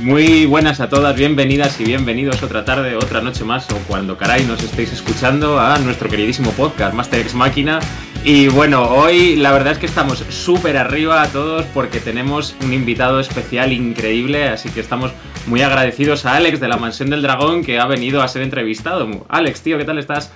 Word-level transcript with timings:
Muy 0.00 0.46
buenas 0.46 0.80
a 0.80 0.88
todas, 0.88 1.14
bienvenidas 1.14 1.78
y 1.78 1.84
bienvenidos 1.84 2.42
otra 2.42 2.64
tarde, 2.64 2.96
otra 2.96 3.20
noche 3.20 3.44
más 3.44 3.70
o 3.70 3.76
cuando 3.86 4.16
caray 4.16 4.46
nos 4.46 4.62
estéis 4.62 4.94
escuchando 4.94 5.60
a 5.60 5.78
nuestro 5.78 6.08
queridísimo 6.08 6.52
podcast 6.52 6.94
Master 6.94 7.20
X 7.20 7.34
Máquina. 7.34 7.80
Y 8.24 8.48
bueno, 8.48 8.84
hoy 8.84 9.36
la 9.36 9.52
verdad 9.52 9.74
es 9.74 9.78
que 9.78 9.84
estamos 9.84 10.24
súper 10.30 10.78
arriba 10.78 11.20
a 11.20 11.28
todos 11.28 11.66
porque 11.74 12.00
tenemos 12.00 12.56
un 12.64 12.72
invitado 12.72 13.20
especial 13.20 13.74
increíble, 13.74 14.48
así 14.48 14.70
que 14.70 14.80
estamos 14.80 15.12
muy 15.46 15.60
agradecidos 15.60 16.24
a 16.24 16.34
Alex 16.36 16.60
de 16.60 16.68
la 16.68 16.78
Mansión 16.78 17.10
del 17.10 17.20
Dragón 17.20 17.62
que 17.62 17.78
ha 17.78 17.86
venido 17.86 18.22
a 18.22 18.28
ser 18.28 18.40
entrevistado. 18.40 19.26
Alex, 19.28 19.60
tío, 19.60 19.76
¿qué 19.76 19.84
tal 19.84 19.98
estás? 19.98 20.32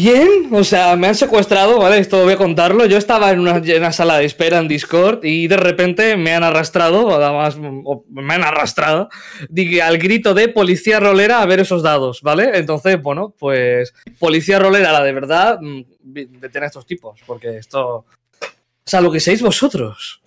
Bien, 0.00 0.48
o 0.52 0.62
sea, 0.62 0.94
me 0.94 1.08
han 1.08 1.16
secuestrado, 1.16 1.80
¿vale? 1.80 1.98
Esto 1.98 2.22
voy 2.22 2.34
a 2.34 2.36
contarlo. 2.36 2.86
Yo 2.86 2.96
estaba 2.96 3.32
en 3.32 3.40
una, 3.40 3.90
sala 3.90 4.18
de 4.18 4.26
espera 4.26 4.60
en 4.60 4.68
Discord 4.68 5.24
y 5.24 5.48
de 5.48 5.56
repente 5.56 6.16
me 6.16 6.32
han 6.36 6.44
arrastrado, 6.44 7.16
además, 7.16 7.58
me 7.58 8.34
han 8.34 8.44
arrastrado, 8.44 9.08
al 9.82 9.98
grito 9.98 10.34
de 10.34 10.50
policía 10.50 11.00
rolera 11.00 11.42
a 11.42 11.46
ver 11.46 11.58
esos 11.58 11.82
dados, 11.82 12.22
¿vale? 12.22 12.56
Entonces, 12.58 13.02
bueno, 13.02 13.34
pues 13.36 13.92
policía 14.20 14.60
rolera, 14.60 14.92
la 14.92 15.02
de 15.02 15.12
verdad, 15.12 15.58
mm, 15.60 15.80
detén 16.00 16.62
a 16.62 16.66
estos 16.66 16.86
tipos, 16.86 17.20
porque 17.26 17.56
esto. 17.56 17.82
O 17.90 18.04
sea, 18.86 19.00
lo 19.00 19.10
que 19.10 19.18
seáis 19.18 19.42
vosotros. 19.42 20.22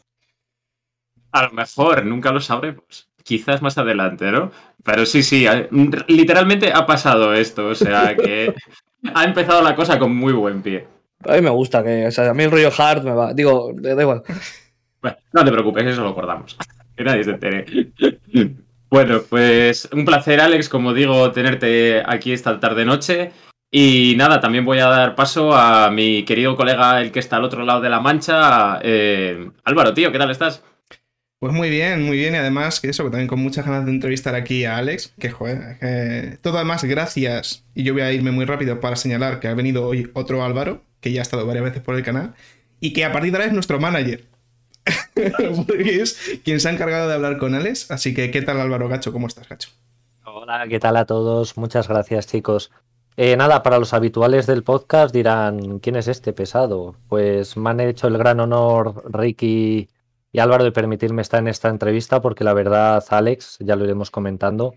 A 1.31 1.43
lo 1.43 1.51
mejor, 1.53 2.05
nunca 2.05 2.34
lo 2.34 2.41
sabremos. 2.41 3.07
Quizás 3.23 3.62
más 3.62 3.77
adelante, 3.77 4.34
¿no? 4.34 4.51
Pero 4.84 5.05
sí, 5.05 5.23
sí, 5.23 5.45
literalmente 6.07 6.73
ha 6.73 6.85
pasado 6.85 7.34
esto, 7.34 7.67
o 7.67 7.76
sea 7.76 8.17
que 8.17 8.53
ha 9.13 9.23
empezado 9.23 9.61
la 9.61 9.75
cosa 9.75 9.97
con 9.99 10.15
muy 10.15 10.33
buen 10.33 10.61
pie. 10.61 10.87
A 11.25 11.33
mí 11.33 11.41
me 11.41 11.49
gusta 11.49 11.83
que, 11.83 12.07
o 12.07 12.11
sea, 12.11 12.29
a 12.29 12.33
mí 12.33 12.43
el 12.43 12.51
rollo 12.51 12.71
hard 12.75 13.03
me 13.03 13.11
va. 13.11 13.33
Digo, 13.33 13.71
da 13.75 14.01
igual. 14.01 14.23
Bueno, 15.01 15.17
no 15.33 15.45
te 15.45 15.51
preocupes, 15.51 15.85
eso 15.85 16.03
lo 16.03 16.09
acordamos. 16.09 16.57
Que 16.93 17.05
nadie 17.05 17.23
se 17.23 17.31
entere. 17.31 17.65
Bueno, 18.89 19.21
pues 19.29 19.87
un 19.93 20.03
placer, 20.03 20.41
Alex, 20.41 20.67
como 20.67 20.93
digo, 20.93 21.31
tenerte 21.31 22.03
aquí 22.05 22.34
esta 22.34 22.59
tarde-noche. 22.59 23.31
Y 23.71 24.15
nada, 24.17 24.41
también 24.41 24.65
voy 24.65 24.79
a 24.79 24.87
dar 24.87 25.15
paso 25.15 25.55
a 25.55 25.89
mi 25.89 26.26
querido 26.26 26.57
colega, 26.57 27.01
el 27.01 27.13
que 27.13 27.20
está 27.20 27.37
al 27.37 27.45
otro 27.45 27.63
lado 27.63 27.79
de 27.79 27.89
la 27.89 28.01
mancha, 28.01 28.79
eh, 28.83 29.49
Álvaro, 29.63 29.93
tío, 29.93 30.11
¿qué 30.11 30.17
tal 30.17 30.29
estás? 30.29 30.61
Pues 31.41 31.53
muy 31.53 31.71
bien, 31.71 32.05
muy 32.05 32.17
bien. 32.17 32.35
Y 32.35 32.37
además, 32.37 32.79
que 32.79 32.87
eso, 32.87 33.03
que 33.03 33.09
también 33.09 33.27
con 33.27 33.39
muchas 33.39 33.65
ganas 33.65 33.84
de 33.84 33.91
entrevistar 33.91 34.35
aquí 34.35 34.65
a 34.65 34.77
Alex, 34.77 35.11
que 35.17 35.31
joder, 35.31 36.37
todo 36.43 36.57
además 36.57 36.83
gracias. 36.83 37.65
Y 37.73 37.81
yo 37.81 37.93
voy 37.93 38.03
a 38.03 38.13
irme 38.13 38.29
muy 38.29 38.45
rápido 38.45 38.79
para 38.79 38.95
señalar 38.95 39.39
que 39.39 39.48
ha 39.48 39.55
venido 39.55 39.87
hoy 39.87 40.11
otro 40.13 40.43
Álvaro, 40.43 40.83
que 40.99 41.11
ya 41.11 41.21
ha 41.21 41.23
estado 41.23 41.48
varias 41.48 41.63
veces 41.63 41.81
por 41.81 41.95
el 41.95 42.03
canal, 42.03 42.35
y 42.79 42.93
que 42.93 43.05
a 43.05 43.11
partir 43.11 43.31
de 43.31 43.37
ahora 43.37 43.48
es 43.48 43.53
nuestro 43.53 43.79
manager. 43.79 44.23
es 45.15 46.39
quien 46.43 46.59
se 46.59 46.70
ha 46.70 46.73
encargado 46.73 47.07
de 47.07 47.15
hablar 47.15 47.39
con 47.39 47.55
Alex. 47.55 47.89
Así 47.89 48.13
que, 48.13 48.29
¿qué 48.29 48.43
tal 48.43 48.61
Álvaro 48.61 48.87
Gacho? 48.87 49.11
¿Cómo 49.11 49.26
estás, 49.26 49.49
Gacho? 49.49 49.70
Hola, 50.23 50.67
¿qué 50.70 50.79
tal 50.79 50.95
a 50.95 51.05
todos? 51.05 51.57
Muchas 51.57 51.87
gracias, 51.87 52.27
chicos. 52.27 52.70
Eh, 53.17 53.35
nada, 53.35 53.63
para 53.63 53.79
los 53.79 53.95
habituales 53.95 54.45
del 54.45 54.61
podcast 54.61 55.11
dirán, 55.11 55.79
¿quién 55.79 55.95
es 55.95 56.07
este 56.07 56.33
pesado? 56.33 56.98
Pues 57.09 57.57
me 57.57 57.71
han 57.71 57.79
hecho 57.79 58.05
el 58.05 58.20
gran 58.20 58.39
honor 58.39 59.03
Ricky 59.11 59.89
y 60.32 60.40
Álvaro 60.40 60.63
de 60.63 60.71
permitirme 60.71 61.21
estar 61.21 61.40
en 61.40 61.48
esta 61.48 61.70
entrevista 61.70 62.21
porque 62.21 62.43
la 62.43 62.54
verdad, 62.54 63.04
Alex, 63.10 63.57
ya 63.60 63.76
lo 63.76 63.84
iremos 63.84 64.12
comentando, 64.12 64.73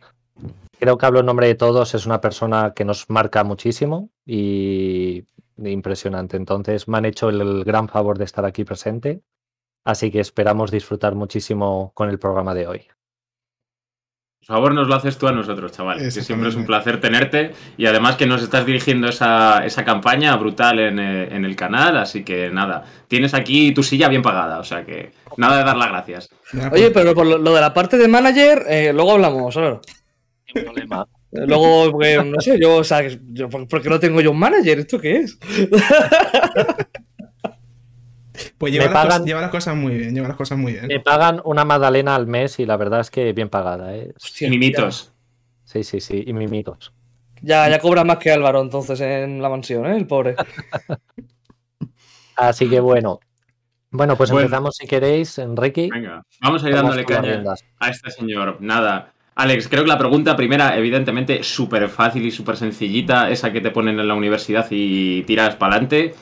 creo 0.79 0.99
que 0.99 1.07
hablo 1.07 1.21
en 1.21 1.27
nombre 1.27 1.47
de 1.47 1.55
todos, 1.55 1.95
es 1.95 2.07
una 2.07 2.21
persona 2.21 2.73
que 2.75 2.85
nos 2.85 3.09
marca 3.09 3.45
muchísimo 3.45 4.11
y 4.27 5.25
impresionante. 5.57 6.37
Entonces 6.37 6.89
me 6.89 6.99
han 6.99 7.05
hecho 7.05 7.29
el 7.29 7.65
gran 7.65 7.89
favor 7.89 8.19
de 8.19 8.25
estar 8.25 8.45
aquí 8.45 8.65
presente, 8.65 9.23
así 9.85 10.11
que 10.11 10.21
esperamos 10.21 10.71
disfrutar 10.71 11.15
muchísimo 11.15 11.93
con 11.95 12.11
el 12.11 12.19
programa 12.19 12.55
de 12.55 12.67
hoy. 12.67 12.83
Por 14.47 14.57
favor, 14.57 14.75
nos 14.75 14.89
lo 14.89 14.95
haces 14.95 15.17
tú 15.17 15.27
a 15.27 15.33
nosotros, 15.33 15.73
chavales. 15.73 16.15
Que 16.15 16.21
siempre 16.21 16.51
es 16.51 16.55
un 16.55 16.67
placer 16.67 17.01
tenerte 17.01 17.53
y 17.79 17.87
además 17.87 18.17
que 18.17 18.27
nos 18.27 18.43
estás 18.43 18.67
dirigiendo 18.67 19.09
esa, 19.09 19.65
esa 19.65 19.87
campaña 19.87 20.37
brutal 20.37 20.79
en, 20.81 20.99
eh, 20.99 21.29
en, 21.35 21.47
el 21.47 21.57
canal. 21.57 21.97
Así 21.97 22.25
que 22.25 22.51
nada, 22.51 22.85
tienes 23.09 23.33
aquí 23.33 23.73
tu 23.73 23.83
silla 23.83 24.07
bien 24.09 24.21
pagada. 24.21 24.59
O 24.59 24.65
sea 24.65 24.85
que 24.85 25.13
nada 25.39 25.57
de 25.57 25.65
dar 25.65 25.79
las 25.79 25.89
gracias. 25.89 26.29
Oye, 26.73 26.91
pero 26.91 27.15
por 27.15 27.25
lo, 27.25 27.55
de 27.55 27.61
la 27.61 27.73
parte 27.73 27.97
de 27.97 28.07
manager, 28.07 28.65
eh, 28.69 28.93
luego 28.93 29.13
hablamos, 29.13 29.55
¿sabes? 29.55 29.79
Sin 30.53 30.65
problema. 30.65 31.07
Luego, 31.33 31.91
porque, 31.93 32.23
no 32.23 32.39
sé, 32.41 32.61
yo, 32.61 32.77
o 32.77 32.85
sea, 32.85 33.03
yo, 33.09 33.49
¿por 33.49 33.81
qué 33.81 33.89
no 33.89 33.99
tengo 33.99 34.21
yo 34.21 34.31
un 34.31 34.39
manager? 34.39 34.81
¿Esto 34.81 35.01
qué 35.01 35.17
es? 35.21 35.39
Pues 38.59 38.73
lleva, 38.73 38.87
las 38.87 39.51
cosas, 39.51 39.77
muy 39.77 39.95
bien, 39.95 40.15
lleva 40.15 40.29
las 40.29 40.37
cosas 40.37 40.59
muy 40.59 40.73
bien. 40.73 40.89
Me 40.89 41.01
pagan 41.01 41.41
una 41.45 41.65
magdalena 41.65 42.17
al 42.17 42.27
mes 42.27 42.59
y 42.59 42.67
la 42.67 42.77
verdad 42.77 43.01
es 43.01 43.11
que 43.11 43.33
bien 43.33 43.49
pagada. 43.49 43.95
¿eh? 43.95 44.13
Hostia, 44.17 44.51
mimitos. 44.51 45.13
Sí, 45.65 45.85
sí, 45.85 46.01
sí, 46.01 46.25
y 46.27 46.33
mimitos. 46.33 46.93
Ya, 47.43 47.69
ya 47.69 47.79
cobra 47.79 48.05
más 48.05 48.19
que 48.19 48.33
Álvaro 48.33 48.61
entonces 48.61 49.01
en 49.01 49.41
la 49.41 49.49
mansión, 49.49 49.87
¿eh? 49.87 49.97
el 49.97 50.07
pobre. 50.07 50.35
Así 52.37 52.69
que 52.69 52.81
bueno. 52.81 53.21
Bueno, 53.91 54.17
pues 54.17 54.31
empezamos 54.31 54.77
si 54.77 54.89
queréis, 54.89 55.39
Enrique. 55.39 55.89
Venga, 55.93 56.25
vamos 56.41 56.65
a 56.65 56.69
ir 56.69 56.75
dándole 56.75 57.05
caña 57.05 57.45
a 57.79 57.89
este 57.89 58.11
señor. 58.11 58.57
Nada. 58.61 59.13
Alex, 59.37 59.69
creo 59.69 59.85
que 59.85 59.89
la 59.89 59.99
pregunta 59.99 60.37
primera, 60.37 60.77
evidentemente, 60.77 61.45
súper 61.45 61.89
fácil 61.89 62.25
y 62.25 62.33
súper 62.33 62.57
sencillita, 62.57 63.31
esa 63.31 63.53
que 63.53 63.61
te 63.61 63.71
ponen 63.71 64.01
en 64.01 64.09
la 64.09 64.15
universidad 64.15 64.67
y 64.71 65.23
tiras 65.23 65.55
para 65.55 65.77
adelante. 65.77 66.15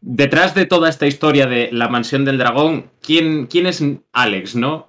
Detrás 0.00 0.54
de 0.54 0.66
toda 0.66 0.88
esta 0.88 1.06
historia 1.06 1.46
de 1.46 1.70
la 1.72 1.88
mansión 1.88 2.24
del 2.24 2.38
dragón, 2.38 2.90
¿quién, 3.02 3.46
quién 3.46 3.66
es 3.66 3.82
Alex, 4.12 4.54
no? 4.54 4.88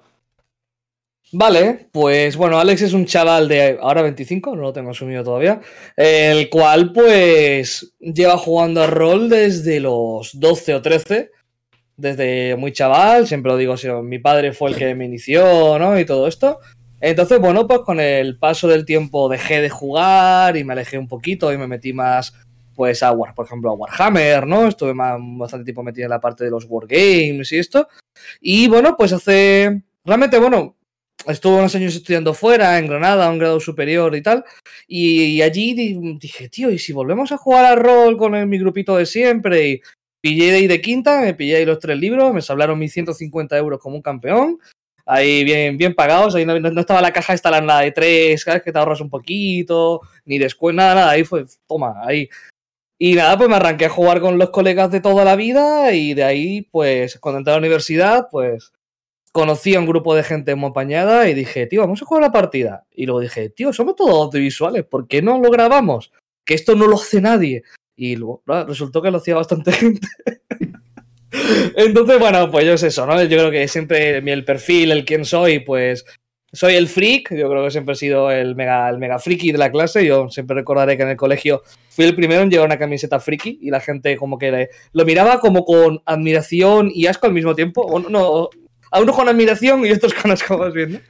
Vale, 1.32 1.88
pues 1.92 2.36
bueno, 2.36 2.58
Alex 2.58 2.82
es 2.82 2.92
un 2.92 3.06
chaval 3.06 3.46
de 3.46 3.78
ahora 3.80 4.02
25, 4.02 4.56
no 4.56 4.62
lo 4.62 4.72
tengo 4.72 4.90
asumido 4.90 5.22
todavía, 5.22 5.60
el 5.96 6.48
cual 6.48 6.92
pues 6.92 7.94
lleva 8.00 8.36
jugando 8.36 8.82
a 8.82 8.88
rol 8.88 9.28
desde 9.28 9.78
los 9.78 10.40
12 10.40 10.74
o 10.74 10.82
13, 10.82 11.30
desde 11.96 12.56
muy 12.56 12.72
chaval, 12.72 13.28
siempre 13.28 13.52
lo 13.52 13.58
digo, 13.58 13.76
mi 14.02 14.18
padre 14.18 14.52
fue 14.52 14.70
el 14.70 14.76
que 14.76 14.94
me 14.96 15.04
inició, 15.04 15.78
¿no? 15.78 15.98
Y 16.00 16.04
todo 16.04 16.26
esto. 16.26 16.58
Entonces, 17.00 17.38
bueno, 17.38 17.66
pues 17.68 17.80
con 17.80 18.00
el 18.00 18.38
paso 18.38 18.66
del 18.66 18.84
tiempo 18.84 19.28
dejé 19.28 19.60
de 19.60 19.70
jugar 19.70 20.56
y 20.56 20.64
me 20.64 20.72
alejé 20.72 20.98
un 20.98 21.08
poquito 21.08 21.52
y 21.52 21.58
me 21.58 21.68
metí 21.68 21.92
más 21.92 22.34
pues 22.80 23.02
a 23.02 23.14
por 23.14 23.44
ejemplo, 23.44 23.70
a 23.70 23.74
Warhammer, 23.74 24.46
¿no? 24.46 24.66
Estuve 24.66 24.94
bastante 24.94 25.64
tiempo 25.66 25.82
metido 25.82 26.06
en 26.06 26.10
la 26.10 26.18
parte 26.18 26.44
de 26.44 26.50
los 26.50 26.64
Wargames 26.66 27.52
y 27.52 27.58
esto. 27.58 27.88
Y 28.40 28.68
bueno, 28.68 28.96
pues 28.96 29.12
hace. 29.12 29.82
Realmente, 30.02 30.38
bueno, 30.38 30.78
estuve 31.26 31.58
unos 31.58 31.74
años 31.74 31.94
estudiando 31.94 32.32
fuera, 32.32 32.78
en 32.78 32.86
Granada, 32.86 33.26
a 33.26 33.30
un 33.30 33.38
grado 33.38 33.60
superior 33.60 34.16
y 34.16 34.22
tal. 34.22 34.46
Y, 34.88 35.42
allí 35.42 35.74
dije, 36.18 36.48
tío, 36.48 36.70
¿y 36.70 36.78
si 36.78 36.94
volvemos 36.94 37.32
a 37.32 37.36
jugar 37.36 37.66
al 37.66 37.78
rol 37.78 38.16
con 38.16 38.48
mi 38.48 38.58
grupito 38.58 38.96
de 38.96 39.04
siempre? 39.04 39.68
Y 39.68 39.82
pillé 40.22 40.52
ahí 40.52 40.66
de 40.66 40.80
quinta, 40.80 41.20
me 41.20 41.34
pillé 41.34 41.56
ahí 41.56 41.66
los 41.66 41.80
tres 41.80 41.98
libros, 41.98 42.32
me 42.32 42.40
hablaron 42.48 42.78
mis 42.78 42.94
150 42.94 43.58
euros 43.58 43.78
como 43.78 43.96
un 43.96 44.02
campeón. 44.02 44.58
Ahí 45.04 45.44
bien, 45.44 45.76
bien 45.76 45.94
pagados, 45.94 46.34
ahí 46.34 46.46
no, 46.46 46.54
estaba 46.80 47.02
la 47.02 47.12
caja 47.12 47.34
esta 47.34 47.60
la 47.60 47.80
de 47.80 47.92
tres, 47.92 48.42
vez 48.42 48.62
que 48.62 48.72
te 48.72 48.78
ahorras 48.78 49.02
un 49.02 49.10
poquito, 49.10 50.00
ni 50.24 50.38
después, 50.38 50.74
nada, 50.74 50.94
nada, 50.94 51.10
ahí 51.10 51.24
fue, 51.24 51.44
toma, 51.66 52.00
ahí 52.06 52.28
y 53.02 53.14
nada, 53.14 53.38
pues 53.38 53.48
me 53.48 53.56
arranqué 53.56 53.86
a 53.86 53.88
jugar 53.88 54.20
con 54.20 54.36
los 54.36 54.50
colegas 54.50 54.90
de 54.90 55.00
toda 55.00 55.24
la 55.24 55.34
vida 55.34 55.94
y 55.94 56.12
de 56.12 56.22
ahí, 56.22 56.68
pues, 56.70 57.18
cuando 57.18 57.38
entré 57.38 57.52
a 57.52 57.56
la 57.56 57.60
universidad, 57.60 58.28
pues, 58.30 58.74
conocí 59.32 59.74
a 59.74 59.80
un 59.80 59.86
grupo 59.86 60.14
de 60.14 60.22
gente 60.22 60.54
muy 60.54 60.68
apañada 60.68 61.26
y 61.26 61.32
dije, 61.32 61.66
tío, 61.66 61.80
vamos 61.80 62.02
a 62.02 62.04
jugar 62.04 62.24
la 62.24 62.30
partida. 62.30 62.84
Y 62.90 63.06
luego 63.06 63.20
dije, 63.20 63.48
tío, 63.48 63.72
somos 63.72 63.96
todos 63.96 64.26
audiovisuales, 64.26 64.84
¿por 64.84 65.08
qué 65.08 65.22
no 65.22 65.38
lo 65.38 65.50
grabamos? 65.50 66.12
Que 66.44 66.52
esto 66.52 66.76
no 66.76 66.86
lo 66.86 66.96
hace 66.96 67.22
nadie. 67.22 67.62
Y 67.96 68.16
luego 68.16 68.42
resultó 68.68 69.00
que 69.00 69.10
lo 69.10 69.16
hacía 69.16 69.34
bastante 69.34 69.72
gente. 69.72 70.06
Entonces, 71.76 72.18
bueno, 72.18 72.50
pues 72.50 72.66
yo 72.66 72.74
es 72.74 72.82
eso, 72.82 73.06
¿no? 73.06 73.22
Yo 73.22 73.38
creo 73.38 73.50
que 73.50 73.66
siempre 73.66 74.18
el 74.18 74.44
perfil, 74.44 74.92
el 74.92 75.06
quién 75.06 75.24
soy, 75.24 75.60
pues 75.60 76.04
soy 76.52 76.74
el 76.74 76.88
freak, 76.88 77.34
yo 77.34 77.48
creo 77.48 77.64
que 77.64 77.70
siempre 77.70 77.92
he 77.94 77.96
sido 77.96 78.30
el 78.30 78.56
mega, 78.56 78.88
el 78.88 78.98
mega 78.98 79.18
friki 79.18 79.52
de 79.52 79.58
la 79.58 79.70
clase. 79.70 80.04
Yo 80.04 80.28
siempre 80.28 80.56
recordaré 80.56 80.96
que 80.96 81.04
en 81.04 81.10
el 81.10 81.16
colegio 81.16 81.62
fui 82.00 82.08
el 82.08 82.14
primero 82.14 82.40
en 82.40 82.50
llevar 82.50 82.66
una 82.66 82.78
camiseta 82.78 83.20
friki 83.20 83.58
y 83.60 83.68
la 83.68 83.80
gente 83.80 84.16
como 84.16 84.38
que 84.38 84.70
lo 84.92 85.04
miraba 85.04 85.38
como 85.38 85.66
con 85.66 86.00
admiración 86.06 86.90
y 86.94 87.06
asco 87.06 87.26
al 87.26 87.34
mismo 87.34 87.54
tiempo. 87.54 87.82
O 87.82 88.00
no, 88.00 88.48
a 88.90 89.00
uno 89.00 89.12
con 89.12 89.28
admiración 89.28 89.84
y 89.84 89.92
otros 89.92 90.14
con 90.14 90.30
asco 90.30 90.56
más 90.56 90.72
bien, 90.72 91.02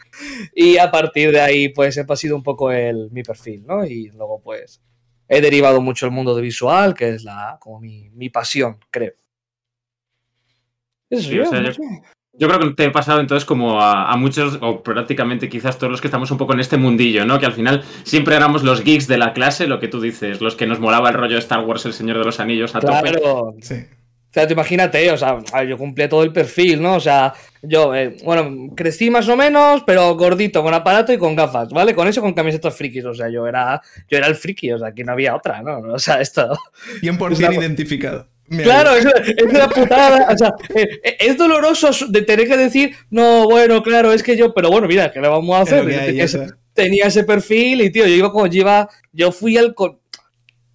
Y 0.52 0.78
a 0.78 0.90
partir 0.90 1.30
de 1.30 1.40
ahí, 1.40 1.68
pues 1.68 1.96
he 1.96 2.16
sido 2.16 2.34
un 2.34 2.42
poco 2.42 2.72
el, 2.72 3.08
mi 3.12 3.22
perfil, 3.22 3.64
¿no? 3.64 3.84
Y 3.84 4.08
luego, 4.08 4.42
pues, 4.42 4.82
he 5.28 5.40
derivado 5.40 5.80
mucho 5.80 6.06
el 6.06 6.12
mundo 6.12 6.34
de 6.34 6.42
visual, 6.42 6.94
que 6.94 7.10
es 7.10 7.22
la, 7.22 7.56
como 7.60 7.78
mi, 7.78 8.10
mi 8.10 8.28
pasión, 8.28 8.78
creo. 8.90 9.14
Eso 11.08 11.28
sí, 11.28 11.36
yo 11.36 11.44
creo 12.48 12.58
que 12.58 12.70
te 12.70 12.84
he 12.84 12.90
pasado 12.90 13.20
entonces 13.20 13.44
como 13.44 13.80
a, 13.82 14.16
muchos, 14.16 14.58
o 14.60 14.82
prácticamente 14.82 15.48
quizás 15.48 15.78
todos 15.78 15.90
los 15.90 16.00
que 16.00 16.06
estamos 16.06 16.30
un 16.30 16.38
poco 16.38 16.54
en 16.54 16.60
este 16.60 16.76
mundillo, 16.76 17.24
¿no? 17.24 17.38
Que 17.38 17.46
al 17.46 17.52
final 17.52 17.82
siempre 18.02 18.36
éramos 18.36 18.62
los 18.62 18.82
geeks 18.82 19.06
de 19.06 19.18
la 19.18 19.32
clase, 19.32 19.66
lo 19.66 19.78
que 19.78 19.88
tú 19.88 20.00
dices, 20.00 20.40
los 20.40 20.54
que 20.54 20.66
nos 20.66 20.80
molaba 20.80 21.10
el 21.10 21.14
rollo 21.16 21.34
de 21.34 21.40
Star 21.40 21.64
Wars, 21.64 21.84
el 21.86 21.92
Señor 21.92 22.18
de 22.18 22.24
los 22.24 22.40
Anillos 22.40 22.74
a 22.74 22.80
claro. 22.80 23.54
Sí. 23.60 23.74
O 24.30 24.32
sea, 24.32 24.46
te 24.46 24.52
imagínate, 24.52 25.10
o 25.10 25.16
sea, 25.16 25.42
yo 25.68 25.76
cumplí 25.76 26.08
todo 26.08 26.22
el 26.22 26.32
perfil, 26.32 26.80
¿no? 26.80 26.94
O 26.94 27.00
sea, 27.00 27.34
Yo, 27.62 27.92
eh, 27.96 28.16
bueno, 28.24 28.72
crecí 28.76 29.10
más 29.10 29.28
o 29.28 29.36
menos, 29.36 29.82
pero 29.84 30.14
gordito, 30.14 30.62
con 30.62 30.72
aparato 30.72 31.12
y 31.12 31.18
con 31.18 31.34
gafas, 31.34 31.70
¿vale? 31.70 31.96
Con 31.96 32.06
eso, 32.06 32.20
con 32.20 32.32
camisetas 32.32 32.76
frikis. 32.76 33.04
O 33.06 33.12
sea, 33.12 33.28
yo 33.28 33.46
era, 33.48 33.82
yo 34.08 34.18
era 34.18 34.28
el 34.28 34.36
friki, 34.36 34.70
o 34.70 34.78
sea, 34.78 34.88
aquí 34.88 35.02
no 35.02 35.12
había 35.12 35.34
otra, 35.34 35.62
¿no? 35.62 35.80
O 35.94 35.98
sea, 35.98 36.20
esto. 36.20 36.56
100% 37.02 37.54
identificado. 37.54 38.28
Me 38.50 38.62
Claro, 38.64 38.94
es, 38.96 39.06
es 39.06 39.44
una 39.44 39.68
putada. 39.68 40.26
O 40.32 40.36
sea, 40.36 40.52
eh, 40.74 40.88
eh, 41.02 41.16
es 41.20 41.38
doloroso 41.38 41.90
de 42.08 42.22
tener 42.22 42.46
que 42.48 42.56
decir, 42.56 42.94
no, 43.08 43.44
bueno, 43.44 43.82
claro, 43.82 44.12
es 44.12 44.22
que 44.22 44.36
yo, 44.36 44.52
pero 44.52 44.70
bueno, 44.70 44.86
mira, 44.88 45.10
¿qué 45.12 45.20
le 45.20 45.28
vamos 45.28 45.56
a 45.56 45.60
hacer? 45.62 45.86
hay, 45.88 46.06
Tenía 46.06 46.24
ese- 46.24 46.44
está. 46.44 46.58
tenía 46.74 47.06
ese 47.06 47.24
perfil 47.24 47.80
y, 47.80 47.90
tío, 47.90 48.06
yo 48.06 48.14
iba 48.14 48.32
como 48.32 48.46
yo 48.48 48.60
iba, 48.60 48.88
yo 49.12 49.32
fui 49.32 49.56
al. 49.56 49.72
co- 49.74 50.00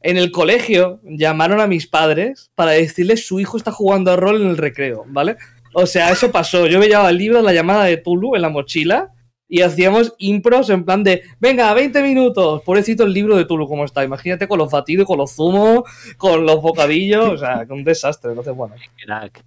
En 0.02 0.18
el 0.18 0.32
colegio 0.32 1.00
llamaron 1.04 1.60
a 1.60 1.68
mis 1.68 1.88
padres 1.88 2.50
para 2.56 2.72
decirles 2.72 3.26
su 3.28 3.40
hijo 3.40 3.58
está 3.58 3.72
jugando 3.72 4.12
a 4.12 4.16
rol 4.16 4.42
en 4.42 4.50
el 4.50 4.58
recreo, 4.58 5.04
¿vale? 5.08 5.36
O 5.74 5.86
sea, 5.88 6.12
eso 6.12 6.32
pasó. 6.32 6.68
Yo 6.68 6.80
me 6.80 6.88
llevaba 6.88 7.10
el 7.10 7.18
libro, 7.18 7.42
la 7.42 7.52
llamada 7.54 7.86
de 7.86 7.98
Tulu 7.98 8.36
en 8.36 8.42
la 8.44 8.50
mochila 8.50 9.10
y 9.48 9.62
hacíamos 9.62 10.14
impros 10.18 10.70
en 10.70 10.86
plan 10.86 11.04
de, 11.04 11.22
venga, 11.40 11.74
20 11.74 12.02
minutos. 12.02 12.62
Pobrecito 12.64 13.04
el 13.04 13.14
libro 13.14 13.38
de 13.38 13.46
Tulu, 13.46 13.68
¿cómo 13.68 13.86
está? 13.86 14.04
Imagínate 14.04 14.48
con 14.48 14.58
los 14.58 14.72
batidos, 14.72 15.06
con 15.06 15.18
los 15.18 15.32
zumos, 15.32 15.84
con 16.18 16.46
los 16.46 16.62
bocadillos, 16.62 17.26
o 17.26 17.38
sea, 17.38 17.66
que 17.66 17.74
un 17.74 17.84
desastre. 17.84 18.32
Entonces, 18.32 18.56
bueno. 18.56 18.76
Crack. 19.06 19.44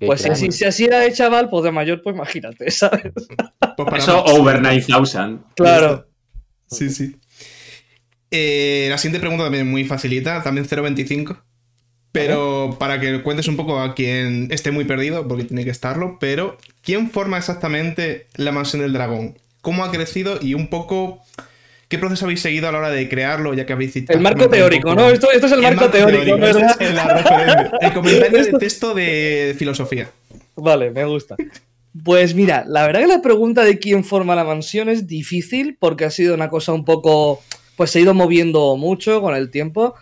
Qué 0.00 0.06
Pues 0.06 0.20
si, 0.20 0.26
crack. 0.26 0.38
si, 0.38 0.52
si 0.52 0.64
así 0.64 0.84
era 0.84 0.98
de 0.98 1.12
chaval, 1.12 1.48
pues 1.48 1.62
de 1.62 1.70
mayor, 1.70 2.02
pues 2.02 2.16
imagínate, 2.16 2.70
¿sabes? 2.70 3.12
Pues 3.76 4.02
Eso 4.02 4.24
over 4.24 4.60
9000. 4.60 5.40
Claro. 5.54 6.08
Sí, 6.66 6.90
sí. 6.90 7.16
Eh, 8.30 8.86
la 8.90 8.98
siguiente 8.98 9.20
pregunta 9.20 9.44
también 9.44 9.70
muy 9.70 9.84
facilita, 9.84 10.42
también 10.42 10.66
0.25. 10.66 11.36
Pero 12.12 12.76
para 12.78 13.00
que 13.00 13.22
cuentes 13.22 13.48
un 13.48 13.56
poco 13.56 13.80
a 13.80 13.94
quien 13.94 14.48
esté 14.50 14.70
muy 14.70 14.84
perdido, 14.84 15.26
porque 15.26 15.44
tiene 15.44 15.64
que 15.64 15.70
estarlo, 15.70 16.18
pero 16.20 16.58
¿quién 16.82 17.10
forma 17.10 17.38
exactamente 17.38 18.26
la 18.36 18.52
mansión 18.52 18.82
del 18.82 18.92
dragón? 18.92 19.38
¿Cómo 19.62 19.84
ha 19.84 19.90
crecido 19.90 20.38
y 20.40 20.54
un 20.54 20.68
poco 20.68 21.22
qué 21.88 21.98
proceso 21.98 22.24
habéis 22.26 22.40
seguido 22.40 22.68
a 22.68 22.72
la 22.72 22.78
hora 22.78 22.90
de 22.90 23.08
crearlo, 23.08 23.54
ya 23.54 23.66
que 23.66 23.72
habéis 23.74 23.96
El 23.96 24.20
marco 24.20 24.48
teórico, 24.48 24.94
¿no? 24.94 25.10
Esto, 25.10 25.30
esto 25.30 25.46
es 25.46 25.52
el, 25.52 25.62
marco, 25.62 25.90
teórico, 25.90 26.36
esta 26.36 26.36
¿verdad? 26.36 26.76
es 26.80 26.94
la 26.94 27.04
referencia. 27.04 27.70
El 27.80 27.92
comentario 27.92 28.44
de 28.44 28.52
texto 28.58 28.94
de 28.94 29.54
filosofía. 29.58 30.10
Vale, 30.56 30.90
me 30.90 31.04
gusta. 31.04 31.36
Pues 32.04 32.34
mira, 32.34 32.64
la 32.66 32.86
verdad 32.86 33.00
que 33.00 33.06
la 33.06 33.20
pregunta 33.20 33.64
de 33.64 33.78
quién 33.78 34.04
forma 34.04 34.34
la 34.34 34.44
mansión 34.44 34.88
es 34.88 35.06
difícil 35.06 35.76
porque 35.78 36.06
ha 36.06 36.10
sido 36.10 36.34
una 36.34 36.48
cosa 36.48 36.72
un 36.72 36.86
poco, 36.86 37.42
pues 37.76 37.90
se 37.90 37.98
ha 37.98 38.02
ido 38.02 38.14
moviendo 38.14 38.76
mucho 38.78 39.20
con 39.20 39.34
el 39.34 39.50
tiempo. 39.50 39.94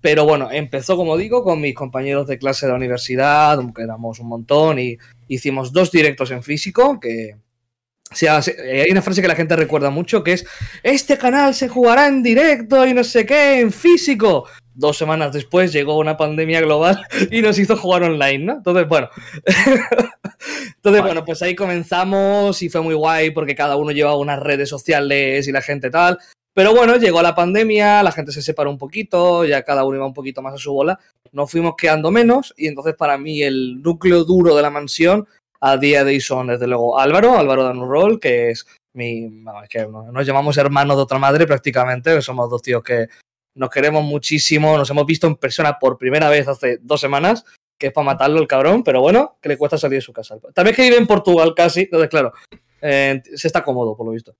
Pero 0.00 0.24
bueno, 0.24 0.50
empezó, 0.50 0.96
como 0.96 1.16
digo, 1.16 1.42
con 1.42 1.60
mis 1.60 1.74
compañeros 1.74 2.26
de 2.26 2.38
clase 2.38 2.66
de 2.66 2.72
la 2.72 2.76
universidad, 2.76 3.58
que 3.74 3.82
éramos 3.82 4.20
un 4.20 4.28
montón, 4.28 4.78
y 4.78 4.96
hicimos 5.26 5.72
dos 5.72 5.90
directos 5.90 6.30
en 6.30 6.42
físico, 6.42 7.00
que 7.00 7.36
o 8.10 8.42
se- 8.42 8.82
hay 8.82 8.90
una 8.90 9.02
frase 9.02 9.20
que 9.20 9.28
la 9.28 9.34
gente 9.34 9.54
recuerda 9.54 9.90
mucho, 9.90 10.24
que 10.24 10.32
es, 10.32 10.46
este 10.82 11.18
canal 11.18 11.54
se 11.54 11.68
jugará 11.68 12.06
en 12.06 12.22
directo 12.22 12.86
y 12.86 12.94
no 12.94 13.04
sé 13.04 13.26
qué, 13.26 13.60
en 13.60 13.70
físico. 13.72 14.46
Dos 14.74 14.96
semanas 14.96 15.32
después 15.32 15.72
llegó 15.72 15.98
una 15.98 16.16
pandemia 16.16 16.60
global 16.60 17.04
y 17.30 17.42
nos 17.42 17.58
hizo 17.58 17.76
jugar 17.76 18.04
online, 18.04 18.38
¿no? 18.38 18.52
Entonces, 18.54 18.88
bueno. 18.88 19.10
Entonces, 20.76 21.02
bueno, 21.02 21.24
pues 21.24 21.42
ahí 21.42 21.54
comenzamos 21.54 22.62
y 22.62 22.68
fue 22.68 22.80
muy 22.80 22.94
guay 22.94 23.30
porque 23.32 23.54
cada 23.54 23.76
uno 23.76 23.90
llevaba 23.90 24.16
unas 24.16 24.38
redes 24.38 24.68
sociales 24.68 25.46
y 25.48 25.52
la 25.52 25.60
gente 25.62 25.90
tal. 25.90 26.18
Pero 26.58 26.74
bueno, 26.74 26.96
llegó 26.96 27.22
la 27.22 27.36
pandemia, 27.36 28.02
la 28.02 28.10
gente 28.10 28.32
se 28.32 28.42
separó 28.42 28.68
un 28.68 28.78
poquito, 28.78 29.44
ya 29.44 29.62
cada 29.62 29.84
uno 29.84 29.98
iba 29.98 30.06
un 30.06 30.12
poquito 30.12 30.42
más 30.42 30.54
a 30.54 30.58
su 30.58 30.72
bola, 30.72 30.98
nos 31.30 31.48
fuimos 31.48 31.74
quedando 31.78 32.10
menos 32.10 32.52
y 32.56 32.66
entonces 32.66 32.96
para 32.96 33.16
mí 33.16 33.44
el 33.44 33.80
núcleo 33.80 34.24
duro 34.24 34.56
de 34.56 34.62
la 34.62 34.68
mansión 34.68 35.28
a 35.60 35.76
día 35.76 36.02
de 36.02 36.14
hoy 36.14 36.20
son 36.20 36.48
desde 36.48 36.66
luego 36.66 36.98
Álvaro, 36.98 37.38
Álvaro 37.38 37.62
Danurrol, 37.62 38.18
que 38.18 38.50
es 38.50 38.66
mi, 38.92 39.28
bueno, 39.28 39.62
es 39.62 39.68
que 39.68 39.86
nos 39.86 40.26
llamamos 40.26 40.56
hermanos 40.56 40.96
de 40.96 41.02
otra 41.04 41.20
madre 41.20 41.46
prácticamente, 41.46 42.20
somos 42.22 42.50
dos 42.50 42.60
tíos 42.60 42.82
que 42.82 43.06
nos 43.54 43.70
queremos 43.70 44.02
muchísimo, 44.02 44.76
nos 44.76 44.90
hemos 44.90 45.06
visto 45.06 45.28
en 45.28 45.36
persona 45.36 45.78
por 45.78 45.96
primera 45.96 46.28
vez 46.28 46.48
hace 46.48 46.78
dos 46.82 47.00
semanas, 47.00 47.44
que 47.78 47.86
es 47.86 47.92
para 47.92 48.06
matarlo 48.06 48.40
el 48.40 48.48
cabrón, 48.48 48.82
pero 48.82 49.00
bueno, 49.00 49.38
que 49.40 49.48
le 49.48 49.56
cuesta 49.56 49.78
salir 49.78 49.98
de 49.98 50.02
su 50.02 50.12
casa. 50.12 50.36
También 50.52 50.74
que 50.74 50.82
vive 50.82 50.96
en 50.96 51.06
Portugal 51.06 51.54
casi, 51.54 51.82
entonces 51.82 52.10
claro, 52.10 52.32
eh, 52.82 53.22
se 53.32 53.46
está 53.46 53.62
cómodo 53.62 53.96
por 53.96 54.06
lo 54.06 54.10
visto. 54.10 54.34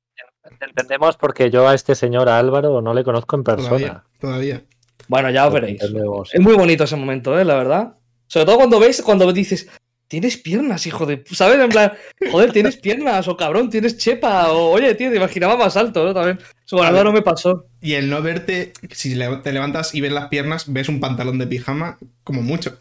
Te 0.58 0.66
Entendemos 0.66 1.16
porque 1.16 1.50
yo 1.50 1.68
a 1.68 1.74
este 1.74 1.94
señor 1.94 2.28
a 2.28 2.38
Álvaro 2.38 2.80
no 2.80 2.94
le 2.94 3.04
conozco 3.04 3.36
en 3.36 3.44
persona. 3.44 3.68
Todavía. 3.68 4.04
Todavía. 4.20 4.64
Bueno, 5.08 5.30
ya 5.30 5.46
os 5.46 5.52
veréis. 5.52 5.80
entendemos. 5.80 6.34
Es 6.34 6.40
muy 6.40 6.54
bonito 6.54 6.84
ese 6.84 6.96
momento, 6.96 7.38
¿eh? 7.38 7.44
La 7.44 7.54
verdad. 7.54 7.94
Sobre 8.26 8.46
todo 8.46 8.56
cuando 8.56 8.78
ves, 8.78 9.00
cuando 9.02 9.32
dices, 9.32 9.68
tienes 10.08 10.36
piernas, 10.36 10.86
hijo 10.86 11.06
de... 11.06 11.22
¿Sabes? 11.30 11.58
En 11.58 11.68
plan, 11.68 11.92
joder, 12.30 12.52
tienes 12.52 12.76
piernas, 12.76 13.28
o 13.28 13.36
cabrón, 13.36 13.70
tienes 13.70 13.96
chepa, 13.96 14.50
o 14.50 14.70
oye, 14.70 14.94
tío, 14.94 15.10
te 15.10 15.16
imaginaba 15.16 15.56
más 15.56 15.76
alto, 15.76 16.04
¿no? 16.04 16.12
También. 16.14 16.38
Ver. 16.70 16.84
Álvaro 16.84 17.12
me 17.12 17.22
pasó. 17.22 17.66
Y 17.80 17.94
el 17.94 18.10
no 18.10 18.20
verte, 18.20 18.72
si 18.90 19.16
te 19.42 19.52
levantas 19.52 19.94
y 19.94 20.00
ves 20.00 20.12
las 20.12 20.28
piernas, 20.28 20.70
ves 20.72 20.88
un 20.88 21.00
pantalón 21.00 21.38
de 21.38 21.46
pijama 21.46 21.98
como 22.24 22.42
mucho. 22.42 22.78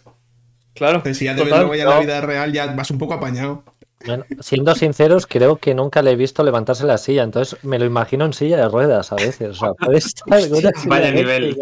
Claro. 0.74 0.98
Entonces, 0.98 1.18
si 1.18 1.26
ya 1.26 1.36
te 1.36 1.42
ves 1.42 1.50
total. 1.50 1.68
luego 1.68 1.76
ya 1.76 1.84
en 1.84 1.90
la 1.90 1.96
no. 1.96 2.02
vida 2.02 2.22
real, 2.22 2.52
ya 2.52 2.68
vas 2.68 2.92
un 2.92 2.98
poco 2.98 3.14
apañado. 3.14 3.64
Bueno, 4.06 4.26
siendo 4.40 4.76
sinceros, 4.76 5.26
creo 5.26 5.58
que 5.58 5.74
nunca 5.74 6.02
le 6.02 6.12
he 6.12 6.16
visto 6.16 6.44
levantarse 6.44 6.86
la 6.86 6.98
silla, 6.98 7.24
entonces 7.24 7.58
me 7.64 7.80
lo 7.80 7.86
imagino 7.86 8.26
en 8.26 8.34
silla 8.34 8.58
de 8.58 8.70
ruedas 8.70 9.12
a 9.12 9.16
veces. 9.16 9.50
O 9.50 9.54
sea, 9.56 9.74
puede 9.74 9.98
estar 9.98 10.42
silla 10.42 10.72
Vaya 10.86 11.12
nivel. 11.12 11.58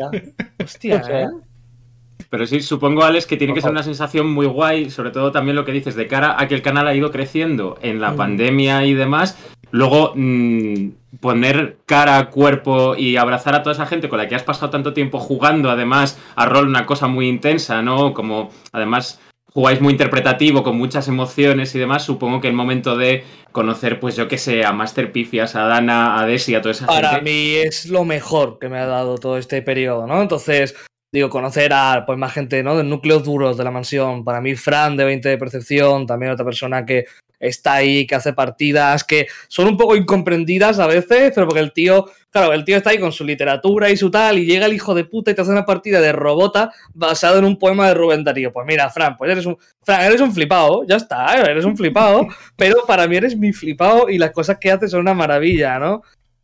Hostia, 0.63 1.01
O 1.01 1.05
sea, 1.05 1.21
¿eh? 1.23 1.29
Pero 2.29 2.45
sí, 2.47 2.61
supongo, 2.61 3.03
Alex, 3.03 3.25
que 3.25 3.37
tiene 3.37 3.53
que 3.53 3.61
ser 3.61 3.71
una 3.71 3.83
sensación 3.83 4.29
muy 4.29 4.45
guay, 4.47 4.89
sobre 4.89 5.11
todo 5.11 5.31
también 5.31 5.55
lo 5.55 5.63
que 5.63 5.71
dices, 5.71 5.95
de 5.95 6.07
cara 6.07 6.35
a 6.37 6.47
que 6.47 6.55
el 6.55 6.61
canal 6.61 6.87
ha 6.87 6.93
ido 6.95 7.11
creciendo 7.11 7.77
en 7.81 8.01
la 8.01 8.11
Mm. 8.11 8.17
pandemia 8.17 8.85
y 8.85 8.93
demás. 8.93 9.37
Luego, 9.71 10.13
mm, 10.15 10.89
poner 11.19 11.77
cara, 11.85 12.29
cuerpo 12.29 12.95
y 12.95 13.15
abrazar 13.17 13.55
a 13.55 13.63
toda 13.63 13.73
esa 13.73 13.85
gente 13.85 14.09
con 14.09 14.17
la 14.17 14.27
que 14.27 14.35
has 14.35 14.43
pasado 14.43 14.69
tanto 14.69 14.93
tiempo 14.93 15.19
jugando, 15.19 15.69
además, 15.69 16.19
a 16.35 16.45
rol, 16.45 16.67
una 16.67 16.85
cosa 16.85 17.07
muy 17.07 17.27
intensa, 17.27 17.81
¿no? 17.81 18.13
Como, 18.13 18.49
además, 18.71 19.19
jugáis 19.55 19.79
muy 19.79 19.93
interpretativo, 19.93 20.63
con 20.63 20.77
muchas 20.77 21.07
emociones 21.07 21.73
y 21.75 21.79
demás. 21.79 22.03
Supongo 22.03 22.41
que 22.41 22.49
el 22.49 22.53
momento 22.53 22.97
de 22.97 23.23
conocer, 23.53 24.01
pues 24.01 24.17
yo 24.17 24.27
que 24.27 24.37
sé, 24.37 24.65
a 24.65 24.73
Master 24.73 25.13
Pifias, 25.13 25.55
a 25.55 25.61
Dana, 25.61 26.19
a 26.19 26.25
Desi, 26.25 26.53
a 26.55 26.61
toda 26.61 26.73
esa 26.73 26.85
Para 26.85 27.11
gente. 27.11 27.23
mí 27.23 27.55
es 27.55 27.85
lo 27.85 28.03
mejor 28.03 28.59
que 28.59 28.67
me 28.67 28.79
ha 28.79 28.85
dado 28.85 29.17
todo 29.17 29.37
este 29.37 29.61
periodo, 29.61 30.07
¿no? 30.07 30.21
Entonces, 30.21 30.75
digo, 31.13 31.29
conocer 31.29 31.71
a 31.71 32.03
pues, 32.05 32.19
más 32.19 32.33
gente, 32.33 32.63
¿no? 32.63 32.75
Del 32.75 32.89
núcleo 32.89 33.21
duros 33.21 33.55
de 33.55 33.63
la 33.63 33.71
mansión. 33.71 34.25
Para 34.25 34.41
mí, 34.41 34.55
Fran, 34.55 34.97
de 34.97 35.05
20 35.05 35.29
de 35.29 35.37
percepción, 35.37 36.05
también 36.05 36.33
otra 36.33 36.43
persona 36.43 36.85
que 36.85 37.05
está 37.39 37.75
ahí, 37.75 38.07
que 38.07 38.15
hace 38.15 38.33
partidas, 38.33 39.03
que 39.03 39.27
son 39.47 39.67
un 39.67 39.77
poco 39.77 39.95
incomprendidas 39.95 40.79
a 40.79 40.87
veces, 40.87 41.31
pero 41.33 41.47
porque 41.47 41.61
el 41.61 41.73
tío, 41.73 42.05
claro, 42.29 42.53
el 42.53 42.65
tío 42.65 42.77
está 42.77 42.91
ahí 42.91 42.99
con 42.99 43.11
su 43.11 43.23
literatura 43.23 43.89
y 43.89 43.97
su 43.97 44.09
tal, 44.11 44.39
y 44.39 44.45
llega 44.45 44.65
el 44.65 44.73
hijo 44.73 44.93
de 44.93 45.05
puta 45.05 45.31
y 45.31 45.35
te 45.35 45.41
hace 45.41 45.51
una 45.51 45.65
partida 45.65 46.01
de 46.01 46.11
robota 46.11 46.71
basado 46.93 47.39
en 47.39 47.45
un 47.45 47.57
poema 47.57 47.87
de 47.87 47.93
Rubén 47.93 48.23
Darío. 48.23 48.51
Pues 48.51 48.65
mira, 48.65 48.89
Fran, 48.89 49.17
pues 49.17 49.31
eres 49.31 49.45
un, 49.45 49.57
Fran, 49.81 50.01
eres 50.01 50.21
un 50.21 50.33
flipado, 50.33 50.85
ya 50.87 50.95
está, 50.95 51.33
eres 51.35 51.65
un 51.65 51.77
flipado, 51.77 52.27
pero 52.55 52.85
para 52.85 53.07
mí 53.07 53.17
eres 53.17 53.37
mi 53.37 53.53
flipado 53.53 54.09
y 54.09 54.17
las 54.17 54.31
cosas 54.31 54.57
que 54.59 54.71
haces 54.71 54.91
son 54.91 55.01
una 55.01 55.13
maravilla, 55.13 55.79
¿no? 55.79 56.03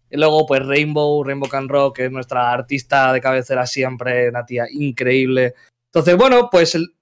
Y 0.10 0.18
luego, 0.18 0.46
pues 0.46 0.66
Rainbow, 0.66 1.24
Rainbow 1.24 1.50
Can 1.50 1.70
Rock, 1.70 1.96
que 1.96 2.06
es 2.06 2.12
nuestra 2.12 2.52
artista 2.52 3.14
de 3.14 3.22
cabecera 3.22 3.66
siempre, 3.66 4.28
una 4.28 4.46
tía 4.46 4.66
increíble. 4.70 5.54
Entonces, 5.88 6.18
bueno, 6.18 6.50
pues 6.52 6.76
el, 6.76 6.94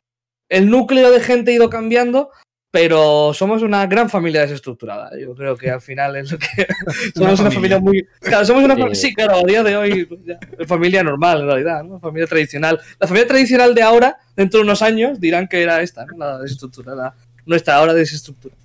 el 0.47 0.69
núcleo 0.69 1.11
de 1.11 1.19
gente 1.19 1.51
ha 1.51 1.55
ido 1.55 1.69
cambiando, 1.71 2.29
pero 2.71 3.33
somos 3.33 3.63
una 3.63 3.87
gran 3.87 4.09
familia 4.09 4.41
desestructurada. 4.41 5.11
Yo 5.19 5.33
creo 5.33 5.57
que 5.57 5.71
al 5.71 5.81
final 5.81 6.15
es 6.17 6.31
lo 6.31 6.37
que. 6.37 6.47
somos 7.15 7.39
una 7.39 7.51
familia, 7.51 7.77
familia. 7.77 7.79
muy. 7.79 8.07
Claro, 8.19 8.45
somos 8.45 8.63
una 8.63 8.75
Sí. 8.75 8.79
familia. 8.81 9.01
Sí, 9.01 9.13
claro, 9.13 9.37
a 9.37 9.43
día 9.43 9.63
de 9.63 9.75
hoy, 9.77 10.05
pues, 10.05 10.19
ya, 10.25 10.39
familia 10.67 11.03
normal 11.03 11.41
en 11.41 11.47
realidad, 11.47 11.83
¿no? 11.83 11.99
Familia 11.99 12.27
tradicional. 12.27 12.79
La 12.99 13.07
familia 13.07 13.27
tradicional 13.27 13.73
de 13.73 13.81
ahora, 13.81 14.17
dentro 14.35 14.59
de 14.59 14.63
unos 14.65 14.81
años, 14.81 15.19
dirán 15.19 15.47
que 15.47 15.61
era 15.63 15.81
esta, 15.81 16.05
¿no? 16.05 16.17
La 16.17 16.37
desestructurada. 16.39 17.15
Nuestra 17.45 17.75
ahora 17.77 17.93
desestructurada. 17.93 18.59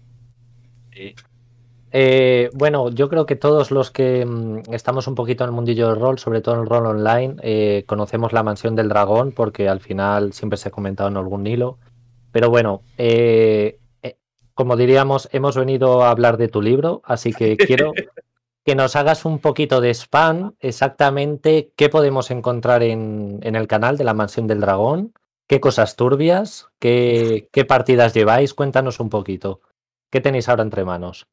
Eh, 1.97 2.51
bueno, 2.55 2.91
yo 2.91 3.09
creo 3.09 3.25
que 3.25 3.37
todos 3.37 3.71
los 3.71 3.91
que 3.91 4.27
mm, 4.27 4.73
estamos 4.75 5.07
un 5.07 5.15
poquito 5.15 5.45
en 5.45 5.51
el 5.51 5.55
mundillo 5.55 5.89
del 5.89 6.01
rol, 6.01 6.19
sobre 6.19 6.41
todo 6.41 6.57
en 6.57 6.63
el 6.63 6.67
rol 6.69 6.87
online, 6.87 7.37
eh, 7.43 7.85
conocemos 7.87 8.33
la 8.33 8.43
mansión 8.43 8.75
del 8.75 8.89
dragón 8.89 9.33
porque 9.33 9.69
al 9.69 9.81
final 9.81 10.33
siempre 10.33 10.57
se 10.57 10.69
ha 10.69 10.73
comentado 10.73 11.09
en 11.09 11.17
algún 11.17 11.47
hilo. 11.47 11.79
Pero 12.33 12.51
bueno, 12.51 12.83
eh, 12.99 13.79
eh, 13.79 13.79
como 14.55 14.77
diríamos, 14.77 15.29
hemos 15.33 15.57
venido 15.57 16.03
a 16.03 16.11
hablar 16.11 16.37
de 16.37 16.49
tu 16.49 16.63
libro, 16.63 17.03
así 17.05 17.33
que 17.33 17.57
quiero 17.57 17.93
que 18.65 18.75
nos 18.75 18.97
hagas 18.97 19.25
un 19.25 19.41
poquito 19.41 19.81
de 19.81 19.91
spam 19.93 20.55
exactamente 20.61 21.73
qué 21.77 21.89
podemos 21.89 22.31
encontrar 22.31 22.83
en, 22.83 23.41
en 23.43 23.57
el 23.57 23.67
canal 23.67 23.99
de 23.99 24.05
la 24.05 24.15
mansión 24.15 24.47
del 24.47 24.61
dragón, 24.61 25.13
qué 25.47 25.61
cosas 25.61 25.97
turbias, 25.97 26.69
qué, 26.79 27.49
qué 27.53 27.65
partidas 27.65 28.15
lleváis, 28.15 28.55
cuéntanos 28.55 29.01
un 29.01 29.11
poquito. 29.11 29.61
¿Qué 30.11 30.21
tenéis 30.21 30.49
ahora 30.49 30.63
entre 30.63 30.85
manos? 30.85 31.27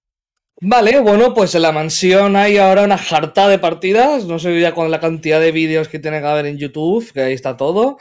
Vale, 0.59 0.99
bueno, 0.99 1.33
pues 1.33 1.55
en 1.55 1.61
la 1.61 1.71
mansión 1.71 2.35
hay 2.35 2.57
ahora 2.57 2.83
una 2.83 2.97
jarta 2.97 3.47
de 3.47 3.59
partidas. 3.59 4.25
No 4.25 4.37
sé 4.39 4.59
ya 4.59 4.73
con 4.73 4.91
la 4.91 4.99
cantidad 4.99 5.39
de 5.39 5.51
vídeos 5.51 5.87
que 5.87 5.99
tiene 5.99 6.19
que 6.19 6.27
haber 6.27 6.45
en 6.45 6.57
YouTube, 6.57 7.11
que 7.13 7.21
ahí 7.21 7.33
está 7.33 7.57
todo. 7.57 7.97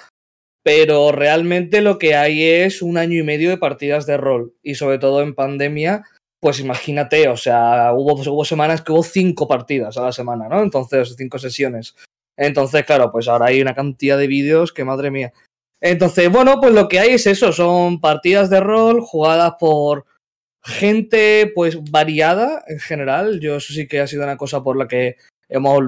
Pero 0.63 1.13
realmente 1.13 1.81
lo 1.81 1.99
que 1.99 2.15
hay 2.15 2.43
es 2.45 2.83
un 2.83 2.99
año 2.99 3.19
y 3.19 3.23
medio 3.23 3.51
de 3.51 3.57
partidas 3.57 4.07
de 4.07 4.17
rol 4.17 4.55
y 4.63 4.75
sobre 4.75 4.99
todo 4.99 5.23
en 5.23 5.35
pandemia, 5.35 6.05
pues 6.41 6.61
imagínate, 6.61 7.29
o 7.29 7.37
sea, 7.37 7.93
hubo, 7.95 8.15
hubo 8.15 8.45
semanas 8.45 8.83
que 8.83 8.93
hubo 8.93 9.03
cinco 9.03 9.49
partidas 9.49 9.97
a 9.97 10.03
la 10.03 10.13
semana, 10.13 10.49
¿no? 10.49 10.63
Entonces, 10.63 11.15
cinco 11.17 11.39
sesiones. 11.39 11.95
Entonces, 12.37 12.85
claro, 12.85 13.13
pues 13.13 13.29
ahora 13.29 13.47
hay 13.47 13.61
una 13.61 13.75
cantidad 13.75 14.17
de 14.17 14.27
vídeos 14.27 14.73
que 14.73 14.85
madre 14.85 15.11
mía. 15.11 15.33
Entonces, 15.81 16.31
bueno, 16.31 16.61
pues 16.61 16.75
lo 16.75 16.89
que 16.89 17.01
hay 17.01 17.11
es 17.11 17.27
eso, 17.27 17.53
son 17.53 18.01
partidas 18.01 18.51
de 18.51 18.61
rol 18.61 19.01
jugadas 19.01 19.55
por 19.59 20.05
gente 20.63 21.51
pues 21.55 21.83
variada 21.91 22.63
en 22.67 22.79
general. 22.81 23.41
Yo 23.41 23.57
eso 23.57 23.73
sí 23.73 23.89
que 23.89 24.01
ha 24.01 24.07
sido 24.07 24.25
una 24.25 24.37
cosa 24.37 24.63
por 24.63 24.77
la 24.77 24.89
que 24.89 25.17
hemos 25.49 25.81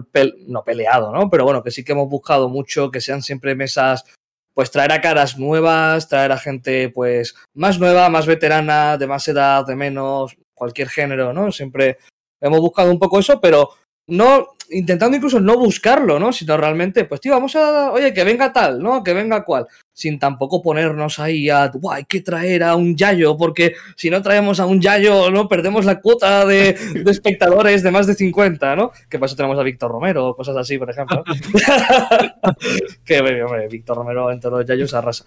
no 0.46 0.64
peleado, 0.64 1.12
¿no? 1.12 1.30
Pero 1.30 1.44
bueno, 1.44 1.62
que 1.62 1.70
sí 1.70 1.84
que 1.84 1.92
hemos 1.92 2.08
buscado 2.08 2.48
mucho 2.48 2.90
que 2.90 3.00
sean 3.00 3.22
siempre 3.22 3.54
mesas 3.54 4.04
pues 4.54 4.70
traer 4.70 4.92
a 4.92 5.00
caras 5.00 5.38
nuevas, 5.38 6.08
traer 6.08 6.32
a 6.32 6.38
gente 6.38 6.88
pues 6.90 7.34
más 7.54 7.78
nueva, 7.78 8.08
más 8.08 8.26
veterana, 8.26 8.96
de 8.96 9.06
más 9.06 9.26
edad, 9.28 9.66
de 9.66 9.76
menos, 9.76 10.36
cualquier 10.54 10.88
género, 10.88 11.32
¿no? 11.32 11.50
Siempre 11.50 11.98
hemos 12.40 12.60
buscado 12.60 12.90
un 12.90 12.98
poco 12.98 13.18
eso, 13.18 13.40
pero 13.40 13.70
no 14.08 14.48
intentando 14.70 15.16
incluso 15.16 15.40
no 15.40 15.58
buscarlo, 15.58 16.18
¿no? 16.18 16.32
Sino 16.32 16.56
realmente, 16.56 17.04
pues 17.04 17.20
tío, 17.20 17.32
vamos 17.32 17.56
a, 17.56 17.92
oye, 17.92 18.12
que 18.12 18.24
venga 18.24 18.52
tal, 18.52 18.82
¿no? 18.82 19.02
Que 19.02 19.12
venga 19.12 19.44
cual, 19.44 19.66
sin 19.92 20.18
tampoco 20.18 20.62
ponernos 20.62 21.18
ahí 21.18 21.50
a, 21.50 21.68
Buah, 21.68 21.96
hay 21.96 22.04
que 22.04 22.20
traer 22.20 22.62
a 22.62 22.76
un 22.76 22.96
Yayo, 22.96 23.36
porque 23.36 23.74
si 23.96 24.10
no 24.10 24.22
traemos 24.22 24.58
a 24.60 24.66
un 24.66 24.80
Yayo, 24.80 25.30
¿no? 25.30 25.48
Perdemos 25.48 25.84
la 25.84 26.00
cuota 26.00 26.46
de, 26.46 26.70
espectadores 27.06 27.82
de 27.82 27.90
más 27.90 28.06
de 28.06 28.14
50, 28.14 28.76
¿no? 28.76 28.92
Que 29.08 29.18
por 29.18 29.26
eso 29.26 29.36
tenemos 29.36 29.58
a 29.58 29.62
Víctor 29.62 29.90
Romero, 29.90 30.34
cosas 30.34 30.56
así, 30.56 30.78
por 30.78 30.90
ejemplo. 30.90 31.22
que, 33.04 33.20
hombre, 33.20 33.68
Víctor 33.68 33.96
Romero 33.96 34.30
entre 34.30 34.50
los 34.50 34.66
Yayos 34.66 34.94
arrasa. 34.94 35.24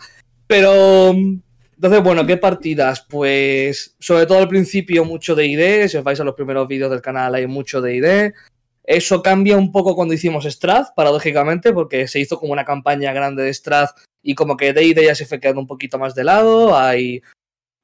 Pero, 0.47 1.11
entonces, 1.11 2.03
bueno, 2.03 2.25
¿qué 2.25 2.37
partidas? 2.37 3.05
Pues, 3.07 3.95
sobre 3.99 4.25
todo 4.25 4.39
al 4.39 4.47
principio, 4.47 5.05
mucho 5.05 5.35
de 5.35 5.45
ID. 5.45 5.87
Si 5.87 5.97
os 5.97 6.03
vais 6.03 6.19
a 6.19 6.23
los 6.23 6.35
primeros 6.35 6.67
vídeos 6.67 6.89
del 6.89 7.01
canal, 7.01 7.35
hay 7.35 7.47
mucho 7.47 7.81
de 7.81 7.95
ID. 7.95 8.33
Eso 8.87 9.21
cambia 9.23 9.57
un 9.57 9.71
poco 9.71 9.95
cuando 9.95 10.13
hicimos 10.13 10.45
Strath, 10.45 10.93
paradójicamente, 10.95 11.73
porque 11.73 12.07
se 12.07 12.19
hizo 12.19 12.39
como 12.39 12.53
una 12.53 12.65
campaña 12.65 13.13
grande 13.13 13.43
de 13.43 13.53
Strath 13.53 13.97
y 14.21 14.35
como 14.35 14.57
que 14.57 14.73
D&D 14.73 15.03
ya 15.03 15.15
se 15.15 15.25
fue 15.25 15.39
quedando 15.39 15.61
un 15.61 15.67
poquito 15.67 15.97
más 15.97 16.13
de 16.13 16.23
lado. 16.23 16.77
Hay 16.77 17.21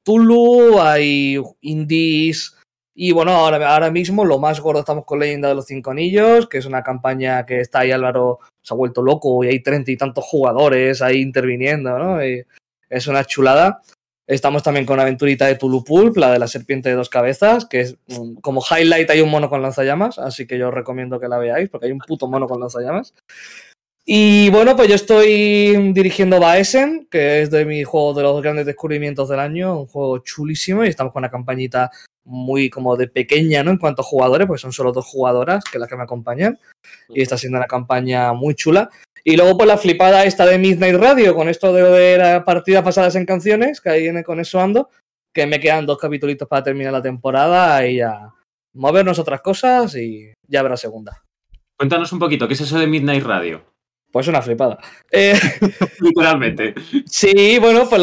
Tulu, 0.04 0.80
hay 0.80 1.40
Indies 1.60 2.56
y 2.94 3.12
bueno, 3.12 3.32
ahora, 3.32 3.74
ahora 3.74 3.90
mismo 3.90 4.24
lo 4.24 4.38
más 4.38 4.60
gordo 4.60 4.80
estamos 4.80 5.04
con 5.06 5.18
Leyenda 5.18 5.48
de 5.48 5.54
los 5.54 5.66
Cinco 5.66 5.90
Anillos, 5.90 6.46
que 6.46 6.58
es 6.58 6.66
una 6.66 6.82
campaña 6.82 7.46
que 7.46 7.60
está 7.60 7.80
ahí 7.80 7.90
Álvaro, 7.90 8.40
se 8.62 8.74
ha 8.74 8.76
vuelto 8.76 9.02
loco 9.02 9.42
y 9.42 9.48
hay 9.48 9.60
treinta 9.60 9.90
y 9.90 9.96
tantos 9.96 10.24
jugadores 10.24 11.00
ahí 11.00 11.20
interviniendo, 11.20 11.98
¿no? 11.98 12.20
Es 12.20 13.06
una 13.06 13.24
chulada. 13.24 13.80
Estamos 14.32 14.62
también 14.62 14.86
con 14.86 14.98
aventurita 14.98 15.46
de 15.46 15.56
Tulupulp, 15.56 16.16
la 16.16 16.32
de 16.32 16.38
la 16.38 16.48
serpiente 16.48 16.88
de 16.88 16.94
dos 16.94 17.10
cabezas, 17.10 17.66
que 17.66 17.80
es 17.82 17.96
como 18.40 18.62
highlight 18.62 19.10
hay 19.10 19.20
un 19.20 19.30
mono 19.30 19.50
con 19.50 19.60
lanzallamas, 19.60 20.18
así 20.18 20.46
que 20.46 20.56
yo 20.56 20.68
os 20.68 20.74
recomiendo 20.74 21.20
que 21.20 21.28
la 21.28 21.36
veáis, 21.36 21.68
porque 21.68 21.86
hay 21.86 21.92
un 21.92 21.98
puto 21.98 22.26
mono 22.28 22.48
con 22.48 22.58
lanzallamas. 22.58 23.12
Y 24.06 24.48
bueno, 24.48 24.74
pues 24.74 24.88
yo 24.88 24.94
estoy 24.94 25.92
dirigiendo 25.92 26.40
Baesen, 26.40 27.08
que 27.10 27.42
es 27.42 27.50
de 27.50 27.66
mi 27.66 27.84
juego 27.84 28.14
de 28.14 28.22
los 28.22 28.40
grandes 28.40 28.64
descubrimientos 28.64 29.28
del 29.28 29.38
año, 29.38 29.80
un 29.80 29.86
juego 29.86 30.18
chulísimo, 30.20 30.82
y 30.82 30.88
estamos 30.88 31.12
con 31.12 31.20
una 31.20 31.30
campañita 31.30 31.90
muy 32.24 32.70
como 32.70 32.96
de 32.96 33.08
pequeña, 33.08 33.62
¿no? 33.62 33.70
En 33.70 33.78
cuanto 33.78 34.00
a 34.00 34.04
jugadores, 34.04 34.46
pues 34.46 34.62
son 34.62 34.72
solo 34.72 34.92
dos 34.92 35.04
jugadoras 35.04 35.62
que 35.70 35.78
las 35.78 35.90
que 35.90 35.96
me 35.96 36.04
acompañan, 36.04 36.58
y 37.10 37.20
está 37.20 37.36
siendo 37.36 37.58
una 37.58 37.66
campaña 37.66 38.32
muy 38.32 38.54
chula. 38.54 38.88
Y 39.24 39.36
luego, 39.36 39.56
pues 39.56 39.68
la 39.68 39.78
flipada 39.78 40.24
esta 40.24 40.46
de 40.46 40.58
Midnight 40.58 40.96
Radio, 40.96 41.34
con 41.34 41.48
esto 41.48 41.72
de, 41.72 41.82
de 41.82 42.40
partidas 42.40 42.82
pasadas 42.82 43.14
en 43.14 43.26
canciones, 43.26 43.80
que 43.80 43.90
ahí 43.90 44.02
viene 44.02 44.24
con 44.24 44.40
eso 44.40 44.60
ando, 44.60 44.90
que 45.32 45.46
me 45.46 45.60
quedan 45.60 45.86
dos 45.86 45.98
capítulos 45.98 46.36
para 46.48 46.62
terminar 46.62 46.92
la 46.92 47.02
temporada 47.02 47.86
y 47.86 47.96
ya 47.96 48.32
movernos 48.74 49.18
otras 49.18 49.40
cosas 49.40 49.94
y 49.96 50.32
ya 50.46 50.60
habrá 50.60 50.76
segunda. 50.76 51.22
Cuéntanos 51.76 52.12
un 52.12 52.18
poquito, 52.18 52.48
¿qué 52.48 52.54
es 52.54 52.60
eso 52.60 52.78
de 52.78 52.86
Midnight 52.86 53.24
Radio? 53.24 53.64
Pues 54.12 54.28
una 54.28 54.42
flipada. 54.42 54.78
Eh, 55.10 55.34
Literalmente. 56.00 56.74
Sí, 57.06 57.58
bueno, 57.58 57.88
pues 57.88 58.02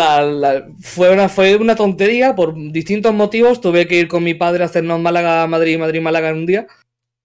fue, 0.82 1.14
una, 1.14 1.30
fue 1.30 1.56
una 1.56 1.76
tontería 1.76 2.36
por 2.36 2.56
distintos 2.72 3.14
motivos. 3.14 3.62
Tuve 3.62 3.88
que 3.88 4.00
ir 4.00 4.08
con 4.08 4.24
mi 4.24 4.34
padre 4.34 4.64
a 4.64 4.66
hacernos 4.66 5.00
Málaga, 5.00 5.46
Madrid, 5.46 5.78
Madrid, 5.78 6.02
Málaga 6.02 6.30
en 6.30 6.38
un 6.38 6.46
día. 6.48 6.68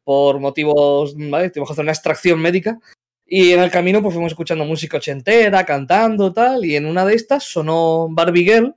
Por 0.05 0.39
motivos, 0.39 1.17
¿vale? 1.17 1.49
Tuvimos 1.49 1.71
que 1.71 1.73
hacer 1.73 1.83
una 1.83 1.93
extracción 1.93 2.39
médica. 2.39 2.79
Y 3.27 3.53
en 3.53 3.61
el 3.61 3.71
camino 3.71 4.03
pues 4.03 4.15
fuimos 4.15 4.33
escuchando 4.33 4.65
música 4.65 4.99
ochentera, 4.99 5.65
cantando, 5.65 6.33
tal, 6.33 6.65
y 6.65 6.77
en 6.77 6.87
una 6.87 7.05
de 7.05 7.15
estas 7.15 7.45
sonó 7.45 8.09
Barbie 8.11 8.73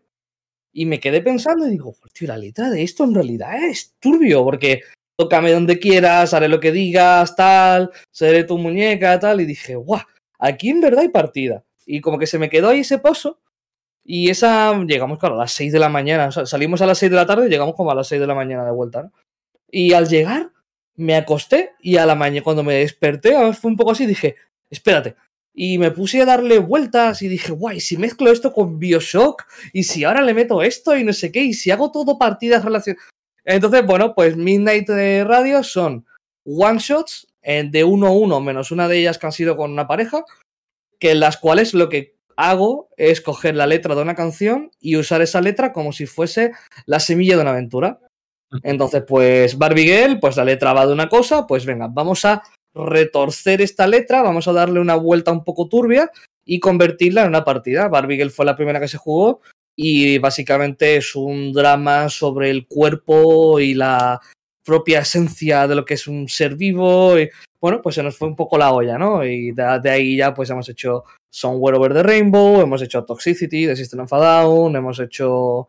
y 0.74 0.86
me 0.86 1.00
quedé 1.00 1.22
pensando 1.22 1.68
y 1.68 1.72
digo, 1.72 1.96
tío, 2.14 2.28
la 2.28 2.38
letra 2.38 2.70
de 2.70 2.84
esto 2.84 3.04
en 3.04 3.16
realidad 3.16 3.64
es 3.64 3.96
turbio, 4.00 4.44
porque 4.44 4.84
tócame 5.18 5.52
donde 5.52 5.80
quieras, 5.80 6.34
haré 6.34 6.48
lo 6.48 6.60
que 6.60 6.72
digas, 6.72 7.36
tal, 7.36 7.92
seré 8.12 8.44
tu 8.44 8.58
muñeca, 8.58 9.20
tal, 9.20 9.42
y 9.42 9.46
dije, 9.46 9.76
guau, 9.76 10.02
aquí 10.40 10.70
en 10.70 10.82
verdad 10.82 11.02
hay 11.02 11.10
partida. 11.10 11.64
Y 11.86 12.02
como 12.02 12.20
que 12.20 12.28
se 12.28 12.38
me 12.38 12.50
quedó 12.50 12.70
ahí 12.70 12.82
ese 12.82 13.00
pozo, 13.00 13.40
y 14.10 14.30
esa, 14.30 14.74
llegamos, 14.86 15.20
claro, 15.20 15.36
a 15.36 15.40
las 15.40 15.52
6 15.52 15.74
de 15.74 15.80
la 15.80 15.90
mañana, 15.90 16.32
salimos 16.32 16.82
a 16.82 16.86
las 16.86 16.98
6 16.98 17.12
de 17.12 17.18
la 17.18 17.26
tarde 17.26 17.48
y 17.48 17.50
llegamos 17.50 17.76
como 17.76 17.92
a 17.92 17.96
las 17.96 18.08
6 18.08 18.22
de 18.22 18.28
la 18.28 18.36
mañana 18.36 18.64
de 18.64 18.72
vuelta. 18.72 19.12
Y 19.70 19.92
al 19.92 20.08
llegar, 20.08 20.52
me 20.98 21.16
acosté 21.16 21.74
y 21.80 21.98
a 21.98 22.06
la 22.06 22.16
mañana 22.16 22.44
cuando 22.44 22.64
me 22.64 22.76
desperté, 22.76 23.36
fue 23.54 23.72
un 23.72 23.78
poco 23.78 23.92
así, 23.92 24.06
dije, 24.06 24.36
espérate. 24.70 25.16
Y 25.54 25.78
me 25.78 25.92
puse 25.92 26.22
a 26.22 26.26
darle 26.26 26.60
vueltas 26.60 27.22
y 27.22 27.28
dije, 27.28 27.52
guay, 27.52 27.80
si 27.80 27.98
mezclo 27.98 28.32
esto 28.32 28.54
con 28.54 28.78
Bioshock 28.78 29.46
y 29.74 29.84
si 29.84 30.04
ahora 30.04 30.22
le 30.22 30.34
meto 30.34 30.62
esto 30.62 30.96
y 30.96 31.04
no 31.04 31.14
sé 31.14 31.32
qué, 31.32 31.42
y 31.42 31.54
si 31.54 31.72
hago 31.72 31.92
todo 31.92 32.20
partidas 32.20 32.64
relacionadas. 32.64 33.08
Entonces, 33.44 33.86
bueno, 33.86 34.14
pues 34.14 34.36
Midnight 34.36 34.90
Radio 34.90 35.64
son 35.64 36.06
one 36.46 36.80
shots 36.80 37.28
eh, 37.42 37.68
de 37.70 37.84
uno 37.84 38.08
a 38.08 38.12
uno, 38.12 38.42
menos 38.42 38.72
una 38.72 38.88
de 38.88 39.00
ellas 39.00 39.18
que 39.18 39.26
han 39.26 39.32
sido 39.32 39.56
con 39.56 39.72
una 39.72 39.88
pareja, 39.88 40.24
que 41.00 41.12
en 41.12 41.22
las 41.22 41.38
cuales 41.38 41.74
lo 41.74 41.90
que 41.90 42.18
hago 42.36 42.90
es 42.98 43.22
coger 43.22 43.56
la 43.56 43.68
letra 43.68 43.96
de 43.96 44.02
una 44.02 44.16
canción 44.16 44.72
y 44.80 44.96
usar 44.96 45.22
esa 45.22 45.42
letra 45.42 45.74
como 45.74 45.92
si 45.92 46.06
fuese 46.06 46.52
la 46.86 47.00
semilla 47.00 47.36
de 47.36 47.42
una 47.42 47.52
aventura. 47.52 48.00
Entonces, 48.64 49.04
pues 49.08 49.58
Barbie 49.58 50.18
pues 50.22 50.38
la 50.38 50.46
letra 50.46 50.74
va 50.74 50.86
de 50.86 50.94
una 50.94 51.10
cosa, 51.10 51.46
pues 51.46 51.66
venga, 51.66 51.88
vamos 51.90 52.24
a 52.26 52.44
retorcer 52.74 53.62
esta 53.62 53.88
letra, 53.88 54.22
vamos 54.22 54.48
a 54.48 54.54
darle 54.54 54.80
una 54.80 54.96
vuelta 54.96 55.32
un 55.32 55.44
poco 55.44 55.68
turbia 55.68 56.12
y 56.46 56.60
convertirla 56.60 57.24
en 57.24 57.30
una 57.30 57.44
partida. 57.44 57.88
Barbie 57.88 58.30
fue 58.30 58.46
la 58.46 58.56
primera 58.56 58.80
que 58.80 58.88
se 58.88 58.98
jugó 58.98 59.42
y 59.76 60.18
básicamente 60.18 60.98
es 60.98 61.16
un 61.16 61.54
drama 61.54 62.10
sobre 62.10 62.50
el 62.50 62.68
cuerpo 62.68 63.60
y 63.60 63.74
la 63.74 64.20
propia 64.64 65.00
esencia 65.00 65.68
de 65.68 65.76
lo 65.76 65.86
que 65.86 65.94
es 65.96 66.08
un 66.08 66.28
ser 66.28 66.56
vivo. 66.56 67.18
Y, 67.20 67.30
bueno, 67.60 67.82
pues 67.82 67.96
se 67.96 68.04
nos 68.04 68.18
fue 68.18 68.28
un 68.28 68.36
poco 68.36 68.58
la 68.58 68.72
olla, 68.72 68.98
¿no? 68.98 69.24
Y 69.26 69.52
de, 69.52 69.90
ahí 69.90 70.18
ya 70.18 70.34
pues 70.34 70.50
hemos 70.50 70.68
hecho 70.70 71.04
Somewhere 71.30 71.78
Over 71.78 71.94
the 71.94 72.04
Rainbow, 72.04 72.62
hemos 72.62 72.82
hecho 72.82 73.04
Toxicity 73.04 73.66
de 73.66 73.76
System 73.76 74.02
of 74.02 74.14
a 74.14 74.18
Down, 74.18 74.76
hemos 74.76 75.00
hecho 75.00 75.68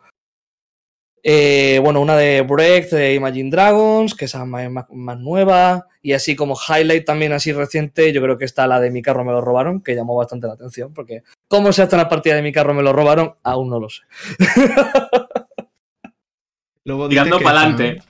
eh, 1.23 1.81
bueno, 1.83 2.01
una 2.01 2.17
de 2.17 2.43
Break, 2.43 2.91
de 2.91 3.15
Imagine 3.15 3.51
Dragons, 3.51 4.15
que 4.15 4.27
es 4.27 4.35
más, 4.35 4.71
más, 4.91 5.19
nueva. 5.19 5.87
Y 6.03 6.13
así 6.13 6.37
como 6.37 6.57
highlight 6.57 7.05
también 7.05 7.33
así 7.33 7.53
reciente, 7.53 8.13
yo 8.13 8.23
creo 8.23 8.39
que 8.39 8.45
está 8.45 8.67
la 8.67 8.81
de 8.81 8.91
Mi 8.91 9.03
carro 9.03 9.25
me 9.25 9.33
lo 9.33 9.41
robaron, 9.41 9.83
que 9.83 9.95
llamó 9.95 10.17
bastante 10.17 10.47
la 10.47 10.55
atención, 10.55 10.95
porque 10.95 11.23
cómo 11.49 11.73
se 11.73 11.83
hace 11.83 11.97
una 11.97 12.09
partida 12.09 12.37
de 12.37 12.43
Mi 12.43 12.53
carro 12.53 12.75
me 12.75 12.83
lo 12.83 12.93
robaron, 12.93 13.35
aún 13.43 13.69
no 13.69 13.81
lo 13.81 13.89
sé. 13.89 14.03
Tirando 16.85 17.41
para 17.41 17.61
adelante. 17.61 18.01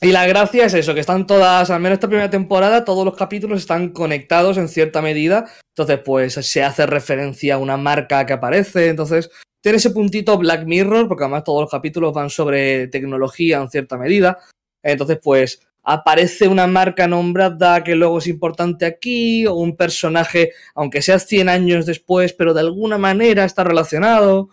Y 0.00 0.12
la 0.12 0.26
gracia 0.26 0.66
es 0.66 0.74
eso, 0.74 0.92
que 0.92 1.00
están 1.00 1.26
todas, 1.26 1.70
al 1.70 1.80
menos 1.80 1.96
esta 1.96 2.08
primera 2.08 2.28
temporada, 2.28 2.84
todos 2.84 3.04
los 3.04 3.16
capítulos 3.16 3.60
están 3.60 3.88
conectados 3.88 4.58
en 4.58 4.68
cierta 4.68 5.00
medida. 5.00 5.46
Entonces, 5.70 6.00
pues 6.04 6.34
se 6.34 6.62
hace 6.62 6.86
referencia 6.86 7.54
a 7.54 7.58
una 7.58 7.78
marca 7.78 8.26
que 8.26 8.34
aparece. 8.34 8.88
Entonces, 8.88 9.30
tiene 9.66 9.78
ese 9.78 9.90
puntito 9.90 10.38
Black 10.38 10.64
Mirror, 10.64 11.08
porque 11.08 11.24
además 11.24 11.42
todos 11.42 11.62
los 11.62 11.70
capítulos 11.72 12.14
van 12.14 12.30
sobre 12.30 12.86
tecnología 12.86 13.60
en 13.60 13.68
cierta 13.68 13.98
medida. 13.98 14.38
Entonces, 14.80 15.18
pues 15.20 15.60
aparece 15.82 16.46
una 16.46 16.68
marca 16.68 17.08
nombrada 17.08 17.82
que 17.82 17.96
luego 17.96 18.18
es 18.18 18.28
importante 18.28 18.86
aquí, 18.86 19.44
o 19.44 19.54
un 19.54 19.74
personaje, 19.76 20.52
aunque 20.76 21.02
sea 21.02 21.18
100 21.18 21.48
años 21.48 21.84
después, 21.84 22.32
pero 22.32 22.54
de 22.54 22.60
alguna 22.60 22.96
manera 22.96 23.44
está 23.44 23.64
relacionado. 23.64 24.50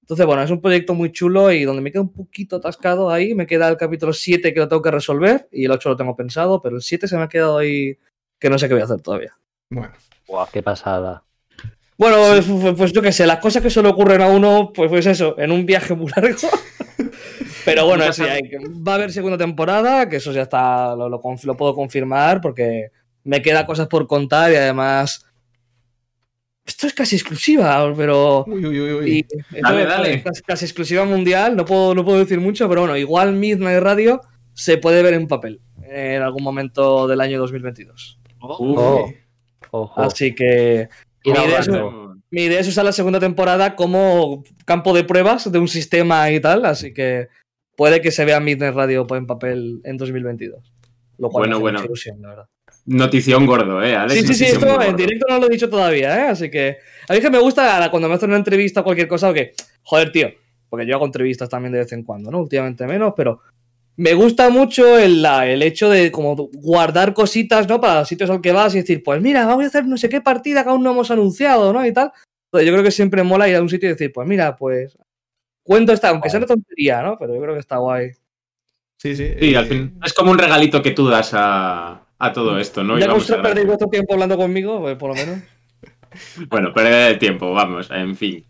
Entonces, 0.00 0.24
bueno, 0.24 0.42
es 0.42 0.50
un 0.50 0.62
proyecto 0.62 0.94
muy 0.94 1.12
chulo 1.12 1.52
y 1.52 1.64
donde 1.64 1.82
me 1.82 1.92
queda 1.92 2.00
un 2.00 2.14
poquito 2.14 2.56
atascado 2.56 3.10
ahí, 3.10 3.34
me 3.34 3.46
queda 3.46 3.68
el 3.68 3.76
capítulo 3.76 4.14
7 4.14 4.54
que 4.54 4.60
lo 4.60 4.66
tengo 4.66 4.80
que 4.80 4.90
resolver 4.90 5.46
y 5.52 5.66
el 5.66 5.72
8 5.72 5.90
lo 5.90 5.96
tengo 5.98 6.16
pensado, 6.16 6.62
pero 6.62 6.76
el 6.76 6.82
7 6.82 7.06
se 7.06 7.18
me 7.18 7.24
ha 7.24 7.28
quedado 7.28 7.58
ahí 7.58 7.98
que 8.40 8.48
no 8.48 8.58
sé 8.58 8.66
qué 8.66 8.72
voy 8.72 8.80
a 8.80 8.84
hacer 8.86 9.02
todavía. 9.02 9.36
Bueno. 9.68 9.92
Guau, 10.26 10.46
qué 10.50 10.62
pasada. 10.62 11.22
Bueno, 11.96 12.16
pues, 12.76 12.92
yo 12.92 13.02
qué 13.02 13.12
sé, 13.12 13.26
las 13.26 13.38
cosas 13.38 13.62
que 13.62 13.70
solo 13.70 13.90
ocurren 13.90 14.20
a 14.20 14.26
uno, 14.26 14.72
pues, 14.74 14.90
pues 14.90 15.06
eso, 15.06 15.38
en 15.38 15.52
un 15.52 15.64
viaje 15.64 15.94
muy 15.94 16.10
largo. 16.14 16.48
Pero 17.64 17.86
bueno, 17.86 18.12
sí, 18.12 18.22
va 18.22 18.92
a 18.92 18.94
haber 18.96 19.12
segunda 19.12 19.38
temporada, 19.38 20.08
que 20.08 20.16
eso 20.16 20.32
ya 20.32 20.42
está, 20.42 20.94
lo, 20.94 21.08
lo, 21.08 21.20
puedo 21.20 21.74
confirmar, 21.74 22.40
porque 22.40 22.88
me 23.22 23.40
queda 23.40 23.64
cosas 23.64 23.88
por 23.88 24.06
contar 24.06 24.52
y 24.52 24.56
además 24.56 25.24
esto 26.66 26.86
es 26.86 26.94
casi 26.94 27.16
exclusiva, 27.16 27.92
pero. 27.94 28.44
Uy, 28.46 28.66
uy, 28.66 28.80
uy, 28.80 28.92
uy. 28.92 29.26
y 29.52 29.60
Dale, 29.60 29.82
es 29.82 29.88
dale. 29.88 30.22
Casi, 30.22 30.42
casi 30.42 30.64
exclusiva 30.64 31.04
mundial, 31.04 31.56
no 31.56 31.64
puedo, 31.64 31.94
no 31.94 32.04
puedo 32.04 32.18
decir 32.18 32.40
mucho, 32.40 32.68
pero 32.68 32.82
bueno, 32.82 32.96
igual 32.96 33.32
Midnight 33.34 33.82
Radio 33.82 34.20
se 34.54 34.78
puede 34.78 35.02
ver 35.02 35.14
en 35.14 35.26
papel 35.26 35.60
en 35.82 36.22
algún 36.22 36.42
momento 36.42 37.06
del 37.06 37.20
año 37.20 37.38
2022. 37.38 38.18
Uf. 38.40 38.58
Oh. 38.60 39.12
Ojo. 39.70 40.00
Así 40.00 40.34
que 40.34 40.88
mi 41.32 41.38
idea 41.38 41.58
es- 41.60 41.68
ahorrando. 41.68 42.16
mi 42.30 42.42
idea 42.42 42.60
es 42.60 42.68
usar 42.68 42.84
la 42.84 42.92
segunda 42.92 43.20
temporada 43.20 43.76
como 43.76 44.44
campo 44.64 44.92
de 44.94 45.04
pruebas 45.04 45.50
de 45.50 45.58
un 45.58 45.68
sistema 45.68 46.30
y 46.30 46.40
tal, 46.40 46.64
así 46.66 46.92
que 46.92 47.28
puede 47.76 48.00
que 48.00 48.10
se 48.10 48.24
vea 48.24 48.40
Midnight 48.40 48.74
Radio 48.74 49.06
en 49.10 49.26
papel 49.26 49.80
en 49.84 49.96
2022. 49.96 50.72
Lo 51.18 51.28
cual 51.30 51.42
Bueno, 51.42 51.50
me 51.50 51.54
hace 51.56 51.60
bueno. 51.62 51.78
mucha 51.78 51.86
ilusión, 51.86 52.22
la 52.22 52.28
verdad. 52.30 52.44
Notición 52.86 53.46
gordo, 53.46 53.82
¿eh? 53.82 53.94
Alex? 53.96 54.20
Sí, 54.20 54.26
sí, 54.26 54.34
sí, 54.34 54.44
esto 54.44 54.82
en 54.82 54.96
directo 54.96 55.26
no 55.28 55.38
lo 55.38 55.46
he 55.46 55.50
dicho 55.50 55.70
todavía, 55.70 56.18
¿eh? 56.26 56.28
Así 56.28 56.50
que 56.50 56.76
a 57.08 57.12
mí 57.12 57.18
es 57.18 57.24
que 57.24 57.30
me 57.30 57.38
gusta 57.38 57.88
cuando 57.90 58.08
me 58.08 58.14
hacen 58.16 58.28
una 58.30 58.36
entrevista 58.38 58.80
o 58.80 58.84
cualquier 58.84 59.08
cosa, 59.08 59.32
que, 59.32 59.52
joder, 59.82 60.12
tío, 60.12 60.28
porque 60.68 60.86
yo 60.86 60.96
hago 60.96 61.06
entrevistas 61.06 61.48
también 61.48 61.72
de 61.72 61.78
vez 61.78 61.92
en 61.92 62.02
cuando, 62.02 62.30
¿no? 62.30 62.40
Últimamente 62.42 62.86
menos, 62.86 63.14
pero 63.16 63.40
me 63.96 64.14
gusta 64.14 64.50
mucho 64.50 64.98
el, 64.98 65.22
la- 65.22 65.46
el 65.46 65.62
hecho 65.62 65.88
de 65.90 66.10
como 66.10 66.34
guardar 66.52 67.14
cositas, 67.14 67.68
¿no? 67.68 67.80
Para 67.80 68.00
los 68.00 68.08
sitios 68.08 68.30
al 68.30 68.40
que 68.40 68.52
vas 68.52 68.74
y 68.74 68.78
decir, 68.78 69.02
pues 69.02 69.20
mira, 69.22 69.46
vamos 69.46 69.64
a 69.64 69.68
hacer 69.68 69.86
no 69.86 69.96
sé 69.96 70.08
qué 70.08 70.20
partida 70.20 70.64
que 70.64 70.70
aún 70.70 70.82
no 70.82 70.90
hemos 70.92 71.10
anunciado, 71.10 71.72
¿no? 71.72 71.84
Y 71.86 71.92
tal. 71.92 72.10
Entonces 72.46 72.66
yo 72.66 72.72
creo 72.72 72.84
que 72.84 72.90
siempre 72.90 73.22
mola 73.22 73.48
ir 73.48 73.56
a 73.56 73.62
un 73.62 73.68
sitio 73.68 73.88
y 73.88 73.92
decir, 73.92 74.12
pues 74.12 74.26
mira, 74.26 74.56
pues 74.56 74.96
cuento 75.62 75.92
esta, 75.92 76.08
aunque 76.10 76.28
sea 76.30 76.38
una 76.38 76.46
tontería, 76.46 77.02
¿no? 77.02 77.16
Pero 77.18 77.34
yo 77.34 77.40
creo 77.40 77.54
que 77.54 77.60
está 77.60 77.76
guay. 77.78 78.10
Sí, 78.98 79.14
sí. 79.16 79.28
Sí, 79.40 79.52
eh, 79.52 79.56
al 79.56 79.66
fin. 79.66 79.98
Es 80.04 80.12
como 80.12 80.30
un 80.30 80.38
regalito 80.38 80.82
que 80.82 80.92
tú 80.92 81.08
das 81.08 81.30
a, 81.34 82.02
a 82.18 82.32
todo 82.32 82.58
esto, 82.58 82.82
¿no? 82.84 82.98
Ya 82.98 83.06
que 83.06 83.12
vosotros 83.12 83.40
perdéis 83.42 83.66
vuestro 83.66 83.88
tiempo 83.88 84.14
hablando 84.14 84.36
conmigo, 84.36 84.80
pues 84.80 84.96
por 84.96 85.10
lo 85.10 85.16
menos. 85.16 85.38
Bueno, 86.48 86.72
perder 86.72 87.12
el 87.12 87.18
tiempo, 87.18 87.52
vamos, 87.52 87.90
en 87.90 88.14
fin. 88.14 88.44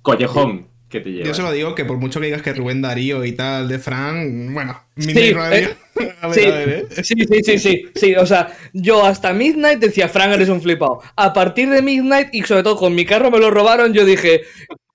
Collejón, 0.00 0.68
que 0.94 1.00
te 1.00 1.10
lleva. 1.10 1.26
Yo 1.26 1.34
solo 1.34 1.52
digo 1.52 1.74
que 1.74 1.84
por 1.84 1.98
mucho 1.98 2.20
que 2.20 2.26
digas 2.26 2.40
que 2.42 2.52
Rubén 2.54 2.80
Darío 2.82 3.24
y 3.24 3.32
tal 3.32 3.68
de 3.68 3.78
Fran, 3.78 4.54
bueno, 4.54 4.80
Sí, 4.96 5.08
Midnight 5.08 5.34
Radio. 5.36 5.68
a 6.22 6.28
ver, 6.28 6.34
sí. 6.40 6.46
a 6.46 6.50
ver, 6.56 6.68
¿eh? 6.68 6.86
Sí, 7.02 7.14
sí, 7.18 7.42
sí, 7.44 7.58
sí, 7.58 7.84
sí. 7.94 8.14
O 8.14 8.24
sea, 8.26 8.56
yo 8.72 9.04
hasta 9.04 9.32
Midnight 9.32 9.78
decía, 9.80 10.08
Frank, 10.08 10.32
eres 10.32 10.48
un 10.48 10.62
flipado. 10.62 11.00
A 11.16 11.32
partir 11.32 11.68
de 11.70 11.82
Midnight, 11.82 12.28
y 12.32 12.42
sobre 12.42 12.62
todo 12.62 12.76
con 12.76 12.94
mi 12.94 13.04
carro 13.04 13.30
me 13.30 13.38
lo 13.38 13.50
robaron, 13.50 13.92
yo 13.92 14.04
dije, 14.04 14.42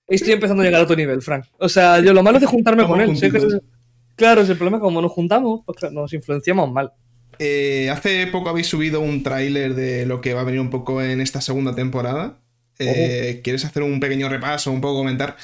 estoy 0.08 0.32
empezando 0.32 0.62
a 0.62 0.66
llegar 0.66 0.82
a 0.82 0.86
tu 0.86 0.96
nivel, 0.96 1.22
Frank. 1.22 1.44
O 1.58 1.68
sea, 1.68 2.00
yo 2.00 2.12
lo 2.12 2.22
malo 2.22 2.38
es 2.38 2.42
de 2.42 2.46
juntarme 2.48 2.86
con 2.86 3.00
él. 3.00 3.16
sé 3.16 3.30
que 3.30 3.38
juntitos. 3.38 3.62
es- 3.62 3.68
claro, 4.16 4.40
es 4.42 4.48
el 4.48 4.56
problema, 4.56 4.80
como 4.80 5.00
nos 5.00 5.12
juntamos, 5.12 5.60
pues 5.64 5.78
claro, 5.78 5.94
nos 5.94 6.12
influenciamos 6.12 6.70
mal. 6.72 6.92
Eh, 7.38 7.88
hace 7.90 8.26
poco 8.26 8.50
habéis 8.50 8.66
subido 8.66 9.00
un 9.00 9.22
tráiler 9.22 9.74
de 9.74 10.04
lo 10.04 10.20
que 10.20 10.34
va 10.34 10.42
a 10.42 10.44
venir 10.44 10.60
un 10.60 10.68
poco 10.70 11.00
en 11.02 11.20
esta 11.22 11.40
segunda 11.40 11.74
temporada. 11.74 12.38
Eh, 12.78 13.40
¿Quieres 13.44 13.64
hacer 13.66 13.82
un 13.82 14.00
pequeño 14.00 14.28
repaso, 14.30 14.70
un 14.72 14.80
poco 14.80 14.96
comentar? 14.98 15.36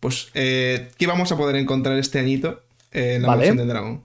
Pues, 0.00 0.28
eh, 0.34 0.88
¿qué 0.98 1.06
vamos 1.06 1.32
a 1.32 1.36
poder 1.36 1.56
encontrar 1.56 1.98
este 1.98 2.18
añito 2.18 2.62
en 2.92 3.22
la 3.22 3.28
Vale. 3.28 3.38
mansión 3.38 3.56
del 3.56 3.68
dragón? 3.68 4.04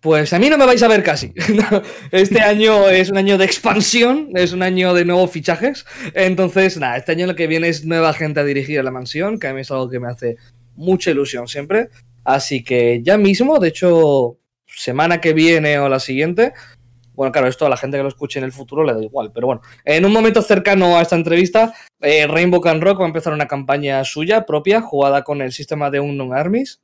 Pues 0.00 0.32
a 0.32 0.38
mí 0.38 0.48
no 0.48 0.58
me 0.58 0.66
vais 0.66 0.82
a 0.82 0.88
ver 0.88 1.02
casi. 1.02 1.32
Este 2.12 2.40
año 2.40 2.88
es 2.88 3.10
un 3.10 3.16
año 3.16 3.38
de 3.38 3.44
expansión, 3.44 4.30
es 4.34 4.52
un 4.52 4.62
año 4.62 4.94
de 4.94 5.04
nuevos 5.04 5.30
fichajes. 5.30 5.84
Entonces, 6.14 6.78
nada, 6.78 6.96
este 6.96 7.12
año 7.12 7.26
lo 7.26 7.34
que 7.34 7.46
viene 7.46 7.68
es 7.68 7.84
nueva 7.84 8.12
gente 8.12 8.40
a 8.40 8.44
dirigir 8.44 8.78
a 8.78 8.82
la 8.82 8.90
mansión, 8.90 9.40
que 9.40 9.48
a 9.48 9.54
mí 9.54 9.62
es 9.62 9.70
algo 9.70 9.90
que 9.90 9.98
me 9.98 10.08
hace 10.08 10.36
mucha 10.76 11.10
ilusión 11.10 11.48
siempre. 11.48 11.88
Así 12.22 12.62
que 12.62 13.00
ya 13.02 13.18
mismo, 13.18 13.58
de 13.58 13.68
hecho, 13.68 14.38
semana 14.66 15.20
que 15.20 15.32
viene 15.32 15.78
o 15.78 15.88
la 15.88 15.98
siguiente, 15.98 16.52
bueno, 17.16 17.32
claro, 17.32 17.48
esto 17.48 17.66
a 17.66 17.70
la 17.70 17.76
gente 17.76 17.96
que 17.96 18.02
lo 18.02 18.08
escuche 18.08 18.38
en 18.38 18.44
el 18.44 18.52
futuro 18.52 18.84
le 18.84 18.94
da 18.94 19.02
igual, 19.02 19.32
pero 19.32 19.46
bueno, 19.46 19.62
en 19.84 20.04
un 20.04 20.12
momento 20.12 20.42
cercano 20.42 20.96
a 20.96 21.02
esta 21.02 21.16
entrevista, 21.16 21.74
eh, 22.00 22.26
Rainbow 22.26 22.60
Can 22.60 22.80
Rock 22.80 23.00
va 23.00 23.04
a 23.04 23.08
empezar 23.08 23.32
una 23.32 23.48
campaña 23.48 24.04
suya 24.04 24.44
propia, 24.46 24.80
jugada 24.82 25.24
con 25.24 25.40
el 25.40 25.52
sistema 25.52 25.90
de 25.90 26.00
Unknown 26.00 26.34
Armies, 26.34 26.82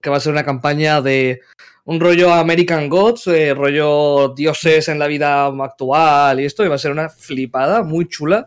que 0.00 0.10
va 0.10 0.18
a 0.18 0.20
ser 0.20 0.32
una 0.32 0.44
campaña 0.44 1.00
de 1.00 1.40
un 1.86 1.98
rollo 1.98 2.32
American 2.32 2.88
Gods, 2.88 3.26
eh, 3.26 3.54
rollo 3.54 4.34
dioses 4.36 4.88
en 4.88 4.98
la 4.98 5.06
vida 5.06 5.46
actual 5.46 6.40
y 6.40 6.44
esto, 6.44 6.64
y 6.64 6.68
va 6.68 6.74
a 6.74 6.78
ser 6.78 6.92
una 6.92 7.08
flipada 7.08 7.82
muy 7.82 8.06
chula. 8.06 8.46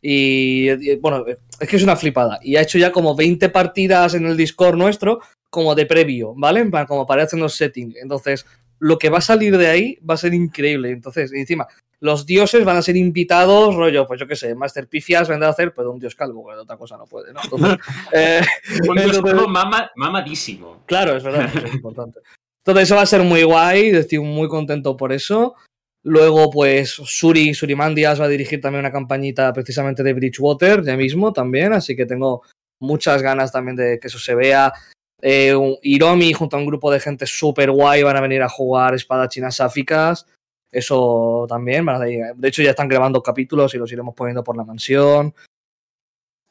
Y, 0.00 0.96
bueno, 0.96 1.24
es 1.26 1.68
que 1.68 1.76
es 1.76 1.82
una 1.82 1.96
flipada. 1.96 2.38
Y 2.42 2.56
ha 2.56 2.62
hecho 2.62 2.78
ya 2.78 2.92
como 2.92 3.16
20 3.16 3.48
partidas 3.48 4.14
en 4.14 4.26
el 4.26 4.36
Discord 4.36 4.76
nuestro, 4.76 5.20
como 5.50 5.74
de 5.74 5.86
previo, 5.86 6.34
¿vale? 6.36 6.60
En 6.60 6.70
Como 6.86 7.06
para 7.06 7.24
hacernos 7.24 7.54
setting. 7.54 7.94
Entonces, 8.00 8.46
lo 8.78 8.98
que 8.98 9.10
va 9.10 9.18
a 9.18 9.22
salir 9.22 9.56
de 9.56 9.68
ahí 9.68 9.98
va 10.08 10.14
a 10.14 10.18
ser 10.18 10.34
increíble. 10.34 10.90
Entonces, 10.90 11.32
encima, 11.32 11.66
los 12.00 12.26
dioses 12.26 12.64
van 12.64 12.76
a 12.76 12.82
ser 12.82 12.96
invitados, 12.96 13.74
rollo, 13.74 14.06
pues 14.06 14.20
yo 14.20 14.26
qué 14.26 14.36
sé, 14.36 14.54
Master 14.54 14.86
Pifias 14.88 15.28
vendrá 15.28 15.48
a 15.48 15.52
hacer, 15.52 15.72
pues 15.72 15.86
un 15.86 15.98
dios 15.98 16.14
calvo, 16.14 16.46
que 16.46 16.54
de 16.54 16.60
otra 16.60 16.76
cosa 16.76 16.96
no 16.96 17.06
puede, 17.06 17.32
¿no? 17.32 17.40
Entonces, 17.42 17.78
eh, 18.12 18.40
Un 18.88 18.96
descuento 18.96 19.48
mama- 19.48 19.90
mamadísimo. 19.96 20.82
Claro, 20.86 21.16
es 21.16 21.22
verdad, 21.24 21.50
eso 21.54 21.66
es 21.66 21.74
importante. 21.74 22.20
Entonces 22.64 22.84
eso 22.84 22.96
va 22.96 23.02
a 23.02 23.06
ser 23.06 23.22
muy 23.22 23.44
guay, 23.44 23.88
estoy 23.90 24.18
muy 24.18 24.48
contento 24.48 24.96
por 24.96 25.12
eso. 25.12 25.54
Luego, 26.02 26.50
pues, 26.50 26.90
Suri, 26.90 27.54
Surimandias 27.54 28.20
va 28.20 28.26
a 28.26 28.28
dirigir 28.28 28.60
también 28.60 28.80
una 28.80 28.92
campañita 28.92 29.52
precisamente 29.52 30.02
de 30.02 30.12
Bridgewater, 30.12 30.84
ya 30.84 30.96
mismo 30.96 31.32
también, 31.32 31.72
así 31.72 31.96
que 31.96 32.06
tengo 32.06 32.42
muchas 32.80 33.22
ganas 33.22 33.50
también 33.52 33.74
de 33.76 33.98
que 33.98 34.08
eso 34.08 34.18
se 34.18 34.34
vea. 34.34 34.72
Eh, 35.22 35.54
Hiromi 35.82 36.32
junto 36.32 36.56
a 36.56 36.60
un 36.60 36.66
grupo 36.66 36.90
de 36.90 37.00
gente 37.00 37.26
súper 37.26 37.70
guay 37.70 38.02
van 38.02 38.16
a 38.16 38.20
venir 38.20 38.42
a 38.42 38.48
jugar 38.48 38.94
espadachinas 38.94 39.56
sáficas. 39.56 40.26
Eso 40.70 41.46
también, 41.48 41.86
de 41.86 42.48
hecho 42.48 42.62
ya 42.62 42.70
están 42.70 42.88
grabando 42.88 43.22
capítulos 43.22 43.74
y 43.74 43.78
los 43.78 43.90
iremos 43.92 44.14
poniendo 44.14 44.44
por 44.44 44.56
la 44.56 44.64
mansión. 44.64 45.34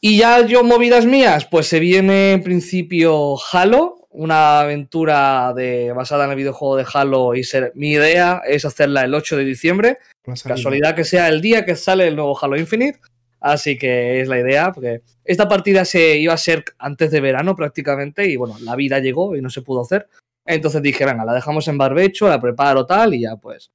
Y 0.02 0.18
ya 0.18 0.46
yo, 0.46 0.64
movidas 0.64 1.06
mías, 1.06 1.46
pues 1.46 1.68
se 1.68 1.80
viene 1.80 2.34
en 2.34 2.44
principio 2.44 3.36
Halo, 3.52 4.08
una 4.12 4.62
aventura 4.62 5.54
de, 5.54 5.92
basada 5.94 6.26
en 6.26 6.32
el 6.32 6.38
videojuego 6.38 6.78
de 6.78 6.86
Halo 6.92 7.36
y 7.36 7.44
ser, 7.44 7.72
mi 7.76 7.92
idea 7.92 8.42
es 8.48 8.66
hacerla 8.66 9.04
el 9.04 9.14
8 9.14 9.38
de 9.38 9.44
diciembre, 9.44 9.98
casualidad 10.44 10.96
que 10.96 11.04
sea 11.04 11.28
el 11.28 11.42
día 11.42 11.66
que 11.66 11.76
sale 11.76 12.08
el 12.08 12.16
nuevo 12.16 12.38
Halo 12.40 12.58
Infinite, 12.58 13.00
así 13.46 13.78
que 13.78 14.22
es 14.22 14.28
la 14.28 14.40
idea, 14.40 14.72
porque 14.72 15.02
esta 15.24 15.48
partida 15.48 15.86
se 15.86 16.18
iba 16.18 16.34
a 16.34 16.38
ser 16.38 16.66
antes 16.80 17.12
de 17.12 17.22
verano 17.22 17.56
prácticamente 17.56 18.28
y 18.28 18.36
bueno, 18.38 18.58
la 18.62 18.76
vida 18.76 19.00
llegó 19.00 19.36
y 19.36 19.42
no 19.42 19.50
se 19.50 19.62
pudo 19.62 19.82
hacer, 19.82 20.08
entonces 20.46 20.82
dije, 20.82 21.06
venga, 21.06 21.26
la 21.26 21.34
dejamos 21.34 21.68
en 21.68 21.78
barbecho, 21.78 22.28
la 22.28 22.42
preparo 22.42 22.86
tal 22.86 23.14
y 23.14 23.22
ya 23.22 23.36
pues 23.36 23.72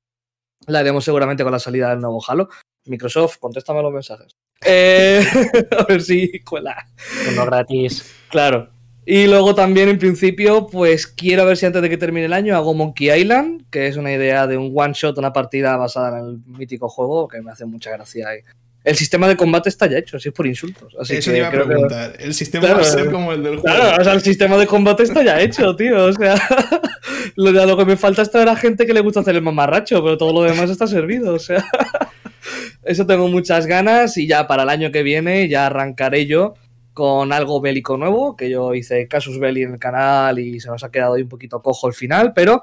la 0.66 0.80
haremos 0.80 1.04
seguramente 1.04 1.44
con 1.44 1.52
la 1.52 1.58
salida 1.58 1.90
del 1.90 2.00
nuevo 2.00 2.20
Halo. 2.26 2.48
Microsoft, 2.86 3.38
contéstame 3.38 3.82
los 3.82 3.92
mensajes. 3.92 4.36
Eh, 4.64 5.24
a 5.78 5.84
ver 5.84 6.02
si 6.02 6.40
cuela. 6.40 6.88
Uno 7.30 7.46
gratis. 7.46 8.12
Claro. 8.28 8.70
Y 9.06 9.26
luego 9.26 9.54
también, 9.54 9.88
en 9.88 9.98
principio, 9.98 10.66
pues 10.66 11.06
quiero 11.06 11.46
ver 11.46 11.56
si 11.56 11.66
antes 11.66 11.82
de 11.82 11.88
que 11.88 11.96
termine 11.96 12.26
el 12.26 12.32
año 12.32 12.54
hago 12.54 12.74
Monkey 12.74 13.10
Island, 13.10 13.68
que 13.70 13.86
es 13.86 13.96
una 13.96 14.12
idea 14.12 14.46
de 14.46 14.56
un 14.56 14.72
one 14.74 14.92
shot, 14.94 15.16
una 15.18 15.32
partida 15.32 15.76
basada 15.76 16.18
en 16.18 16.26
el 16.26 16.38
mítico 16.46 16.88
juego, 16.88 17.26
que 17.26 17.40
me 17.40 17.50
hace 17.50 17.64
mucha 17.64 17.90
gracia. 17.90 18.36
Y 18.36 18.42
el 18.84 18.96
sistema 18.96 19.28
de 19.28 19.36
combate 19.36 19.68
está 19.68 19.86
ya 19.86 19.98
hecho, 19.98 20.16
así 20.16 20.28
es 20.30 20.34
por 20.34 20.46
insultos. 20.46 20.94
Así 20.98 21.16
Eso 21.16 21.26
que 21.30 21.32
te 21.32 21.38
iba 21.38 21.48
a 21.48 21.50
creo 21.50 21.62
que- 21.64 21.68
preguntar. 21.68 22.12
El 22.18 22.32
sistema 22.34 22.62
Claro. 22.66 22.80
va 22.80 22.86
a 22.86 22.90
ser 22.90 23.10
como 23.10 23.32
el 23.32 23.42
del 23.42 23.58
juego. 23.58 23.76
Claro, 23.76 24.00
o 24.00 24.04
sea, 24.04 24.12
el 24.14 24.20
sistema 24.22 24.56
de 24.56 24.66
combate 24.66 25.02
está 25.02 25.22
ya 25.22 25.40
hecho, 25.40 25.74
tío. 25.76 26.04
O 26.06 26.12
sea, 26.12 26.34
lo, 27.36 27.50
lo 27.52 27.76
que 27.76 27.84
me 27.84 27.96
falta 27.96 28.22
es 28.22 28.30
traer 28.30 28.48
a 28.48 28.56
gente 28.56 28.86
que 28.86 28.94
le 28.94 29.00
gusta 29.00 29.20
hacer 29.20 29.36
el 29.36 29.42
mamarracho, 29.42 30.02
pero 30.02 30.16
todo 30.16 30.32
lo 30.32 30.42
demás 30.50 30.70
está 30.70 30.86
servido. 30.86 31.34
O 31.34 31.38
sea, 31.38 31.62
eso 32.82 33.06
tengo 33.06 33.28
muchas 33.28 33.66
ganas 33.66 34.16
y 34.16 34.26
ya 34.26 34.46
para 34.46 34.62
el 34.62 34.68
año 34.70 34.90
que 34.90 35.02
viene 35.02 35.48
ya 35.48 35.66
arrancaré 35.66 36.26
yo 36.26 36.54
con 36.94 37.32
algo 37.32 37.60
bélico 37.60 37.96
nuevo, 37.96 38.36
que 38.36 38.50
yo 38.50 38.74
hice 38.74 39.06
Casus 39.08 39.38
Belli 39.38 39.62
en 39.62 39.74
el 39.74 39.78
canal 39.78 40.38
y 40.38 40.58
se 40.60 40.68
nos 40.68 40.82
ha 40.84 40.90
quedado 40.90 41.14
ahí 41.14 41.22
un 41.22 41.28
poquito 41.28 41.62
cojo 41.62 41.86
el 41.86 41.94
final, 41.94 42.32
pero 42.34 42.60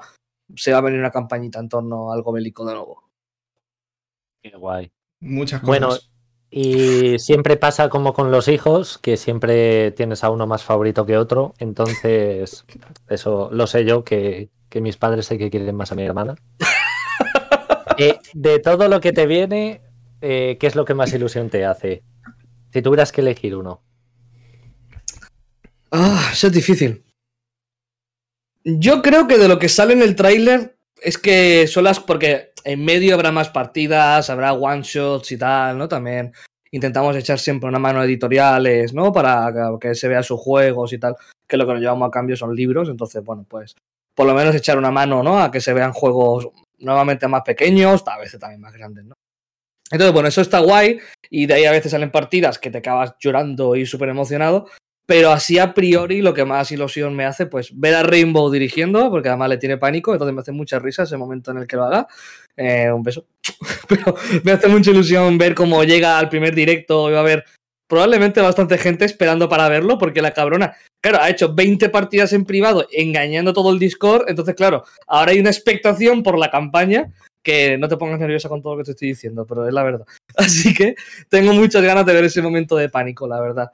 se 0.54 0.70
va 0.72 0.78
a 0.78 0.82
venir 0.82 1.00
una 1.00 1.10
campañita 1.10 1.58
en 1.60 1.68
torno 1.68 2.10
a 2.10 2.14
algo 2.14 2.32
bélico 2.32 2.64
de 2.66 2.74
nuevo. 2.74 3.04
Qué 4.42 4.50
guay. 4.50 4.90
Muchas 5.20 5.60
cosas. 5.60 5.66
Bueno, 5.66 5.96
Y 6.50 7.18
siempre 7.18 7.56
pasa 7.56 7.88
como 7.88 8.14
con 8.14 8.30
los 8.30 8.48
hijos, 8.48 8.98
que 8.98 9.16
siempre 9.16 9.90
tienes 9.92 10.24
a 10.24 10.30
uno 10.30 10.46
más 10.46 10.64
favorito 10.64 11.04
que 11.04 11.18
otro. 11.18 11.54
Entonces, 11.58 12.64
eso 13.08 13.50
lo 13.52 13.66
sé 13.66 13.84
yo, 13.84 14.04
que, 14.04 14.48
que 14.68 14.80
mis 14.80 14.96
padres 14.96 15.26
sé 15.26 15.38
que 15.38 15.50
quieren 15.50 15.76
más 15.76 15.92
a 15.92 15.94
mi 15.94 16.02
hermana. 16.04 16.36
Eh, 18.00 18.16
de 18.32 18.60
todo 18.60 18.86
lo 18.86 19.00
que 19.00 19.12
te 19.12 19.26
viene, 19.26 19.82
eh, 20.20 20.56
¿qué 20.60 20.68
es 20.68 20.76
lo 20.76 20.84
que 20.84 20.94
más 20.94 21.12
ilusión 21.12 21.50
te 21.50 21.64
hace? 21.64 22.04
Si 22.72 22.80
tuvieras 22.80 23.10
que 23.10 23.22
elegir 23.22 23.56
uno. 23.56 23.82
Ah, 25.90 26.30
eso 26.32 26.46
es 26.46 26.52
difícil. 26.52 27.04
Yo 28.62 29.02
creo 29.02 29.26
que 29.26 29.36
de 29.36 29.48
lo 29.48 29.58
que 29.58 29.68
sale 29.68 29.94
en 29.94 30.02
el 30.02 30.14
tráiler 30.14 30.77
es 31.02 31.18
que 31.18 31.66
son 31.66 31.84
las. 31.84 32.00
Porque 32.00 32.52
en 32.64 32.84
medio 32.84 33.14
habrá 33.14 33.32
más 33.32 33.48
partidas, 33.48 34.30
habrá 34.30 34.52
one 34.52 34.82
shots 34.82 35.32
y 35.32 35.38
tal, 35.38 35.78
¿no? 35.78 35.88
También 35.88 36.32
intentamos 36.70 37.16
echar 37.16 37.38
siempre 37.38 37.68
una 37.68 37.78
mano 37.78 38.00
a 38.00 38.04
editoriales, 38.04 38.92
¿no? 38.92 39.12
Para 39.12 39.52
que, 39.80 39.94
se 39.94 40.08
vea 40.08 40.22
sus 40.22 40.40
juegos 40.40 40.92
y 40.92 40.98
tal. 40.98 41.16
Que 41.46 41.56
lo 41.56 41.66
que 41.66 41.72
nos 41.72 41.80
llevamos 41.80 42.08
a 42.08 42.10
cambio 42.10 42.36
son 42.36 42.54
libros. 42.54 42.88
Entonces, 42.88 43.24
bueno, 43.24 43.44
pues. 43.48 43.74
Por 44.14 44.26
lo 44.26 44.34
menos 44.34 44.54
echar 44.54 44.76
una 44.78 44.90
mano, 44.90 45.22
¿no? 45.22 45.40
A 45.40 45.50
que 45.50 45.60
se 45.60 45.72
vean 45.72 45.92
juegos 45.92 46.48
nuevamente 46.78 47.28
más 47.28 47.42
pequeños, 47.42 48.02
a 48.06 48.18
veces 48.18 48.40
también 48.40 48.60
más 48.60 48.72
grandes, 48.72 49.04
¿no? 49.04 49.14
Entonces, 49.90 50.12
bueno, 50.12 50.28
eso 50.28 50.40
está 50.40 50.58
guay 50.58 50.98
y 51.30 51.46
de 51.46 51.54
ahí 51.54 51.64
a 51.64 51.72
veces 51.72 51.92
salen 51.92 52.10
partidas 52.10 52.58
que 52.58 52.70
te 52.70 52.78
acabas 52.78 53.14
llorando 53.18 53.74
y 53.74 53.86
súper 53.86 54.10
emocionado, 54.10 54.68
pero 55.08 55.30
así 55.30 55.58
a 55.58 55.72
priori 55.72 56.20
lo 56.20 56.34
que 56.34 56.44
más 56.44 56.70
ilusión 56.70 57.16
me 57.16 57.24
hace, 57.24 57.46
pues 57.46 57.70
ver 57.72 57.94
a 57.94 58.02
Rainbow 58.02 58.50
dirigiendo, 58.50 59.10
porque 59.10 59.30
además 59.30 59.48
le 59.48 59.56
tiene 59.56 59.78
pánico, 59.78 60.12
entonces 60.12 60.34
me 60.34 60.42
hace 60.42 60.52
mucha 60.52 60.78
risa 60.78 61.04
ese 61.04 61.16
momento 61.16 61.50
en 61.50 61.56
el 61.56 61.66
que 61.66 61.76
lo 61.76 61.84
haga. 61.84 62.06
Eh, 62.54 62.92
un 62.92 63.02
beso. 63.02 63.24
pero 63.88 64.14
me 64.44 64.52
hace 64.52 64.68
mucha 64.68 64.90
ilusión 64.90 65.38
ver 65.38 65.54
cómo 65.54 65.82
llega 65.82 66.18
al 66.18 66.28
primer 66.28 66.54
directo 66.54 67.08
y 67.08 67.12
va 67.12 67.20
a 67.20 67.22
haber 67.22 67.46
probablemente 67.88 68.42
bastante 68.42 68.76
gente 68.76 69.06
esperando 69.06 69.48
para 69.48 69.70
verlo, 69.70 69.96
porque 69.96 70.20
la 70.20 70.34
cabrona, 70.34 70.76
claro, 71.02 71.22
ha 71.22 71.30
hecho 71.30 71.54
20 71.54 71.88
partidas 71.88 72.34
en 72.34 72.44
privado 72.44 72.86
engañando 72.92 73.54
todo 73.54 73.72
el 73.72 73.78
Discord, 73.78 74.28
entonces 74.28 74.54
claro, 74.56 74.84
ahora 75.06 75.32
hay 75.32 75.40
una 75.40 75.48
expectación 75.48 76.22
por 76.22 76.38
la 76.38 76.50
campaña 76.50 77.10
que 77.42 77.78
no 77.78 77.88
te 77.88 77.96
pongas 77.96 78.20
nerviosa 78.20 78.50
con 78.50 78.60
todo 78.60 78.74
lo 78.74 78.80
que 78.80 78.84
te 78.84 78.90
estoy 78.90 79.08
diciendo, 79.08 79.46
pero 79.46 79.66
es 79.66 79.72
la 79.72 79.84
verdad. 79.84 80.06
Así 80.36 80.74
que 80.74 80.96
tengo 81.30 81.54
muchas 81.54 81.82
ganas 81.82 82.04
de 82.04 82.12
ver 82.12 82.24
ese 82.24 82.42
momento 82.42 82.76
de 82.76 82.90
pánico, 82.90 83.26
la 83.26 83.40
verdad. 83.40 83.70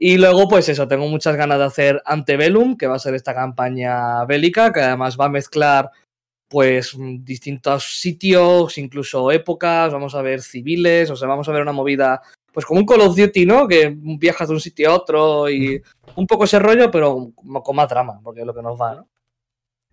Y 0.00 0.16
luego, 0.16 0.46
pues 0.48 0.68
eso, 0.68 0.86
tengo 0.86 1.08
muchas 1.08 1.36
ganas 1.36 1.58
de 1.58 1.64
hacer 1.64 2.02
Antebellum, 2.04 2.76
que 2.76 2.86
va 2.86 2.96
a 2.96 3.00
ser 3.00 3.14
esta 3.14 3.34
campaña 3.34 4.24
bélica, 4.26 4.72
que 4.72 4.80
además 4.80 5.16
va 5.18 5.24
a 5.24 5.30
mezclar 5.30 5.90
pues 6.48 6.96
distintos 6.98 8.00
sitios, 8.00 8.78
incluso 8.78 9.30
épocas, 9.32 9.92
vamos 9.92 10.14
a 10.14 10.22
ver 10.22 10.40
civiles, 10.40 11.10
o 11.10 11.16
sea, 11.16 11.28
vamos 11.28 11.48
a 11.48 11.52
ver 11.52 11.62
una 11.62 11.72
movida, 11.72 12.22
pues 12.52 12.64
como 12.64 12.80
un 12.80 12.86
Call 12.86 13.02
of 13.02 13.16
Duty, 13.16 13.44
¿no? 13.44 13.66
Que 13.66 13.94
viajas 13.94 14.48
de 14.48 14.54
un 14.54 14.60
sitio 14.60 14.90
a 14.90 14.94
otro 14.94 15.50
y 15.50 15.82
un 16.14 16.26
poco 16.26 16.44
ese 16.44 16.58
rollo, 16.58 16.90
pero 16.90 17.32
con 17.62 17.76
más 17.76 17.88
drama, 17.88 18.20
porque 18.22 18.40
es 18.40 18.46
lo 18.46 18.54
que 18.54 18.62
nos 18.62 18.80
va, 18.80 18.94
¿no? 18.94 19.08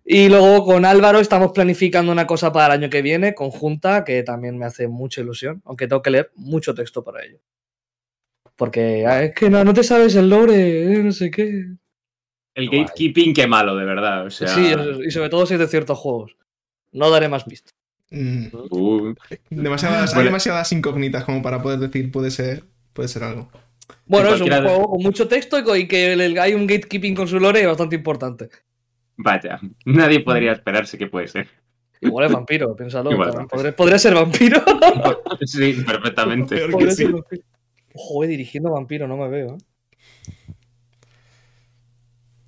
Y 0.04 0.28
luego 0.28 0.64
con 0.64 0.84
Álvaro 0.84 1.18
estamos 1.18 1.50
planificando 1.50 2.12
una 2.12 2.28
cosa 2.28 2.52
para 2.52 2.74
el 2.74 2.80
año 2.80 2.90
que 2.90 3.02
viene, 3.02 3.34
conjunta, 3.34 4.04
que 4.04 4.22
también 4.22 4.56
me 4.56 4.66
hace 4.66 4.86
mucha 4.86 5.20
ilusión, 5.20 5.60
aunque 5.64 5.88
tengo 5.88 6.00
que 6.00 6.10
leer 6.10 6.30
mucho 6.36 6.74
texto 6.74 7.02
para 7.02 7.24
ello. 7.24 7.40
Porque 8.56 9.04
ah, 9.06 9.22
es 9.22 9.34
que 9.34 9.50
no, 9.50 9.62
no 9.64 9.74
te 9.74 9.84
sabes 9.84 10.14
el 10.16 10.30
lore, 10.30 10.94
eh, 10.94 11.02
no 11.02 11.12
sé 11.12 11.30
qué. 11.30 11.66
El 12.54 12.70
gatekeeping, 12.70 13.34
qué 13.34 13.46
malo, 13.46 13.76
de 13.76 13.84
verdad. 13.84 14.30
Sí, 14.30 14.46
y 15.06 15.10
sobre 15.10 15.28
todo 15.28 15.44
si 15.44 15.54
es 15.54 15.60
de 15.60 15.68
ciertos 15.68 15.98
juegos. 15.98 16.36
No 16.92 17.10
daré 17.10 17.28
más 17.28 17.44
pistas. 17.44 17.74
Mm. 18.10 18.46
Uh. 18.70 19.14
Demasiadas, 19.50 20.14
Hay 20.14 20.24
demasiadas 20.24 20.72
incógnitas 20.72 21.24
como 21.24 21.42
para 21.42 21.60
poder 21.60 21.80
decir 21.80 22.10
puede 22.10 22.30
ser, 22.30 22.64
puede 22.94 23.08
ser 23.08 23.24
algo. 23.24 23.50
Bueno, 24.06 24.34
es 24.34 24.40
un 24.40 24.48
juego 24.48 24.90
con 24.90 25.02
mucho 25.02 25.28
texto 25.28 25.58
y 25.76 25.86
que 25.86 26.34
hay 26.40 26.54
un 26.54 26.66
gatekeeping 26.66 27.14
con 27.14 27.28
su 27.28 27.38
lore 27.38 27.66
bastante 27.66 27.96
importante. 27.96 28.48
Vaya, 29.16 29.60
nadie 29.84 30.20
podría 30.20 30.52
esperarse 30.52 30.96
que 30.96 31.06
puede 31.06 31.28
ser. 31.28 31.48
Igual 32.00 32.26
es 32.26 32.32
vampiro, 32.32 32.76
piénsalo. 32.76 33.10
¿Podría, 33.76 33.98
ser 33.98 34.14
vampiro? 34.14 34.62
sí, 35.42 35.82
perfectamente. 35.86 36.66
Joder, 37.96 38.30
dirigiendo 38.30 38.70
vampiro, 38.70 39.08
no 39.08 39.16
me 39.16 39.28
veo. 39.28 39.56
¿eh? 39.56 40.52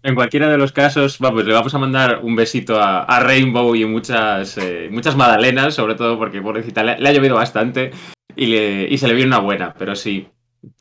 En 0.02 0.14
cualquiera 0.14 0.48
de 0.48 0.56
los 0.56 0.72
casos, 0.72 1.18
vamos, 1.18 1.44
le 1.44 1.52
vamos 1.52 1.74
a 1.74 1.78
mandar 1.78 2.20
un 2.22 2.36
besito 2.36 2.80
a, 2.80 3.20
Rainbow 3.20 3.74
y 3.74 3.84
muchas, 3.84 4.56
eh, 4.58 4.88
muchas 4.90 5.16
magdalenas, 5.16 5.74
sobre 5.74 5.96
todo 5.96 6.16
porque 6.18 6.40
pobrecita 6.40 6.84
le, 6.84 6.98
le 6.98 7.08
ha 7.08 7.12
llovido 7.12 7.34
bastante 7.34 7.90
y, 8.36 8.46
le, 8.46 8.88
y 8.88 8.96
se 8.96 9.08
le 9.08 9.14
viene 9.14 9.28
una 9.28 9.40
buena, 9.40 9.74
pero 9.76 9.96
sí, 9.96 10.28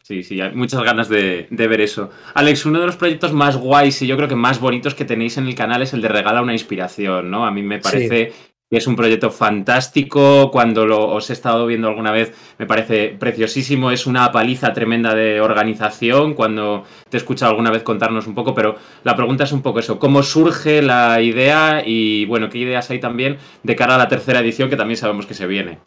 Sí, 0.03 0.23
sí, 0.23 0.39
hay 0.39 0.55
muchas 0.55 0.81
ganas 0.83 1.09
de, 1.09 1.47
ver 1.51 1.81
eso. 1.81 2.09
Alex, 2.33 2.65
uno 2.65 2.79
de 2.79 2.85
los 2.85 2.95
proyectos 2.95 3.33
más 3.33 3.57
guays 3.57 4.01
y 4.01 4.07
yo 4.07 4.15
creo 4.15 4.29
que 4.29 4.35
más 4.35 4.59
bonitos 4.59 4.95
que 4.95 5.05
tenéis 5.05 5.37
en 5.37 5.47
el 5.47 5.55
canal 5.55 5.81
es 5.81 5.93
el 5.93 6.01
de 6.01 6.07
Regala 6.07 6.41
una 6.41 6.53
inspiración, 6.53 7.29
¿no? 7.29 7.45
A 7.45 7.51
mí 7.51 7.61
me 7.61 7.79
parece 7.79 8.31
es 8.69 8.87
un 8.87 8.95
proyecto 8.95 9.31
fantástico. 9.31 10.51
Cuando 10.51 10.85
lo, 10.85 11.09
os 11.09 11.29
he 11.29 11.33
estado 11.33 11.65
viendo 11.65 11.87
alguna 11.87 12.11
vez, 12.11 12.33
me 12.57 12.65
parece 12.65 13.15
preciosísimo. 13.17 13.91
Es 13.91 14.05
una 14.05 14.31
paliza 14.31 14.73
tremenda 14.73 15.15
de 15.15 15.39
organización. 15.39 16.33
Cuando 16.33 16.83
te 17.09 17.17
he 17.17 17.19
escuchado 17.19 17.51
alguna 17.51 17.71
vez 17.71 17.83
contarnos 17.83 18.27
un 18.27 18.35
poco, 18.35 18.53
pero 18.53 18.75
la 19.03 19.15
pregunta 19.15 19.45
es 19.45 19.51
un 19.51 19.61
poco 19.61 19.79
eso: 19.79 19.99
¿cómo 19.99 20.23
surge 20.23 20.81
la 20.81 21.21
idea? 21.21 21.83
Y 21.85 22.25
bueno, 22.25 22.49
¿qué 22.49 22.57
ideas 22.57 22.89
hay 22.89 22.99
también 22.99 23.37
de 23.63 23.75
cara 23.75 23.95
a 23.95 23.99
la 23.99 24.09
tercera 24.09 24.39
edición 24.39 24.69
que 24.69 24.77
también 24.77 24.97
sabemos 24.97 25.25
que 25.25 25.33
se 25.33 25.47
viene? 25.47 25.79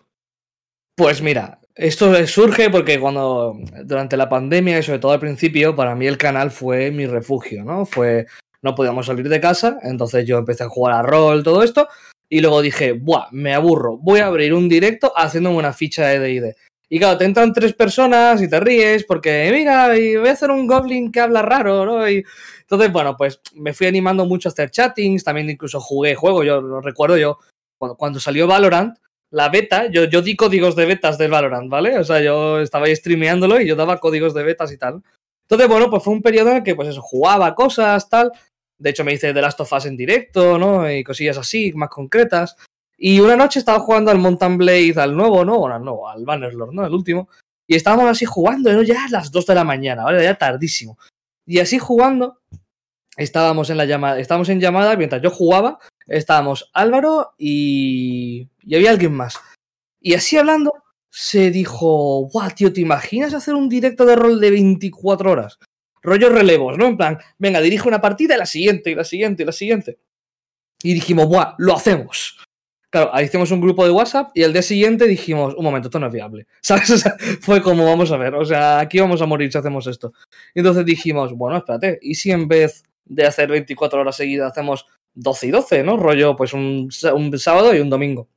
Pues 0.97 1.23
mira, 1.23 1.61
esto 1.75 2.27
surge 2.27 2.69
porque 2.69 3.01
cuando 3.01 3.57
durante 3.85 4.19
la 4.19 4.29
pandemia 4.29 4.79
y 4.79 4.83
sobre 4.83 4.99
todo 4.99 5.13
al 5.13 5.21
principio, 5.21 5.75
para 5.75 5.95
mí 5.95 6.07
el 6.07 6.19
canal 6.19 6.51
fue 6.51 6.91
mi 6.91 7.07
refugio, 7.07 7.65
¿no? 7.65 7.87
Fue, 7.87 8.27
no 8.61 8.75
podíamos 8.75 9.07
salir 9.07 9.27
de 9.29 9.41
casa, 9.41 9.79
entonces 9.83 10.27
yo 10.27 10.37
empecé 10.37 10.65
a 10.65 10.69
jugar 10.69 10.95
a 10.95 11.03
rol, 11.03 11.43
todo 11.43 11.63
esto, 11.63 11.89
y 12.33 12.41
luego 12.41 12.63
dije, 12.63 12.93
buah, 12.93 13.29
me 13.33 13.53
aburro, 13.53 13.99
voy 13.99 14.21
a 14.21 14.27
abrir 14.27 14.55
un 14.55 14.69
directo 14.69 15.13
haciéndome 15.17 15.57
una 15.57 15.73
ficha 15.73 16.07
de 16.07 16.21
D&D. 16.21 16.57
Y 16.89 16.99
claro, 16.99 17.19
te 17.19 17.25
entran 17.25 17.53
tres 17.53 17.75
personas 17.75 18.41
y 18.41 18.49
te 18.49 18.59
ríes 18.61 19.05
porque, 19.05 19.51
mira, 19.53 19.89
voy 19.89 20.29
a 20.29 20.33
hacer 20.33 20.51
un 20.51 20.67
goblin 20.67 21.13
que 21.13 21.21
habla 21.21 21.43
raro, 21.43 21.85
¿no? 21.85 22.09
Y 22.09 22.25
entonces, 22.61 22.93
bueno, 22.93 23.17
pues 23.17 23.41
me 23.55 23.73
fui 23.73 23.89
animando 23.89 24.25
mucho 24.27 24.49
a 24.49 24.53
hacer 24.53 24.71
chattings, 24.71 25.25
también 25.25 25.51
incluso 25.51 25.81
jugué 25.81 26.15
juego, 26.15 26.45
yo 26.45 26.61
lo 26.61 26.81
recuerdo 26.81 27.17
yo, 27.17 27.39
cuando, 27.79 27.97
cuando 27.97 28.21
salió 28.21 28.47
Valorant, 28.47 28.97
la 29.31 29.49
beta, 29.49 29.87
yo, 29.91 30.05
yo 30.05 30.23
di 30.23 30.37
códigos 30.37 30.77
de 30.77 30.87
betas 30.87 31.19
del 31.19 31.31
Valorant, 31.31 31.69
¿vale? 31.69 31.99
O 31.99 32.05
sea, 32.05 32.21
yo 32.21 32.61
estaba 32.61 32.87
ahí 32.87 32.97
streameándolo 32.97 33.61
y 33.61 33.67
yo 33.67 33.77
daba 33.77 33.99
códigos 33.99 34.35
de 34.35 34.43
betas 34.43 34.73
y 34.73 34.79
tal. 34.79 35.03
Entonces, 35.43 35.69
bueno, 35.69 35.91
pues 35.91 36.03
fue 36.05 36.13
un 36.13 36.23
periodo 36.23 36.51
en 36.51 36.59
el 36.59 36.63
que, 36.63 36.77
pues 36.77 36.89
eso, 36.89 37.03
jugaba 37.03 37.55
cosas, 37.55 38.09
tal. 38.09 38.31
De 38.81 38.91
hecho, 38.91 39.05
me 39.05 39.13
hice 39.13 39.33
The 39.33 39.41
Last 39.41 39.61
of 39.61 39.73
Us 39.73 39.87
en 39.87 39.97
directo, 39.97 40.59
¿no? 40.59 40.91
Y 40.91 41.05
cosillas 41.05 41.39
así, 41.39 41.73
más 41.75 41.91
concretas. 41.91 42.57
Y 42.97 43.21
una 43.21 43.37
noche 43.37 43.59
estaba 43.59 43.81
jugando 43.81 44.11
al 44.11 44.19
Mountain 44.19 44.59
Blade, 44.59 44.95
al 44.97 45.17
nuevo, 45.17 45.45
¿no? 45.45 45.59
Bueno, 45.59 45.77
al 45.77 45.85
nuevo, 45.85 46.09
al 46.09 46.25
Bannerlord, 46.25 46.73
¿no? 46.73 46.85
El 46.85 46.93
último. 46.93 47.29
Y 47.67 47.77
estábamos 47.77 48.11
así 48.11 48.25
jugando, 48.25 48.73
¿no? 48.73 48.83
Ya 48.83 49.05
a 49.05 49.09
las 49.11 49.31
2 49.31 49.47
de 49.47 49.55
la 49.55 49.65
mañana, 49.65 50.05
¿vale? 50.05 50.23
Ya 50.25 50.35
tardísimo. 50.35 50.99
Y 51.47 51.61
así 51.61 51.79
jugando, 51.79 52.41
estábamos 53.17 53.71
en 53.71 53.77
la 53.77 53.85
llamada, 53.85 54.19
estábamos 54.19 54.49
en 54.49 54.61
llamada 54.61 54.97
mientras 54.97 55.23
yo 55.23 55.31
jugaba 55.31 55.79
estábamos 56.11 56.71
Álvaro 56.75 57.35
y, 57.39 58.49
y 58.63 58.75
había 58.75 58.91
alguien 58.91 59.15
más. 59.15 59.41
Y 60.01 60.15
así 60.15 60.37
hablando, 60.37 60.75
se 61.09 61.51
dijo, 61.51 62.29
guau, 62.31 62.51
tío, 62.51 62.73
¿te 62.73 62.81
imaginas 62.81 63.35
hacer 63.35 63.55
un 63.55 63.69
directo 63.69 64.05
de 64.05 64.17
rol 64.17 64.41
de 64.41 64.51
24 64.51 65.31
horas? 65.31 65.59
Rollos 66.03 66.33
relevos, 66.33 66.79
¿no? 66.79 66.87
En 66.87 66.97
plan, 66.97 67.19
venga, 67.39 67.61
dirige 67.61 67.89
una 67.89 68.01
partida 68.01 68.35
y 68.35 68.39
la 68.39 68.47
siguiente, 68.47 68.91
y 68.91 68.95
la 68.95 69.05
siguiente, 69.05 69.43
y 69.43 69.47
la 69.47 69.53
siguiente. 69.53 69.99
Y 70.83 70.95
dijimos, 70.95 71.27
buah, 71.29 71.55
lo 71.59 71.75
hacemos. 71.75 72.39
Claro, 72.91 73.11
ahí 73.15 73.27
hicimos 73.27 73.51
un 73.53 73.61
grupo 73.61 73.85
de 73.85 73.93
WhatsApp 73.93 74.31
y 74.35 74.43
el 74.43 74.53
día 74.53 74.63
siguiente 74.63 75.07
dijimos, 75.07 75.55
un 75.55 75.63
momento, 75.63 75.89
esto 75.89 76.01
no 76.01 76.09
es 76.09 76.13
viable. 76.13 76.47
¿Sabes? 76.61 77.05
Fue 77.41 77.63
como, 77.63 77.85
vamos 77.85 78.11
a 78.11 78.17
ver, 78.17 78.35
o 78.35 78.45
sea, 78.45 78.81
aquí 78.81 78.99
vamos 78.99 79.23
a 79.23 79.27
morir 79.27 79.53
si 79.53 79.59
hacemos 79.59 79.87
esto. 79.87 80.13
Y 80.55 80.61
entonces 80.61 80.85
dijimos, 80.85 81.33
bueno, 81.33 81.59
espérate, 81.59 81.99
¿y 82.03 82.15
si 82.17 82.33
en 82.33 82.49
vez 82.49 82.83
de 83.05 83.27
hacer 83.27 83.49
24 83.49 84.01
horas 84.01 84.17
seguidas 84.17 84.51
hacemos 84.51 84.87
12 85.15 85.47
y 85.47 85.51
12, 85.51 85.83
¿no? 85.85 85.97
Rollo, 85.97 86.35
pues 86.35 86.53
un, 86.53 86.89
un 87.15 87.39
sábado 87.39 87.75
y 87.75 87.81
un 87.81 87.91
domingo. 87.91 88.29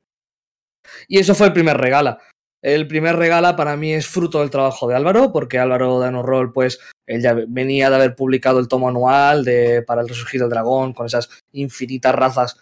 Y 1.08 1.18
eso 1.18 1.34
fue 1.34 1.48
el 1.48 1.52
primer 1.52 1.76
regala. 1.76 2.18
El 2.64 2.88
primer 2.88 3.16
regala 3.16 3.56
para 3.56 3.76
mí 3.76 3.92
es 3.92 4.06
fruto 4.06 4.40
del 4.40 4.48
trabajo 4.48 4.88
de 4.88 4.94
Álvaro, 4.94 5.30
porque 5.30 5.58
Álvaro 5.58 6.00
de 6.00 6.10
No 6.10 6.22
Roll, 6.22 6.50
pues, 6.50 6.80
él 7.06 7.20
ya 7.20 7.36
venía 7.46 7.90
de 7.90 7.96
haber 7.96 8.16
publicado 8.16 8.58
el 8.58 8.68
tomo 8.68 8.88
anual 8.88 9.44
de 9.44 9.82
Para 9.82 10.00
el 10.00 10.08
Resurgir 10.08 10.40
del 10.40 10.48
Dragón, 10.48 10.94
con 10.94 11.04
esas 11.04 11.28
infinitas 11.52 12.14
razas, 12.14 12.56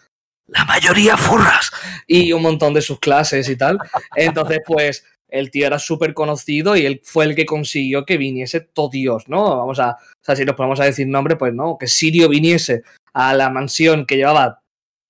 la 0.47 0.65
mayoría 0.65 1.15
furras, 1.15 1.71
y 2.05 2.33
un 2.33 2.41
montón 2.41 2.73
de 2.73 2.81
sus 2.81 2.99
clases 2.99 3.47
y 3.47 3.55
tal. 3.55 3.77
Entonces, 4.13 4.59
pues, 4.67 5.05
el 5.29 5.49
tío 5.49 5.65
era 5.65 5.79
súper 5.79 6.13
conocido 6.13 6.75
y 6.75 6.85
él 6.85 6.99
fue 7.05 7.23
el 7.23 7.33
que 7.33 7.45
consiguió 7.45 8.03
que 8.03 8.17
viniese 8.17 8.59
todo 8.59 8.89
Dios, 8.89 9.29
¿no? 9.29 9.55
Vamos 9.55 9.79
a, 9.79 9.91
o 9.91 10.21
sea, 10.21 10.35
si 10.35 10.43
nos 10.43 10.57
ponemos 10.57 10.81
a 10.81 10.83
decir 10.83 11.07
nombre, 11.07 11.37
pues 11.37 11.53
no, 11.53 11.77
que 11.79 11.87
Sirio 11.87 12.27
viniese 12.27 12.83
a 13.13 13.33
la 13.33 13.49
mansión 13.49 14.05
que 14.05 14.17
llevaba 14.17 14.59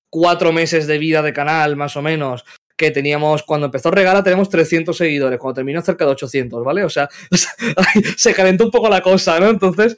cuatro 0.08 0.52
meses 0.52 0.86
de 0.86 0.98
vida 0.98 1.20
de 1.20 1.32
canal, 1.32 1.74
más 1.74 1.96
o 1.96 2.02
menos, 2.02 2.44
que 2.76 2.90
teníamos, 2.90 3.42
cuando 3.42 3.66
empezó 3.66 3.90
Regala 3.90 4.22
tenemos 4.22 4.48
300 4.48 4.96
seguidores, 4.96 5.38
cuando 5.38 5.56
terminó 5.56 5.80
cerca 5.82 6.04
de 6.04 6.12
800, 6.12 6.64
¿vale? 6.64 6.84
O 6.84 6.90
sea, 6.90 7.08
se 8.16 8.34
calentó 8.34 8.64
un 8.64 8.70
poco 8.70 8.88
la 8.88 9.00
cosa, 9.00 9.38
¿no? 9.38 9.48
Entonces, 9.48 9.96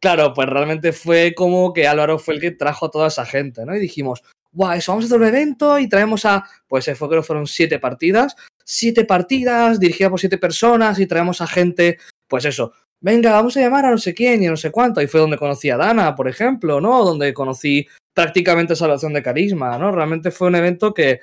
claro, 0.00 0.32
pues 0.34 0.48
realmente 0.48 0.92
fue 0.92 1.34
como 1.34 1.72
que 1.72 1.86
Álvaro 1.86 2.18
fue 2.18 2.34
el 2.34 2.40
que 2.40 2.50
trajo 2.50 2.86
a 2.86 2.90
toda 2.90 3.08
esa 3.08 3.24
gente, 3.24 3.64
¿no? 3.64 3.74
Y 3.74 3.80
dijimos, 3.80 4.22
guau, 4.52 4.72
eso, 4.72 4.92
vamos 4.92 5.04
a 5.04 5.06
hacer 5.06 5.20
un 5.20 5.26
evento 5.26 5.78
y 5.78 5.88
traemos 5.88 6.24
a, 6.24 6.44
pues 6.68 6.90
fue 6.96 7.08
creo 7.08 7.22
fueron 7.22 7.46
siete 7.46 7.78
partidas, 7.78 8.36
siete 8.64 9.04
partidas 9.04 9.80
dirigidas 9.80 10.10
por 10.10 10.20
siete 10.20 10.38
personas 10.38 10.98
y 10.98 11.06
traemos 11.06 11.40
a 11.40 11.46
gente, 11.46 11.98
pues 12.28 12.44
eso, 12.44 12.72
venga, 13.00 13.32
vamos 13.32 13.56
a 13.56 13.60
llamar 13.60 13.86
a 13.86 13.90
no 13.90 13.98
sé 13.98 14.14
quién 14.14 14.42
y 14.42 14.46
a 14.46 14.50
no 14.50 14.56
sé 14.56 14.70
cuánto. 14.70 15.00
Y 15.02 15.06
fue 15.06 15.20
donde 15.20 15.38
conocí 15.38 15.70
a 15.70 15.76
Dana, 15.76 16.14
por 16.14 16.28
ejemplo, 16.28 16.80
¿no? 16.80 17.04
Donde 17.04 17.32
conocí 17.34 17.86
prácticamente 18.14 18.76
Salvación 18.76 19.12
de 19.12 19.22
Carisma, 19.22 19.78
¿no? 19.78 19.92
Realmente 19.92 20.30
fue 20.30 20.48
un 20.48 20.56
evento 20.56 20.92
que... 20.94 21.20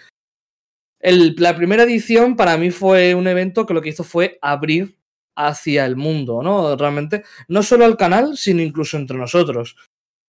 El, 0.99 1.35
la 1.37 1.55
primera 1.55 1.83
edición 1.83 2.35
para 2.35 2.57
mí 2.57 2.71
fue 2.71 3.13
un 3.15 3.27
evento 3.27 3.65
que 3.65 3.73
lo 3.73 3.81
que 3.81 3.89
hizo 3.89 4.03
fue 4.03 4.39
abrir 4.41 4.97
hacia 5.35 5.85
el 5.85 5.95
mundo, 5.95 6.41
¿no? 6.41 6.75
Realmente, 6.75 7.23
no 7.47 7.61
solo 7.61 7.85
al 7.85 7.97
canal, 7.97 8.37
sino 8.37 8.61
incluso 8.61 8.97
entre 8.97 9.17
nosotros. 9.17 9.75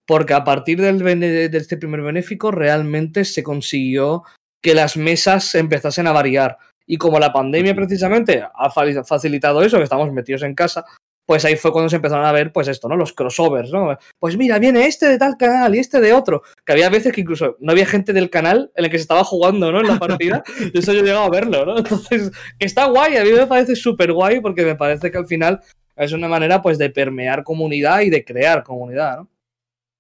Porque 0.06 0.34
a 0.34 0.44
partir 0.44 0.80
del, 0.80 0.98
de 0.98 1.50
este 1.52 1.76
primer 1.76 2.02
benéfico 2.02 2.50
realmente 2.50 3.24
se 3.24 3.42
consiguió 3.42 4.24
que 4.62 4.74
las 4.74 4.96
mesas 4.96 5.54
empezasen 5.54 6.06
a 6.06 6.12
variar 6.12 6.58
Y 6.86 6.96
como 6.96 7.18
la 7.18 7.32
pandemia 7.32 7.74
precisamente 7.74 8.42
ha 8.42 8.70
facilitado 8.70 9.62
eso, 9.62 9.78
que 9.78 9.84
estamos 9.84 10.12
metidos 10.12 10.42
en 10.42 10.54
casa, 10.54 10.84
pues 11.28 11.44
ahí 11.44 11.56
fue 11.56 11.72
cuando 11.72 11.90
se 11.90 11.96
empezaron 11.96 12.24
a 12.24 12.32
ver, 12.32 12.54
pues 12.54 12.68
esto, 12.68 12.88
¿no? 12.88 12.96
Los 12.96 13.12
crossovers, 13.12 13.70
¿no? 13.70 13.98
Pues 14.18 14.38
mira, 14.38 14.58
viene 14.58 14.86
este 14.86 15.06
de 15.08 15.18
tal 15.18 15.36
canal 15.36 15.74
y 15.74 15.78
este 15.78 16.00
de 16.00 16.14
otro. 16.14 16.42
Que 16.64 16.72
había 16.72 16.88
veces 16.88 17.12
que 17.12 17.20
incluso 17.20 17.58
no 17.60 17.72
había 17.72 17.84
gente 17.84 18.14
del 18.14 18.30
canal 18.30 18.72
en 18.74 18.86
el 18.86 18.90
que 18.90 18.96
se 18.96 19.02
estaba 19.02 19.22
jugando, 19.24 19.70
¿no? 19.70 19.80
En 19.80 19.88
la 19.88 19.98
partida. 19.98 20.42
y 20.72 20.78
eso 20.78 20.94
yo 20.94 21.00
he 21.00 21.02
llegado 21.02 21.24
a 21.24 21.28
verlo, 21.28 21.66
¿no? 21.66 21.76
Entonces, 21.76 22.32
que 22.58 22.64
está 22.64 22.86
guay, 22.86 23.18
a 23.18 23.24
mí 23.24 23.32
me 23.32 23.46
parece 23.46 23.76
súper 23.76 24.10
guay 24.10 24.40
porque 24.40 24.64
me 24.64 24.74
parece 24.74 25.10
que 25.10 25.18
al 25.18 25.26
final 25.26 25.60
es 25.96 26.12
una 26.14 26.28
manera, 26.28 26.62
pues, 26.62 26.78
de 26.78 26.88
permear 26.88 27.44
comunidad 27.44 28.00
y 28.00 28.08
de 28.08 28.24
crear 28.24 28.62
comunidad, 28.62 29.18
¿no? 29.18 29.28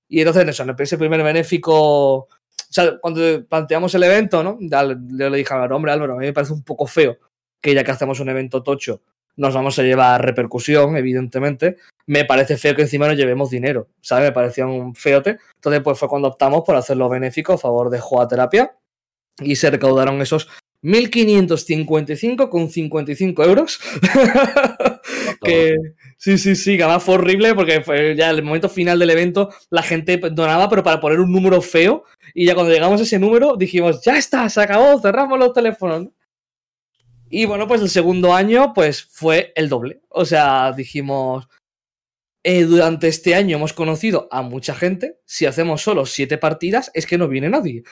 Y 0.08 0.20
entonces, 0.20 0.48
eso, 0.48 0.62
en 0.62 0.74
ese 0.78 0.96
primer 0.96 1.22
benéfico 1.22 2.26
o 2.70 2.72
sea, 2.72 2.98
cuando 3.02 3.46
planteamos 3.46 3.94
el 3.94 4.02
evento, 4.02 4.42
¿no? 4.42 4.56
Yo 4.60 5.28
le 5.28 5.36
dije 5.36 5.52
a 5.52 5.64
hombre, 5.66 5.92
Álvaro, 5.92 6.14
a 6.14 6.16
mí 6.16 6.24
me 6.24 6.32
parece 6.32 6.54
un 6.54 6.62
poco 6.62 6.86
feo 6.86 7.18
que 7.60 7.74
ya 7.74 7.84
que 7.84 7.90
hacemos 7.90 8.18
un 8.20 8.30
evento 8.30 8.62
tocho, 8.62 9.02
nos 9.38 9.54
vamos 9.54 9.78
a 9.78 9.82
llevar 9.82 10.22
repercusión, 10.22 10.96
evidentemente. 10.96 11.76
Me 12.06 12.24
parece 12.24 12.56
feo 12.56 12.74
que 12.74 12.82
encima 12.82 13.06
nos 13.06 13.16
llevemos 13.16 13.50
dinero, 13.50 13.88
¿sabes? 14.00 14.24
Me 14.24 14.32
parecía 14.32 14.66
un 14.66 14.94
feote. 14.94 15.38
Entonces, 15.54 15.80
pues 15.82 15.98
fue 15.98 16.08
cuando 16.08 16.28
optamos 16.28 16.62
por 16.66 16.76
hacerlo 16.76 17.08
benéfico 17.08 17.54
a 17.54 17.58
favor 17.58 17.88
de 17.88 18.00
Joaterapia 18.00 18.76
y 19.40 19.56
se 19.56 19.70
recaudaron 19.70 20.20
esos 20.20 20.48
1.555,55 20.82 23.46
euros. 23.46 23.80
que 25.44 25.76
sí, 26.16 26.36
sí, 26.36 26.56
sí, 26.56 26.76
que 26.76 26.82
además 26.82 27.04
fue 27.04 27.14
horrible 27.14 27.54
porque 27.54 27.80
fue 27.82 28.16
ya 28.16 28.30
el 28.30 28.42
momento 28.42 28.68
final 28.68 28.98
del 28.98 29.10
evento 29.10 29.50
la 29.70 29.82
gente 29.82 30.18
donaba, 30.18 30.68
pero 30.68 30.82
para 30.82 31.00
poner 31.00 31.20
un 31.20 31.30
número 31.30 31.62
feo. 31.62 32.02
Y 32.34 32.46
ya 32.46 32.54
cuando 32.54 32.72
llegamos 32.72 33.00
a 33.00 33.04
ese 33.04 33.20
número 33.20 33.56
dijimos, 33.56 34.02
ya 34.04 34.18
está, 34.18 34.48
se 34.48 34.60
acabó, 34.60 35.00
cerramos 35.00 35.38
los 35.38 35.52
teléfonos. 35.52 36.08
Y 37.30 37.46
bueno, 37.46 37.66
pues 37.66 37.80
el 37.80 37.90
segundo 37.90 38.34
año, 38.34 38.72
pues 38.74 39.02
fue 39.02 39.52
el 39.54 39.68
doble. 39.68 40.00
O 40.08 40.24
sea, 40.24 40.72
dijimos, 40.72 41.48
eh, 42.42 42.64
durante 42.64 43.08
este 43.08 43.34
año 43.34 43.56
hemos 43.56 43.72
conocido 43.72 44.28
a 44.30 44.42
mucha 44.42 44.74
gente. 44.74 45.18
Si 45.24 45.46
hacemos 45.46 45.82
solo 45.82 46.06
siete 46.06 46.38
partidas, 46.38 46.90
es 46.94 47.06
que 47.06 47.18
no 47.18 47.28
viene 47.28 47.50
nadie. 47.50 47.82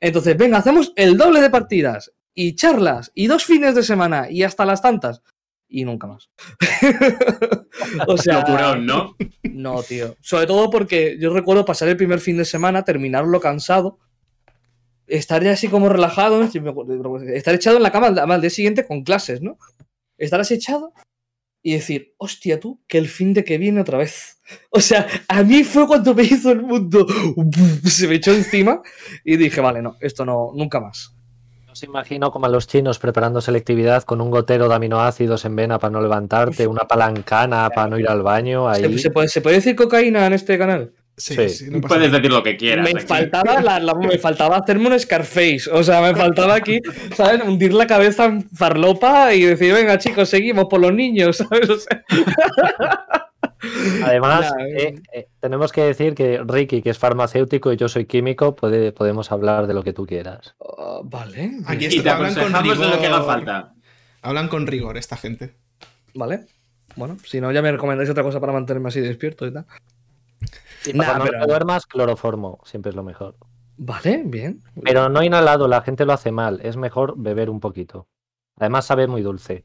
Entonces, 0.00 0.36
venga, 0.36 0.58
hacemos 0.58 0.92
el 0.96 1.16
doble 1.16 1.40
de 1.40 1.50
partidas 1.50 2.12
y 2.34 2.54
charlas 2.54 3.12
y 3.14 3.26
dos 3.26 3.44
fines 3.44 3.74
de 3.74 3.82
semana 3.82 4.30
y 4.30 4.42
hasta 4.42 4.64
las 4.64 4.82
tantas. 4.82 5.22
Y 5.68 5.84
nunca 5.84 6.08
más. 6.08 6.30
o 8.08 8.16
sea, 8.16 8.42
¿no? 8.76 9.16
No, 9.44 9.82
tío. 9.84 10.16
Sobre 10.20 10.46
todo 10.46 10.68
porque 10.70 11.16
yo 11.20 11.32
recuerdo 11.32 11.64
pasar 11.64 11.88
el 11.88 11.96
primer 11.96 12.18
fin 12.18 12.38
de 12.38 12.44
semana, 12.44 12.82
terminarlo 12.82 13.40
cansado 13.40 13.98
estar 15.10 15.46
así 15.48 15.68
como 15.68 15.88
relajado, 15.88 16.42
estar 16.42 17.54
echado 17.54 17.76
en 17.76 17.82
la 17.82 17.92
cama 17.92 18.08
al, 18.08 18.40
día 18.40 18.50
siguiente 18.50 18.86
con 18.86 19.02
clases, 19.02 19.42
¿no? 19.42 19.58
Estar 20.18 20.40
así 20.40 20.54
echado 20.54 20.92
y 21.62 21.74
decir, 21.74 22.14
hostia 22.16 22.58
tú, 22.58 22.80
que 22.86 22.98
el 22.98 23.08
fin 23.08 23.34
de 23.34 23.44
que 23.44 23.58
viene 23.58 23.80
otra 23.80 23.98
vez. 23.98 24.38
O 24.70 24.80
sea, 24.80 25.06
a 25.28 25.44
mí 25.44 25.62
fue 25.62 25.86
cuando 25.86 26.12
me 26.12 26.24
hizo 26.24 26.50
el 26.50 26.62
mundo, 26.62 27.06
se 27.84 28.08
me 28.08 28.16
echó 28.16 28.32
encima 28.32 28.82
y 29.24 29.36
dije, 29.36 29.60
vale, 29.60 29.80
no, 29.80 29.96
esto 30.00 30.24
no, 30.24 30.50
nunca 30.54 30.80
más. 30.80 31.14
Os 31.70 31.84
imagino 31.84 32.32
como 32.32 32.46
a 32.46 32.48
los 32.48 32.66
chinos 32.66 32.98
preparando 32.98 33.40
selectividad 33.40 34.02
con 34.02 34.20
un 34.20 34.28
gotero 34.28 34.68
de 34.68 34.74
aminoácidos 34.74 35.44
en 35.44 35.54
vena 35.54 35.78
para 35.78 35.92
no 35.92 36.00
levantarte, 36.00 36.66
una 36.66 36.88
palancana 36.88 37.70
para 37.70 37.88
no 37.88 37.96
ir 37.96 38.08
al 38.08 38.22
baño. 38.22 38.68
Ahí. 38.68 38.98
¿Se, 38.98 39.10
puede, 39.12 39.28
¿Se 39.28 39.40
puede 39.40 39.56
decir 39.56 39.76
cocaína 39.76 40.26
en 40.26 40.32
este 40.32 40.58
canal? 40.58 40.92
Sí, 41.20 41.36
Puedes 41.86 42.10
decir 42.10 42.32
lo 42.32 42.42
que 42.42 42.56
quieras. 42.56 42.90
Me 42.92 43.00
faltaba, 43.00 43.60
me 43.94 44.18
faltaba 44.18 44.56
hacerme 44.56 44.88
un 44.88 44.98
Scarface. 44.98 45.70
O 45.70 45.82
sea, 45.82 46.00
me 46.00 46.14
faltaba 46.14 46.54
aquí, 46.54 46.80
¿sabes? 47.14 47.42
Hundir 47.42 47.74
la 47.74 47.86
cabeza 47.86 48.24
en 48.24 48.48
farlopa 48.48 49.34
y 49.34 49.42
decir, 49.42 49.74
venga, 49.74 49.98
chicos, 49.98 50.30
seguimos 50.30 50.64
por 50.64 50.80
los 50.80 50.94
niños, 50.94 51.36
¿sabes? 51.50 51.86
Además, 54.02 54.54
eh, 54.60 54.94
eh, 55.12 55.28
tenemos 55.40 55.72
que 55.72 55.82
decir 55.82 56.14
que 56.14 56.40
Ricky, 56.42 56.80
que 56.80 56.88
es 56.88 56.98
farmacéutico 56.98 57.70
y 57.70 57.76
yo 57.76 57.90
soy 57.90 58.06
químico, 58.06 58.56
puede, 58.56 58.92
podemos 58.92 59.30
hablar 59.30 59.66
de 59.66 59.74
lo 59.74 59.82
que 59.82 59.92
tú 59.92 60.06
quieras. 60.06 60.54
Ah, 60.78 61.00
vale. 61.04 61.52
Aquí 61.66 61.86
y 61.90 62.00
te 62.00 62.08
hablan 62.08 62.34
con 62.34 62.62
rigor. 62.62 62.78
De 62.78 62.88
lo 62.88 62.98
que 62.98 63.06
haga 63.06 63.22
falta. 63.22 63.74
Hablan 64.22 64.48
con 64.48 64.66
rigor 64.66 64.96
esta 64.96 65.18
gente. 65.18 65.54
Vale. 66.14 66.46
Bueno, 66.96 67.18
si 67.24 67.42
no, 67.42 67.52
ya 67.52 67.60
me 67.60 67.70
recomendáis 67.70 68.08
otra 68.08 68.22
cosa 68.22 68.40
para 68.40 68.54
mantenerme 68.54 68.88
así 68.88 69.00
despierto 69.00 69.46
y 69.46 69.52
tal. 69.52 69.66
Para 70.96 71.18
no 71.18 71.24
pero... 71.24 71.46
duermas, 71.46 71.86
cloroformo, 71.86 72.60
siempre 72.64 72.90
es 72.90 72.96
lo 72.96 73.02
mejor. 73.02 73.36
Vale, 73.76 74.22
bien. 74.26 74.62
Pero 74.82 75.08
no 75.08 75.22
inhalado, 75.22 75.66
la 75.66 75.80
gente 75.80 76.04
lo 76.04 76.12
hace 76.12 76.32
mal. 76.32 76.60
Es 76.62 76.76
mejor 76.76 77.14
beber 77.16 77.48
un 77.48 77.60
poquito. 77.60 78.08
Además 78.58 78.84
sabe 78.84 79.06
muy 79.06 79.22
dulce. 79.22 79.64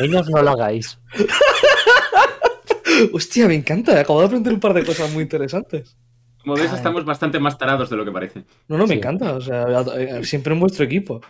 Niños, 0.00 0.28
no 0.28 0.42
lo 0.42 0.50
hagáis. 0.50 0.98
Hostia, 3.12 3.46
me 3.46 3.54
encanta. 3.54 4.00
Acabo 4.00 4.20
de 4.20 4.26
aprender 4.26 4.52
un 4.52 4.60
par 4.60 4.74
de 4.74 4.84
cosas 4.84 5.12
muy 5.12 5.22
interesantes. 5.22 5.96
Como 6.42 6.56
ves, 6.56 6.72
estamos 6.72 7.04
bastante 7.04 7.38
más 7.38 7.56
tarados 7.56 7.88
de 7.88 7.96
lo 7.96 8.04
que 8.04 8.12
parece. 8.12 8.44
No, 8.68 8.76
no, 8.76 8.86
me 8.86 8.94
encanta. 8.94 9.34
O 9.34 9.40
sea, 9.40 9.64
eh, 9.96 10.24
siempre 10.24 10.52
en 10.52 10.60
vuestro 10.60 10.84
equipo. 10.84 11.20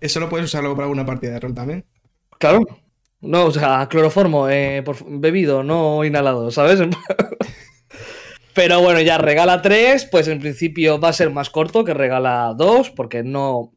¿Eso 0.00 0.20
lo 0.20 0.28
puedes 0.28 0.46
usar 0.46 0.62
luego 0.62 0.76
para 0.76 0.86
alguna 0.86 1.04
partida 1.04 1.32
de 1.32 1.40
rol 1.40 1.54
también? 1.54 1.84
Claro. 2.38 2.60
No, 3.22 3.46
o 3.46 3.50
sea, 3.52 3.88
cloroformo, 3.88 4.48
eh, 4.48 4.84
bebido, 5.06 5.62
no 5.62 6.04
inhalado, 6.04 6.50
¿sabes? 6.50 6.80
Pero 8.54 8.80
bueno, 8.80 9.00
ya 9.00 9.16
regala 9.16 9.62
3, 9.62 10.08
pues 10.10 10.26
en 10.28 10.40
principio 10.40 11.00
va 11.00 11.08
a 11.08 11.14
ser 11.14 11.30
más 11.30 11.48
corto 11.48 11.84
que 11.84 11.94
regala 11.94 12.52
2, 12.56 12.90
porque 12.90 13.22
no. 13.22 13.72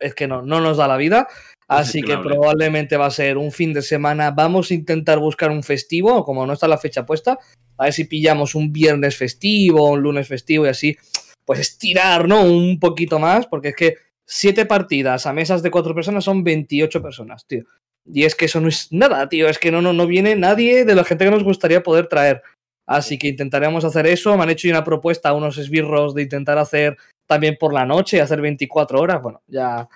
Es 0.00 0.14
que 0.14 0.28
no, 0.28 0.42
no 0.42 0.60
nos 0.60 0.76
da 0.76 0.86
la 0.86 0.96
vida. 0.96 1.28
Así 1.66 2.02
que 2.02 2.16
probablemente 2.16 2.96
va 2.96 3.06
a 3.06 3.10
ser 3.10 3.36
un 3.36 3.52
fin 3.52 3.72
de 3.72 3.82
semana. 3.82 4.30
Vamos 4.30 4.70
a 4.70 4.74
intentar 4.74 5.18
buscar 5.18 5.50
un 5.50 5.62
festivo, 5.62 6.24
como 6.24 6.46
no 6.46 6.52
está 6.52 6.66
la 6.66 6.78
fecha 6.78 7.04
puesta. 7.04 7.38
A 7.76 7.84
ver 7.84 7.92
si 7.92 8.04
pillamos 8.04 8.54
un 8.54 8.72
viernes 8.72 9.16
festivo, 9.16 9.90
un 9.90 10.00
lunes 10.00 10.28
festivo 10.28 10.66
y 10.66 10.70
así. 10.70 10.96
Pues 11.44 11.60
estirar, 11.60 12.28
¿no? 12.28 12.42
Un 12.42 12.78
poquito 12.78 13.18
más, 13.18 13.46
porque 13.46 13.68
es 13.68 13.76
que 13.76 13.94
7 14.24 14.66
partidas 14.66 15.26
a 15.26 15.32
mesas 15.32 15.62
de 15.62 15.70
4 15.70 15.94
personas 15.94 16.24
son 16.24 16.42
28 16.42 17.02
personas, 17.02 17.46
tío. 17.46 17.64
Y 18.12 18.24
es 18.24 18.34
que 18.34 18.46
eso 18.46 18.60
no 18.60 18.68
es 18.68 18.88
nada, 18.90 19.28
tío. 19.28 19.48
Es 19.48 19.58
que 19.58 19.70
no, 19.70 19.82
no, 19.82 19.92
no 19.92 20.06
viene 20.06 20.36
nadie 20.36 20.84
de 20.84 20.94
la 20.94 21.04
gente 21.04 21.24
que 21.24 21.30
nos 21.30 21.44
gustaría 21.44 21.82
poder 21.82 22.06
traer. 22.06 22.42
Así 22.86 23.18
que 23.18 23.28
intentaremos 23.28 23.84
hacer 23.84 24.06
eso. 24.06 24.36
Me 24.36 24.44
han 24.44 24.50
hecho 24.50 24.68
una 24.68 24.84
propuesta 24.84 25.28
a 25.28 25.34
unos 25.34 25.58
esbirros 25.58 26.14
de 26.14 26.22
intentar 26.22 26.56
hacer 26.58 26.96
también 27.26 27.56
por 27.60 27.74
la 27.74 27.84
noche, 27.84 28.20
hacer 28.20 28.40
24 28.40 29.00
horas. 29.00 29.22
Bueno, 29.22 29.42
ya, 29.46 29.88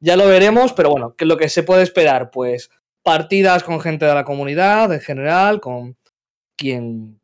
ya 0.00 0.16
lo 0.16 0.26
veremos, 0.26 0.72
pero 0.72 0.90
bueno, 0.90 1.14
¿qué 1.16 1.24
es 1.24 1.28
lo 1.28 1.36
que 1.36 1.48
se 1.48 1.62
puede 1.62 1.84
esperar? 1.84 2.30
Pues 2.32 2.70
partidas 3.04 3.62
con 3.62 3.80
gente 3.80 4.04
de 4.04 4.14
la 4.14 4.24
comunidad 4.24 4.92
en 4.92 5.00
general, 5.00 5.60
con 5.60 5.96
quien 6.56 7.20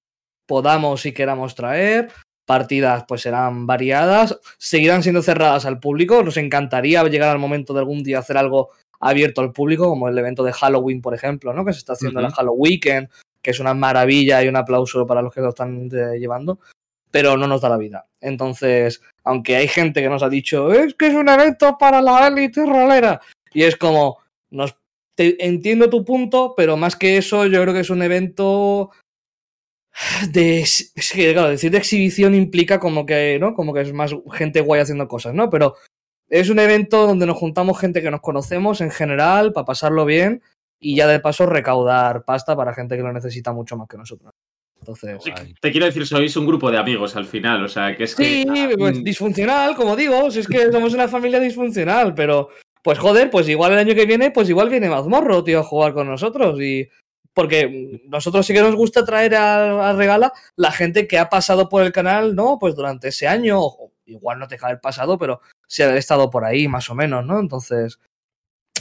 podamos 0.46 1.05
y 1.05 1.12
queramos 1.12 1.57
traer. 1.57 2.11
Partidas 2.46 3.05
pues 3.07 3.22
serán 3.22 3.66
variadas, 3.66 4.38
seguirán 4.57 5.03
siendo 5.03 5.22
cerradas 5.22 5.66
al 5.66 5.81
público. 5.81 6.22
Nos 6.22 6.37
encantaría 6.37 7.03
llegar 7.05 7.31
al 7.31 7.38
momento 7.38 7.74
de 7.74 7.81
algún 7.81 8.05
día 8.05 8.20
hacer 8.20 8.38
algo 8.38 8.70
abierto 9.01 9.41
al 9.41 9.53
público, 9.53 9.89
como 9.89 10.09
el 10.09 10.19
evento 10.19 10.43
de 10.43 10.53
Halloween, 10.53 11.01
por 11.01 11.15
ejemplo, 11.15 11.53
¿no? 11.53 11.65
Que 11.65 11.73
se 11.73 11.79
está 11.81 11.93
haciendo 11.93 12.21
en 12.21 12.25
la 12.25 12.33
Halloween, 12.33 13.09
que 13.43 13.51
es 13.51 13.61
una 13.61 13.75
maravilla 13.75 14.43
y 14.43 14.49
un 14.49 14.57
aplauso 14.57 15.07
para 15.07 15.23
los 15.23 15.33
que 15.33 15.41
lo 15.41 15.51
están 15.51 15.89
eh, 15.93 16.19
llevando, 16.19 16.59
pero 17.11 17.37
no 17.37 17.47
nos 17.47 17.61
da 17.61 17.69
la 17.69 17.77
vida. 17.77 18.07
Entonces, 18.21 19.01
aunque 19.25 19.57
hay 19.57 19.69
gente 19.69 20.03
que 20.03 20.09
nos 20.09 20.23
ha 20.23 20.29
dicho, 20.29 20.73
es 20.73 20.95
que 20.95 21.09
es 21.09 21.15
un 21.15 21.29
evento 21.29 21.77
para 21.79 22.03
la 22.03 22.29
élite 22.29 22.65
rolera, 22.67 23.21
y 23.53 23.63
es 23.63 23.77
como, 23.77 24.19
nos, 24.51 24.77
entiendo 25.17 25.91
tu 25.91 26.05
punto, 26.05 26.55
pero 26.57 26.77
más 26.77 26.97
que 26.97 27.17
eso, 27.17 27.47
yo 27.47 27.63
creo 27.63 27.75
que 27.75 27.81
es 27.81 27.91
un 27.91 28.03
evento 28.03 28.91
de 30.31 30.61
es 30.61 30.93
que 31.13 31.33
claro, 31.33 31.49
decir 31.49 31.71
de 31.71 31.79
exhibición 31.79 32.35
implica 32.35 32.79
como 32.79 33.05
que, 33.05 33.39
¿no? 33.41 33.55
Como 33.55 33.75
que 33.75 33.81
es 33.81 33.93
más 33.93 34.15
gente 34.33 34.61
guay 34.61 34.81
haciendo 34.81 35.09
cosas, 35.09 35.35
¿no? 35.35 35.51
Pero 35.51 35.75
es 36.29 36.51
un 36.51 36.59
evento 36.59 37.07
donde 37.07 37.27
nos 37.27 37.37
juntamos 37.37 37.79
gente 37.79 38.03
que 38.03 38.11
nos 38.11 38.21
conocemos 38.21 38.81
en 38.81 38.91
general 38.91 39.53
para 39.53 39.64
pasarlo 39.64 40.05
bien 40.05 40.43
y 40.81 40.97
ya 40.97 41.07
de 41.07 41.21
paso 41.21 41.47
recaudar 41.47 42.25
pasta 42.25 42.57
para 42.57 42.75
gente 42.75 42.97
que 42.97 43.03
lo 43.03 43.12
necesita 43.12 43.53
mucho 43.53 43.77
más 43.77 43.88
que 43.88 43.97
nosotros. 43.97 44.33
Entonces, 44.81 45.19
te 45.61 45.71
quiero 45.73 45.87
decir, 45.87 46.07
sois 46.07 46.37
un 46.37 46.47
grupo 46.47 46.71
de 46.71 46.79
amigos 46.79 47.17
al 47.17 47.27
final, 47.27 47.64
o 47.64 47.69
sea, 47.69 47.97
que 47.97 48.05
es 48.05 48.12
sí, 48.12 48.47
que... 48.47 48.75
pues 48.79 49.03
disfuncional, 49.03 49.75
como 49.75 49.97
digo, 49.97 50.31
si 50.31 50.38
es 50.41 50.47
que 50.47 50.71
somos 50.71 50.95
una 50.95 51.09
familia 51.09 51.41
disfuncional, 51.41 52.14
pero 52.14 52.49
pues 52.83 52.99
joder, 52.99 53.29
pues 53.29 53.49
igual 53.49 53.73
el 53.73 53.79
año 53.79 53.95
que 53.95 54.07
viene, 54.07 54.31
pues 54.31 54.49
igual 54.49 54.71
viene 54.71 54.88
Mazmorro, 54.88 55.43
tío, 55.45 55.61
a 55.61 55.64
jugar 55.64 55.95
con 55.95 56.09
nosotros 56.09 56.61
y... 56.61 56.88
Porque 57.35 58.01
nosotros 58.09 58.45
sí 58.45 58.53
que 58.53 58.62
nos 58.62 58.75
gusta 58.75 59.05
traer 59.05 59.37
a, 59.37 59.93
Regala 59.93 60.33
la 60.57 60.73
gente 60.73 61.07
que 61.07 61.19
ha 61.19 61.29
pasado 61.29 61.69
por 61.69 61.85
el 61.85 61.93
canal, 61.93 62.35
¿no? 62.35 62.59
Pues 62.59 62.75
durante 62.75 63.09
ese 63.09 63.29
año, 63.29 63.61
igual 64.07 64.41
no 64.41 64.49
te 64.49 64.57
cae 64.57 64.73
el 64.73 64.81
pasado, 64.81 65.19
pero 65.19 65.41
si 65.68 65.83
ha 65.83 65.96
estado 65.96 66.31
por 66.31 66.44
ahí, 66.44 66.66
más 66.68 66.88
o 66.90 66.94
menos, 66.94 67.24
¿no? 67.26 67.38
Entonces, 67.38 67.98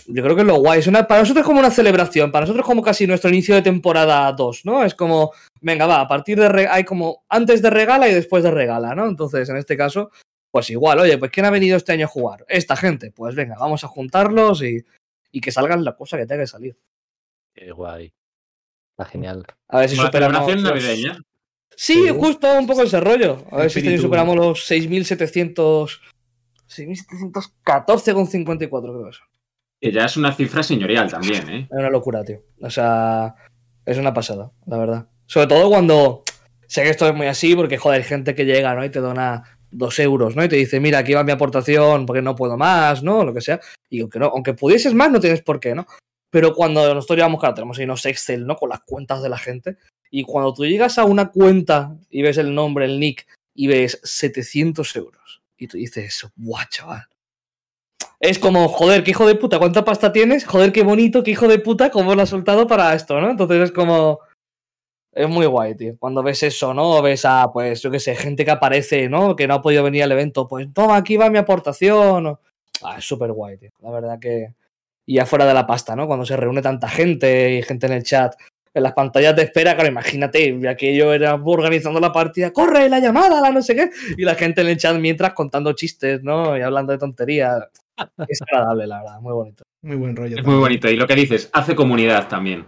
yo 0.07 0.23
creo 0.23 0.35
que 0.35 0.41
es 0.41 0.47
lo 0.47 0.55
guay. 0.55 0.79
Es 0.79 0.87
una, 0.87 1.05
para 1.07 1.19
nosotros 1.21 1.41
es 1.43 1.45
como 1.47 1.59
una 1.59 1.69
celebración, 1.71 2.31
para 2.31 2.43
nosotros 2.45 2.63
es 2.63 2.67
como 2.67 2.81
casi 2.81 3.05
nuestro 3.05 3.29
inicio 3.29 3.55
de 3.55 3.61
temporada 3.61 4.31
2, 4.31 4.65
¿no? 4.65 4.83
Es 4.83 4.95
como, 4.95 5.33
venga, 5.61 5.85
va, 5.85 6.01
a 6.01 6.07
partir 6.07 6.39
de. 6.39 6.67
Hay 6.67 6.83
como 6.85 7.25
antes 7.29 7.61
de 7.61 7.69
regala 7.69 8.07
y 8.09 8.13
después 8.13 8.43
de 8.43 8.51
regala, 8.51 8.95
¿no? 8.95 9.07
Entonces, 9.07 9.49
en 9.49 9.57
este 9.57 9.75
caso, 9.77 10.11
Pues 10.49 10.69
igual, 10.69 10.99
oye, 10.99 11.17
pues 11.17 11.29
¿quién 11.29 11.45
ha 11.45 11.49
venido 11.51 11.75
este 11.75 11.91
año 11.91 12.05
a 12.05 12.09
jugar? 12.09 12.45
Esta 12.47 12.75
gente. 12.77 13.11
Pues 13.11 13.35
venga, 13.35 13.55
vamos 13.59 13.83
a 13.83 13.87
juntarlos 13.89 14.63
y, 14.63 14.83
y 15.31 15.41
que 15.41 15.51
salgan 15.51 15.83
la 15.83 15.93
cosa 15.95 16.17
que 16.17 16.25
tenga 16.25 16.43
que 16.43 16.47
salir. 16.47 16.77
Qué 17.53 17.69
guay. 17.71 18.13
Está 18.97 19.05
genial. 19.11 19.45
A 19.67 19.79
ver 19.81 19.89
si 19.89 19.97
la 19.97 20.05
superamos. 20.05 20.45
celebración 20.45 20.63
los- 20.63 20.83
navideña. 20.85 21.21
Sí, 21.75 22.05
Sí. 22.07 22.09
justo 22.09 22.47
un 22.57 22.65
poco 22.65 22.83
ese 22.83 22.99
rollo. 23.01 23.43
A 23.51 23.57
ver 23.57 23.69
si 23.69 23.79
este 23.79 23.89
Espíritu. 23.89 24.03
superamos 24.03 24.35
los 24.37 24.65
6.700. 24.65 25.99
6.714,54 26.69 28.69
creo 28.69 29.03
que 29.03 29.09
es. 29.09 29.19
Que 29.79 29.91
ya 29.91 30.05
es 30.05 30.17
una 30.17 30.33
cifra 30.33 30.63
señorial 30.63 31.09
también, 31.09 31.49
¿eh? 31.49 31.67
Es 31.69 31.77
una 31.77 31.89
locura, 31.89 32.23
tío. 32.23 32.41
O 32.61 32.69
sea, 32.69 33.35
es 33.85 33.97
una 33.97 34.13
pasada, 34.13 34.51
la 34.65 34.77
verdad. 34.77 35.09
Sobre 35.25 35.47
todo 35.47 35.69
cuando. 35.69 36.23
Sé 36.67 36.83
que 36.83 36.89
esto 36.89 37.07
es 37.07 37.15
muy 37.15 37.27
así, 37.27 37.55
porque, 37.55 37.77
joder, 37.77 38.01
hay 38.01 38.07
gente 38.07 38.35
que 38.35 38.43
llega, 38.43 38.75
¿no? 38.75 38.83
Y 38.83 38.89
te 38.89 38.99
dona 38.99 39.57
dos 39.71 39.97
euros, 39.99 40.35
¿no? 40.35 40.43
Y 40.43 40.49
te 40.49 40.57
dice, 40.57 40.81
mira, 40.81 40.99
aquí 40.99 41.13
va 41.13 41.23
mi 41.23 41.31
aportación 41.31 42.05
porque 42.05 42.21
no 42.21 42.35
puedo 42.35 42.57
más, 42.57 43.03
¿no? 43.03 43.23
Lo 43.23 43.33
que 43.33 43.41
sea. 43.41 43.61
Y 43.89 44.01
aunque, 44.01 44.19
no, 44.19 44.25
aunque 44.27 44.53
pudieses 44.53 44.93
más, 44.93 45.09
no 45.11 45.21
tienes 45.21 45.41
por 45.41 45.61
qué, 45.61 45.75
¿no? 45.75 45.87
Pero 46.29 46.53
cuando 46.53 46.93
nosotros 46.93 47.17
llevamos, 47.17 47.39
claro, 47.39 47.55
tenemos 47.55 47.77
ahí 47.77 47.85
unos 47.85 48.05
Excel, 48.05 48.45
¿no? 48.45 48.55
Con 48.55 48.69
las 48.69 48.81
cuentas 48.81 49.21
de 49.21 49.29
la 49.29 49.37
gente. 49.37 49.77
Y 50.11 50.23
cuando 50.23 50.53
tú 50.53 50.65
llegas 50.65 50.97
a 50.97 51.05
una 51.05 51.31
cuenta 51.31 51.95
y 52.09 52.21
ves 52.21 52.37
el 52.37 52.53
nombre, 52.53 52.85
el 52.85 52.99
nick, 52.99 53.27
y 53.53 53.67
ves 53.67 53.99
700 54.03 54.95
euros. 54.95 55.36
Y 55.57 55.67
tú 55.67 55.77
dices, 55.77 56.27
guau, 56.35 56.65
chaval. 56.69 57.07
Es 58.19 58.39
como, 58.39 58.67
joder, 58.67 59.03
qué 59.03 59.11
hijo 59.11 59.27
de 59.27 59.35
puta, 59.35 59.59
¿cuánta 59.59 59.85
pasta 59.85 60.11
tienes? 60.11 60.45
Joder, 60.45 60.71
qué 60.71 60.83
bonito, 60.83 61.23
qué 61.23 61.31
hijo 61.31 61.47
de 61.47 61.59
puta, 61.59 61.91
cómo 61.91 62.15
lo 62.15 62.23
has 62.23 62.29
soltado 62.29 62.65
para 62.65 62.93
esto, 62.93 63.19
¿no? 63.21 63.29
Entonces 63.29 63.61
es 63.65 63.71
como. 63.71 64.19
Es 65.11 65.27
muy 65.27 65.45
guay, 65.47 65.75
tío. 65.75 65.95
Cuando 65.99 66.23
ves 66.23 66.43
eso, 66.43 66.73
¿no? 66.73 67.01
Ves 67.01 67.25
a, 67.25 67.51
pues, 67.51 67.81
yo 67.81 67.89
qué 67.91 67.99
sé, 67.99 68.15
gente 68.15 68.45
que 68.45 68.51
aparece, 68.51 69.09
¿no? 69.09 69.35
Que 69.35 69.47
no 69.47 69.55
ha 69.55 69.61
podido 69.61 69.83
venir 69.83 70.03
al 70.03 70.11
evento. 70.11 70.47
Pues, 70.47 70.71
toma, 70.73 70.97
aquí 70.97 71.17
va 71.17 71.29
mi 71.29 71.39
aportación. 71.39 72.37
Ah, 72.83 72.95
es 72.97 73.05
súper 73.05 73.31
guay, 73.31 73.57
tío. 73.57 73.71
La 73.81 73.91
verdad 73.91 74.19
que. 74.19 74.53
Y 75.05 75.19
afuera 75.19 75.45
de 75.45 75.53
la 75.53 75.65
pasta, 75.65 75.95
¿no? 75.95 76.07
Cuando 76.07 76.25
se 76.25 76.37
reúne 76.37 76.61
tanta 76.61 76.89
gente 76.89 77.53
y 77.55 77.63
gente 77.63 77.87
en 77.87 77.93
el 77.93 78.03
chat. 78.03 78.35
En 78.77 78.83
las 78.83 78.93
pantallas 78.93 79.35
de 79.35 79.41
espera, 79.41 79.73
claro, 79.73 79.89
imagínate, 79.89 80.69
aquello 80.69 81.11
era 81.11 81.33
organizando 81.33 81.99
la 81.99 82.11
partida, 82.11 82.53
corre 82.53 82.87
la 82.87 82.99
llamada, 82.99 83.41
la 83.41 83.49
no 83.49 83.63
sé 83.63 83.75
qué, 83.75 83.89
y 84.15 84.23
la 84.23 84.35
gente 84.35 84.61
en 84.61 84.67
el 84.67 84.77
chat 84.77 84.95
mientras 84.99 85.33
contando 85.33 85.73
chistes, 85.73 86.21
¿no? 86.21 86.55
Y 86.55 86.61
hablando 86.61 86.91
de 86.91 86.99
tonterías. 86.99 87.63
Es 88.27 88.39
agradable, 88.43 88.85
la 88.85 88.99
verdad, 88.99 89.19
muy 89.19 89.33
bonito. 89.33 89.63
Muy 89.81 89.95
buen 89.95 90.15
rollo. 90.15 90.29
Es 90.29 90.35
también. 90.35 90.53
muy 90.53 90.61
bonito. 90.61 90.87
Y 90.91 90.95
lo 90.95 91.07
que 91.07 91.15
dices, 91.15 91.49
hace 91.51 91.73
comunidad 91.73 92.27
también. 92.27 92.67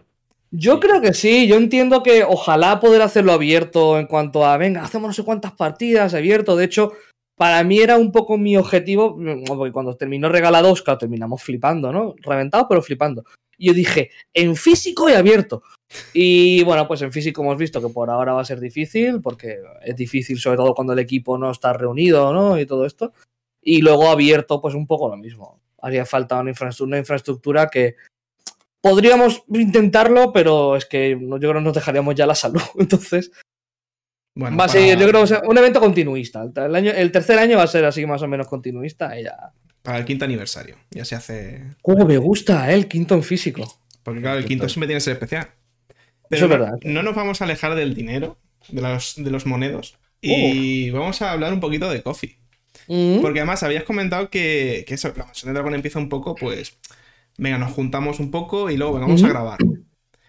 Yo 0.49 0.79
creo 0.79 0.99
que 0.99 1.13
sí, 1.13 1.47
yo 1.47 1.57
entiendo 1.57 2.01
que 2.01 2.23
ojalá 2.23 2.79
poder 2.79 3.03
hacerlo 3.03 3.33
abierto 3.33 3.99
en 3.99 4.07
cuanto 4.07 4.43
a, 4.43 4.57
venga, 4.57 4.81
hacemos 4.81 5.09
no 5.09 5.13
sé 5.13 5.23
cuántas 5.23 5.51
partidas 5.51 6.15
abierto. 6.15 6.55
De 6.55 6.65
hecho, 6.65 6.93
para 7.35 7.63
mí 7.63 7.77
era 7.77 7.97
un 7.97 8.11
poco 8.11 8.39
mi 8.39 8.57
objetivo, 8.57 9.15
porque 9.45 9.71
cuando 9.71 9.95
terminó 9.95 10.27
regalados, 10.29 10.81
claro, 10.81 10.97
terminamos 10.97 11.43
flipando, 11.43 11.93
¿no? 11.93 12.15
Reventados, 12.23 12.65
pero 12.67 12.81
flipando. 12.81 13.23
Y 13.59 13.67
yo 13.67 13.73
dije, 13.73 14.09
en 14.33 14.55
físico 14.55 15.09
y 15.09 15.13
abierto. 15.13 15.61
Y 16.13 16.63
bueno, 16.63 16.87
pues 16.87 17.01
en 17.01 17.11
físico 17.11 17.41
hemos 17.41 17.57
visto 17.57 17.81
que 17.81 17.93
por 17.93 18.09
ahora 18.09 18.33
va 18.33 18.41
a 18.41 18.45
ser 18.45 18.59
difícil, 18.59 19.21
porque 19.21 19.57
es 19.83 19.95
difícil 19.95 20.39
sobre 20.39 20.57
todo 20.57 20.73
cuando 20.73 20.93
el 20.93 20.99
equipo 20.99 21.37
no 21.37 21.51
está 21.51 21.73
reunido, 21.73 22.33
¿no? 22.33 22.57
Y 22.57 22.65
todo 22.65 22.85
esto. 22.85 23.11
Y 23.61 23.81
luego 23.81 24.09
abierto, 24.09 24.61
pues 24.61 24.75
un 24.75 24.87
poco 24.87 25.09
lo 25.09 25.17
mismo. 25.17 25.59
Haría 25.81 26.05
falta 26.05 26.39
una 26.39 26.51
infraestructura, 26.51 26.87
una 26.87 26.99
infraestructura 26.99 27.67
que 27.67 27.95
podríamos 28.81 29.43
intentarlo, 29.49 30.31
pero 30.31 30.77
es 30.77 30.85
que 30.85 31.17
yo 31.19 31.37
creo 31.37 31.53
que 31.53 31.61
nos 31.61 31.73
dejaríamos 31.73 32.15
ya 32.15 32.25
la 32.25 32.35
salud. 32.35 32.61
Entonces, 32.79 33.31
Bueno, 34.35 34.55
va 34.55 34.65
a 34.65 34.67
para, 34.67 34.79
ser, 34.79 34.97
yo 34.97 35.07
creo 35.07 35.25
un 35.49 35.57
evento 35.57 35.81
continuista. 35.81 36.43
El, 36.55 36.75
año, 36.75 36.91
el 36.91 37.11
tercer 37.11 37.37
año 37.39 37.57
va 37.57 37.63
a 37.63 37.67
ser 37.67 37.83
así 37.83 38.05
más 38.05 38.21
o 38.21 38.27
menos 38.27 38.47
continuista 38.47 39.19
y 39.19 39.23
ya. 39.23 39.51
El 39.97 40.05
quinto 40.05 40.25
aniversario. 40.25 40.75
Ya 40.91 41.05
se 41.05 41.15
hace. 41.15 41.63
¿Cómo 41.81 42.05
me 42.05 42.17
gusta, 42.17 42.71
eh, 42.71 42.75
el 42.75 42.87
quinto 42.87 43.15
en 43.15 43.23
físico? 43.23 43.81
Porque 44.03 44.21
claro, 44.21 44.37
el 44.39 44.45
quinto 44.45 44.67
siempre 44.69 44.87
tiene 44.87 44.97
que 44.97 45.03
ser 45.03 45.13
especial. 45.13 45.49
Pero 46.29 46.37
Eso 46.37 46.45
es 46.45 46.51
verdad. 46.51 46.73
No 46.83 47.03
nos 47.03 47.15
vamos 47.15 47.41
a 47.41 47.45
alejar 47.45 47.75
del 47.75 47.93
dinero, 47.95 48.37
de 48.69 48.81
los, 48.81 49.15
de 49.17 49.31
los 49.31 49.45
monedos. 49.45 49.97
Y 50.21 50.89
vamos 50.91 51.21
a 51.21 51.31
hablar 51.31 51.53
un 51.53 51.59
poquito 51.59 51.89
de 51.89 52.03
Coffee. 52.03 52.37
Mm, 52.87 53.21
Porque 53.21 53.39
además 53.39 53.63
habías 53.63 53.83
comentado 53.83 54.29
que, 54.29 54.83
que 54.87 54.95
eso, 54.95 55.13
la 55.15 55.25
mansión 55.25 55.49
de 55.49 55.53
dragón 55.53 55.75
empieza 55.75 55.99
un 55.99 56.09
poco, 56.09 56.35
pues. 56.35 56.77
Venga, 57.37 57.57
nos 57.57 57.71
juntamos 57.71 58.19
un 58.19 58.31
poco 58.31 58.69
y 58.69 58.77
luego 58.77 58.93
vengamos 58.93 59.23
a 59.23 59.29
grabar. 59.29 59.59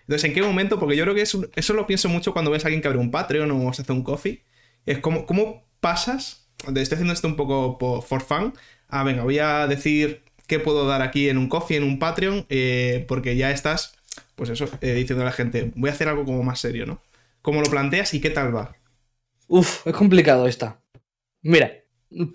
Entonces, 0.02 0.24
¿en 0.24 0.34
qué 0.34 0.42
momento? 0.42 0.78
Porque 0.78 0.96
yo 0.96 1.04
creo 1.04 1.14
que 1.14 1.22
eso, 1.22 1.48
eso 1.54 1.72
lo 1.74 1.86
pienso 1.86 2.08
mucho 2.08 2.32
cuando 2.32 2.50
ves 2.50 2.64
a 2.64 2.68
alguien 2.68 2.82
que 2.82 2.88
abre 2.88 3.00
un 3.00 3.10
Patreon 3.10 3.50
o 3.50 3.72
se 3.72 3.82
hace 3.82 3.92
un 3.92 4.04
coffee. 4.04 4.44
Es 4.86 4.98
como, 4.98 5.26
¿cómo 5.26 5.66
pasas? 5.80 6.48
Estoy 6.58 6.82
haciendo 6.82 7.12
esto 7.12 7.28
un 7.28 7.36
poco 7.36 7.78
por 7.78 8.02
for 8.02 8.20
fun. 8.20 8.54
Ah, 8.90 9.04
venga, 9.04 9.22
voy 9.22 9.38
a 9.38 9.66
decir 9.66 10.22
qué 10.46 10.58
puedo 10.58 10.86
dar 10.86 11.02
aquí 11.02 11.28
en 11.28 11.38
un 11.38 11.48
coffee, 11.48 11.76
en 11.76 11.84
un 11.84 11.98
Patreon, 11.98 12.46
eh, 12.48 13.04
porque 13.08 13.36
ya 13.36 13.50
estás, 13.50 13.94
pues 14.34 14.50
eso, 14.50 14.68
eh, 14.80 14.94
diciendo 14.94 15.22
a 15.22 15.26
la 15.26 15.32
gente, 15.32 15.72
voy 15.76 15.90
a 15.90 15.92
hacer 15.92 16.08
algo 16.08 16.24
como 16.24 16.42
más 16.42 16.60
serio, 16.60 16.86
¿no? 16.86 17.00
¿Cómo 17.42 17.60
lo 17.60 17.70
planteas 17.70 18.12
y 18.14 18.20
qué 18.20 18.30
tal 18.30 18.54
va? 18.54 18.74
Uf, 19.48 19.86
es 19.86 19.94
complicado 19.94 20.46
esta. 20.46 20.80
Mira, 21.42 21.72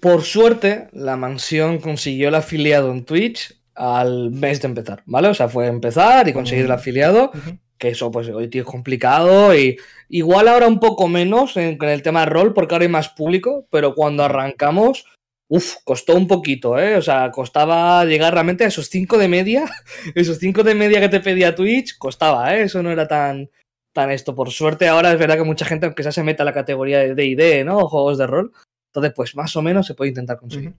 por 0.01 0.23
suerte, 0.23 0.87
la 0.93 1.17
mansión 1.17 1.79
consiguió 1.79 2.29
el 2.29 2.35
afiliado 2.35 2.91
en 2.91 3.05
Twitch 3.05 3.55
al 3.75 4.31
mes 4.31 4.61
de 4.61 4.67
empezar, 4.69 5.03
¿vale? 5.05 5.27
O 5.27 5.33
sea, 5.33 5.49
fue 5.49 5.67
empezar 5.67 6.27
y 6.27 6.33
conseguir 6.33 6.65
el 6.65 6.71
afiliado. 6.71 7.31
Ujú. 7.33 7.57
que 7.77 7.89
eso 7.89 8.09
pues 8.09 8.29
hoy 8.29 8.49
tío 8.49 8.61
es 8.61 8.67
complicado 8.67 9.53
y 9.53 9.77
igual 10.07 10.47
ahora 10.47 10.65
un 10.67 10.79
poco 10.79 11.09
menos 11.09 11.57
en, 11.57 11.77
con 11.77 11.89
el 11.89 12.01
tema 12.01 12.21
de 12.21 12.27
rol 12.27 12.53
porque 12.53 12.73
ahora 12.73 12.83
hay 12.85 12.89
más 12.91 13.09
público, 13.09 13.67
pero 13.69 13.93
cuando 13.95 14.23
arrancamos, 14.23 15.05
uff, 15.47 15.75
costó 15.83 16.15
un 16.15 16.27
poquito, 16.27 16.79
¿eh? 16.79 16.95
O 16.97 17.01
sea, 17.01 17.31
costaba 17.31 18.03
llegar 18.05 18.33
realmente 18.33 18.63
a 18.63 18.67
esos 18.67 18.87
5 18.89 19.17
de 19.17 19.27
media, 19.27 19.65
esos 20.15 20.37
5 20.39 20.63
de 20.63 20.75
media 20.75 20.99
que 20.99 21.09
te 21.09 21.19
pedía 21.19 21.55
Twitch, 21.55 21.97
costaba, 21.97 22.55
¿eh? 22.55 22.63
Eso 22.63 22.81
no 22.83 22.91
era 22.91 23.07
tan, 23.07 23.49
tan 23.93 24.11
esto. 24.11 24.35
Por 24.35 24.51
suerte 24.51 24.87
ahora 24.87 25.11
es 25.11 25.19
verdad 25.19 25.37
que 25.37 25.43
mucha 25.43 25.65
gente, 25.65 25.85
aunque 25.85 26.03
sea 26.03 26.11
se 26.11 26.23
meta 26.23 26.43
a 26.43 26.45
la 26.45 26.53
categoría 26.53 26.99
de 26.99 27.15
D&D, 27.15 27.63
¿no? 27.63 27.77
O 27.79 27.89
juegos 27.89 28.17
de 28.17 28.27
rol, 28.27 28.51
entonces 28.87 29.13
pues 29.15 29.35
más 29.35 29.55
o 29.55 29.61
menos 29.61 29.87
se 29.87 29.93
puede 29.95 30.09
intentar 30.09 30.37
conseguir. 30.37 30.73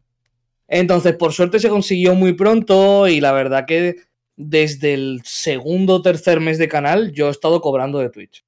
Entonces, 0.68 1.14
por 1.14 1.33
suerte 1.33 1.61
se 1.61 1.68
consiguió 1.68 2.14
muy 2.14 2.33
pronto 2.33 3.07
y 3.07 3.20
la 3.20 3.33
verdad 3.33 3.66
que 3.66 3.96
desde 4.37 4.94
el 4.94 5.22
segundo 5.24 5.94
o 5.94 6.02
tercer 6.02 6.40
mes 6.40 6.59
de 6.59 6.68
canal 6.68 7.12
yo 7.12 7.29
he 7.29 7.31
estado 7.31 7.61
cobrando 7.61 7.98
de 7.98 8.11
Twitch. 8.11 8.44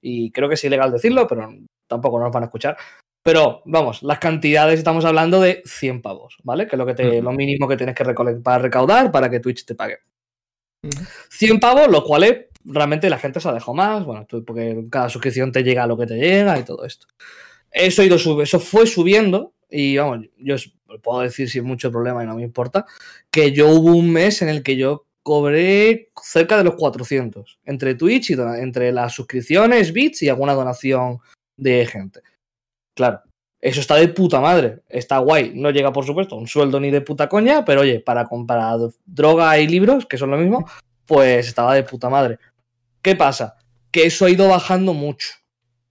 Y 0.00 0.30
creo 0.30 0.48
que 0.48 0.54
es 0.54 0.64
ilegal 0.64 0.92
decirlo, 0.92 1.26
pero 1.26 1.52
tampoco 1.88 2.20
nos 2.20 2.30
van 2.30 2.44
a 2.44 2.46
escuchar. 2.46 2.76
Pero 3.22 3.62
vamos, 3.66 4.02
las 4.02 4.18
cantidades 4.18 4.78
estamos 4.78 5.04
hablando 5.04 5.40
de 5.40 5.62
100 5.64 6.00
pavos, 6.02 6.38
¿vale? 6.44 6.66
Que 6.66 6.76
es 6.76 6.78
lo, 6.78 6.86
que 6.86 6.94
te, 6.94 7.20
lo 7.20 7.32
mínimo 7.32 7.68
que 7.68 7.76
tienes 7.76 7.94
que 7.94 8.04
recole- 8.04 8.42
para 8.42 8.58
recaudar 8.58 9.10
para 9.10 9.28
que 9.28 9.40
Twitch 9.40 9.64
te 9.64 9.74
pague. 9.74 9.98
Ujú. 10.84 11.04
100 11.30 11.60
pavos, 11.60 11.88
los 11.88 12.04
cuales 12.04 12.46
realmente 12.64 13.10
la 13.10 13.18
gente 13.18 13.40
se 13.40 13.48
ha 13.48 13.52
dejado 13.52 13.74
más, 13.74 14.04
bueno, 14.04 14.24
tú- 14.26 14.44
porque 14.44 14.84
cada 14.90 15.08
suscripción 15.08 15.52
te 15.52 15.62
llega 15.62 15.82
a 15.82 15.86
lo 15.86 15.98
que 15.98 16.06
te 16.06 16.16
llega 16.16 16.58
y 16.58 16.64
todo 16.64 16.84
esto. 16.84 17.06
Eso, 17.70 18.02
ido 18.02 18.18
sub- 18.18 18.40
eso 18.40 18.60
fue 18.60 18.86
subiendo 18.86 19.52
y 19.68 19.96
vamos, 19.98 20.26
yo 20.38 20.54
os 20.54 20.72
puedo 21.02 21.20
decir 21.20 21.50
sin 21.50 21.64
mucho 21.64 21.90
problema 21.92 22.22
y 22.22 22.26
no 22.26 22.36
me 22.36 22.42
importa, 22.42 22.86
que 23.30 23.52
yo 23.52 23.68
hubo 23.68 23.94
un 23.94 24.10
mes 24.10 24.40
en 24.40 24.48
el 24.48 24.62
que 24.62 24.76
yo 24.76 25.04
cobré 25.22 26.10
cerca 26.22 26.56
de 26.56 26.64
los 26.64 26.76
400 26.76 27.58
entre 27.66 27.94
Twitch 27.94 28.30
y 28.30 28.36
entre 28.58 28.90
las 28.92 29.12
suscripciones, 29.12 29.92
bits 29.92 30.22
y 30.22 30.30
alguna 30.30 30.54
donación 30.54 31.18
de 31.58 31.84
gente. 31.84 32.22
Claro, 32.98 33.22
eso 33.60 33.80
está 33.80 33.94
de 33.94 34.08
puta 34.08 34.40
madre, 34.40 34.80
está 34.88 35.18
guay. 35.18 35.52
No 35.54 35.70
llega, 35.70 35.92
por 35.92 36.04
supuesto, 36.04 36.34
a 36.34 36.38
un 36.38 36.48
sueldo 36.48 36.80
ni 36.80 36.90
de 36.90 37.00
puta 37.00 37.28
coña, 37.28 37.64
pero 37.64 37.82
oye, 37.82 38.00
para 38.00 38.24
comprar 38.24 38.76
droga 39.06 39.56
y 39.56 39.68
libros, 39.68 40.04
que 40.04 40.18
son 40.18 40.32
lo 40.32 40.36
mismo, 40.36 40.68
pues 41.06 41.46
estaba 41.46 41.76
de 41.76 41.84
puta 41.84 42.08
madre. 42.08 42.40
¿Qué 43.00 43.14
pasa? 43.14 43.54
Que 43.92 44.06
eso 44.06 44.24
ha 44.24 44.30
ido 44.30 44.48
bajando 44.48 44.94
mucho. 44.94 45.28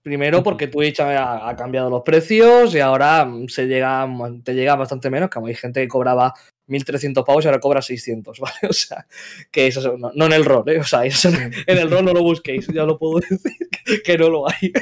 Primero 0.02 0.42
porque 0.42 0.66
Twitch 0.66 1.00
ha, 1.00 1.48
ha 1.48 1.56
cambiado 1.56 1.88
los 1.88 2.02
precios 2.02 2.74
y 2.74 2.80
ahora 2.80 3.24
mm, 3.24 3.48
se 3.48 3.66
llega, 3.66 4.06
te 4.44 4.54
llega 4.54 4.76
bastante 4.76 5.08
menos, 5.08 5.30
como 5.30 5.46
hay 5.46 5.54
gente 5.54 5.80
que 5.80 5.88
cobraba 5.88 6.34
1.300 6.68 7.24
pavos 7.24 7.42
y 7.42 7.48
ahora 7.48 7.58
cobra 7.58 7.80
600, 7.80 8.38
¿vale? 8.40 8.68
O 8.68 8.74
sea, 8.74 9.06
que 9.50 9.66
eso 9.66 9.96
no, 9.96 10.12
no 10.14 10.26
en 10.26 10.32
el 10.34 10.44
rol, 10.44 10.68
¿eh? 10.68 10.78
O 10.78 10.84
sea, 10.84 11.06
eso 11.06 11.30
en 11.30 11.78
el 11.78 11.90
rol 11.90 12.04
no 12.04 12.12
lo 12.12 12.22
busquéis, 12.22 12.66
ya 12.66 12.84
lo 12.84 12.98
puedo 12.98 13.20
decir, 13.30 14.02
que 14.04 14.18
no 14.18 14.28
lo 14.28 14.46
hay. 14.46 14.72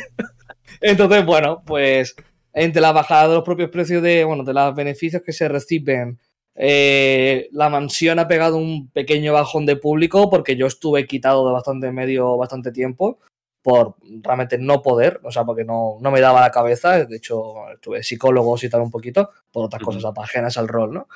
Entonces, 0.81 1.25
bueno, 1.25 1.63
pues 1.67 2.15
entre 2.53 2.81
la 2.81 2.93
bajada 2.93 3.29
de 3.29 3.35
los 3.35 3.45
propios 3.45 3.71
precios 3.71 4.03
de, 4.03 4.25
bueno, 4.25 4.45
de 4.45 4.55
los 4.55 4.75
beneficios 4.75 5.23
que 5.23 5.33
se 5.33 5.49
reciben, 5.49 6.19
eh, 6.55 7.49
la 7.53 7.69
mansión 7.69 8.19
ha 8.19 8.29
pegado 8.29 8.57
un 8.57 8.89
pequeño 8.91 9.35
bajón 9.35 9.67
de 9.67 9.77
público 9.77 10.31
porque 10.31 10.57
yo 10.57 10.67
estuve 10.67 11.07
quitado 11.07 11.47
de 11.47 11.53
bastante 11.53 11.93
medio, 11.93 12.37
bastante 12.39 12.73
tiempo 12.73 13.19
por 13.67 13.97
realmente 14.23 14.59
no 14.59 14.81
poder, 14.81 15.21
o 15.25 15.33
sea, 15.33 15.45
porque 15.45 15.65
no, 15.65 15.97
no 16.01 16.13
me 16.13 16.21
daba 16.21 16.41
la 16.41 16.53
cabeza, 16.53 17.05
de 17.05 17.17
hecho, 17.17 17.53
tuve 17.81 18.05
psicólogos 18.05 18.63
y 18.63 18.69
tal 18.69 18.83
un 18.83 18.93
poquito, 18.93 19.31
por 19.51 19.65
otras 19.65 19.83
cosas 19.83 20.05
ajenas 20.17 20.57
al 20.57 20.69
rol, 20.69 20.95
¿no? 20.95 21.09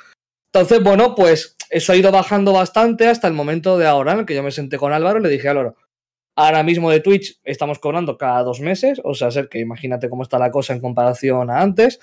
Entonces, 0.52 0.82
bueno, 0.82 1.14
pues 1.14 1.56
eso 1.70 1.92
ha 1.92 1.96
ido 1.96 2.10
bajando 2.10 2.52
bastante 2.52 3.06
hasta 3.06 3.28
el 3.28 3.34
momento 3.34 3.78
de 3.78 3.86
ahora, 3.86 4.14
en 4.14 4.18
el 4.18 4.26
que 4.26 4.34
yo 4.34 4.42
me 4.42 4.50
senté 4.50 4.78
con 4.78 4.92
Álvaro 4.92 5.20
y 5.20 5.22
le 5.22 5.28
dije, 5.28 5.48
Álvaro, 5.48 5.76
ahora 6.46 6.62
mismo 6.62 6.90
de 6.90 7.00
Twitch 7.00 7.38
estamos 7.44 7.78
cobrando 7.78 8.16
cada 8.16 8.42
dos 8.42 8.60
meses, 8.60 9.00
o 9.04 9.14
sea, 9.14 9.30
ser 9.30 9.48
que 9.48 9.58
imagínate 9.58 10.08
cómo 10.08 10.22
está 10.22 10.38
la 10.38 10.50
cosa 10.50 10.72
en 10.72 10.80
comparación 10.80 11.50
a 11.50 11.60
antes, 11.60 12.00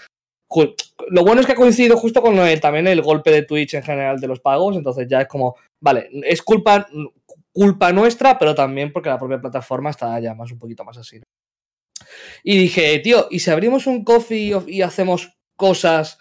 lo 1.09 1.23
bueno 1.23 1.41
es 1.41 1.47
que 1.47 1.53
ha 1.53 1.55
coincidido 1.55 1.97
justo 1.97 2.21
con 2.21 2.37
el, 2.37 2.61
también 2.61 2.87
el 2.87 3.01
golpe 3.01 3.31
de 3.31 3.43
Twitch 3.43 3.73
en 3.73 3.83
general 3.83 4.19
de 4.19 4.27
los 4.27 4.39
pagos, 4.39 4.75
entonces 4.77 5.07
ya 5.09 5.21
es 5.21 5.27
como, 5.27 5.55
vale, 5.81 6.09
es 6.23 6.41
culpa, 6.41 6.87
culpa 7.51 7.91
nuestra, 7.91 8.37
pero 8.37 8.53
también 8.55 8.93
porque 8.93 9.09
la 9.09 9.17
propia 9.17 9.41
plataforma 9.41 9.89
está 9.89 10.19
ya 10.19 10.35
más 10.35 10.51
un 10.51 10.59
poquito 10.59 10.83
más 10.85 10.97
así. 10.97 11.19
Y 12.43 12.57
dije, 12.57 12.99
tío, 12.99 13.27
¿y 13.31 13.39
si 13.39 13.49
abrimos 13.49 13.87
un 13.87 14.03
coffee 14.03 14.55
y 14.67 14.81
hacemos 14.81 15.33
cosas 15.57 16.19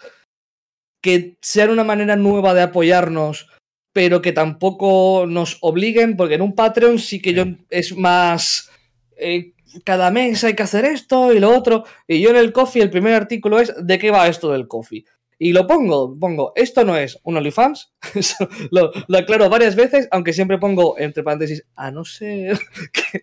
que 1.02 1.38
sean 1.42 1.70
una 1.70 1.84
manera 1.84 2.16
nueva 2.16 2.54
de 2.54 2.62
apoyarnos, 2.62 3.48
pero 3.96 4.20
que 4.20 4.32
tampoco 4.32 5.24
nos 5.26 5.56
obliguen? 5.62 6.18
Porque 6.18 6.34
en 6.34 6.42
un 6.42 6.54
Patreon 6.54 6.98
sí 6.98 7.18
que 7.22 7.32
yo 7.32 7.44
es 7.70 7.96
más... 7.96 8.70
Eh, 9.16 9.54
cada 9.84 10.10
mes 10.10 10.44
hay 10.44 10.54
que 10.54 10.64
hacer 10.64 10.84
esto 10.84 11.32
y 11.32 11.40
lo 11.40 11.56
otro. 11.56 11.84
Y 12.06 12.20
yo 12.20 12.28
en 12.28 12.36
el 12.36 12.52
coffee, 12.52 12.82
el 12.82 12.90
primer 12.90 13.14
artículo 13.14 13.58
es 13.58 13.72
¿de 13.82 13.98
qué 13.98 14.10
va 14.10 14.28
esto 14.28 14.52
del 14.52 14.68
coffee? 14.68 15.06
Y 15.38 15.54
lo 15.54 15.66
pongo, 15.66 16.14
pongo, 16.18 16.52
esto 16.56 16.84
no 16.84 16.94
es 16.94 17.18
un 17.22 17.38
OnlyFans, 17.38 17.94
lo, 18.70 18.90
lo, 19.08 19.18
aclaro 19.18 19.48
varias 19.48 19.76
veces, 19.76 20.08
aunque 20.10 20.34
siempre 20.34 20.58
pongo 20.58 20.98
entre 20.98 21.22
paréntesis, 21.22 21.64
a 21.74 21.90
no 21.90 22.04
ser 22.06 22.58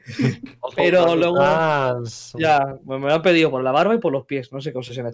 Pero 0.75 1.15
luego... 1.15 1.37
Ya, 2.37 2.77
me 2.85 2.99
lo 2.99 3.13
han 3.13 3.21
pedido 3.21 3.49
por 3.51 3.63
la 3.63 3.71
barba 3.71 3.95
y 3.95 3.99
por 3.99 4.11
los 4.11 4.25
pies, 4.25 4.51
no 4.51 4.61
sé 4.61 4.71
qué 4.71 4.77
obsesión 4.79 5.07
ha 5.07 5.11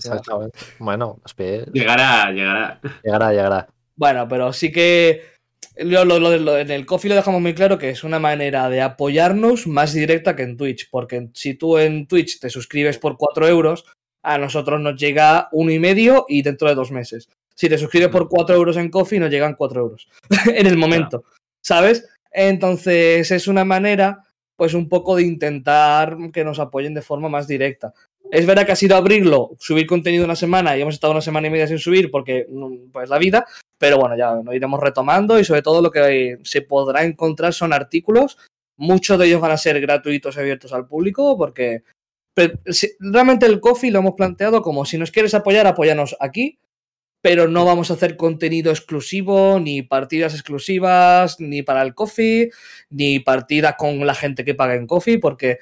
Bueno, 0.80 1.20
los 1.22 1.34
pies... 1.34 1.66
Llegará, 1.74 2.32
llegará. 2.32 2.82
Llegará, 3.02 3.32
llegará. 3.32 3.68
Bueno, 3.96 4.28
pero 4.30 4.54
sí 4.54 4.72
que 4.72 5.39
en 5.80 6.72
el 6.72 6.86
coffee 6.86 7.10
lo 7.10 7.16
dejamos 7.16 7.42
muy 7.42 7.54
claro 7.54 7.78
que 7.78 7.90
es 7.90 8.04
una 8.04 8.20
manera 8.20 8.70
de 8.70 8.82
apoyarnos 8.82 9.66
más 9.66 9.94
directa 9.94 10.36
que 10.36 10.44
en 10.44 10.58
Twitch, 10.58 10.90
porque 10.92 11.30
si 11.34 11.54
tú 11.54 11.78
en 11.78 12.06
Twitch 12.06 12.40
te 12.40 12.50
suscribes 12.50 12.98
por 12.98 13.18
4 13.18 13.48
euros, 13.48 13.86
a 14.22 14.38
nosotros 14.38 14.82
nos 14.82 15.00
llega 15.00 15.48
uno 15.54 15.72
y 15.72 15.80
medio 15.80 16.26
y 16.28 16.42
dentro 16.42 16.68
de 16.68 16.76
dos 16.76 16.92
meses. 16.92 17.30
Si 17.56 17.70
te 17.70 17.78
suscribes 17.78 18.10
por 18.10 18.28
4 18.28 18.56
euros 18.56 18.76
en 18.76 18.90
coffee, 18.90 19.20
nos 19.20 19.30
llegan 19.30 19.56
4 19.56 19.80
euros 19.80 20.10
en 20.54 20.68
el 20.68 20.76
momento, 20.76 21.24
¿sabes? 21.62 22.08
Entonces 22.32 23.32
es 23.32 23.48
una 23.48 23.64
manera, 23.64 24.26
pues 24.58 24.74
un 24.74 24.90
poco 24.90 25.16
de 25.16 25.24
intentar 25.24 26.18
que 26.34 26.44
nos 26.44 26.60
apoyen 26.60 26.94
de 26.94 27.02
forma 27.02 27.30
más 27.30 27.48
directa. 27.48 27.94
Es 28.32 28.46
verdad 28.46 28.66
que 28.66 28.72
ha 28.72 28.76
sido 28.76 28.96
abrirlo, 28.96 29.56
subir 29.60 29.88
contenido 29.88 30.24
una 30.24 30.36
semana 30.36 30.78
y 30.78 30.82
hemos 30.82 30.94
estado 30.94 31.12
una 31.12 31.22
semana 31.22 31.48
y 31.48 31.50
media 31.50 31.68
sin 31.68 31.80
subir 31.80 32.12
porque, 32.12 32.46
mm, 32.48 32.92
pues, 32.92 33.10
la 33.10 33.18
vida, 33.18 33.46
pero 33.78 33.98
bueno, 33.98 34.16
ya 34.16 34.36
lo 34.36 34.54
iremos 34.54 34.80
retomando 34.80 35.40
y 35.40 35.44
sobre 35.44 35.64
todo 35.64 35.82
lo 35.82 35.90
que 35.90 36.38
se 36.44 36.62
podrá 36.62 37.04
encontrar 37.04 37.54
son 37.54 37.74
artículos. 37.74 38.38
Muchos 38.78 39.18
de 39.18 39.26
ellos 39.26 39.42
van 39.42 39.52
a 39.52 39.58
ser 39.58 39.82
gratuitos 39.82 40.36
y 40.36 40.40
abiertos 40.40 40.74
al 40.74 40.88
público 40.88 41.38
porque 41.38 41.84
realmente 43.00 43.46
el 43.46 43.60
coffee 43.60 43.92
lo 43.92 44.00
hemos 44.00 44.14
planteado 44.14 44.62
como 44.62 44.86
si 44.86 44.98
nos 44.98 45.12
quieres 45.12 45.34
apoyar, 45.34 45.68
apóyanos 45.68 46.16
aquí, 46.20 46.60
pero 47.22 47.48
no 47.48 47.66
vamos 47.66 47.92
a 47.92 47.96
hacer 47.96 48.16
contenido 48.16 48.72
exclusivo, 48.72 49.60
ni 49.60 49.82
partidas 49.82 50.34
exclusivas, 50.34 51.40
ni 51.40 51.64
para 51.64 51.82
el 51.82 51.94
coffee, 51.94 52.52
ni 52.90 53.20
partidas 53.20 53.76
con 53.78 54.06
la 54.06 54.16
gente 54.16 54.46
que 54.46 54.56
paga 54.56 54.76
en 54.76 54.88
coffee, 54.88 55.18
porque 55.18 55.58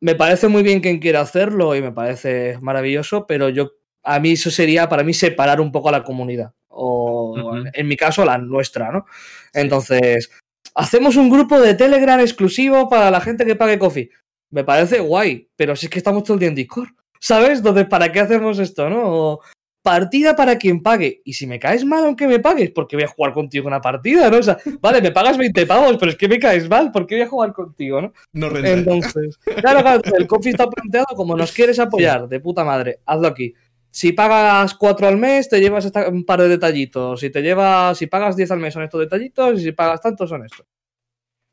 me 0.00 0.14
parece 0.14 0.48
muy 0.48 0.62
bien 0.62 0.80
quien 0.80 0.98
quiera 0.98 1.20
hacerlo 1.20 1.74
y 1.76 1.82
me 1.82 1.92
parece 1.92 2.58
maravilloso, 2.60 3.26
pero 3.26 3.48
yo 3.48 3.72
a 4.02 4.18
mí 4.18 4.32
eso 4.32 4.50
sería 4.50 4.88
para 4.88 5.04
mí 5.04 5.12
separar 5.12 5.60
un 5.60 5.72
poco 5.72 5.90
a 5.90 5.92
la 5.92 6.02
comunidad 6.04 6.52
o 6.68 7.54
en 7.72 7.88
mi 7.88 7.96
caso 7.96 8.24
la 8.24 8.38
nuestra, 8.38 8.90
¿no? 8.90 9.04
Entonces, 9.52 10.30
hacemos 10.74 11.16
un 11.16 11.28
grupo 11.28 11.60
de 11.60 11.74
Telegram 11.74 12.18
exclusivo 12.20 12.88
para 12.88 13.10
la 13.10 13.20
gente 13.20 13.44
que 13.44 13.56
pague 13.56 13.78
coffee. 13.78 14.10
Me 14.50 14.64
parece 14.64 15.00
guay, 15.00 15.48
pero 15.56 15.76
si 15.76 15.86
es 15.86 15.90
que 15.90 15.98
estamos 15.98 16.24
todo 16.24 16.34
el 16.34 16.40
día 16.40 16.48
en 16.48 16.54
Discord, 16.54 16.88
¿sabes? 17.20 17.58
Entonces, 17.58 17.86
¿para 17.86 18.10
qué 18.10 18.20
hacemos 18.20 18.58
esto, 18.58 18.88
no? 18.88 19.40
Partida 19.82 20.36
para 20.36 20.58
quien 20.58 20.82
pague. 20.82 21.22
Y 21.24 21.34
si 21.34 21.46
me 21.46 21.58
caes 21.58 21.84
mal, 21.84 22.04
aunque 22.04 22.26
me 22.26 22.38
pagues, 22.38 22.70
porque 22.70 22.96
voy 22.96 23.04
a 23.04 23.08
jugar 23.08 23.32
contigo 23.32 23.66
una 23.66 23.80
partida, 23.80 24.30
¿no? 24.30 24.38
O 24.38 24.42
sea, 24.42 24.58
vale, 24.80 25.00
me 25.00 25.10
pagas 25.10 25.38
20 25.38 25.66
pavos, 25.66 25.96
pero 25.98 26.12
es 26.12 26.16
que 26.18 26.28
me 26.28 26.38
caes 26.38 26.68
mal, 26.68 26.92
¿por 26.92 27.06
qué 27.06 27.16
voy 27.16 27.24
a 27.24 27.28
jugar 27.28 27.52
contigo, 27.52 28.00
no? 28.00 28.12
No 28.32 28.56
Entonces, 28.56 29.38
claro, 29.60 29.80
claro, 29.80 30.02
el 30.16 30.26
coffee 30.26 30.50
está 30.50 30.68
planteado 30.68 31.06
como 31.16 31.36
nos 31.36 31.52
quieres 31.52 31.78
apoyar, 31.78 32.28
de 32.28 32.40
puta 32.40 32.64
madre, 32.64 33.00
hazlo 33.06 33.28
aquí. 33.28 33.54
Si 33.92 34.12
pagas 34.12 34.74
4 34.74 35.08
al 35.08 35.16
mes, 35.16 35.48
te 35.48 35.60
llevas 35.60 35.90
un 36.08 36.24
par 36.24 36.40
de 36.40 36.48
detallitos. 36.48 37.18
Si 37.18 37.28
te 37.28 37.42
llevas, 37.42 37.98
si 37.98 38.06
pagas 38.06 38.36
10 38.36 38.52
al 38.52 38.60
mes 38.60 38.72
son 38.72 38.84
estos 38.84 39.00
detallitos, 39.00 39.58
y 39.58 39.64
si 39.64 39.72
pagas 39.72 40.00
tanto 40.00 40.28
son 40.28 40.44
estos. 40.44 40.64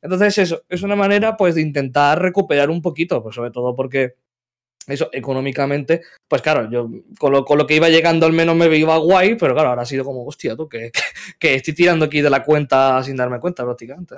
Entonces, 0.04 0.38
eso 0.38 0.64
es 0.70 0.84
una 0.84 0.96
manera, 0.96 1.36
pues, 1.36 1.56
de 1.56 1.62
intentar 1.62 2.22
recuperar 2.22 2.70
un 2.70 2.82
poquito, 2.82 3.24
pues 3.24 3.34
sobre 3.36 3.50
todo 3.50 3.76
porque 3.76 4.14
eso 4.88 5.10
económicamente, 5.12 6.02
pues 6.28 6.42
claro, 6.42 6.70
yo 6.72 6.90
con 7.20 7.34
lo, 7.34 7.44
con 7.44 7.58
lo, 7.58 7.68
que 7.68 7.76
iba 7.76 7.90
llegando 7.90 8.26
al 8.26 8.34
menos 8.34 8.56
me 8.56 8.74
iba 8.76 8.98
guay, 8.98 9.36
pero 9.36 9.54
claro, 9.54 9.70
ahora 9.70 9.82
ha 9.82 9.86
sido 9.86 10.06
como, 10.06 10.26
hostia, 10.26 10.56
tú, 10.56 10.68
que, 10.70 10.92
que, 11.40 11.56
estoy 11.56 11.74
tirando 11.74 12.06
aquí 12.06 12.22
de 12.22 12.30
la 12.30 12.44
cuenta 12.44 13.04
sin 13.04 13.18
darme 13.18 13.40
cuenta 13.40 13.64
prácticamente. 13.64 14.16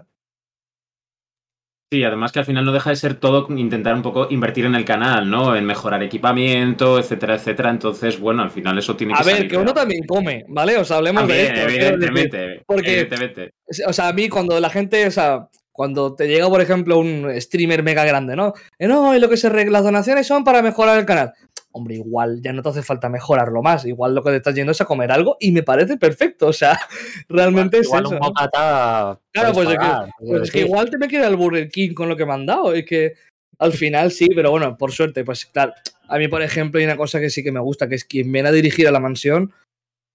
Sí, 1.91 2.03
además 2.03 2.32
que 2.32 2.38
al 2.38 2.45
final 2.45 2.65
no 2.65 2.72
deja 2.72 2.91
de 2.91 2.95
ser 2.95 3.15
todo 3.15 3.47
intentar 3.49 3.95
un 3.95 4.03
poco 4.03 4.28
invertir 4.30 4.65
en 4.65 4.76
el 4.76 4.86
canal, 4.86 5.28
¿no? 5.28 5.55
En 5.55 5.65
mejorar 5.65 6.03
equipamiento, 6.03 6.99
etcétera, 6.99 7.34
etcétera. 7.34 7.72
Entonces, 7.72 8.20
bueno, 8.20 8.43
al 8.43 8.51
final 8.51 8.78
eso 8.78 8.95
tiene 8.95 9.15
que 9.15 9.20
A 9.20 9.24
ver, 9.24 9.47
que 9.47 9.57
uno 9.57 9.74
también 9.74 10.05
come, 10.05 10.45
¿vale? 10.49 10.78
O 10.78 10.86
sea, 10.86 10.97
hablemos 10.97 11.28
de 11.28 11.47
esto. 11.47 11.61
Evidentemente, 11.61 12.61
porque, 12.67 12.91
evidentemente. 12.91 13.53
O 13.88 13.91
sea, 13.91 14.09
a 14.09 14.13
mí 14.13 14.30
cuando 14.30 14.59
la 14.59 14.70
gente, 14.70 15.07
o 15.07 15.11
sea, 15.11 15.49
cuando 15.80 16.14
te 16.14 16.28
llega, 16.28 16.50
por 16.50 16.60
ejemplo, 16.60 17.00
un 17.00 17.32
streamer 17.40 17.84
mega 17.84 18.04
grande, 18.04 18.36
¿no? 18.36 18.54
Eh, 18.78 18.86
no, 18.86 19.16
y 19.16 19.20
lo 19.22 19.30
que 19.30 19.38
se 19.38 19.50
las 19.70 19.82
donaciones 19.86 20.28
son 20.28 20.44
para 20.44 20.62
mejorar 20.62 21.00
el 21.00 21.06
canal. 21.06 21.32
Hombre, 21.72 21.96
igual 21.96 22.42
ya 22.42 22.52
no 22.52 22.62
te 22.62 22.68
hace 22.68 22.84
falta 22.84 23.08
mejorarlo 23.08 23.62
más. 23.62 23.86
Igual 23.86 24.14
lo 24.14 24.22
que 24.22 24.32
te 24.32 24.36
estás 24.36 24.54
yendo 24.56 24.74
es 24.74 24.82
a 24.82 24.86
comer 24.86 25.10
algo 25.10 25.38
y 25.40 25.54
me 25.54 25.64
parece 25.64 25.96
perfecto. 25.96 26.48
O 26.48 26.52
sea, 26.52 26.78
realmente 27.30 27.78
es 27.78 27.88
igual 27.88 28.08
Un 28.08 28.20
claro, 28.20 29.54
pues, 29.54 29.70
es 29.70 29.78
que, 29.78 29.88
pues 30.20 30.42
es 30.42 30.52
que 30.52 30.60
igual 30.60 30.90
te 30.90 30.98
me 30.98 31.08
queda 31.08 31.30
el 31.30 31.38
Burger 31.38 31.70
King 31.70 31.94
con 31.94 32.10
lo 32.10 32.18
que 32.18 32.26
me 32.26 32.34
han 32.34 32.46
dado. 32.46 32.74
Es 32.74 32.86
que 32.86 33.14
al 33.58 33.72
final 33.72 34.12
sí, 34.12 34.28
pero 34.36 34.52
bueno, 34.52 34.76
por 34.76 34.92
suerte, 34.92 35.24
pues 35.24 35.46
claro. 35.46 35.72
A 36.10 36.18
mí, 36.18 36.28
por 36.28 36.42
ejemplo, 36.42 36.80
hay 36.80 36.88
una 36.88 36.98
cosa 36.98 37.22
que 37.22 37.30
sí 37.30 37.42
que 37.42 37.54
me 37.54 37.62
gusta, 37.62 37.88
que 37.88 37.96
es 37.96 38.04
quien 38.04 38.30
viene 38.30 38.50
a 38.50 38.52
dirigir 38.52 38.86
a 38.86 38.92
la 38.92 39.00
mansión, 39.00 39.54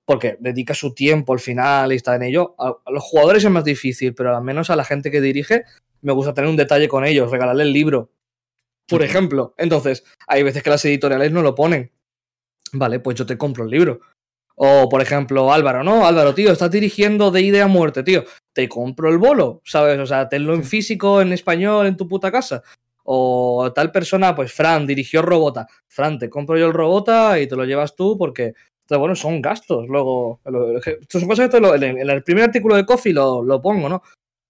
porque 0.05 0.37
dedica 0.41 0.75
su 0.75 0.95
tiempo 0.95 1.33
al 1.33 1.41
final 1.41 1.93
y 1.93 1.97
está 1.97 2.15
en 2.17 2.23
ello. 2.25 2.55
A, 2.59 2.77
los 2.91 3.03
jugadores 3.03 3.45
es 3.45 3.51
más 3.51 3.65
difícil, 3.65 4.15
pero 4.15 4.37
al 4.37 4.43
menos 4.43 4.71
a 4.71 4.77
la 4.77 4.85
gente 4.85 5.11
que 5.11 5.21
dirige 5.21 5.65
me 6.03 6.13
gusta 6.13 6.35
tener 6.35 6.51
un 6.51 6.57
detalle 6.57 6.87
con 6.87 7.05
ellos, 7.05 7.31
regalarle 7.31 7.63
el 7.63 7.73
libro, 7.73 8.11
por 8.87 9.03
ejemplo. 9.03 9.55
Entonces, 9.57 10.05
hay 10.27 10.43
veces 10.43 10.63
que 10.63 10.71
las 10.71 10.85
editoriales 10.85 11.33
no 11.33 11.43
lo 11.43 11.55
ponen. 11.55 11.91
Vale, 12.73 13.01
pues 13.01 13.17
yo 13.17 13.25
te 13.25 13.39
compro 13.39 13.65
el 13.65 13.71
libro. 13.71 14.01
O, 14.57 14.89
por 14.89 15.01
ejemplo, 15.01 15.53
Álvaro, 15.53 15.83
¿no? 15.83 16.07
Álvaro, 16.07 16.35
tío, 16.35 16.53
estás 16.53 16.71
dirigiendo 16.71 17.31
de 17.31 17.41
idea 17.41 17.65
a 17.65 17.69
muerte, 17.69 18.03
tío. 18.03 18.25
Te 18.53 18.69
compro 18.69 19.09
el 19.09 19.19
bolo, 19.19 19.63
¿sabes? 19.65 19.99
O 19.99 20.07
sea, 20.07 20.29
tenlo 20.29 20.55
en 20.55 20.63
físico, 20.63 21.21
en 21.21 21.33
español, 21.33 21.87
en 21.87 21.97
tu 21.97 22.07
puta 22.07 22.31
casa. 22.31 22.63
O 23.05 23.73
tal 23.75 23.91
persona, 23.91 24.35
pues 24.35 24.53
Fran, 24.53 24.87
dirigió 24.87 25.23
Robota. 25.23 25.67
Fran, 25.89 26.19
te 26.19 26.31
compro 26.31 26.57
yo 26.57 26.67
el 26.67 26.73
Robota 26.73 27.41
y 27.41 27.47
te 27.47 27.57
lo 27.57 27.65
llevas 27.65 27.97
tú 27.97 28.17
porque 28.17 28.55
entonces, 28.85 29.01
bueno, 29.01 29.17
son 29.17 29.41
gastos. 29.41 29.89
Luego, 29.89 30.41
esto 30.85 31.19
son 31.19 31.29
cosas 31.29 31.49
que 31.49 31.57
en, 31.57 31.99
el 31.99 32.23
primer 32.23 32.45
artículo 32.45 32.77
de 32.77 32.85
Coffee 32.85 33.15
lo, 33.15 33.63
pongo, 33.63 33.89
¿no? 33.89 34.03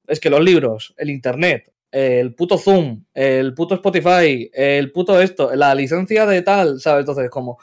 Es 0.09 0.19
que 0.19 0.29
los 0.29 0.43
libros, 0.43 0.93
el 0.97 1.11
internet, 1.11 1.73
el 1.93 2.35
puto 2.35 2.59
Zoom, 2.59 3.05
el 3.15 3.55
puto 3.55 3.77
Spotify, 3.77 4.51
el 4.53 4.91
puto 4.91 5.21
esto, 5.21 5.55
la 5.55 5.73
licencia 5.77 6.27
de 6.27 6.43
tal, 6.43 6.81
¿sabes? 6.81 7.03
Entonces, 7.03 7.31
como 7.31 7.59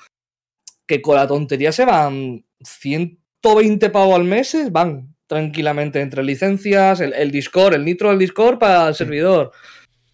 que 0.88 1.02
con 1.02 1.18
la 1.18 1.28
tontería 1.28 1.74
se 1.74 1.84
van 1.84 2.46
120 2.62 3.90
pavos 3.90 4.16
al 4.16 4.24
mes, 4.24 4.56
van 4.72 5.14
tranquilamente 5.28 6.00
entre 6.00 6.24
licencias, 6.24 7.02
el, 7.02 7.14
el 7.14 7.32
Discord, 7.32 7.74
el 7.74 7.84
nitro 7.84 8.10
del 8.10 8.20
Discord 8.20 8.60
para 8.60 8.88
el 8.88 8.96
servidor. 8.96 9.52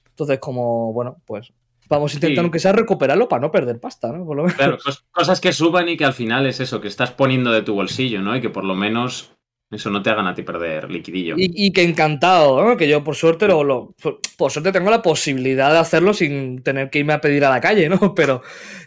Entonces, 0.10 0.40
como, 0.40 0.92
bueno, 0.92 1.22
pues 1.26 1.54
Vamos 1.90 2.12
a 2.12 2.16
intentar, 2.16 2.44
aunque 2.44 2.60
sea, 2.60 2.74
recuperarlo 2.74 3.28
para 3.28 3.42
no 3.42 3.52
perder 3.52 3.80
pasta, 3.80 4.12
¿no? 4.12 4.26
Claro, 4.56 4.78
cosas 5.12 5.40
que 5.40 5.54
suban 5.54 5.88
y 5.90 5.98
que 5.98 6.06
al 6.06 6.14
final 6.14 6.46
es 6.46 6.60
eso, 6.60 6.82
que 6.82 6.88
estás 6.88 7.12
poniendo 7.12 7.52
de 7.52 7.62
tu 7.62 7.74
bolsillo, 7.74 8.22
¿no? 8.22 8.36
Y 8.36 8.42
que 8.42 8.50
por 8.50 8.64
lo 8.64 8.76
menos 8.76 9.38
eso 9.70 9.90
no 9.90 10.02
te 10.02 10.10
hagan 10.10 10.28
a 10.28 10.34
ti 10.34 10.44
perder 10.44 10.90
liquidillo. 10.90 11.36
Y, 11.38 11.74
que 11.74 11.84
encantado, 11.84 12.64
¿no? 12.64 12.78
Que 12.78 12.88
yo 12.88 13.04
por 13.04 13.16
suerte 13.16 13.48
lo, 13.48 13.94
por 14.38 14.52
suerte 14.52 14.72
tengo 14.72 14.90
la 14.90 15.02
posibilidad 15.02 15.72
de 15.72 15.80
hacerlo 15.80 16.14
sin 16.14 16.64
tener 16.64 16.90
que 16.90 17.00
irme 17.00 17.14
a 17.14 17.22
pedir 17.22 17.44
a 17.44 17.50
la 17.50 17.60
calle, 17.60 17.90
¿no? 17.90 17.98
Pero 18.16 18.42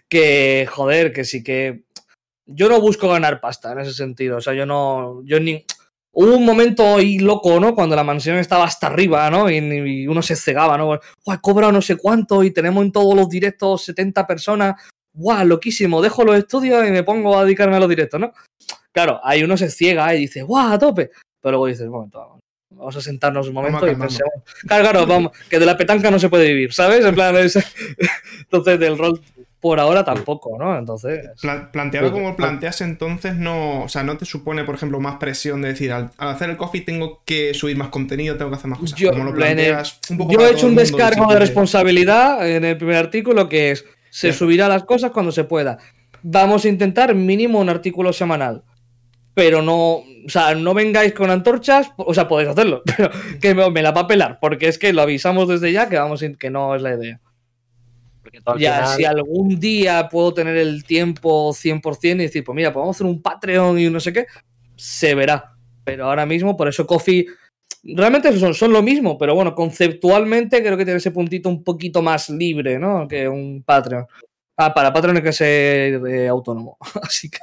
que, 0.08 0.66
joder, 0.70 1.12
que 1.12 1.24
sí 1.24 1.42
que. 1.42 1.84
Yo 2.46 2.68
no 2.68 2.80
busco 2.80 3.08
ganar 3.08 3.40
pasta 3.40 3.72
en 3.72 3.80
ese 3.80 3.92
sentido. 3.92 4.38
O 4.38 4.40
sea, 4.40 4.54
yo 4.54 4.64
no. 4.64 5.22
Yo 5.24 5.38
ni. 5.38 5.64
Hubo 6.12 6.36
un 6.36 6.44
momento 6.44 6.96
ahí 6.96 7.18
loco, 7.18 7.60
¿no? 7.60 7.74
Cuando 7.74 7.94
la 7.94 8.02
mansión 8.02 8.36
estaba 8.38 8.64
hasta 8.64 8.88
arriba, 8.88 9.30
¿no? 9.30 9.48
Y, 9.48 10.06
uno 10.08 10.22
se 10.22 10.34
cegaba, 10.34 10.76
¿no? 10.76 10.86
¡Guau, 10.86 11.00
he 11.36 11.40
cobrado 11.40 11.72
no 11.72 11.80
sé 11.80 11.96
cuánto 11.96 12.42
y 12.42 12.50
tenemos 12.50 12.84
en 12.84 12.92
todos 12.92 13.14
los 13.14 13.28
directos 13.28 13.84
70 13.84 14.26
personas! 14.26 14.82
¡Guau, 15.12 15.46
loquísimo! 15.46 16.02
Dejo 16.02 16.24
los 16.24 16.36
estudios 16.36 16.86
y 16.86 16.90
me 16.90 17.04
pongo 17.04 17.38
a 17.38 17.44
dedicarme 17.44 17.76
a 17.76 17.80
los 17.80 17.88
directos, 17.88 18.20
¿no? 18.20 18.32
Claro, 18.92 19.20
ahí 19.22 19.44
uno 19.44 19.56
se 19.56 19.70
ciega 19.70 20.12
y 20.14 20.20
dice, 20.20 20.42
¡guau, 20.42 20.72
a 20.72 20.78
tope! 20.78 21.10
Pero 21.40 21.52
luego 21.52 21.66
dices, 21.66 21.86
un 21.86 21.92
momento, 21.92 22.40
vamos 22.70 22.96
a 22.96 23.00
sentarnos 23.00 23.46
un 23.46 23.54
momento 23.54 23.86
y 23.86 23.94
pensemos. 23.94 24.32
Claro, 24.66 24.82
claro, 24.82 25.06
vamos, 25.06 25.32
que 25.48 25.60
de 25.60 25.66
la 25.66 25.76
petanca 25.76 26.10
no 26.10 26.18
se 26.18 26.28
puede 26.28 26.48
vivir, 26.48 26.72
¿sabes? 26.72 27.04
En 27.04 27.14
plan, 27.14 27.36
entonces 28.40 28.80
del 28.80 28.98
rol 28.98 29.20
por 29.60 29.78
ahora 29.78 30.04
tampoco, 30.04 30.56
¿no? 30.58 30.76
Entonces. 30.78 31.28
Pla- 31.40 31.70
planteado 31.70 32.12
como 32.12 32.34
planteas 32.36 32.80
entonces, 32.80 33.36
no. 33.36 33.82
O 33.82 33.88
sea, 33.88 34.02
no 34.02 34.16
te 34.16 34.24
supone, 34.24 34.64
por 34.64 34.74
ejemplo, 34.74 35.00
más 35.00 35.16
presión 35.16 35.60
de 35.62 35.68
decir, 35.68 35.92
al, 35.92 36.10
al 36.16 36.28
hacer 36.30 36.48
el 36.50 36.56
coffee 36.56 36.80
tengo 36.80 37.22
que 37.26 37.52
subir 37.54 37.76
más 37.76 37.88
contenido, 37.88 38.36
tengo 38.36 38.50
que 38.50 38.56
hacer 38.56 38.70
más 38.70 38.78
cosas. 38.78 38.98
Yo, 38.98 39.10
como 39.10 39.24
lo 39.24 39.30
el- 39.30 39.36
planteas 39.36 40.00
un 40.10 40.18
poco 40.18 40.32
yo 40.32 40.40
he 40.46 40.50
hecho 40.52 40.66
un 40.66 40.74
descargo 40.76 41.26
de 41.32 41.38
responsabilidad 41.38 42.48
en 42.48 42.64
el 42.64 42.76
primer 42.76 42.96
artículo 42.96 43.48
que 43.48 43.72
es 43.72 43.84
se 44.10 44.32
subirá 44.32 44.68
las 44.68 44.84
cosas 44.84 45.10
cuando 45.12 45.30
se 45.32 45.44
pueda. 45.44 45.78
Vamos 46.22 46.64
a 46.64 46.68
intentar 46.68 47.14
mínimo 47.14 47.60
un 47.60 47.68
artículo 47.68 48.12
semanal. 48.12 48.62
Pero 49.32 49.62
no, 49.62 49.98
o 49.98 50.04
sea, 50.28 50.54
no 50.56 50.74
vengáis 50.74 51.14
con 51.14 51.30
antorchas, 51.30 51.92
o 51.96 52.12
sea, 52.12 52.26
podéis 52.26 52.50
hacerlo, 52.50 52.82
pero 52.96 53.10
que 53.40 53.54
me, 53.54 53.70
me 53.70 53.80
la 53.80 53.92
va 53.92 54.02
a 54.02 54.06
pelar, 54.08 54.38
porque 54.40 54.66
es 54.68 54.76
que 54.76 54.92
lo 54.92 55.02
avisamos 55.02 55.46
desde 55.48 55.70
ya 55.72 55.88
que 55.88 55.96
vamos 55.98 56.22
que 56.38 56.50
no 56.50 56.74
es 56.74 56.82
la 56.82 56.94
idea. 56.94 57.20
Ya, 58.58 58.76
final- 58.76 58.96
si 58.96 59.04
algún 59.04 59.60
día 59.60 60.08
puedo 60.08 60.34
tener 60.34 60.56
el 60.56 60.84
tiempo 60.84 61.52
100% 61.52 62.22
y 62.22 62.26
decir, 62.26 62.44
pues 62.44 62.56
mira, 62.56 62.72
podemos 62.72 62.96
hacer 62.96 63.06
un 63.06 63.20
Patreon 63.22 63.78
y 63.78 63.90
no 63.90 64.00
sé 64.00 64.12
qué, 64.12 64.26
se 64.76 65.14
verá. 65.14 65.54
Pero 65.84 66.06
ahora 66.06 66.26
mismo, 66.26 66.56
por 66.56 66.68
eso 66.68 66.86
Coffee, 66.86 67.26
realmente 67.82 68.36
son, 68.38 68.54
son 68.54 68.72
lo 68.72 68.82
mismo, 68.82 69.18
pero 69.18 69.34
bueno, 69.34 69.54
conceptualmente 69.54 70.62
creo 70.62 70.76
que 70.76 70.84
tiene 70.84 70.98
ese 70.98 71.10
puntito 71.10 71.48
un 71.48 71.64
poquito 71.64 72.02
más 72.02 72.28
libre, 72.30 72.78
¿no? 72.78 73.08
Que 73.08 73.28
un 73.28 73.62
Patreon. 73.62 74.06
Ah, 74.56 74.74
para 74.74 74.92
Patreon 74.92 75.16
hay 75.16 75.22
que 75.22 75.32
ser 75.32 76.06
eh, 76.06 76.28
autónomo. 76.28 76.76
Así 77.02 77.30
que, 77.30 77.38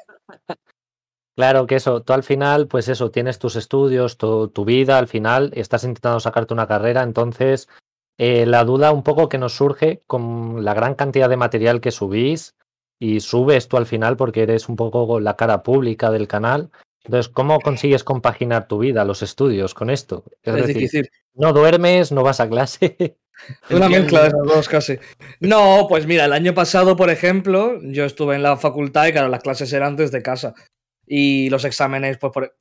Claro 1.35 1.67
que 1.67 1.75
eso, 1.75 2.01
tú 2.01 2.13
al 2.13 2.23
final, 2.23 2.67
pues 2.67 2.87
eso, 2.87 3.11
tienes 3.11 3.37
tus 3.37 3.55
estudios, 3.55 4.17
tu, 4.17 4.47
tu 4.47 4.65
vida, 4.65 4.97
al 4.97 5.07
final 5.07 5.51
estás 5.53 5.83
intentando 5.83 6.19
sacarte 6.19 6.55
una 6.55 6.67
carrera, 6.67 7.03
entonces 7.03 7.69
eh, 8.17 8.45
la 8.45 8.63
duda 8.63 8.91
un 8.91 9.03
poco 9.03 9.29
que 9.29 9.37
nos 9.37 9.53
surge 9.53 10.01
con 10.07 10.65
la 10.65 10.73
gran 10.73 10.95
cantidad 10.95 11.29
de 11.29 11.37
material 11.37 11.81
que 11.81 11.91
subís 11.91 12.55
y 12.99 13.19
subes 13.19 13.67
tú 13.67 13.77
al 13.77 13.85
final 13.85 14.17
porque 14.17 14.43
eres 14.43 14.69
un 14.69 14.75
poco 14.75 15.19
la 15.19 15.35
cara 15.35 15.63
pública 15.63 16.09
del 16.11 16.27
canal. 16.27 16.71
Entonces, 17.03 17.29
¿cómo 17.31 17.59
consigues 17.61 18.03
compaginar 18.03 18.67
tu 18.67 18.79
vida, 18.79 19.05
los 19.05 19.21
estudios 19.21 19.73
con 19.73 19.89
esto? 19.89 20.23
Es, 20.43 20.55
es 20.55 20.61
decir, 20.61 20.75
difícil. 20.75 21.09
no 21.35 21.53
duermes, 21.53 22.11
no 22.11 22.23
vas 22.23 22.39
a 22.39 22.49
clase. 22.49 23.17
Una 23.69 23.87
mezcla 23.87 24.23
de 24.23 24.27
esas 24.29 24.43
dos 24.43 24.67
casi. 24.67 24.97
No, 25.39 25.85
pues 25.87 26.07
mira, 26.07 26.25
el 26.25 26.33
año 26.33 26.53
pasado, 26.53 26.95
por 26.95 27.09
ejemplo, 27.09 27.79
yo 27.83 28.05
estuve 28.05 28.35
en 28.35 28.43
la 28.43 28.57
facultad 28.57 29.07
y 29.07 29.11
claro, 29.11 29.29
las 29.29 29.43
clases 29.43 29.71
eran 29.73 29.95
desde 29.95 30.23
casa. 30.23 30.53
Y 31.05 31.49
los 31.49 31.65
exámenes, 31.65 32.17
pues 32.17 32.33
por... 32.33 32.55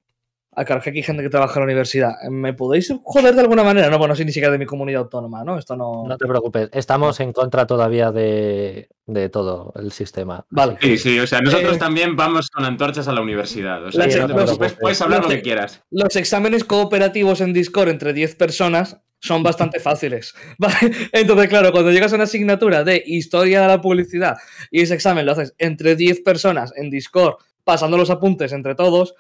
Ah, 0.59 0.65
claro, 0.65 0.81
que 0.81 0.89
aquí 0.89 1.01
hay 1.01 1.03
gente 1.03 1.23
que 1.23 1.29
trabaja 1.29 1.61
en 1.61 1.61
la 1.61 1.65
universidad. 1.65 2.15
¿Me 2.31 2.55
podéis 2.55 2.91
joder 3.05 3.35
de 3.35 3.43
alguna 3.43 3.63
manera? 3.63 3.91
No, 3.91 3.99
bueno, 3.99 4.13
no 4.13 4.17
soy 4.17 4.25
ni 4.25 4.33
siquiera 4.33 4.51
de 4.51 4.57
mi 4.57 4.65
comunidad 4.65 5.03
autónoma, 5.03 5.45
¿no? 5.45 5.59
Esto 5.59 5.77
no... 5.77 6.05
No 6.09 6.17
te 6.17 6.27
preocupes, 6.27 6.71
estamos 6.73 7.21
en 7.21 7.35
contra 7.35 7.67
todavía 7.67 8.11
de, 8.11 8.89
de 9.05 9.29
todo 9.29 9.75
el 9.77 9.93
sistema. 9.93 10.47
Vale. 10.49 10.79
Sí, 10.81 10.97
sí, 10.97 11.19
o 11.21 11.27
sea, 11.27 11.43
nosotros 11.43 11.77
Eh, 11.77 11.79
también 11.79 12.17
vamos 12.17 12.49
con 12.49 12.65
antorchas 12.65 13.07
a 13.07 13.13
la 13.13 13.21
universidad. 13.21 13.85
O 13.85 13.93
sea, 13.93 14.07
no 14.07 14.27
te 14.29 14.35
preocupes, 14.35 14.73
puedes 14.81 15.03
hablar 15.03 15.25
lo 15.25 15.29
que 15.29 15.43
quieras. 15.43 15.83
Los 15.91 16.17
exámenes 16.17 16.65
cooperativos 16.65 17.43
en 17.43 17.53
Discord 17.53 17.91
entre 17.91 18.15
10 18.15 18.37
personas 18.37 19.03
son 19.21 19.43
bastante 19.43 19.79
fáciles. 19.79 20.35
¿vale? 20.59 20.91
Entonces, 21.13 21.49
claro, 21.49 21.71
cuando 21.71 21.91
llegas 21.91 22.13
a 22.13 22.17
una 22.17 22.25
asignatura 22.25 22.83
de 22.83 23.03
historia 23.05 23.61
de 23.61 23.69
la 23.69 23.83
publicidad 23.83 24.39
y 24.71 24.81
ese 24.81 24.95
examen 24.95 25.27
lo 25.27 25.33
haces 25.33 25.55
entre 25.59 25.97
10 25.97 26.23
personas 26.23 26.73
en 26.77 26.89
Discord, 26.89 27.35
pasando 27.63 27.99
los 27.99 28.09
apuntes 28.09 28.53
entre 28.53 28.75
todos, 28.75 29.15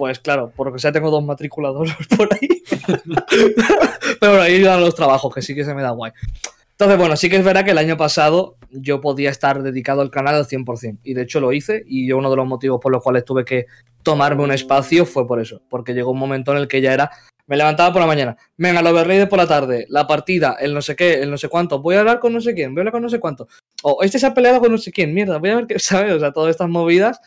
pues 0.00 0.18
claro, 0.18 0.50
por 0.56 0.66
lo 0.66 0.72
que 0.72 0.78
sea 0.78 0.92
tengo 0.92 1.10
dos 1.10 1.22
matriculadores 1.22 1.94
por 2.16 2.26
ahí. 2.32 2.48
Pero 4.18 4.32
bueno, 4.32 4.40
ahí 4.40 4.54
ayudan 4.54 4.80
los 4.80 4.94
trabajos, 4.94 5.34
que 5.34 5.42
sí 5.42 5.54
que 5.54 5.62
se 5.62 5.74
me 5.74 5.82
da 5.82 5.90
guay. 5.90 6.12
Entonces, 6.70 6.96
bueno, 6.96 7.16
sí 7.16 7.28
que 7.28 7.36
es 7.36 7.44
verdad 7.44 7.66
que 7.66 7.72
el 7.72 7.76
año 7.76 7.98
pasado 7.98 8.56
yo 8.70 9.02
podía 9.02 9.28
estar 9.28 9.62
dedicado 9.62 10.00
al 10.00 10.10
canal 10.10 10.36
al 10.36 10.46
100%. 10.46 11.00
Y 11.04 11.12
de 11.12 11.20
hecho 11.20 11.38
lo 11.38 11.52
hice. 11.52 11.84
Y 11.86 12.08
yo 12.08 12.16
uno 12.16 12.30
de 12.30 12.36
los 12.36 12.46
motivos 12.46 12.80
por 12.80 12.90
los 12.90 13.02
cuales 13.02 13.26
tuve 13.26 13.44
que 13.44 13.66
tomarme 14.02 14.42
un 14.42 14.52
espacio 14.52 15.04
fue 15.04 15.26
por 15.26 15.38
eso. 15.38 15.60
Porque 15.68 15.92
llegó 15.92 16.12
un 16.12 16.18
momento 16.18 16.52
en 16.52 16.56
el 16.56 16.66
que 16.66 16.80
ya 16.80 16.94
era... 16.94 17.10
Me 17.46 17.58
levantaba 17.58 17.92
por 17.92 18.00
la 18.00 18.06
mañana. 18.06 18.38
Venga, 18.56 18.80
el 18.80 18.86
overlay 18.86 19.26
por 19.26 19.38
la 19.38 19.46
tarde. 19.46 19.84
La 19.90 20.06
partida, 20.06 20.56
el 20.58 20.72
no 20.72 20.80
sé 20.80 20.96
qué, 20.96 21.20
el 21.20 21.30
no 21.30 21.36
sé 21.36 21.50
cuánto. 21.50 21.82
Voy 21.82 21.96
a 21.96 22.00
hablar 22.00 22.20
con 22.20 22.32
no 22.32 22.40
sé 22.40 22.54
quién. 22.54 22.72
Voy 22.72 22.78
a 22.78 22.82
hablar 22.82 22.92
con 22.92 23.02
no 23.02 23.10
sé 23.10 23.20
cuánto. 23.20 23.48
O 23.82 24.02
este 24.02 24.18
se 24.18 24.24
ha 24.24 24.32
peleado 24.32 24.60
con 24.60 24.72
no 24.72 24.78
sé 24.78 24.90
quién. 24.92 25.12
Mierda, 25.12 25.36
voy 25.36 25.50
a 25.50 25.56
ver 25.56 25.66
qué... 25.66 25.78
¿Sabes? 25.78 26.14
O 26.14 26.18
sea, 26.20 26.32
todas 26.32 26.48
estas 26.48 26.70
movidas 26.70 27.20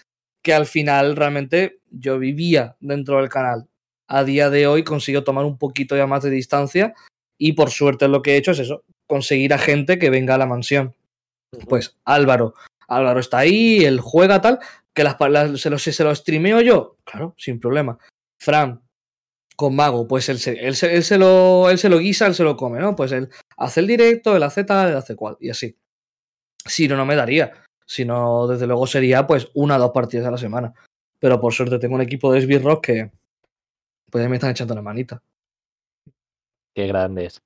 que 0.44 0.54
al 0.54 0.66
final 0.66 1.16
realmente 1.16 1.80
yo 1.90 2.20
vivía 2.20 2.76
dentro 2.80 3.18
del 3.18 3.30
canal. 3.30 3.68
A 4.08 4.24
día 4.24 4.50
de 4.50 4.68
hoy 4.68 4.84
consigo 4.84 5.24
tomar 5.24 5.46
un 5.46 5.58
poquito 5.58 5.96
ya 5.98 6.06
más 6.06 6.24
de 6.24 6.30
distancia 6.30 6.94
y 7.38 7.54
por 7.54 7.72
suerte 7.72 8.08
lo 8.08 8.22
que 8.22 8.34
he 8.34 8.38
hecho 8.38 8.52
es 8.52 8.60
eso, 8.60 8.84
conseguir 9.08 9.54
a 9.54 9.58
gente 9.58 9.98
que 9.98 10.10
venga 10.10 10.36
a 10.36 10.38
la 10.38 10.46
mansión. 10.46 10.94
Pues 11.70 11.98
Álvaro, 12.04 12.54
Álvaro 12.88 13.20
está 13.20 13.40
ahí, 13.40 13.84
él 13.86 14.00
juega 14.02 14.42
tal, 14.42 14.60
que 14.94 15.04
las, 15.04 15.16
las- 15.30 15.62
se, 15.62 15.70
lo, 15.70 15.78
se 15.80 16.04
lo 16.04 16.14
streameo 16.14 16.62
yo, 16.62 16.98
claro, 17.06 17.34
sin 17.38 17.60
problema. 17.60 17.98
Fran, 18.40 18.82
con 19.56 19.76
Mago, 19.76 20.08
pues 20.08 20.28
él 20.30 20.40
se, 20.40 20.52
él, 20.66 20.76
se, 20.76 20.94
él 20.96 21.04
se 21.04 21.18
lo, 21.18 21.70
él 21.70 21.78
se 21.78 21.90
lo 21.90 22.00
guisa, 22.00 22.28
él 22.28 22.36
se 22.36 22.44
lo 22.44 22.58
come, 22.58 22.80
¿no? 22.80 22.96
Pues 22.96 23.12
él 23.14 23.30
hace 23.58 23.80
el 23.80 23.88
directo, 23.88 24.36
él 24.36 24.44
hace 24.44 24.64
tal, 24.64 24.90
él 24.90 24.98
hace 24.98 25.16
cual, 25.16 25.38
y 25.40 25.50
así. 25.50 25.78
Si 26.66 26.88
no, 26.88 26.98
no 26.98 27.06
me 27.06 27.16
daría. 27.16 27.54
Si 27.86 28.06
no, 28.06 28.48
desde 28.48 28.68
luego 28.68 28.88
sería 28.88 29.28
pues 29.28 29.50
una 29.54 29.78
o 29.78 29.80
dos 29.80 29.92
partidas 29.92 30.28
a 30.28 30.32
la 30.32 30.38
semana. 30.38 30.74
Pero 31.20 31.40
por 31.40 31.54
suerte 31.54 31.80
tengo 31.80 31.96
un 31.96 32.02
equipo 32.02 32.32
de 32.32 32.40
esbirros 32.40 32.80
que 32.82 33.12
pues 34.10 34.28
me 34.30 34.36
están 34.36 34.52
echando 34.52 34.76
la 34.76 34.82
manita. 34.82 35.22
Qué 36.76 36.88
grandes. 36.88 37.42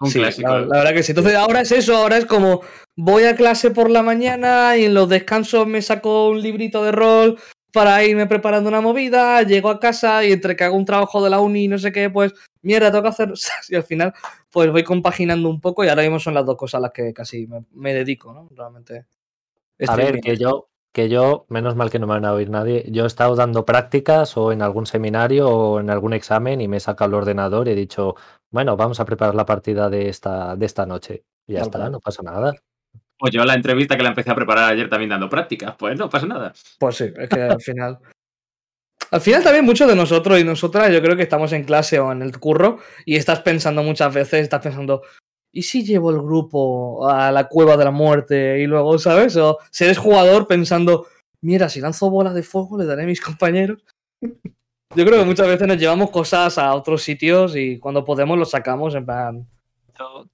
Un 0.00 0.10
Sí, 0.10 0.18
clásico. 0.18 0.48
La, 0.48 0.60
la 0.60 0.78
verdad 0.78 0.94
que 0.94 1.02
sí. 1.02 1.12
Entonces 1.12 1.34
ahora 1.34 1.62
es 1.62 1.72
eso, 1.72 1.96
ahora 1.96 2.18
es 2.18 2.26
como 2.26 2.62
voy 2.96 3.24
a 3.24 3.36
clase 3.36 3.70
por 3.70 3.90
la 3.90 4.02
mañana 4.02 4.76
y 4.76 4.84
en 4.84 4.94
los 4.94 5.08
descansos 5.08 5.66
me 5.66 5.82
saco 5.82 6.28
un 6.28 6.42
librito 6.42 6.84
de 6.84 6.92
rol 6.92 7.38
para 7.72 8.02
irme 8.04 8.26
preparando 8.26 8.68
una 8.70 8.80
movida, 8.80 9.42
llego 9.42 9.68
a 9.68 9.80
casa 9.80 10.24
y 10.24 10.32
entre 10.32 10.56
que 10.56 10.64
hago 10.64 10.76
un 10.76 10.86
trabajo 10.86 11.22
de 11.22 11.28
la 11.28 11.40
uni 11.40 11.64
y 11.64 11.68
no 11.68 11.78
sé 11.78 11.92
qué, 11.92 12.08
pues 12.08 12.32
mierda, 12.62 12.90
tengo 12.90 13.02
que 13.02 13.08
hacer... 13.10 13.32
Y 13.68 13.74
al 13.74 13.84
final 13.84 14.14
pues 14.50 14.70
voy 14.70 14.82
compaginando 14.82 15.50
un 15.50 15.60
poco 15.60 15.84
y 15.84 15.88
ahora 15.88 16.02
mismo 16.02 16.18
son 16.18 16.32
las 16.34 16.46
dos 16.46 16.56
cosas 16.56 16.78
a 16.78 16.82
las 16.82 16.92
que 16.92 17.12
casi 17.12 17.46
me, 17.46 17.64
me 17.72 17.92
dedico, 17.92 18.32
¿no? 18.32 18.48
Realmente. 18.54 19.06
A 19.86 19.96
ver, 19.96 20.20
que 20.20 20.36
yo, 20.36 20.68
que 20.92 21.08
yo, 21.08 21.46
menos 21.48 21.76
mal 21.76 21.90
que 21.90 21.98
no 21.98 22.06
me 22.06 22.14
van 22.14 22.24
a 22.24 22.32
oír 22.32 22.48
nadie, 22.48 22.86
yo 22.88 23.04
he 23.04 23.06
estado 23.06 23.36
dando 23.36 23.64
prácticas 23.64 24.36
o 24.36 24.52
en 24.52 24.62
algún 24.62 24.86
seminario 24.86 25.48
o 25.48 25.80
en 25.80 25.90
algún 25.90 26.14
examen 26.14 26.60
y 26.60 26.68
me 26.68 26.78
he 26.78 26.80
sacado 26.80 27.08
el 27.08 27.14
ordenador 27.14 27.68
y 27.68 27.72
he 27.72 27.74
dicho, 27.74 28.14
bueno, 28.50 28.76
vamos 28.76 29.00
a 29.00 29.04
preparar 29.04 29.34
la 29.34 29.44
partida 29.44 29.90
de 29.90 30.08
esta, 30.08 30.56
de 30.56 30.66
esta 30.66 30.86
noche. 30.86 31.24
Y 31.46 31.54
ya 31.54 31.60
está, 31.60 31.90
no 31.90 32.00
pasa 32.00 32.22
nada. 32.22 32.54
O 33.20 33.28
yo 33.28 33.44
la 33.44 33.54
entrevista 33.54 33.96
que 33.96 34.02
la 34.02 34.10
empecé 34.10 34.30
a 34.30 34.34
preparar 34.34 34.72
ayer 34.72 34.88
también 34.88 35.10
dando 35.10 35.28
prácticas. 35.28 35.74
Pues 35.76 35.98
no 35.98 36.08
pasa 36.08 36.26
nada. 36.26 36.52
Pues 36.78 36.96
sí, 36.96 37.12
es 37.16 37.28
que 37.28 37.42
al 37.42 37.60
final. 37.60 37.98
Al 39.10 39.20
final 39.20 39.42
también 39.42 39.64
muchos 39.64 39.88
de 39.88 39.94
nosotros 39.94 40.40
y 40.40 40.44
nosotras 40.44 40.90
yo 40.90 41.00
creo 41.00 41.16
que 41.16 41.22
estamos 41.22 41.52
en 41.52 41.64
clase 41.64 41.98
o 42.00 42.10
en 42.10 42.22
el 42.22 42.38
curro 42.38 42.78
y 43.04 43.16
estás 43.16 43.40
pensando 43.40 43.82
muchas 43.82 44.12
veces, 44.12 44.42
estás 44.42 44.62
pensando, 44.62 45.02
¿y 45.58 45.62
si 45.62 45.84
llevo 45.84 46.10
el 46.10 46.18
grupo 46.20 47.08
a 47.08 47.30
la 47.32 47.48
cueva 47.48 47.76
de 47.76 47.84
la 47.84 47.90
muerte? 47.90 48.60
Y 48.60 48.66
luego, 48.66 48.98
¿sabes? 48.98 49.36
O 49.36 49.58
si 49.70 49.84
eres 49.84 49.98
jugador 49.98 50.46
pensando, 50.46 51.06
mira, 51.40 51.68
si 51.68 51.80
lanzo 51.80 52.10
bolas 52.10 52.34
de 52.34 52.42
fuego 52.42 52.76
le 52.78 52.84
daré 52.86 53.04
a 53.04 53.06
mis 53.06 53.20
compañeros. 53.20 53.82
Yo 54.20 55.04
creo 55.04 55.18
que 55.20 55.24
muchas 55.24 55.48
veces 55.48 55.66
nos 55.66 55.78
llevamos 55.78 56.10
cosas 56.10 56.58
a 56.58 56.74
otros 56.74 57.02
sitios 57.02 57.54
y 57.56 57.78
cuando 57.78 58.04
podemos 58.04 58.38
los 58.38 58.50
sacamos 58.50 58.94
en 58.94 59.04
plan... 59.06 59.46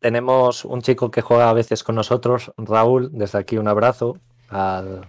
Tenemos 0.01 0.65
un 0.65 0.83
chico 0.83 1.11
que 1.11 1.23
juega 1.23 1.49
a 1.49 1.53
veces 1.53 1.85
con 1.85 1.95
nosotros, 1.95 2.53
Raúl, 2.57 3.11
desde 3.13 3.39
aquí 3.39 3.59
un 3.59 3.69
abrazo. 3.69 4.19
al- 4.49 5.09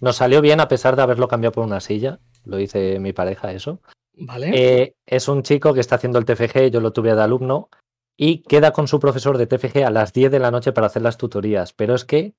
Nos 0.00 0.16
salió 0.16 0.40
bien 0.40 0.60
a 0.60 0.68
pesar 0.68 0.96
de 0.96 1.02
haberlo 1.02 1.28
cambiado 1.28 1.52
por 1.52 1.64
una 1.64 1.80
silla, 1.80 2.18
lo 2.44 2.56
dice 2.56 2.98
mi 2.98 3.12
pareja 3.12 3.52
eso. 3.52 3.80
¿Vale? 4.16 4.50
Eh, 4.54 4.94
es 5.06 5.28
un 5.28 5.42
chico 5.42 5.74
que 5.74 5.80
está 5.80 5.96
haciendo 5.96 6.18
el 6.18 6.24
TFG, 6.24 6.70
yo 6.70 6.80
lo 6.80 6.92
tuve 6.92 7.14
de 7.14 7.22
alumno, 7.22 7.68
y 8.16 8.42
queda 8.42 8.72
con 8.72 8.86
su 8.88 9.00
profesor 9.00 9.38
de 9.38 9.46
TFG 9.46 9.84
a 9.84 9.90
las 9.90 10.12
10 10.12 10.30
de 10.30 10.38
la 10.38 10.50
noche 10.50 10.72
para 10.72 10.86
hacer 10.88 11.02
las 11.02 11.16
tutorías, 11.18 11.72
pero 11.72 11.94
es 11.94 12.04
que 12.04 12.34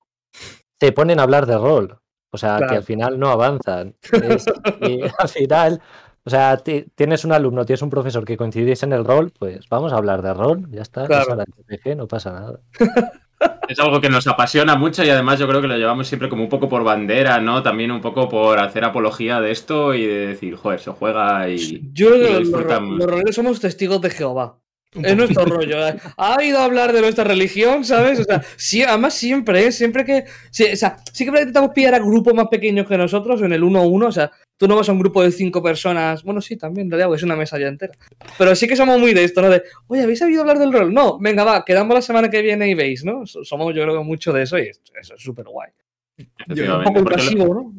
se 0.80 0.91
ponen 0.91 1.19
a 1.19 1.23
hablar 1.23 1.45
de 1.45 1.57
rol, 1.57 1.99
o 2.32 2.38
sea, 2.38 2.57
Claro. 2.57 2.71
que 2.71 2.78
al 2.78 2.84
final 2.84 3.19
no 3.19 3.30
avanzan. 3.30 3.95
Es- 4.11 4.45
y 4.82 5.01
al 5.17 5.30
final, 5.30 5.82
o 6.23 6.30
sea, 6.30 6.57
ti- 6.57 6.86
tienes 6.95 7.23
un 7.26 7.32
alumno, 7.32 7.65
tienes 7.65 7.82
un 7.82 7.89
profesor 7.89 8.26
que 8.26 8.38
coincidís 8.38 8.84
en 8.84 8.93
el 8.93 9.05
rol, 9.05 9.32
pues 9.38 9.67
vamos 9.69 9.93
a 9.93 9.97
hablar 9.97 10.21
de 10.21 10.34
rol, 10.34 10.67
ya 10.71 10.82
está, 10.82 11.05
Claro. 11.05 11.38
TFG, 11.67 11.95
no 11.95 12.07
pasa 12.07 12.32
nada. 12.32 12.59
Es 13.67 13.78
algo 13.80 13.99
que 13.99 14.09
nos 14.09 14.26
apasiona 14.28 14.76
mucho 14.78 15.03
y 15.03 15.09
además 15.09 15.39
yo 15.39 15.47
creo 15.47 15.59
que 15.59 15.67
lo 15.67 15.76
llevamos 15.76 16.07
siempre 16.07 16.30
como 16.30 16.43
un 16.43 16.49
poco 16.49 16.69
por 16.69 16.84
bandera, 16.86 17.39
¿no? 17.41 17.61
También 17.63 17.91
un 17.91 17.99
poco 17.99 18.30
por 18.30 18.59
hacer 18.59 18.86
apología 18.86 19.41
de 19.41 19.51
esto 19.51 19.93
y 19.93 20.05
de 20.05 20.28
decir, 20.28 20.55
joder, 20.55 20.80
se 20.80 20.91
juega 20.91 21.49
y. 21.49 21.82
Yo 21.91 22.07
creo 22.11 22.17
lo 22.17 22.30
los, 22.30 22.39
disfrutamos. 22.39 22.97
los 22.97 23.07
roleros 23.07 23.36
somos 23.36 23.59
testigos 23.59 23.99
de 24.01 24.09
Jehová. 24.11 24.59
Es 25.03 25.15
nuestro 25.17 25.45
rollo. 25.45 25.87
¿eh? 25.87 25.95
Ha 26.17 26.35
oído 26.37 26.59
hablar 26.59 26.93
de 26.93 27.01
nuestra 27.01 27.23
religión, 27.23 27.83
¿sabes? 27.83 28.19
O 28.19 28.23
sea, 28.23 28.41
sí, 28.57 28.83
además 28.83 29.13
siempre, 29.13 29.65
¿eh? 29.67 29.71
Siempre 29.71 30.05
que. 30.05 30.25
Sí, 30.51 30.65
o 30.71 30.75
sea, 30.75 30.97
sí 31.11 31.25
que 31.25 31.31
intentamos 31.31 31.71
pillar 31.71 31.93
a 31.95 31.99
grupos 31.99 32.33
más 32.33 32.47
pequeños 32.47 32.87
que 32.87 32.97
nosotros 32.97 33.41
en 33.41 33.53
el 33.53 33.63
1-1. 33.63 34.07
O 34.07 34.11
sea, 34.11 34.31
tú 34.57 34.67
no 34.67 34.75
vas 34.75 34.87
a 34.87 34.91
un 34.91 34.99
grupo 34.99 35.23
de 35.23 35.31
cinco 35.31 35.61
personas. 35.61 36.23
Bueno, 36.23 36.41
sí, 36.41 36.55
también, 36.57 36.87
en 36.87 36.91
realidad, 36.91 37.07
porque 37.07 37.17
es 37.19 37.23
una 37.23 37.35
mesa 37.35 37.59
ya 37.59 37.67
entera. 37.67 37.93
Pero 38.37 38.55
sí 38.55 38.67
que 38.67 38.75
somos 38.75 38.99
muy 38.99 39.13
de 39.13 39.23
esto, 39.23 39.41
¿no? 39.41 39.49
De, 39.49 39.63
oye, 39.87 40.03
¿habéis 40.03 40.21
oído 40.21 40.41
hablar 40.41 40.59
del 40.59 40.71
rol? 40.73 40.93
No, 40.93 41.19
venga, 41.19 41.43
va, 41.43 41.65
quedamos 41.65 41.93
la 41.93 42.01
semana 42.01 42.29
que 42.29 42.41
viene 42.41 42.69
y 42.69 42.73
veis, 42.73 43.03
¿no? 43.03 43.25
So- 43.25 43.43
Somos, 43.43 43.73
yo 43.75 43.83
creo 43.83 44.03
mucho 44.03 44.31
de 44.33 44.43
eso 44.43 44.57
y 44.57 44.67
eso 44.69 45.15
es 45.15 45.21
súper 45.21 45.45
guay. 45.45 45.69
Un 46.18 46.84
poco 46.84 47.03
pasivo, 47.05 47.53
¿no? 47.53 47.74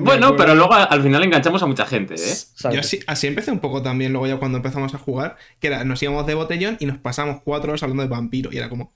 bueno, 0.00 0.36
pero 0.36 0.54
luego 0.54 0.72
al 0.72 1.02
final 1.02 1.22
enganchamos 1.22 1.62
a 1.62 1.66
mucha 1.66 1.86
gente, 1.86 2.14
¿eh? 2.14 2.34
Yo 2.72 2.80
así, 2.80 3.00
así, 3.06 3.26
empecé 3.26 3.52
un 3.52 3.60
poco 3.60 3.82
también, 3.82 4.12
luego 4.12 4.26
ya 4.26 4.36
cuando 4.38 4.58
empezamos 4.58 4.94
a 4.94 4.98
jugar, 4.98 5.36
que 5.60 5.68
era, 5.68 5.84
nos 5.84 6.02
íbamos 6.02 6.26
de 6.26 6.34
botellón 6.34 6.76
y 6.80 6.86
nos 6.86 6.98
pasamos 6.98 7.42
cuatro 7.44 7.70
horas 7.70 7.82
hablando 7.82 8.02
de 8.02 8.08
vampiro, 8.08 8.50
y 8.52 8.58
era 8.58 8.68
como... 8.68 8.92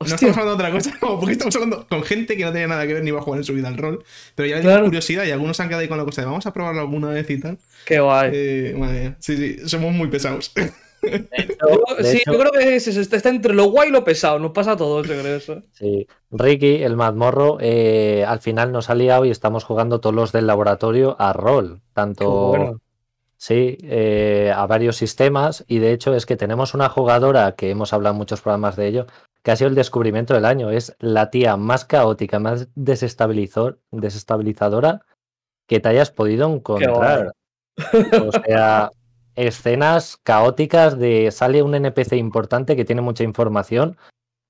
No 0.00 0.06
estamos 0.06 0.36
hablando 0.36 0.56
de 0.56 0.68
otra 0.68 0.70
cosa, 0.70 0.96
como 1.00 1.18
porque 1.18 1.32
estamos 1.32 1.54
hablando 1.54 1.86
con 1.88 2.02
gente 2.02 2.36
que 2.36 2.44
no 2.44 2.52
tenía 2.52 2.66
nada 2.66 2.86
que 2.86 2.94
ver 2.94 3.02
ni 3.02 3.08
iba 3.08 3.20
a 3.20 3.22
jugar 3.22 3.38
en 3.38 3.44
su 3.44 3.54
vida 3.54 3.68
al 3.68 3.78
rol. 3.78 4.04
Pero 4.34 4.48
ya 4.48 4.58
le 4.58 4.84
curiosidad 4.84 5.24
y 5.24 5.30
algunos 5.30 5.58
han 5.60 5.68
quedado 5.68 5.82
ahí 5.82 5.88
con 5.88 5.96
la 5.96 6.04
cosa 6.04 6.20
de 6.22 6.26
vamos 6.26 6.44
a 6.46 6.52
probarlo 6.52 6.80
alguna 6.80 7.08
vez 7.10 7.30
y 7.30 7.38
tal. 7.38 7.58
Qué 7.86 8.00
guay. 8.00 8.30
Eh, 8.34 9.14
Sí, 9.20 9.36
sí, 9.36 9.68
somos 9.68 9.94
muy 9.94 10.08
pesados. 10.08 10.52
sí, 12.02 12.22
yo 12.26 12.38
creo 12.38 12.52
que 12.52 12.76
está 12.76 13.28
entre 13.28 13.54
lo 13.54 13.70
guay 13.70 13.88
y 13.88 13.92
lo 13.92 14.04
pesado, 14.04 14.38
nos 14.38 14.52
pasa 14.52 14.72
a 14.72 14.76
todos, 14.76 15.06
yo 15.06 15.20
creo 15.20 15.36
eso. 15.36 15.62
Sí, 15.72 16.06
Ricky, 16.30 16.82
el 16.82 16.96
mazmorro, 16.96 17.58
eh, 17.60 18.24
al 18.26 18.40
final 18.40 18.72
nos 18.72 18.90
ha 18.90 18.94
liado 18.94 19.24
y 19.24 19.30
estamos 19.30 19.64
jugando 19.64 20.00
todos 20.00 20.14
los 20.14 20.32
del 20.32 20.46
laboratorio 20.46 21.16
a 21.18 21.32
rol, 21.32 21.80
tanto... 21.92 22.80
Sí, 23.36 23.76
eh, 23.82 24.52
a 24.56 24.66
varios 24.66 24.96
sistemas 24.96 25.64
y 25.68 25.78
de 25.78 25.92
hecho 25.92 26.14
es 26.14 26.24
que 26.24 26.36
tenemos 26.36 26.72
una 26.72 26.88
jugadora 26.88 27.56
que 27.56 27.68
hemos 27.68 27.92
hablado 27.92 28.14
en 28.14 28.18
muchos 28.18 28.40
programas 28.40 28.76
de 28.76 28.86
ello, 28.86 29.06
que 29.42 29.50
ha 29.50 29.56
sido 29.56 29.68
el 29.68 29.74
descubrimiento 29.74 30.32
del 30.32 30.46
año. 30.46 30.70
Es 30.70 30.96
la 30.98 31.28
tía 31.28 31.58
más 31.58 31.84
caótica, 31.84 32.38
más 32.38 32.68
desestabilizadora 32.74 35.02
que 35.66 35.80
te 35.80 35.88
hayas 35.88 36.10
podido 36.10 36.52
encontrar. 36.52 37.34
O 37.76 38.32
sea, 38.32 38.90
escenas 39.36 40.18
caóticas 40.22 40.98
de 40.98 41.30
sale 41.30 41.62
un 41.62 41.74
NPC 41.74 42.14
importante 42.14 42.76
que 42.76 42.84
tiene 42.84 43.02
mucha 43.02 43.24
información 43.24 43.96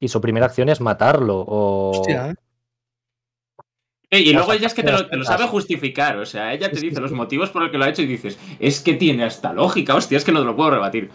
y 0.00 0.08
su 0.08 0.20
primera 0.20 0.46
acción 0.46 0.68
es 0.68 0.80
matarlo. 0.80 1.44
O... 1.46 2.02
¿eh? 2.08 2.34
y 4.10 4.32
luego 4.32 4.52
ella 4.52 4.66
es 4.66 4.74
que 4.74 4.82
te 4.82 4.92
lo, 4.92 5.24
sabe 5.24 5.46
justificar, 5.46 6.16
o 6.18 6.26
sea, 6.26 6.52
ella 6.52 6.70
te 6.70 6.80
dice 6.80 7.00
los 7.00 7.12
motivos 7.12 7.50
por 7.50 7.62
los 7.62 7.70
que 7.70 7.78
lo 7.78 7.84
ha 7.84 7.88
hecho 7.88 8.02
y 8.02 8.06
dices, 8.06 8.38
es 8.60 8.80
que 8.80 8.94
tiene 8.94 9.24
hasta 9.24 9.52
lógica, 9.52 9.94
hostia, 9.94 10.18
es 10.18 10.24
que 10.24 10.32
no 10.32 10.40
te 10.40 10.46
lo 10.46 10.56
puedo 10.56 10.70
rebatir. 10.70 11.10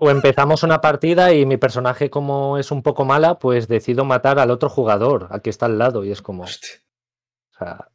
O 0.00 0.10
empezamos 0.10 0.62
una 0.62 0.80
partida 0.80 1.32
y 1.32 1.44
mi 1.44 1.56
personaje, 1.56 2.08
como 2.08 2.56
es 2.58 2.70
un 2.70 2.82
poco 2.82 3.04
mala, 3.04 3.38
pues 3.38 3.66
decido 3.66 4.04
matar 4.04 4.38
al 4.38 4.50
otro 4.50 4.68
jugador, 4.68 5.26
al 5.30 5.42
que 5.42 5.50
está 5.50 5.66
al 5.66 5.78
lado, 5.78 6.04
y 6.04 6.12
es 6.12 6.22
como. 6.22 6.44
O 6.44 6.46
sea, 6.46 7.88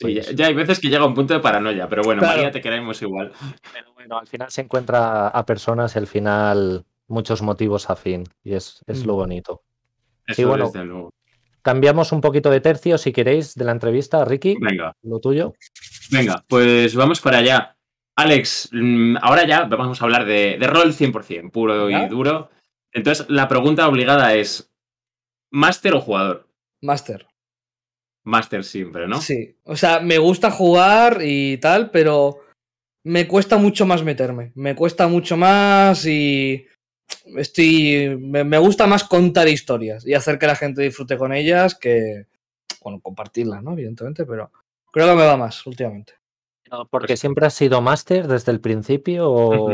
pues 0.00 0.34
ya, 0.34 0.46
hay 0.46 0.54
veces 0.54 0.80
que 0.80 0.88
llega 0.88 1.04
un 1.04 1.14
punto 1.14 1.34
de 1.34 1.40
paranoia, 1.40 1.88
pero 1.88 2.02
bueno, 2.02 2.22
María, 2.22 2.50
te 2.50 2.60
queremos 2.60 3.00
igual. 3.02 3.32
Pero 3.72 3.92
bueno, 3.92 4.18
al 4.18 4.26
final 4.26 4.50
se 4.50 4.62
encuentra 4.62 5.28
a 5.28 5.46
personas, 5.46 5.96
al 5.96 6.06
final, 6.06 6.84
muchos 7.06 7.42
motivos 7.42 7.90
afín, 7.90 8.24
y 8.42 8.54
es, 8.54 8.82
es 8.86 9.04
lo 9.04 9.14
mm. 9.14 9.16
bonito. 9.16 9.62
sí, 10.28 10.44
bueno, 10.44 10.66
desde 10.66 10.84
luego. 10.84 11.12
Cambiamos 11.62 12.12
un 12.12 12.22
poquito 12.22 12.50
de 12.50 12.60
tercio, 12.60 12.96
si 12.96 13.12
queréis, 13.12 13.54
de 13.54 13.64
la 13.66 13.72
entrevista, 13.72 14.24
Ricky. 14.24 14.56
Venga. 14.58 14.96
Lo 15.02 15.20
tuyo. 15.20 15.52
Venga, 16.10 16.42
pues 16.48 16.94
vamos 16.94 17.20
para 17.20 17.38
allá. 17.38 17.76
Alex, 18.16 18.70
mm, 18.72 19.16
ahora 19.20 19.46
ya 19.46 19.64
vamos 19.64 20.00
a 20.00 20.04
hablar 20.04 20.24
de, 20.24 20.58
rol 20.62 20.94
100%, 20.94 21.50
puro 21.50 21.90
y 21.90 22.08
duro. 22.08 22.50
Entonces, 22.92 23.26
la 23.28 23.48
pregunta 23.48 23.88
obligada 23.88 24.34
es, 24.34 24.72
¿máster 25.50 25.94
o 25.94 26.00
jugador? 26.00 26.48
Máster. 26.80 27.29
Máster 28.24 28.64
siempre, 28.64 29.08
¿no? 29.08 29.20
Sí, 29.20 29.56
o 29.64 29.76
sea, 29.76 30.00
me 30.00 30.18
gusta 30.18 30.50
jugar 30.50 31.20
y 31.22 31.58
tal, 31.58 31.90
pero 31.90 32.38
me 33.02 33.26
cuesta 33.26 33.56
mucho 33.56 33.86
más 33.86 34.02
meterme. 34.02 34.52
Me 34.54 34.74
cuesta 34.74 35.08
mucho 35.08 35.36
más 35.36 36.04
y 36.06 36.66
estoy. 37.36 38.16
Me, 38.20 38.44
me, 38.44 38.58
gusta 38.58 38.86
más 38.86 39.04
contar 39.04 39.48
historias 39.48 40.06
y 40.06 40.14
hacer 40.14 40.38
que 40.38 40.46
la 40.46 40.56
gente 40.56 40.82
disfrute 40.82 41.16
con 41.16 41.32
ellas 41.32 41.74
que. 41.74 42.26
Bueno, 42.82 43.00
compartirlas, 43.00 43.62
¿no? 43.62 43.72
Evidentemente, 43.72 44.24
pero 44.24 44.50
creo 44.92 45.08
que 45.08 45.14
me 45.14 45.26
va 45.26 45.36
más 45.36 45.66
últimamente. 45.66 46.14
¿Porque 46.90 47.08
pues 47.08 47.20
siempre 47.20 47.46
has 47.46 47.54
sido 47.54 47.80
máster 47.80 48.28
desde 48.28 48.52
el 48.52 48.60
principio? 48.60 49.68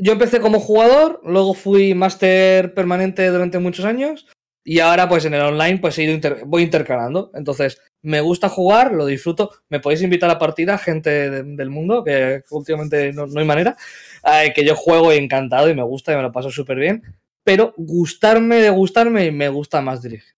Yo 0.00 0.12
empecé 0.12 0.40
como 0.40 0.60
jugador, 0.60 1.20
luego 1.24 1.54
fui 1.54 1.94
máster 1.94 2.72
permanente 2.72 3.28
durante 3.28 3.58
muchos 3.58 3.84
años 3.84 4.26
y 4.68 4.80
ahora 4.80 5.08
pues 5.08 5.24
en 5.24 5.32
el 5.32 5.40
online 5.40 5.78
pues 5.78 5.98
he 5.98 6.04
ido 6.04 6.36
voy 6.44 6.62
intercalando. 6.62 7.30
Entonces 7.32 7.80
me 8.02 8.20
gusta 8.20 8.50
jugar, 8.50 8.92
lo 8.92 9.06
disfruto. 9.06 9.50
Me 9.70 9.80
podéis 9.80 10.02
invitar 10.02 10.28
a 10.28 10.38
partida, 10.38 10.76
gente 10.76 11.30
del 11.30 11.70
mundo, 11.70 12.04
que 12.04 12.42
últimamente 12.50 13.14
no, 13.14 13.26
hay 13.34 13.46
manera, 13.46 13.78
que 14.54 14.66
yo 14.66 14.76
juego 14.76 15.10
encantado 15.10 15.70
y 15.70 15.74
me 15.74 15.82
gusta 15.82 16.12
y 16.12 16.16
me 16.16 16.22
lo 16.22 16.32
paso 16.32 16.50
súper 16.50 16.76
bien. 16.76 17.02
Pero 17.42 17.72
gustarme 17.78 18.56
de 18.56 18.68
gustarme 18.68 19.32
me 19.32 19.48
gusta 19.48 19.80
más 19.80 20.02
dirigir. 20.02 20.34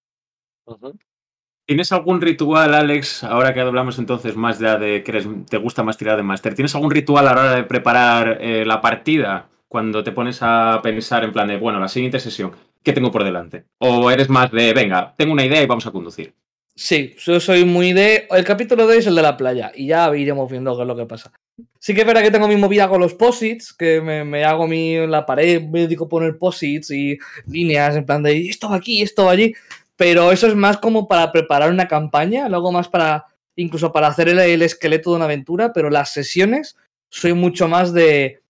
¿Tienes 1.66 1.90
algún 1.90 2.20
ritual, 2.20 2.72
Alex, 2.72 3.24
ahora 3.24 3.52
que 3.52 3.60
hablamos 3.62 3.98
entonces 3.98 4.36
más 4.36 4.60
de, 4.60 4.78
de 4.78 5.02
que 5.02 5.26
te 5.48 5.56
gusta 5.56 5.82
más 5.82 5.98
tirar 5.98 6.16
de 6.16 6.22
máster? 6.22 6.54
¿Tienes 6.54 6.72
algún 6.76 6.92
ritual 6.92 7.26
a 7.26 7.34
la 7.34 7.40
hora 7.40 7.56
de 7.56 7.64
preparar 7.64 8.38
eh, 8.40 8.64
la 8.64 8.80
partida 8.80 9.48
cuando 9.66 10.04
te 10.04 10.12
pones 10.12 10.38
a 10.42 10.80
pensar 10.84 11.24
en 11.24 11.32
plan 11.32 11.48
de, 11.48 11.56
bueno, 11.56 11.80
la 11.80 11.88
siguiente 11.88 12.20
sesión, 12.20 12.52
¿qué 12.82 12.92
tengo 12.92 13.10
por 13.10 13.24
delante? 13.24 13.64
¿O 13.78 14.10
eres 14.10 14.28
más 14.28 14.50
de, 14.50 14.72
venga, 14.72 15.14
tengo 15.16 15.32
una 15.32 15.44
idea 15.44 15.62
y 15.62 15.66
vamos 15.66 15.86
a 15.86 15.90
conducir? 15.90 16.34
Sí, 16.74 17.14
yo 17.18 17.40
soy 17.40 17.64
muy 17.64 17.92
de... 17.92 18.26
El 18.30 18.44
capítulo 18.44 18.86
de 18.86 18.98
es 18.98 19.06
el 19.06 19.14
de 19.14 19.22
la 19.22 19.36
playa 19.36 19.70
y 19.74 19.86
ya 19.86 20.16
iremos 20.16 20.50
viendo 20.50 20.74
qué 20.76 20.82
es 20.82 20.88
lo 20.88 20.96
que 20.96 21.04
pasa. 21.04 21.32
Sí 21.78 21.94
que 21.94 22.00
es 22.00 22.06
verdad 22.06 22.22
que 22.22 22.30
tengo 22.30 22.48
mi 22.48 22.56
movida 22.56 22.88
con 22.88 23.00
los 23.00 23.14
posits, 23.14 23.74
que 23.74 24.00
me, 24.00 24.44
hago 24.44 24.66
mi, 24.66 25.06
la 25.06 25.26
pared, 25.26 25.62
me 25.62 25.80
dedico 25.80 26.04
a 26.04 26.08
poner 26.08 26.38
posits 26.38 26.90
y 26.90 27.18
líneas 27.46 27.96
en 27.96 28.06
plan 28.06 28.22
de 28.22 28.48
esto 28.48 28.70
va 28.70 28.76
aquí, 28.76 29.02
esto 29.02 29.26
va 29.26 29.32
allí, 29.32 29.54
pero 29.96 30.32
eso 30.32 30.46
es 30.46 30.54
más 30.54 30.78
como 30.78 31.06
para 31.06 31.30
preparar 31.32 31.70
una 31.70 31.86
campaña, 31.86 32.48
luego 32.48 32.72
más 32.72 32.88
para, 32.88 33.26
incluso 33.56 33.92
para 33.92 34.06
hacer 34.06 34.28
el, 34.30 34.62
esqueleto 34.62 35.10
de 35.10 35.16
una 35.16 35.26
aventura, 35.26 35.72
pero 35.74 35.90
las 35.90 36.12
sesiones 36.12 36.76
soy 37.10 37.34
mucho 37.34 37.68
más 37.68 37.92
de 37.92 38.40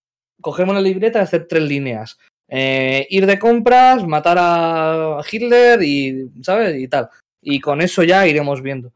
cogerme 0.40 0.72
una 0.72 0.80
libreta 0.80 1.18
y 1.18 1.22
hacer 1.22 1.48
tres 1.48 1.64
líneas. 1.64 2.18
Eh, 2.52 3.06
ir 3.10 3.26
de 3.26 3.38
compras, 3.38 4.04
matar 4.04 4.36
a 4.40 5.20
Hitler 5.30 5.80
y, 5.82 6.30
¿sabes? 6.42 6.76
Y 6.76 6.88
tal. 6.88 7.08
Y 7.40 7.60
con 7.60 7.80
eso 7.80 8.02
ya 8.02 8.26
iremos 8.26 8.60
viendo. 8.60 8.92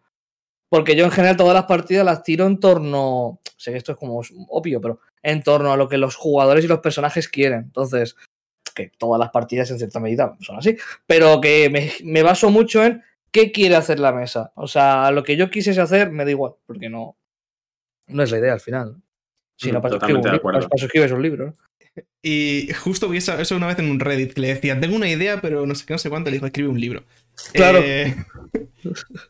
Porque 0.68 0.96
yo 0.96 1.04
en 1.04 1.12
general 1.12 1.36
todas 1.36 1.54
las 1.54 1.66
partidas 1.66 2.04
las 2.04 2.24
tiro 2.24 2.46
en 2.46 2.58
torno, 2.58 3.38
sé 3.56 3.70
que 3.70 3.78
esto 3.78 3.92
es 3.92 3.98
como 3.98 4.20
obvio, 4.48 4.80
pero 4.80 4.98
en 5.22 5.40
torno 5.44 5.72
a 5.72 5.76
lo 5.76 5.88
que 5.88 5.98
los 5.98 6.16
jugadores 6.16 6.64
y 6.64 6.68
los 6.68 6.80
personajes 6.80 7.28
quieren. 7.28 7.60
Entonces, 7.60 8.16
que 8.74 8.90
todas 8.98 9.20
las 9.20 9.30
partidas 9.30 9.70
en 9.70 9.78
cierta 9.78 10.00
medida 10.00 10.36
son 10.40 10.56
así, 10.56 10.76
pero 11.06 11.40
que 11.40 11.94
me, 12.02 12.22
baso 12.24 12.50
mucho 12.50 12.84
en 12.84 13.04
qué 13.30 13.52
quiere 13.52 13.76
hacer 13.76 14.00
la 14.00 14.12
mesa. 14.12 14.52
O 14.56 14.66
sea, 14.66 15.12
lo 15.12 15.22
que 15.22 15.36
yo 15.36 15.48
quisiese 15.48 15.80
hacer 15.80 16.10
me 16.10 16.24
da 16.24 16.32
igual, 16.32 16.54
porque 16.66 16.88
no, 16.88 17.16
no 18.08 18.22
es 18.24 18.32
la 18.32 18.38
idea 18.38 18.52
al 18.52 18.60
final. 18.60 19.00
Si 19.56 19.70
no, 19.70 19.78
mm, 19.78 19.82
para 19.82 20.58
eso 20.58 20.86
escribes 20.86 21.12
un 21.12 21.22
libro. 21.22 21.54
Y 22.22 22.68
justo 22.82 23.08
vi 23.08 23.18
eso, 23.18 23.36
una 23.56 23.66
vez 23.66 23.78
en 23.78 23.90
un 23.90 24.00
Reddit 24.00 24.32
que 24.32 24.40
le 24.40 24.48
decían, 24.48 24.80
tengo 24.80 24.96
una 24.96 25.08
idea, 25.08 25.40
pero 25.40 25.66
no 25.66 25.74
sé 25.74 25.84
qué, 25.86 25.94
no 25.94 25.98
sé 25.98 26.10
cuánto, 26.10 26.30
le 26.30 26.36
dijo, 26.36 26.46
escribe 26.46 26.68
un 26.68 26.80
libro. 26.80 27.04
Claro. 27.52 27.80
Eh, 27.82 28.16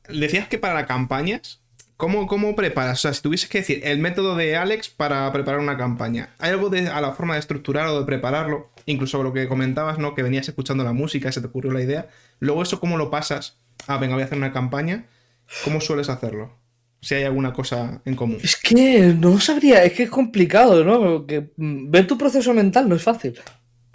decías 0.08 0.48
que 0.48 0.58
para 0.58 0.86
campañas 0.86 1.60
¿Cómo, 1.96 2.26
¿Cómo 2.26 2.56
preparas? 2.56 2.98
O 2.98 3.02
sea, 3.02 3.14
si 3.14 3.22
tuvieses 3.22 3.48
que 3.48 3.58
decir 3.58 3.80
el 3.84 3.98
método 3.98 4.34
de 4.34 4.56
Alex 4.56 4.88
para 4.88 5.30
preparar 5.32 5.60
una 5.60 5.76
campaña, 5.76 6.34
¿hay 6.38 6.50
algo 6.50 6.68
de, 6.68 6.88
a 6.88 7.00
la 7.00 7.12
forma 7.12 7.34
de 7.34 7.40
estructurar 7.40 7.86
o 7.86 8.00
de 8.00 8.04
prepararlo? 8.04 8.68
Incluso 8.86 9.22
lo 9.22 9.32
que 9.32 9.46
comentabas, 9.46 9.98
¿no? 9.98 10.14
Que 10.14 10.24
venías 10.24 10.48
escuchando 10.48 10.82
la 10.82 10.92
música, 10.92 11.30
se 11.30 11.40
te 11.40 11.46
ocurrió 11.46 11.72
la 11.72 11.82
idea. 11.82 12.08
Luego, 12.40 12.62
¿eso 12.62 12.80
cómo 12.80 12.96
lo 12.96 13.10
pasas? 13.10 13.58
Ah, 13.86 13.98
venga, 13.98 14.14
voy 14.14 14.22
a 14.22 14.26
hacer 14.26 14.38
una 14.38 14.52
campaña. 14.52 15.06
¿Cómo 15.62 15.80
sueles 15.80 16.08
hacerlo? 16.08 16.58
Si 17.04 17.14
hay 17.14 17.24
alguna 17.24 17.52
cosa 17.52 18.00
en 18.06 18.16
común. 18.16 18.38
Es 18.42 18.56
que 18.56 19.14
no 19.14 19.38
sabría, 19.38 19.84
es 19.84 19.92
que 19.92 20.04
es 20.04 20.10
complicado, 20.10 20.82
¿no? 20.84 21.26
Que 21.26 21.52
mm, 21.54 21.90
ver 21.90 22.06
tu 22.06 22.16
proceso 22.16 22.54
mental 22.54 22.88
no 22.88 22.96
es 22.96 23.02
fácil. 23.02 23.38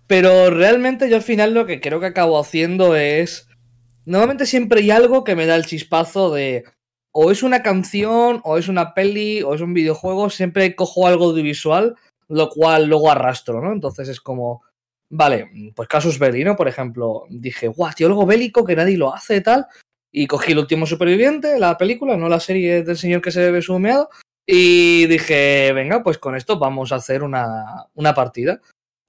Pero 0.06 0.52
realmente 0.52 1.10
yo 1.10 1.16
al 1.16 1.24
final 1.24 1.56
lo 1.56 1.66
que 1.66 1.82
creo 1.82 2.00
que 2.00 2.06
acabo 2.06 2.40
haciendo 2.40 2.96
es. 2.96 3.48
Normalmente 4.06 4.46
siempre 4.46 4.82
hay 4.82 4.92
algo 4.92 5.24
que 5.24 5.36
me 5.36 5.48
da 5.48 5.56
el 5.56 5.66
chispazo 5.66 6.32
de 6.32 6.66
o 7.12 7.32
es 7.32 7.42
una 7.42 7.64
canción, 7.64 8.42
o 8.44 8.58
es 8.58 8.68
una 8.68 8.94
peli, 8.94 9.42
o 9.42 9.56
es 9.56 9.62
un 9.62 9.74
videojuego, 9.74 10.30
siempre 10.30 10.76
cojo 10.76 11.08
algo 11.08 11.26
audiovisual, 11.26 11.96
lo 12.28 12.50
cual 12.50 12.86
luego 12.86 13.10
arrastro, 13.10 13.60
¿no? 13.60 13.74
Entonces 13.74 14.08
es 14.08 14.22
como, 14.22 14.62
vale, 15.10 15.50
pues 15.76 15.90
Casus 15.90 16.20
Belli, 16.20 16.44
¿no? 16.44 16.56
Por 16.56 16.68
ejemplo, 16.68 17.24
dije, 17.30 17.68
guau, 17.68 17.92
tío, 17.96 18.08
algo 18.08 18.28
bélico 18.28 18.64
que 18.64 18.76
nadie 18.76 18.98
lo 18.98 19.14
hace 19.14 19.38
y 19.38 19.42
tal, 19.42 19.66
y 20.12 20.28
cogí 20.28 20.54
el 20.54 20.60
último 20.60 20.86
superviviente, 20.86 21.60
la 21.60 21.78
película, 21.78 22.18
no 22.18 22.30
la 22.30 22.40
serie 22.40 22.84
del 22.84 22.98
señor 22.98 23.22
que 23.22 23.32
se 23.32 23.42
bebe 23.42 23.62
su 23.62 23.80
y 24.52 25.06
dije, 25.06 25.72
venga, 25.74 26.02
pues 26.02 26.18
con 26.18 26.36
esto 26.36 26.58
vamos 26.58 26.92
a 26.92 26.96
hacer 26.96 27.22
una, 27.22 27.86
una 27.94 28.16
partida. 28.16 28.60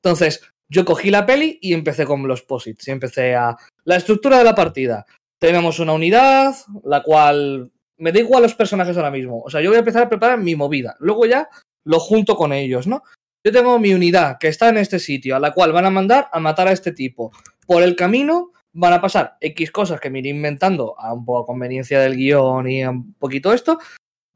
Entonces, 0.02 0.42
yo 0.68 0.84
cogí 0.84 1.10
la 1.10 1.24
peli 1.24 1.58
y 1.62 1.72
empecé 1.72 2.04
con 2.04 2.26
los 2.28 2.42
posits, 2.42 2.86
y 2.86 2.90
empecé 2.90 3.34
a... 3.34 3.56
La 3.84 3.96
estructura 3.96 4.36
de 4.38 4.44
la 4.44 4.54
partida. 4.54 5.06
Tenemos 5.38 5.78
una 5.78 5.94
unidad, 5.94 6.54
la 6.84 7.02
cual 7.02 7.72
me 7.96 8.12
da 8.12 8.20
igual 8.20 8.42
los 8.42 8.54
personajes 8.54 8.96
ahora 8.96 9.10
mismo. 9.10 9.40
O 9.42 9.48
sea, 9.48 9.62
yo 9.62 9.70
voy 9.70 9.76
a 9.76 9.80
empezar 9.80 10.02
a 10.02 10.08
preparar 10.08 10.38
mi 10.38 10.54
movida. 10.54 10.94
Luego 11.00 11.24
ya 11.24 11.48
lo 11.84 11.98
junto 11.98 12.36
con 12.36 12.52
ellos, 12.52 12.86
¿no? 12.86 13.02
Yo 13.42 13.50
tengo 13.50 13.78
mi 13.78 13.94
unidad 13.94 14.36
que 14.38 14.48
está 14.48 14.68
en 14.68 14.76
este 14.76 14.98
sitio, 14.98 15.36
a 15.36 15.40
la 15.40 15.52
cual 15.52 15.72
van 15.72 15.86
a 15.86 15.90
mandar 15.90 16.28
a 16.32 16.38
matar 16.40 16.68
a 16.68 16.72
este 16.72 16.92
tipo. 16.92 17.32
Por 17.66 17.82
el 17.82 17.96
camino 17.96 18.52
van 18.72 18.92
a 18.92 19.00
pasar 19.00 19.36
X 19.40 19.70
cosas 19.70 20.00
que 20.00 20.10
me 20.10 20.20
iré 20.20 20.30
inventando 20.30 20.98
a 20.98 21.12
un 21.12 21.24
poco 21.24 21.42
a 21.42 21.46
conveniencia 21.46 22.00
del 22.00 22.16
guion 22.16 22.70
y 22.70 22.82
a 22.82 22.90
un 22.90 23.14
poquito 23.14 23.52
esto. 23.52 23.78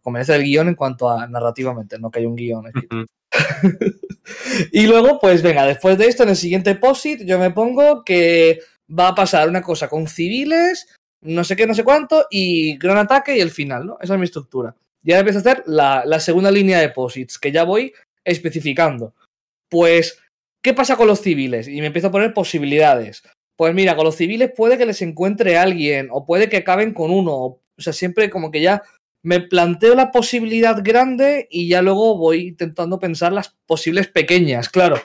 Conveniencia 0.03 0.35
del 0.35 0.45
guion 0.45 0.68
en 0.68 0.74
cuanto 0.74 1.09
a 1.09 1.26
narrativamente, 1.26 1.99
no 1.99 2.11
que 2.11 2.20
hay 2.20 2.26
un 2.26 2.37
guion. 2.37 2.66
Ujú. 2.66 3.07
y 4.72 4.87
luego, 4.87 5.18
pues 5.18 5.43
venga, 5.43 5.66
después 5.66 5.99
de 5.99 6.07
esto, 6.07 6.22
en 6.22 6.30
el 6.30 6.37
siguiente 6.37 6.74
POSIT, 6.74 7.22
yo 7.24 7.39
me 7.39 7.51
pongo 7.51 8.05
que 8.05 8.61
va 8.97 9.09
a 9.09 9.14
pasar 9.14 9.49
una 9.49 9.62
cosa 9.62 9.89
con 9.89 10.07
civiles, 10.07 10.95
no 11.22 11.43
sé 11.45 11.57
qué, 11.57 11.66
no 11.66 11.74
sé 11.74 11.85
cuánto, 11.85 12.26
y 12.30 12.76
gran 12.76 12.99
ataque 12.99 13.37
y 13.37 13.41
el 13.41 13.51
final, 13.51 13.87
¿no? 13.87 13.99
Esa 14.01 14.14
es 14.14 14.18
mi 14.18 14.24
estructura. 14.24 14.76
Y 15.03 15.12
ahora 15.12 15.20
empiezo 15.20 15.39
a 15.39 15.41
hacer 15.41 15.64
la, 15.66 16.05
la 16.05 16.20
segunda 16.20 16.51
línea 16.51 16.80
de 16.80 16.91
POSITs, 16.91 17.39
que 17.39 17.53
ya 17.53 17.64
voy 17.64 17.93
especificando. 18.24 19.14
Pues, 19.68 20.18
¿qué 20.62 20.74
pasa 20.74 20.97
con 20.97 21.07
los 21.07 21.20
civiles? 21.20 21.68
Y 21.68 21.80
me 21.80 21.87
empiezo 21.87 22.09
a 22.09 22.12
poner 22.12 22.32
posibilidades. 22.32 23.22
Pues 23.57 23.74
mira, 23.74 23.94
con 23.96 24.05
los 24.05 24.16
civiles 24.16 24.52
puede 24.57 24.76
que 24.78 24.86
les 24.86 25.00
encuentre 25.02 25.57
alguien, 25.57 26.09
o 26.11 26.24
puede 26.26 26.48
que 26.48 26.59
acaben 26.59 26.92
con 26.92 27.11
uno. 27.11 27.34
O 27.34 27.61
sea, 27.78 27.92
siempre 27.92 28.30
como 28.30 28.50
que 28.50 28.61
ya 28.61 28.82
me 29.22 29.40
planteo 29.40 29.94
la 29.94 30.11
posibilidad 30.11 30.80
grande 30.82 31.46
y 31.50 31.68
ya 31.68 31.80
luego 31.82 32.16
voy 32.18 32.48
intentando 32.48 32.98
pensar 32.98 33.32
las 33.32 33.57
posibles 33.66 34.09
pequeñas, 34.09 34.68
claro. 34.68 34.96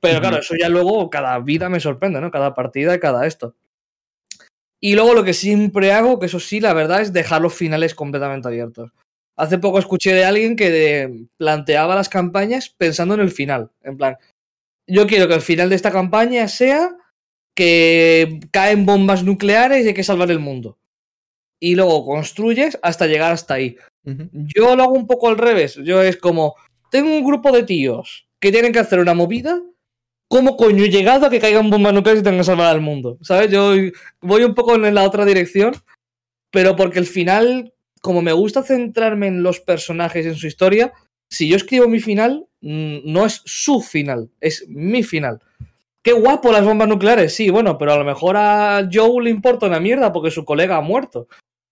Pero 0.00 0.20
claro, 0.20 0.38
eso 0.38 0.54
ya 0.58 0.68
luego 0.68 1.10
cada 1.10 1.38
vida 1.40 1.68
me 1.68 1.80
sorprende, 1.80 2.20
¿no? 2.20 2.30
Cada 2.30 2.54
partida 2.54 2.94
y 2.94 3.00
cada 3.00 3.26
esto. 3.26 3.54
Y 4.80 4.94
luego 4.94 5.14
lo 5.14 5.24
que 5.24 5.34
siempre 5.34 5.92
hago, 5.92 6.18
que 6.18 6.26
eso 6.26 6.38
sí, 6.38 6.60
la 6.60 6.72
verdad, 6.72 7.00
es 7.00 7.12
dejar 7.12 7.42
los 7.42 7.54
finales 7.54 7.94
completamente 7.94 8.46
abiertos. 8.48 8.92
Hace 9.36 9.58
poco 9.58 9.78
escuché 9.78 10.14
de 10.14 10.24
alguien 10.24 10.56
que 10.56 10.70
de- 10.70 11.26
planteaba 11.36 11.94
las 11.94 12.08
campañas 12.08 12.68
pensando 12.70 13.14
en 13.14 13.20
el 13.20 13.30
final. 13.30 13.70
En 13.82 13.96
plan, 13.96 14.16
yo 14.86 15.06
quiero 15.06 15.28
que 15.28 15.34
el 15.34 15.40
final 15.42 15.68
de 15.68 15.76
esta 15.76 15.90
campaña 15.90 16.46
sea 16.48 16.96
que 17.58 18.38
caen 18.52 18.86
bombas 18.86 19.24
nucleares 19.24 19.84
y 19.84 19.88
hay 19.88 19.94
que 19.94 20.04
salvar 20.04 20.30
el 20.30 20.38
mundo. 20.38 20.78
Y 21.58 21.74
luego 21.74 22.06
construyes 22.06 22.78
hasta 22.82 23.08
llegar 23.08 23.32
hasta 23.32 23.54
ahí. 23.54 23.76
Yo 24.04 24.76
lo 24.76 24.84
hago 24.84 24.92
un 24.92 25.08
poco 25.08 25.28
al 25.28 25.38
revés. 25.38 25.74
Yo 25.82 26.00
es 26.00 26.16
como, 26.18 26.54
tengo 26.92 27.10
un 27.10 27.24
grupo 27.24 27.50
de 27.50 27.64
tíos 27.64 28.28
que 28.38 28.52
tienen 28.52 28.72
que 28.72 28.78
hacer 28.78 29.00
una 29.00 29.12
movida. 29.12 29.60
¿Cómo 30.28 30.56
coño 30.56 30.84
he 30.84 30.88
llegado 30.88 31.26
a 31.26 31.30
que 31.30 31.40
caigan 31.40 31.68
bombas 31.68 31.94
nucleares 31.94 32.20
y 32.20 32.24
tengan 32.24 32.42
que 32.42 32.44
salvar 32.44 32.68
al 32.68 32.80
mundo? 32.80 33.18
¿Sabes? 33.22 33.50
Yo 33.50 33.74
voy 34.20 34.44
un 34.44 34.54
poco 34.54 34.76
en 34.76 34.94
la 34.94 35.02
otra 35.02 35.24
dirección, 35.24 35.74
pero 36.52 36.76
porque 36.76 37.00
al 37.00 37.06
final, 37.06 37.74
como 38.00 38.22
me 38.22 38.32
gusta 38.32 38.62
centrarme 38.62 39.26
en 39.26 39.42
los 39.42 39.58
personajes 39.58 40.24
y 40.24 40.28
en 40.28 40.36
su 40.36 40.46
historia, 40.46 40.92
si 41.28 41.48
yo 41.48 41.56
escribo 41.56 41.88
mi 41.88 41.98
final, 41.98 42.46
mm, 42.60 42.98
no 43.02 43.26
es 43.26 43.42
su 43.44 43.80
final, 43.80 44.30
es 44.40 44.64
mi 44.68 45.02
final. 45.02 45.40
Qué 46.02 46.12
guapo 46.12 46.52
las 46.52 46.64
bombas 46.64 46.88
nucleares, 46.88 47.34
sí, 47.34 47.50
bueno, 47.50 47.76
pero 47.76 47.92
a 47.92 47.98
lo 47.98 48.04
mejor 48.04 48.36
a 48.36 48.88
Joe 48.90 49.22
le 49.22 49.30
importa 49.30 49.66
una 49.66 49.80
mierda 49.80 50.12
porque 50.12 50.30
su 50.30 50.44
colega 50.44 50.76
ha 50.76 50.80
muerto. 50.80 51.28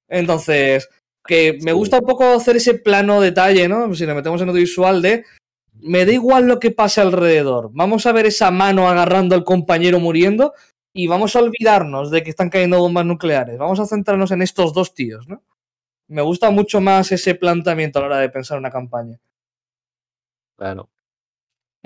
Entonces, 0.08 0.88
que 1.26 1.58
me 1.62 1.72
gusta 1.72 1.98
un 1.98 2.06
poco 2.06 2.24
hacer 2.24 2.56
ese 2.56 2.74
plano 2.74 3.20
detalle, 3.20 3.68
¿no? 3.68 3.94
Si 3.94 4.04
lo 4.06 4.14
metemos 4.14 4.40
en 4.42 4.48
audiovisual 4.48 5.02
de 5.02 5.24
me 5.80 6.06
da 6.06 6.12
igual 6.12 6.46
lo 6.46 6.58
que 6.58 6.70
pase 6.70 7.00
alrededor. 7.00 7.70
Vamos 7.72 8.06
a 8.06 8.12
ver 8.12 8.26
esa 8.26 8.50
mano 8.50 8.88
agarrando 8.88 9.34
al 9.34 9.44
compañero 9.44 10.00
muriendo 10.00 10.54
y 10.92 11.06
vamos 11.06 11.36
a 11.36 11.40
olvidarnos 11.40 12.10
de 12.10 12.22
que 12.22 12.30
están 12.30 12.48
cayendo 12.50 12.80
bombas 12.80 13.04
nucleares. 13.04 13.58
Vamos 13.58 13.80
a 13.80 13.86
centrarnos 13.86 14.30
en 14.30 14.42
estos 14.42 14.72
dos 14.72 14.94
tíos, 14.94 15.28
¿no? 15.28 15.42
Me 16.08 16.22
gusta 16.22 16.50
mucho 16.50 16.80
más 16.80 17.12
ese 17.12 17.34
planteamiento 17.34 17.98
a 17.98 18.02
la 18.02 18.06
hora 18.06 18.18
de 18.18 18.30
pensar 18.30 18.58
una 18.58 18.70
campaña. 18.70 19.18
Claro. 20.56 20.88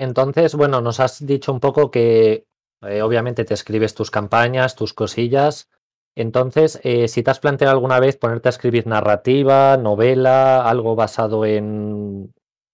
Entonces, 0.01 0.55
bueno, 0.55 0.81
nos 0.81 0.99
has 0.99 1.23
dicho 1.23 1.53
un 1.53 1.59
poco 1.59 1.91
que 1.91 2.45
eh, 2.81 3.01
obviamente 3.03 3.45
te 3.45 3.53
escribes 3.53 3.93
tus 3.93 4.09
campañas, 4.09 4.75
tus 4.75 4.93
cosillas. 4.95 5.69
Entonces, 6.17 6.79
eh, 6.83 7.07
si 7.07 7.21
te 7.21 7.29
has 7.29 7.39
planteado 7.39 7.71
alguna 7.71 7.99
vez 7.99 8.17
ponerte 8.17 8.49
a 8.49 8.55
escribir 8.55 8.87
narrativa, 8.87 9.77
novela, 9.77 10.67
algo 10.67 10.95
basado 10.95 11.45
en, 11.45 12.33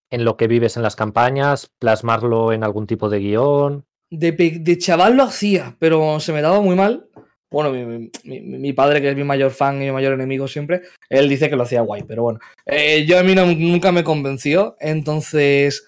en 0.09 0.23
lo 0.23 0.37
que 0.37 0.47
vives 0.47 0.77
en 0.77 0.83
las 0.83 0.95
campañas, 0.95 1.69
plasmarlo 1.79 2.53
en 2.53 2.63
algún 2.63 2.87
tipo 2.87 3.09
de 3.09 3.19
guion. 3.19 3.83
De, 4.09 4.31
de 4.31 4.77
chaval 4.77 5.17
lo 5.17 5.23
hacía, 5.23 5.75
pero 5.79 6.21
se 6.21 6.31
me 6.31 6.41
daba 6.41 6.61
muy 6.61 6.77
mal. 6.77 7.09
Bueno, 7.51 7.71
mi, 7.71 8.09
mi- 8.23 8.73
padre, 8.73 9.01
que 9.01 9.09
es 9.09 9.15
mi 9.17 9.25
mayor 9.25 9.51
fan 9.51 9.81
y 9.81 9.85
mi 9.85 9.91
mayor 9.91 10.13
enemigo 10.13 10.47
siempre, 10.47 10.83
él 11.09 11.27
dice 11.27 11.49
que 11.49 11.57
lo 11.57 11.63
hacía 11.63 11.81
guay, 11.81 12.03
pero 12.03 12.23
bueno. 12.23 12.39
Eh, 12.65 13.05
yo 13.05 13.19
a 13.19 13.23
mí 13.23 13.35
nunca 13.35 13.91
me 13.91 14.05
convenció, 14.05 14.77
entonces 14.79 15.85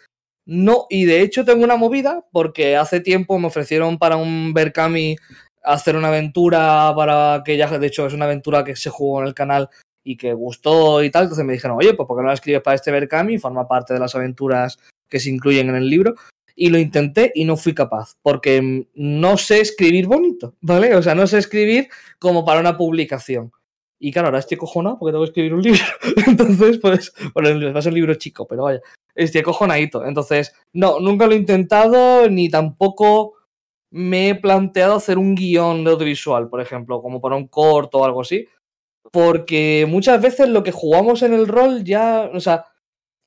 no. 0.50 0.88
Y 0.90 1.06
de 1.06 1.22
hecho 1.22 1.46
tengo 1.46 1.64
una 1.64 1.76
movida, 1.76 2.26
porque 2.32 2.76
hace 2.76 3.00
tiempo 3.00 3.38
me 3.38 3.48
ofrecieron 3.48 4.00
para 4.00 4.18
un 4.18 4.54
Berkami 4.54 5.16
hacer 5.64 5.96
una 5.96 6.08
aventura 6.08 6.92
para 6.96 7.44
que 7.46 7.56
ya, 7.56 7.78
de 7.78 7.88
hecho, 7.88 8.08
es 8.08 8.14
una 8.14 8.26
aventura 8.26 8.64
que 8.64 8.76
se 8.76 8.90
jugó 8.90 9.22
en 9.22 9.28
el 9.28 9.34
canal 9.36 9.70
y 10.04 10.18
que 10.18 10.34
gustó 10.34 11.04
y 11.04 11.12
tal. 11.12 11.24
Entonces 11.24 11.46
me 11.46 11.54
dijeron, 11.54 11.78
oye, 11.78 11.94
pues 11.94 12.08
¿por 12.08 12.18
qué 12.18 12.24
no 12.24 12.30
la 12.30 12.34
escribes 12.34 12.62
para 12.62 12.76
este 12.76 12.92
Berkami? 12.92 13.38
Forma 13.38 13.68
parte 13.68 13.94
de 13.94 14.00
las 14.00 14.16
aventuras 14.16 14.80
que 15.08 15.20
se 15.20 15.30
incluyen 15.30 15.70
en 15.70 15.76
el 15.76 15.90
libro 15.90 16.16
y 16.56 16.70
lo 16.70 16.78
intenté 16.78 17.32
y 17.36 17.46
no 17.46 17.56
fui 17.56 17.74
capaz, 17.74 18.16
porque 18.22 18.62
mm, 18.62 18.86
no 18.96 19.38
sé 19.38 19.62
escribir 19.62 20.08
bonito, 20.08 20.56
¿vale? 20.62 20.96
O 20.96 21.02
sea, 21.02 21.16
no 21.16 21.28
sé 21.28 21.38
escribir 21.38 21.90
como 22.20 22.44
para 22.44 22.60
una 22.60 22.78
publicación. 22.78 23.52
Y 24.00 24.12
claro, 24.12 24.30
ahora 24.30 24.40
estoy 24.40 24.58
cojonado 24.58 24.98
porque 24.98 25.12
tengo 25.12 25.26
que 25.26 25.30
escribir 25.30 25.54
un 25.54 25.62
libro. 25.62 25.82
Entonces, 26.28 26.80
pues, 26.80 27.14
bueno, 27.34 27.74
va 27.74 27.80
a 27.80 27.82
ser 27.82 27.92
un 27.92 27.98
libro 27.98 28.16
chico, 28.16 28.48
pero 28.48 28.64
vaya, 28.64 28.82
estoy 29.14 29.42
cojonadito. 29.42 30.06
Entonces, 30.06 30.54
no, 30.74 31.00
nunca 31.00 31.28
lo 31.28 31.34
he 31.34 31.38
intentado, 31.38 32.30
ni 32.30 32.50
tampoco 32.50 33.34
me 33.92 34.30
he 34.30 34.36
planteado 34.36 34.96
hacer 34.96 35.18
un 35.18 35.36
guion 35.36 35.84
de 35.84 35.92
audiovisual, 35.92 36.48
por 36.50 36.62
ejemplo, 36.62 37.02
como 37.02 37.20
para 37.20 37.36
un 37.36 37.48
corto 37.48 38.00
o 38.00 38.06
algo 38.06 38.22
así. 38.22 38.48
Porque 39.12 39.86
muchas 39.90 40.22
veces 40.22 40.50
lo 40.50 40.64
que 40.64 40.72
jugamos 40.72 41.22
en 41.24 41.34
el 41.34 41.48
rol 41.48 41.84
ya, 41.84 42.30
o 42.34 42.40
sea, 42.40 42.66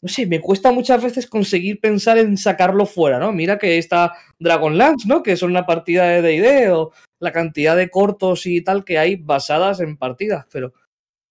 no 0.01 0.09
sé, 0.09 0.27
me 0.27 0.41
cuesta 0.41 0.73
muchas 0.73 1.03
veces 1.03 1.27
conseguir 1.27 1.81
pensar 1.81 2.19
en 2.19 2.37
sacarlo 2.37 2.87
fuera, 2.87 3.19
¿no? 3.19 3.33
Mira 3.33 3.59
que 3.59 3.79
está 3.79 4.13
Dragonlance, 4.39 5.07
¿no? 5.09 5.23
Que 5.23 5.37
son 5.37 5.51
una 5.51 5.67
partida 5.67 6.09
de 6.09 6.23
D&D 6.23 6.71
o 6.71 6.93
la 7.23 7.33
cantidad 7.33 7.77
de 7.77 7.89
cortos 7.89 8.47
y 8.47 8.63
tal 8.63 8.85
que 8.85 8.99
hay 8.99 9.17
basadas 9.17 9.81
en 9.81 9.97
partidas, 9.97 10.47
pero 10.53 10.73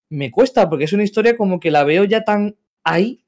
me 0.09 0.31
cuesta 0.31 0.69
porque 0.69 0.85
es 0.85 0.93
una 0.93 1.03
historia 1.03 1.37
como 1.37 1.59
que 1.59 1.69
la 1.69 1.83
veo 1.83 2.05
ya 2.05 2.23
tan 2.23 2.55
ahí 2.83 3.23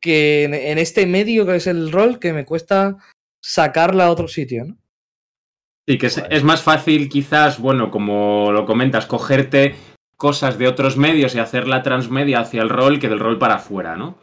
que 0.00 0.44
en, 0.44 0.54
en 0.54 0.78
este 0.78 1.06
medio 1.06 1.46
que 1.46 1.56
es 1.56 1.66
el 1.66 1.92
rol 1.92 2.18
que 2.18 2.32
me 2.32 2.44
cuesta 2.44 2.96
sacarla 3.40 4.06
a 4.06 4.10
otro 4.10 4.28
sitio, 4.28 4.64
¿no? 4.64 4.76
Sí, 5.88 5.98
que 5.98 6.06
es, 6.06 6.44
más 6.44 6.62
fácil 6.62 7.08
quizás, 7.08 7.58
bueno, 7.58 7.90
como 7.90 8.52
lo 8.52 8.64
comentas, 8.66 9.06
cogerte 9.06 9.74
cosas 10.16 10.56
de 10.56 10.68
otros 10.68 10.96
medios 10.96 11.34
y 11.34 11.40
hacer 11.40 11.66
la 11.66 11.82
transmedia 11.82 12.40
hacia 12.40 12.62
el 12.62 12.68
rol 12.68 13.00
que 13.00 13.08
del 13.08 13.18
rol 13.18 13.38
para 13.38 13.54
afuera, 13.56 13.96
¿no? 13.96 14.16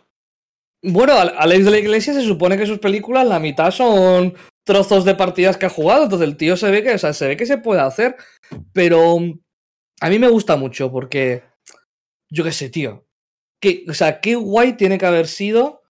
Bueno, 0.82 1.14
Al- 1.14 1.36
Alex 1.38 1.66
de 1.66 1.72
la 1.72 1.80
Iglesia 1.80 2.14
se 2.14 2.22
supone 2.22 2.58
que 2.58 2.66
sus 2.66 2.80
películas, 2.80 3.28
la 3.28 3.40
mitad 3.40 3.72
son 3.72 4.34
trozos 4.70 5.04
de 5.04 5.16
partidas 5.16 5.58
que 5.58 5.66
ha 5.66 5.70
jugado. 5.70 6.04
Entonces 6.04 6.28
el 6.28 6.38
tío 6.38 6.56
se 6.56 6.70
ve 6.70 6.84
que, 6.84 6.94
o 6.94 6.98
sea, 7.00 7.12
se 7.12 7.28
ve 7.28 7.36
que 7.36 7.48
se 7.48 7.58
puede 7.58 7.82
hacer. 7.82 8.16
Pero 8.72 9.18
mm, 9.18 9.40
a 10.02 10.10
mí 10.10 10.20
me 10.20 10.30
gusta 10.30 10.58
mucho 10.58 10.92
porque, 10.92 11.42
yo 12.30 12.44
qué 12.44 12.52
sé, 12.52 12.70
tío. 12.70 13.08
Que, 13.60 13.84
o 13.90 13.96
sea, 13.96 14.22
qué 14.22 14.36
guay 14.36 14.74
tiene 14.74 15.00
que 15.00 15.08
haber 15.08 15.28
sido, 15.28 15.82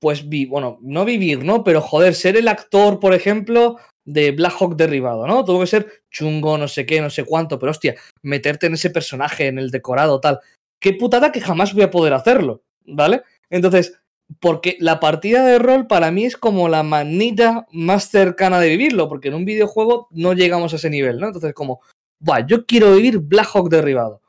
pues, 0.00 0.24
bueno, 0.48 0.78
no 0.80 1.04
vivir, 1.04 1.44
¿no? 1.44 1.64
Pero 1.64 1.80
joder, 1.80 2.14
ser 2.14 2.36
el 2.36 2.46
actor, 2.46 3.00
por 3.00 3.12
ejemplo, 3.12 3.78
de 4.06 4.30
Black 4.30 4.54
Hawk 4.60 4.76
derribado, 4.76 5.26
¿no? 5.26 5.44
Tuvo 5.44 5.60
que 5.60 5.66
ser 5.66 6.04
chungo, 6.08 6.56
no 6.56 6.68
sé 6.68 6.86
qué, 6.86 7.00
no 7.00 7.10
sé 7.10 7.24
cuánto, 7.24 7.58
pero 7.58 7.72
hostia, 7.72 7.96
meterte 8.22 8.68
en 8.68 8.74
ese 8.74 8.90
personaje, 8.90 9.48
en 9.48 9.58
el 9.58 9.72
decorado, 9.72 10.20
tal. 10.20 10.38
Qué 10.80 10.92
putada 10.94 11.32
que 11.32 11.40
jamás 11.40 11.74
voy 11.74 11.82
a 11.82 11.90
poder 11.90 12.12
hacerlo, 12.12 12.62
¿vale? 12.86 13.22
Entonces, 13.50 14.00
porque 14.40 14.76
la 14.80 15.00
partida 15.00 15.44
de 15.44 15.58
rol 15.58 15.86
para 15.86 16.10
mí 16.10 16.24
es 16.24 16.36
como 16.36 16.68
la 16.68 16.82
manita 16.82 17.66
más 17.72 18.10
cercana 18.10 18.60
de 18.60 18.68
vivirlo, 18.68 19.08
porque 19.08 19.28
en 19.28 19.34
un 19.34 19.44
videojuego 19.44 20.08
no 20.10 20.32
llegamos 20.34 20.72
a 20.72 20.76
ese 20.76 20.90
nivel, 20.90 21.18
¿no? 21.18 21.28
Entonces, 21.28 21.54
como, 21.54 21.80
Buah, 22.20 22.46
yo 22.46 22.66
quiero 22.66 22.94
vivir 22.94 23.18
Black 23.18 23.48
Hawk 23.54 23.70
derribado. 23.70 24.22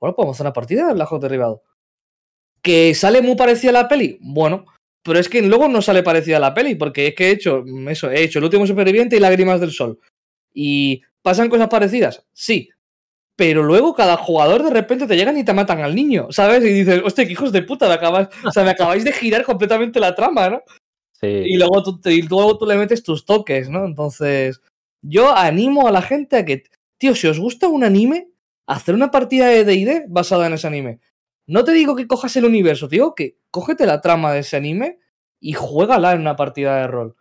Bueno, 0.00 0.16
podemos 0.16 0.36
hacer 0.36 0.46
una 0.46 0.52
partida 0.52 0.86
de 0.86 0.94
Black 0.94 1.08
Hawk 1.10 1.22
derribado. 1.22 1.62
¿Que 2.62 2.94
sale 2.94 3.22
muy 3.22 3.36
parecida 3.36 3.70
a 3.70 3.82
la 3.82 3.88
peli? 3.88 4.18
Bueno, 4.20 4.64
pero 5.02 5.18
es 5.18 5.28
que 5.28 5.42
luego 5.42 5.68
no 5.68 5.82
sale 5.82 6.02
parecida 6.02 6.38
a 6.38 6.40
la 6.40 6.54
peli, 6.54 6.74
porque 6.74 7.08
es 7.08 7.14
que 7.14 7.28
he 7.28 7.30
hecho 7.30 7.62
eso, 7.88 8.10
he 8.10 8.22
hecho 8.22 8.38
El 8.38 8.46
último 8.46 8.66
superviviente 8.66 9.16
y 9.16 9.20
Lágrimas 9.20 9.60
del 9.60 9.70
Sol. 9.70 10.00
¿Y 10.52 11.02
pasan 11.22 11.50
cosas 11.50 11.68
parecidas? 11.68 12.26
Sí. 12.32 12.70
Pero 13.36 13.62
luego 13.64 13.94
cada 13.94 14.16
jugador 14.16 14.62
de 14.62 14.70
repente 14.70 15.06
te 15.06 15.16
llegan 15.16 15.36
y 15.36 15.44
te 15.44 15.52
matan 15.52 15.80
al 15.80 15.94
niño, 15.94 16.28
¿sabes? 16.30 16.62
Y 16.64 16.68
dices, 16.68 17.02
hostia, 17.04 17.26
qué 17.26 17.32
hijos 17.32 17.50
de 17.52 17.62
puta, 17.62 17.88
me 17.88 17.94
acabas, 17.94 18.28
o 18.46 18.50
sea, 18.52 18.62
me 18.62 18.70
acabáis 18.70 19.04
de 19.04 19.12
girar 19.12 19.44
completamente 19.44 19.98
la 19.98 20.14
trama, 20.14 20.48
¿no? 20.50 20.62
Sí. 21.20 21.26
Y 21.26 21.56
luego 21.56 21.82
tú, 21.82 22.00
te- 22.00 22.12
y 22.14 22.22
luego 22.22 22.56
tú 22.58 22.66
le 22.66 22.76
metes 22.76 23.02
tus 23.02 23.24
toques, 23.24 23.68
¿no? 23.68 23.84
Entonces, 23.86 24.60
yo 25.02 25.36
animo 25.36 25.88
a 25.88 25.92
la 25.92 26.02
gente 26.02 26.36
a 26.36 26.44
que, 26.44 26.62
tío, 26.98 27.14
si 27.16 27.26
os 27.26 27.40
gusta 27.40 27.66
un 27.66 27.82
anime, 27.82 28.28
hacer 28.66 28.94
una 28.94 29.10
partida 29.10 29.48
de 29.48 29.64
D&D 29.64 30.04
basada 30.08 30.46
en 30.46 30.52
ese 30.54 30.66
anime. 30.68 31.00
No 31.46 31.64
te 31.64 31.72
digo 31.72 31.96
que 31.96 32.06
cojas 32.06 32.36
el 32.36 32.44
universo, 32.44 32.88
te 32.88 32.96
digo 32.96 33.14
que 33.14 33.36
cógete 33.50 33.84
la 33.84 34.00
trama 34.00 34.32
de 34.32 34.40
ese 34.40 34.56
anime 34.56 34.98
y 35.40 35.52
juégala 35.54 36.12
en 36.12 36.20
una 36.20 36.36
partida 36.36 36.76
de 36.80 36.86
rol. 36.86 37.16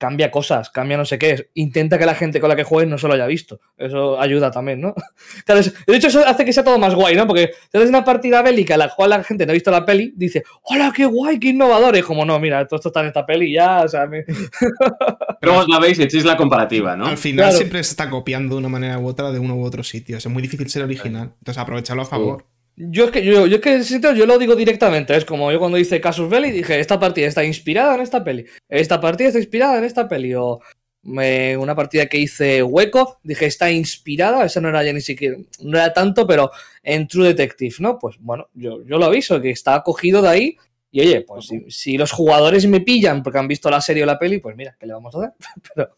Cambia 0.00 0.30
cosas, 0.30 0.70
cambia 0.70 0.96
no 0.96 1.04
sé 1.04 1.18
qué. 1.18 1.50
Intenta 1.54 1.98
que 1.98 2.06
la 2.06 2.14
gente 2.14 2.40
con 2.40 2.48
la 2.48 2.56
que 2.56 2.64
juegues 2.64 2.88
no 2.88 2.96
se 2.96 3.06
lo 3.06 3.12
haya 3.12 3.26
visto. 3.26 3.60
Eso 3.76 4.18
ayuda 4.18 4.50
también, 4.50 4.80
¿no? 4.80 4.94
Claro, 5.44 5.60
de 5.60 5.96
hecho, 5.96 6.08
eso 6.08 6.26
hace 6.26 6.44
que 6.44 6.52
sea 6.54 6.64
todo 6.64 6.78
más 6.78 6.94
guay, 6.94 7.14
¿no? 7.16 7.26
Porque 7.26 7.50
si 7.70 7.76
haces 7.76 7.90
una 7.90 8.02
partida 8.02 8.40
bélica 8.40 8.74
en 8.74 8.80
la 8.80 8.88
cual 8.88 9.10
la 9.10 9.22
gente 9.22 9.44
no 9.44 9.50
ha 9.50 9.54
visto 9.54 9.70
la 9.70 9.84
peli, 9.84 10.14
dice, 10.16 10.42
¡Hola, 10.62 10.90
qué 10.96 11.04
guay, 11.04 11.38
qué 11.38 11.48
innovador! 11.48 11.96
Y 11.96 12.02
como, 12.02 12.24
no, 12.24 12.38
mira, 12.40 12.66
todo 12.66 12.76
esto 12.76 12.88
está 12.88 13.00
en 13.00 13.08
esta 13.08 13.26
peli 13.26 13.52
ya, 13.52 13.82
o 13.82 13.88
sea... 13.88 14.06
Me... 14.06 14.24
Pero 15.40 15.58
os 15.58 15.68
la 15.68 15.78
veis 15.78 15.98
y 15.98 16.04
echéis 16.04 16.24
la 16.24 16.36
comparativa, 16.36 16.96
¿no? 16.96 17.06
Al 17.06 17.18
final 17.18 17.44
Claro. 17.44 17.56
siempre 17.58 17.84
se 17.84 17.90
está 17.90 18.08
copiando 18.08 18.54
de 18.54 18.60
una 18.60 18.68
manera 18.68 18.98
u 18.98 19.06
otra 19.06 19.30
de 19.30 19.38
uno 19.38 19.54
u 19.56 19.64
otro 19.64 19.82
sitio. 19.82 20.16
Es 20.16 20.26
muy 20.28 20.42
difícil 20.42 20.68
ser 20.70 20.82
original. 20.82 21.34
Entonces 21.38 21.60
aprovecharlo 21.60 22.02
a 22.02 22.06
favor. 22.06 22.46
Yo 22.82 23.04
es 23.04 23.10
que 23.10 23.22
yo, 23.22 23.46
yo 23.46 23.56
es 23.56 23.62
que 23.62 23.84
sentido 23.84 24.14
yo 24.14 24.24
lo 24.24 24.38
digo 24.38 24.56
directamente, 24.56 25.14
es 25.14 25.26
como 25.26 25.52
yo 25.52 25.58
cuando 25.58 25.76
hice 25.76 26.00
Casus 26.00 26.30
Belli 26.30 26.50
dije, 26.50 26.80
esta 26.80 26.98
partida 26.98 27.26
está 27.26 27.44
inspirada 27.44 27.94
en 27.94 28.00
esta 28.00 28.24
peli, 28.24 28.46
esta 28.70 28.98
partida 28.98 29.28
está 29.28 29.38
inspirada 29.38 29.76
en 29.76 29.84
esta 29.84 30.08
peli, 30.08 30.34
o 30.34 30.60
una 31.02 31.74
partida 31.74 32.06
que 32.06 32.16
hice 32.16 32.62
Hueco, 32.62 33.18
dije, 33.22 33.44
está 33.44 33.70
inspirada, 33.70 34.46
esa 34.46 34.62
no 34.62 34.70
era 34.70 34.82
ya 34.82 34.94
ni 34.94 35.02
siquiera, 35.02 35.36
no 35.62 35.76
era 35.76 35.92
tanto, 35.92 36.26
pero 36.26 36.50
en 36.82 37.06
True 37.06 37.28
Detective, 37.28 37.74
¿no? 37.80 37.98
Pues 37.98 38.16
bueno, 38.18 38.48
yo, 38.54 38.82
yo 38.84 38.96
lo 38.96 39.06
aviso, 39.06 39.42
que 39.42 39.50
está 39.50 39.82
cogido 39.82 40.22
de 40.22 40.28
ahí, 40.28 40.56
y 40.90 41.02
oye, 41.02 41.20
pues 41.20 41.48
si, 41.48 41.70
si 41.70 41.98
los 41.98 42.12
jugadores 42.12 42.66
me 42.66 42.80
pillan 42.80 43.22
porque 43.22 43.38
han 43.38 43.48
visto 43.48 43.70
la 43.70 43.82
serie 43.82 44.04
o 44.04 44.06
la 44.06 44.18
peli, 44.18 44.38
pues 44.38 44.56
mira, 44.56 44.74
¿qué 44.80 44.86
le 44.86 44.94
vamos 44.94 45.14
a 45.14 45.18
hacer? 45.18 45.32
Pero, 45.74 45.96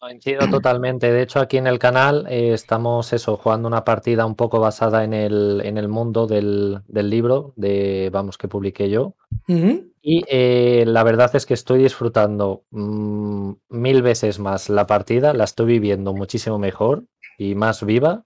Coincido 0.00 0.48
totalmente. 0.48 1.12
De 1.12 1.20
hecho, 1.20 1.40
aquí 1.40 1.58
en 1.58 1.66
el 1.66 1.78
canal 1.78 2.26
eh, 2.30 2.54
estamos 2.54 3.12
eso, 3.12 3.36
jugando 3.36 3.68
una 3.68 3.84
partida 3.84 4.24
un 4.24 4.34
poco 4.34 4.58
basada 4.58 5.04
en 5.04 5.12
el, 5.12 5.60
en 5.62 5.76
el 5.76 5.88
mundo 5.88 6.26
del, 6.26 6.80
del 6.88 7.10
libro 7.10 7.52
de 7.56 8.08
vamos 8.10 8.38
que 8.38 8.48
publiqué 8.48 8.88
yo. 8.88 9.14
Ujú. 9.46 9.92
Y 10.00 10.24
eh, 10.28 10.84
la 10.86 11.02
verdad 11.02 11.30
es 11.36 11.44
que 11.44 11.52
estoy 11.52 11.82
disfrutando 11.82 12.64
mm, 12.70 13.52
mil 13.68 14.00
veces 14.00 14.38
más 14.38 14.70
la 14.70 14.86
partida, 14.86 15.34
la 15.34 15.44
estoy 15.44 15.66
viviendo 15.66 16.14
muchísimo 16.14 16.58
mejor 16.58 17.04
y 17.36 17.54
más 17.54 17.84
viva 17.84 18.24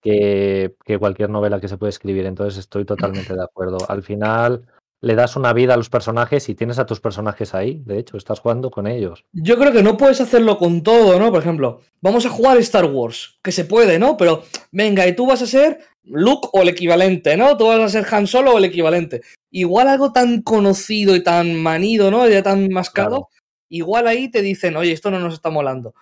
que, 0.00 0.74
que 0.86 0.98
cualquier 0.98 1.28
novela 1.28 1.60
que 1.60 1.68
se 1.68 1.76
puede 1.76 1.90
escribir. 1.90 2.24
Entonces 2.24 2.58
estoy 2.58 2.86
totalmente 2.86 3.34
de 3.34 3.44
acuerdo. 3.44 3.76
Al 3.90 4.02
final 4.02 4.64
le 5.02 5.14
das 5.14 5.36
una 5.36 5.52
vida 5.52 5.74
a 5.74 5.76
los 5.76 5.88
personajes 5.88 6.48
y 6.48 6.54
tienes 6.54 6.78
a 6.78 6.86
tus 6.86 7.00
personajes 7.00 7.54
ahí. 7.54 7.82
De 7.86 7.98
hecho, 7.98 8.16
estás 8.16 8.40
jugando 8.40 8.70
con 8.70 8.86
ellos. 8.86 9.24
Yo 9.32 9.58
creo 9.58 9.72
que 9.72 9.82
no 9.82 9.96
puedes 9.96 10.20
hacerlo 10.20 10.58
con 10.58 10.82
todo, 10.82 11.18
¿no? 11.18 11.30
Por 11.30 11.40
ejemplo, 11.40 11.80
vamos 12.02 12.26
a 12.26 12.30
jugar 12.30 12.58
Star 12.58 12.84
Wars, 12.84 13.38
que 13.42 13.52
se 13.52 13.64
puede, 13.64 13.98
¿no? 13.98 14.16
Pero 14.16 14.42
venga, 14.72 15.06
y 15.06 15.16
tú 15.16 15.26
vas 15.26 15.40
a 15.40 15.46
ser 15.46 15.80
Luke 16.04 16.48
o 16.52 16.62
el 16.62 16.68
equivalente, 16.68 17.36
¿no? 17.36 17.56
Tú 17.56 17.66
vas 17.68 17.80
a 17.80 17.88
ser 17.88 18.06
Han 18.14 18.26
Solo 18.26 18.52
o 18.52 18.58
el 18.58 18.64
equivalente. 18.64 19.22
Igual 19.50 19.88
algo 19.88 20.12
tan 20.12 20.42
conocido 20.42 21.16
y 21.16 21.22
tan 21.22 21.56
manido, 21.56 22.10
¿no? 22.10 22.28
Ya 22.28 22.42
tan 22.42 22.68
mascado, 22.68 23.08
Claro. 23.08 23.28
igual 23.70 24.06
ahí 24.06 24.30
te 24.30 24.42
dicen, 24.42 24.76
oye, 24.76 24.92
esto 24.92 25.10
no 25.10 25.18
nos 25.18 25.34
está 25.34 25.50
molando. 25.50 25.94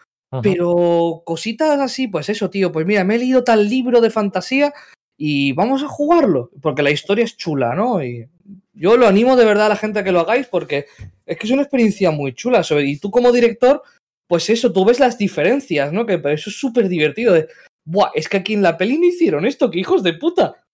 Pero 0.42 1.22
cositas 1.24 1.80
así, 1.80 2.06
pues 2.06 2.28
eso, 2.28 2.50
tío, 2.50 2.70
pues 2.70 2.84
mira, 2.84 3.02
me 3.02 3.14
he 3.14 3.18
leído 3.18 3.44
tal 3.44 3.66
libro 3.66 4.02
de 4.02 4.10
fantasía 4.10 4.74
y 5.20 5.52
vamos 5.52 5.82
a 5.82 5.88
jugarlo, 5.88 6.50
porque 6.62 6.84
la 6.84 6.92
historia 6.92 7.24
es 7.24 7.36
chula, 7.36 7.74
¿no? 7.74 8.02
Y 8.02 8.28
yo 8.72 8.96
lo 8.96 9.08
animo 9.08 9.34
de 9.34 9.44
verdad 9.44 9.66
a 9.66 9.70
la 9.70 9.76
gente 9.76 9.98
a 9.98 10.04
que 10.04 10.12
lo 10.12 10.20
hagáis 10.20 10.46
porque 10.46 10.86
es 11.26 11.36
que 11.36 11.46
es 11.46 11.52
una 11.52 11.62
experiencia 11.62 12.12
muy 12.12 12.32
chula. 12.34 12.62
Y 12.84 12.98
tú 12.98 13.10
como 13.10 13.32
director, 13.32 13.82
pues 14.28 14.48
eso, 14.48 14.72
tú 14.72 14.84
ves 14.84 15.00
las 15.00 15.18
diferencias, 15.18 15.92
¿no? 15.92 16.06
Que 16.06 16.14
eso 16.14 16.50
es 16.50 16.60
súper 16.60 16.88
divertido. 16.88 17.34
De, 17.34 17.48
Buah, 17.84 18.12
es 18.14 18.28
que 18.28 18.36
aquí 18.36 18.54
en 18.54 18.62
la 18.62 18.78
peli 18.78 18.96
no 18.96 19.06
hicieron 19.06 19.44
esto, 19.44 19.68
que 19.70 19.80
hijos 19.80 20.04
de 20.04 20.14
puta. 20.14 20.64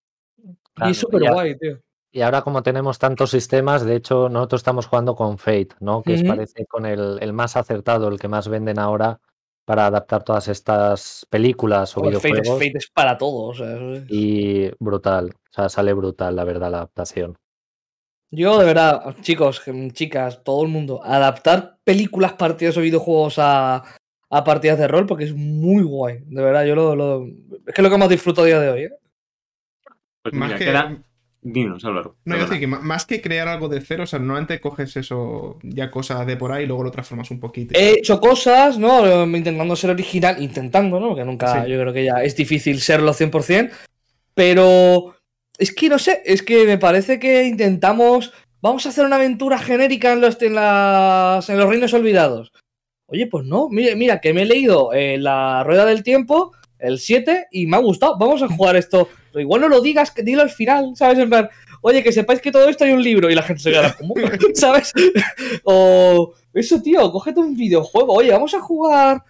Claro, 0.74 0.90
y 0.90 0.92
es 0.92 0.99
súper 0.99 1.22
guay, 1.22 1.59
tío. 1.59 1.80
Y 2.12 2.20
ahora 2.20 2.42
como 2.42 2.62
tenemos 2.62 2.99
tantos 2.99 3.30
sistemas, 3.30 3.84
de 3.84 3.97
hecho 3.97 4.28
nosotros 4.28 4.61
estamos 4.61 4.86
jugando 4.86 5.16
con 5.16 5.38
Fate, 5.38 5.70
¿no? 5.80 6.03
Que 6.03 6.14
es, 6.14 6.22
parece 6.22 6.66
con 6.66 6.84
el, 6.84 7.18
el 7.20 7.32
más 7.32 7.57
acertado, 7.57 8.09
el 8.09 8.20
que 8.20 8.28
más 8.28 8.47
venden 8.47 8.78
ahora 8.78 9.20
para 9.64 9.86
adaptar 9.86 10.22
todas 10.24 10.48
estas 10.48 11.26
películas 11.30 11.96
o 11.96 12.00
Joder, 12.00 12.16
Fate, 12.16 12.28
videojuegos. 12.34 12.58
Fate 12.64 12.78
es 12.78 12.90
para 12.90 13.16
todos. 13.18 13.60
o 13.60 13.64
sea, 13.64 13.74
eso 13.76 13.92
es- 13.94 14.04
Y 14.08 14.70
brutal, 14.78 15.30
o 15.34 15.52
sea, 15.52 15.68
sale 15.68 15.92
brutal, 15.92 16.36
la 16.36 16.44
verdad, 16.44 16.70
la 16.70 16.78
adaptación. 16.78 17.36
Yo, 18.30 18.58
de 18.58 18.64
verdad, 18.66 19.14
chicos, 19.20 19.62
chicas, 19.92 20.42
todo 20.42 20.62
el 20.64 20.68
mundo, 20.68 21.00
adaptar 21.04 21.78
películas, 21.84 22.32
partidas 22.32 22.76
o 22.76 22.80
videojuegos 22.80 23.38
a, 23.38 23.84
a 24.30 24.44
partidas 24.44 24.78
de 24.78 24.88
rol 24.88 25.06
porque 25.06 25.24
es 25.24 25.34
muy 25.34 25.82
guay. 25.84 26.18
De 26.26 26.42
verdad, 26.42 26.64
yo 26.64 26.74
lo, 26.74 26.96
lo- 26.96 27.24
Es 27.26 27.74
que 27.74 27.80
es 27.80 27.82
lo 27.82 27.90
que 27.90 27.98
más 27.98 28.08
disfruto 28.08 28.42
a 28.42 28.46
día 28.46 28.58
de 28.60 28.68
hoy, 28.70 28.82
¿eh? 28.84 28.92
Pues 30.22 30.34
Más 30.34 30.48
mira, 30.48 30.58
que, 30.58 30.64
queda... 30.64 31.02
Dinos, 31.47 31.84
Álvaro. 31.84 32.16
no, 32.24 32.38
decir 32.38 32.59
que 32.59 32.66
más 32.66 33.05
que 33.05 33.20
crear 33.20 33.49
algo 33.49 33.68
de 33.68 33.82
cero, 33.82 34.05
o 34.05 34.07
sea, 34.07 34.18
normalmente 34.18 34.61
coges 34.62 34.97
eso, 34.97 35.59
ya 35.62 35.90
cosas 35.90 36.26
de 36.26 36.38
por 36.38 36.51
ahí 36.51 36.64
y 36.64 36.66
luego 36.66 36.82
lo 36.84 36.90
transformas 36.90 37.30
un 37.30 37.38
poquito. 37.38 37.78
He 37.78 37.99
hecho 37.99 38.18
cosas, 38.18 38.78
¿no? 38.78 39.24
Intentando 39.24 39.76
ser 39.76 39.90
original, 39.90 40.42
intentando, 40.42 40.99
¿no? 40.99 41.09
Porque 41.09 41.24
nunca, 41.26 41.62
Sí. 41.64 41.70
yo 41.70 41.78
creo 41.78 41.92
que 41.92 42.05
ya 42.05 42.22
es 42.24 42.34
difícil 42.34 42.80
serlo 42.80 43.12
100%, 43.12 43.70
pero 44.34 45.14
es 45.59 45.72
que 45.74 45.88
no 45.90 45.99
sé, 45.99 46.22
es 46.24 46.42
que 46.42 46.64
me 46.64 46.78
parece 46.78 47.18
que 47.18 47.45
intentamos, 47.45 48.32
vamos 48.62 48.86
a 48.86 48.88
hacer 48.88 49.05
una 49.05 49.16
aventura 49.16 49.59
genérica 49.59 50.12
en 50.12 50.22
los, 50.22 50.40
en 50.42 50.55
las, 50.55 51.49
en 51.51 51.59
los 51.59 51.68
reinos 51.68 51.92
olvidados. 51.92 52.53
Oye, 53.07 53.26
pues 53.26 53.45
no, 53.45 53.68
mira, 53.68 53.95
mira 53.97 54.20
que 54.20 54.32
me 54.32 54.42
he 54.42 54.47
leído 54.47 54.95
eh, 54.95 55.18
La 55.18 55.62
Rueda 55.62 55.84
del 55.84 56.03
Tiempo, 56.03 56.53
el 56.78 56.99
7, 56.99 57.49
y 57.51 57.66
me 57.66 57.76
ha 57.76 57.80
gustado, 57.80 58.16
vamos 58.18 58.42
a 58.42 58.49
jugar 58.49 58.76
esto. 58.76 59.09
Pero 59.35 59.43
igual 59.43 59.62
no 59.62 59.68
lo 59.68 59.80
digas, 59.80 60.12
que 60.12 60.22
dilo 60.22 60.43
al 60.43 60.51
final, 60.51 60.93
¿sabes? 60.95 61.18
En 61.18 61.28
plan, 61.28 61.49
oye, 61.80 62.05
que 62.05 62.12
sepáis 62.12 62.41
que 62.41 62.53
todo 62.53 62.68
esto 62.68 62.85
hay 62.85 62.93
un 62.93 63.03
libro 63.03 63.28
y 63.28 63.35
la 63.35 63.43
gente 63.43 63.64
se 63.64 63.72
queda 63.72 63.93
como, 63.97 64.14
¿sabes? 64.55 64.93
O 65.64 66.32
eso, 66.53 66.80
tío, 66.80 67.11
cógete 67.11 67.41
un 67.41 67.57
videojuego. 67.57 68.14
Oye, 68.14 68.30
vamos 68.30 68.55
a 68.55 68.61
jugar. 68.61 69.24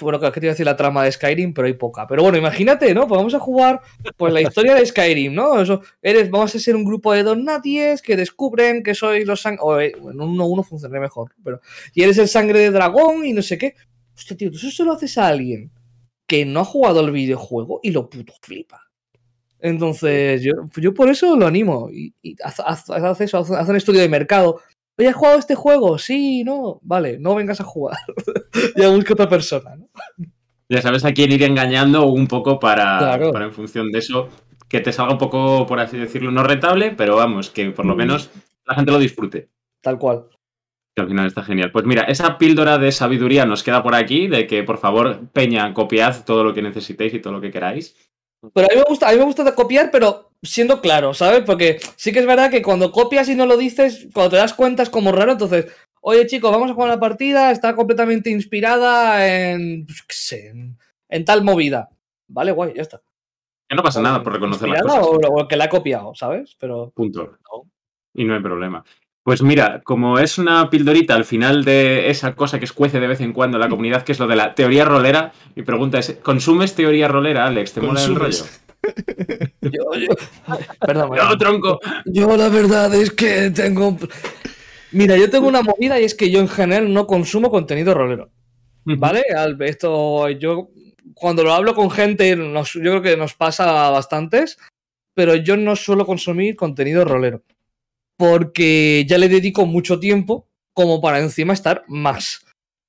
Bueno, 0.00 0.20
claro, 0.20 0.32
que 0.32 0.38
te 0.38 0.46
iba 0.46 0.52
a 0.52 0.54
decir 0.54 0.66
la 0.66 0.76
trama 0.76 1.02
de 1.02 1.10
Skyrim, 1.10 1.52
pero 1.52 1.66
hay 1.66 1.72
poca. 1.72 2.06
Pero 2.06 2.22
bueno, 2.22 2.38
imagínate, 2.38 2.94
¿no? 2.94 3.08
Pues 3.08 3.18
vamos 3.18 3.34
a 3.34 3.40
jugar 3.40 3.80
pues 4.16 4.32
la 4.32 4.40
historia 4.40 4.76
de 4.76 4.86
Skyrim, 4.86 5.34
¿no? 5.34 5.60
Eso, 5.60 5.82
eres, 6.00 6.30
vamos 6.30 6.54
a 6.54 6.58
ser 6.60 6.76
un 6.76 6.84
grupo 6.84 7.12
de 7.12 7.24
don 7.24 7.44
nadies 7.44 8.02
que 8.02 8.16
descubren 8.16 8.84
que 8.84 8.94
sois 8.94 9.26
los 9.26 9.40
sang... 9.40 9.58
O, 9.60 9.80
eh, 9.80 9.96
bueno, 10.00 10.26
uno 10.26 10.46
uno 10.46 10.62
funciona 10.62 11.00
mejor, 11.00 11.32
pero... 11.42 11.60
Y 11.92 12.04
eres 12.04 12.18
el 12.18 12.28
sangre 12.28 12.60
de 12.60 12.70
dragón 12.70 13.26
y 13.26 13.32
no 13.32 13.42
sé 13.42 13.58
qué. 13.58 13.74
Hostia, 14.16 14.36
tío, 14.36 14.52
tú 14.52 14.58
eso 14.58 14.70
se 14.70 14.84
lo 14.84 14.92
haces 14.92 15.18
a 15.18 15.26
alguien 15.26 15.72
que 16.30 16.44
no 16.44 16.60
ha 16.60 16.64
jugado 16.64 17.00
al 17.00 17.10
videojuego 17.10 17.80
y 17.82 17.90
lo 17.90 18.08
puto 18.08 18.32
flipa. 18.40 18.89
Entonces, 19.62 20.42
yo, 20.42 20.52
yo 20.76 20.94
por 20.94 21.08
eso 21.10 21.36
lo 21.36 21.46
animo. 21.46 21.88
Y, 21.92 22.14
y 22.22 22.36
haz, 22.42 22.60
haz- 22.60 22.90
haz 22.90 23.20
eso, 23.20 23.38
haz, 23.38 23.68
un 23.68 23.76
estudio 23.76 24.00
de 24.00 24.08
mercado. 24.08 24.60
Oye, 24.98 25.08
¿has 25.08 25.14
jugado 25.16 25.38
este 25.38 25.54
juego? 25.54 25.98
Sí, 25.98 26.44
no. 26.44 26.78
Vale, 26.82 27.18
no 27.18 27.34
vengas 27.34 27.60
a 27.60 27.64
jugar. 27.64 27.96
ya 28.76 28.88
busca 28.88 29.14
otra 29.14 29.28
persona, 29.28 29.76
¿no? 29.76 29.88
Ya 30.68 30.80
sabes 30.82 31.04
a 31.04 31.12
quién 31.12 31.32
ir 31.32 31.42
engañando 31.42 32.06
un 32.06 32.26
poco 32.26 32.58
para, 32.60 32.98
Claro. 32.98 33.32
para 33.32 33.46
en 33.46 33.52
función 33.52 33.90
de 33.90 33.98
eso, 33.98 34.28
que 34.68 34.80
te 34.80 34.92
salga 34.92 35.12
un 35.12 35.18
poco, 35.18 35.66
por 35.66 35.80
así 35.80 35.96
decirlo, 35.96 36.30
no 36.30 36.44
rentable, 36.44 36.92
pero 36.96 37.16
vamos, 37.16 37.50
que 37.50 37.70
por 37.70 37.86
lo 37.86 37.94
Mm. 37.94 37.98
menos 37.98 38.30
la 38.66 38.74
gente 38.76 38.92
lo 38.92 38.98
disfrute. 38.98 39.48
Tal 39.80 39.98
cual. 39.98 40.26
Que 40.94 41.02
al 41.02 41.08
final 41.08 41.26
está 41.26 41.42
genial. 41.42 41.72
Pues 41.72 41.84
mira, 41.86 42.02
esa 42.02 42.36
píldora 42.38 42.78
de 42.78 42.92
sabiduría 42.92 43.46
nos 43.46 43.62
queda 43.64 43.82
por 43.82 43.94
aquí, 43.96 44.28
de 44.28 44.46
que 44.46 44.62
por 44.62 44.78
favor, 44.78 45.28
Peña, 45.32 45.72
copiad 45.74 46.24
todo 46.24 46.44
lo 46.44 46.52
que 46.54 46.62
necesitéis 46.62 47.14
y 47.14 47.20
todo 47.20 47.32
lo 47.32 47.40
que 47.40 47.50
queráis. 47.50 47.96
Pero 48.54 48.66
a 48.66 48.74
mí 48.74 48.76
me 48.76 48.84
gusta, 48.88 49.08
a 49.08 49.12
mí 49.12 49.18
me 49.18 49.24
gusta 49.24 49.54
copiar, 49.54 49.90
pero 49.90 50.30
siendo 50.42 50.80
claro, 50.80 51.12
¿sabes? 51.12 51.42
Porque 51.44 51.78
sí 51.96 52.12
que 52.12 52.20
es 52.20 52.26
verdad 52.26 52.50
que 52.50 52.62
cuando 52.62 52.90
copias 52.92 53.28
y 53.28 53.34
no 53.34 53.44
lo 53.46 53.56
dices, 53.56 54.08
cuando 54.14 54.30
te 54.30 54.36
das 54.36 54.54
cuenta 54.54 54.82
es 54.82 54.90
como 54.90 55.12
raro. 55.12 55.32
Entonces, 55.32 55.66
oye 56.00 56.26
chicos, 56.26 56.50
vamos 56.50 56.70
a 56.70 56.74
jugar 56.74 56.90
una 56.90 57.00
partida, 57.00 57.50
está 57.50 57.76
completamente 57.76 58.30
inspirada 58.30 59.26
en, 59.28 59.84
pues, 59.84 60.02
qué 60.02 60.14
sé, 60.14 60.48
en, 60.48 60.78
en 61.08 61.24
tal 61.24 61.44
movida. 61.44 61.90
Vale, 62.28 62.52
guay, 62.52 62.72
ya 62.74 62.82
está. 62.82 63.02
Que 63.68 63.76
no 63.76 63.82
pasa 63.82 64.00
nada 64.00 64.22
por 64.22 64.32
reconocer 64.32 64.68
las 64.68 64.78
¿Inspirada 64.78 65.00
cosas. 65.06 65.30
o, 65.30 65.42
o 65.42 65.48
que 65.48 65.56
la 65.56 65.66
he 65.66 65.68
copiado, 65.68 66.14
¿sabes? 66.14 66.56
Pero 66.58 66.90
Punto. 66.94 67.38
Y 68.14 68.24
no 68.24 68.34
hay 68.34 68.42
problema. 68.42 68.84
Pues 69.30 69.42
mira, 69.42 69.80
como 69.84 70.18
es 70.18 70.38
una 70.38 70.68
pildorita 70.70 71.14
al 71.14 71.24
final 71.24 71.64
de 71.64 72.10
esa 72.10 72.34
cosa 72.34 72.58
que 72.58 72.64
escuece 72.64 72.98
de 72.98 73.06
vez 73.06 73.20
en 73.20 73.32
cuando 73.32 73.58
en 73.58 73.60
la 73.60 73.68
comunidad, 73.68 74.02
que 74.02 74.10
es 74.10 74.18
lo 74.18 74.26
de 74.26 74.34
la 74.34 74.56
teoría 74.56 74.84
rolera, 74.84 75.30
mi 75.54 75.62
pregunta 75.62 76.00
es, 76.00 76.18
¿consumes 76.20 76.74
teoría 76.74 77.06
rolera, 77.06 77.46
Alex? 77.46 77.74
¿Te 77.74 77.80
mola 77.80 78.02
el 78.02 78.16
rollo? 78.16 78.38
Consumes. 78.38 78.60
yo, 79.60 79.70
yo- 79.94 80.56
perdón, 80.84 81.10
¡No, 81.16 81.38
tronco! 81.38 81.78
Yo 82.06 82.36
la 82.36 82.48
verdad 82.48 82.92
es 82.92 83.12
que 83.12 83.52
tengo... 83.52 83.96
Mira, 84.90 85.16
yo 85.16 85.30
tengo 85.30 85.46
una 85.46 85.62
movida 85.62 86.00
y 86.00 86.04
es 86.06 86.16
que 86.16 86.28
yo 86.28 86.40
en 86.40 86.48
general 86.48 86.92
no 86.92 87.06
consumo 87.06 87.52
contenido 87.52 87.94
rolero. 87.94 88.30
¿Vale? 88.84 89.22
Al- 89.36 89.62
Esto 89.62 90.28
yo 90.30 90.70
cuando 91.14 91.44
lo 91.44 91.52
hablo 91.52 91.76
con 91.76 91.88
gente, 91.92 92.34
nos- 92.34 92.72
yo 92.72 92.80
creo 92.80 93.02
que 93.02 93.16
nos 93.16 93.34
pasa 93.34 93.86
a 93.86 93.90
bastantes, 93.90 94.58
pero 95.14 95.36
yo 95.36 95.56
no 95.56 95.76
suelo 95.76 96.04
consumir 96.04 96.56
contenido 96.56 97.04
rolero. 97.04 97.44
Porque 98.20 99.06
ya 99.08 99.16
le 99.16 99.30
dedico 99.30 99.64
mucho 99.64 99.98
tiempo 99.98 100.46
como 100.74 101.00
para 101.00 101.20
encima 101.20 101.54
estar 101.54 101.84
más. 101.88 102.44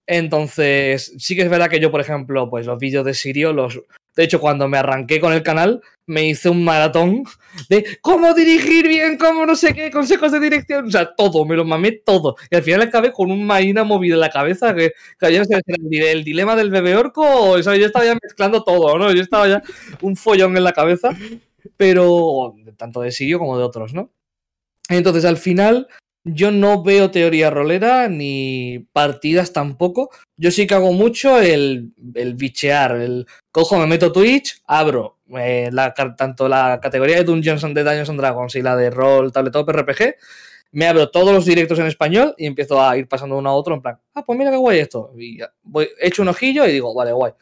Entonces, 0.05 1.13
sí 1.19 1.37
que 1.37 1.43
es 1.43 1.49
verdad 1.49 1.69
que 1.69 1.79
yo, 1.79 1.89
por 1.89 2.01
ejemplo, 2.01 2.49
pues 2.49 2.65
los 2.65 2.77
vídeos 2.77 3.05
de 3.05 3.13
Sirio 3.13 3.53
los, 3.53 3.79
De 4.13 4.25
hecho, 4.25 4.41
cuando 4.41 4.67
me 4.67 4.77
arranqué 4.77 5.21
con 5.21 5.31
el 5.31 5.41
canal, 5.41 5.79
me 6.05 6.27
hice 6.27 6.49
un 6.49 6.65
maratón 6.65 7.23
de 7.69 7.97
cómo 8.01 8.33
dirigir 8.33 8.89
bien, 8.89 9.17
cómo 9.17 9.45
no 9.45 9.55
sé 9.55 9.73
qué, 9.73 9.89
consejos 9.89 10.33
de 10.33 10.41
dirección. 10.41 10.87
O 10.87 10.91
sea, 10.91 11.15
todo, 11.15 11.45
me 11.45 11.55
lo 11.55 11.63
mamé 11.63 11.93
todo. 11.93 12.35
Y 12.49 12.57
al 12.57 12.63
final 12.63 12.81
acabé 12.81 13.13
con 13.13 13.31
un 13.31 13.45
maína 13.45 13.85
movido 13.85 14.15
en 14.15 14.19
la 14.19 14.31
cabeza 14.31 14.75
que, 14.75 14.91
que 15.17 15.39
no 15.39 15.45
sé 15.45 15.61
el, 15.65 16.25
dilema 16.25 16.57
del 16.57 16.71
bebé 16.71 16.97
orco 16.97 17.21
o 17.51 17.63
sea, 17.63 17.77
yo 17.77 17.85
estaba 17.85 18.03
ya 18.03 18.17
mezclando 18.21 18.65
todo, 18.65 18.97
¿no? 18.97 19.13
Yo 19.13 19.21
estaba 19.21 19.47
ya 19.47 19.63
un 20.01 20.17
follón 20.17 20.57
en 20.57 20.65
la 20.65 20.73
cabeza, 20.73 21.15
pero 21.77 22.53
tanto 22.75 22.99
de 22.99 23.13
Sirio 23.13 23.39
como 23.39 23.57
de 23.57 23.63
otros, 23.63 23.93
¿no? 23.93 24.11
Entonces, 24.97 25.25
al 25.25 25.37
final, 25.37 25.87
yo 26.23 26.51
no 26.51 26.83
veo 26.83 27.09
teoría 27.11 27.49
rolera 27.49 28.07
ni 28.07 28.87
partidas 28.93 29.53
tampoco. 29.53 30.09
Yo 30.37 30.51
sí 30.51 30.67
que 30.67 30.75
hago 30.75 30.93
mucho 30.93 31.39
el, 31.39 31.93
el 32.13 32.35
bichear. 32.35 32.95
El 32.97 33.25
cojo, 33.51 33.77
me 33.77 33.87
meto 33.87 34.11
Twitch, 34.11 34.61
abro 34.65 35.17
eh, 35.37 35.69
tanto 36.17 36.47
la 36.47 36.79
categoría 36.81 37.17
de 37.17 37.23
Dungeons 37.23 37.63
and, 37.63 37.77
Dungeons 37.77 38.09
and 38.09 38.19
Dragons 38.19 38.55
y 38.55 38.61
la 38.61 38.75
de 38.75 38.89
rol, 38.89 39.31
tabletop, 39.31 39.69
RPG. 39.69 40.15
Me 40.73 40.87
abro 40.87 41.09
todos 41.09 41.33
los 41.33 41.45
directos 41.45 41.79
en 41.79 41.87
español 41.87 42.33
y 42.37 42.45
empiezo 42.45 42.81
a 42.81 42.95
ir 42.97 43.07
pasando 43.07 43.37
uno 43.37 43.49
a 43.49 43.53
otro 43.53 43.75
en 43.75 43.81
plan, 43.81 43.99
ah, 44.13 44.23
pues 44.23 44.37
mira 44.37 44.51
qué 44.51 44.57
guay 44.57 44.79
esto. 44.79 45.11
Y 45.17 45.39
echo 45.99 46.21
un 46.21 46.29
ojillo 46.29 46.65
y 46.65 46.71
digo, 46.71 46.93
vale, 46.93 47.11
guay. 47.11 47.33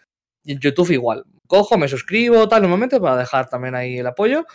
Y 0.43 0.53
en 0.53 0.59
YouTube 0.59 0.91
igual. 0.91 1.25
Cojo, 1.47 1.77
me 1.77 1.87
suscribo, 1.87 2.47
tal, 2.47 2.61
normalmente 2.61 2.99
para 2.99 3.17
dejar 3.17 3.49
también 3.49 3.75
ahí 3.75 3.97
el 3.97 4.07
apoyo 4.07 4.45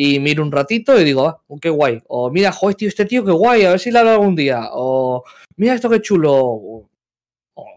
y 0.00 0.20
miro 0.20 0.44
un 0.44 0.52
ratito 0.52 0.98
y 1.00 1.02
digo, 1.02 1.26
ah, 1.26 1.42
qué 1.60 1.70
guay. 1.70 2.00
O 2.06 2.30
mira, 2.30 2.52
joder, 2.52 2.76
tío, 2.76 2.88
este 2.88 3.04
tío, 3.04 3.24
qué 3.24 3.32
guay, 3.32 3.64
a 3.64 3.70
ver 3.70 3.80
si 3.80 3.90
le 3.90 3.98
hablo 3.98 4.12
algún 4.12 4.36
día. 4.36 4.68
O 4.70 5.24
mira 5.56 5.74
esto 5.74 5.90
qué 5.90 6.00
chulo. 6.00 6.32
O, 6.32 6.88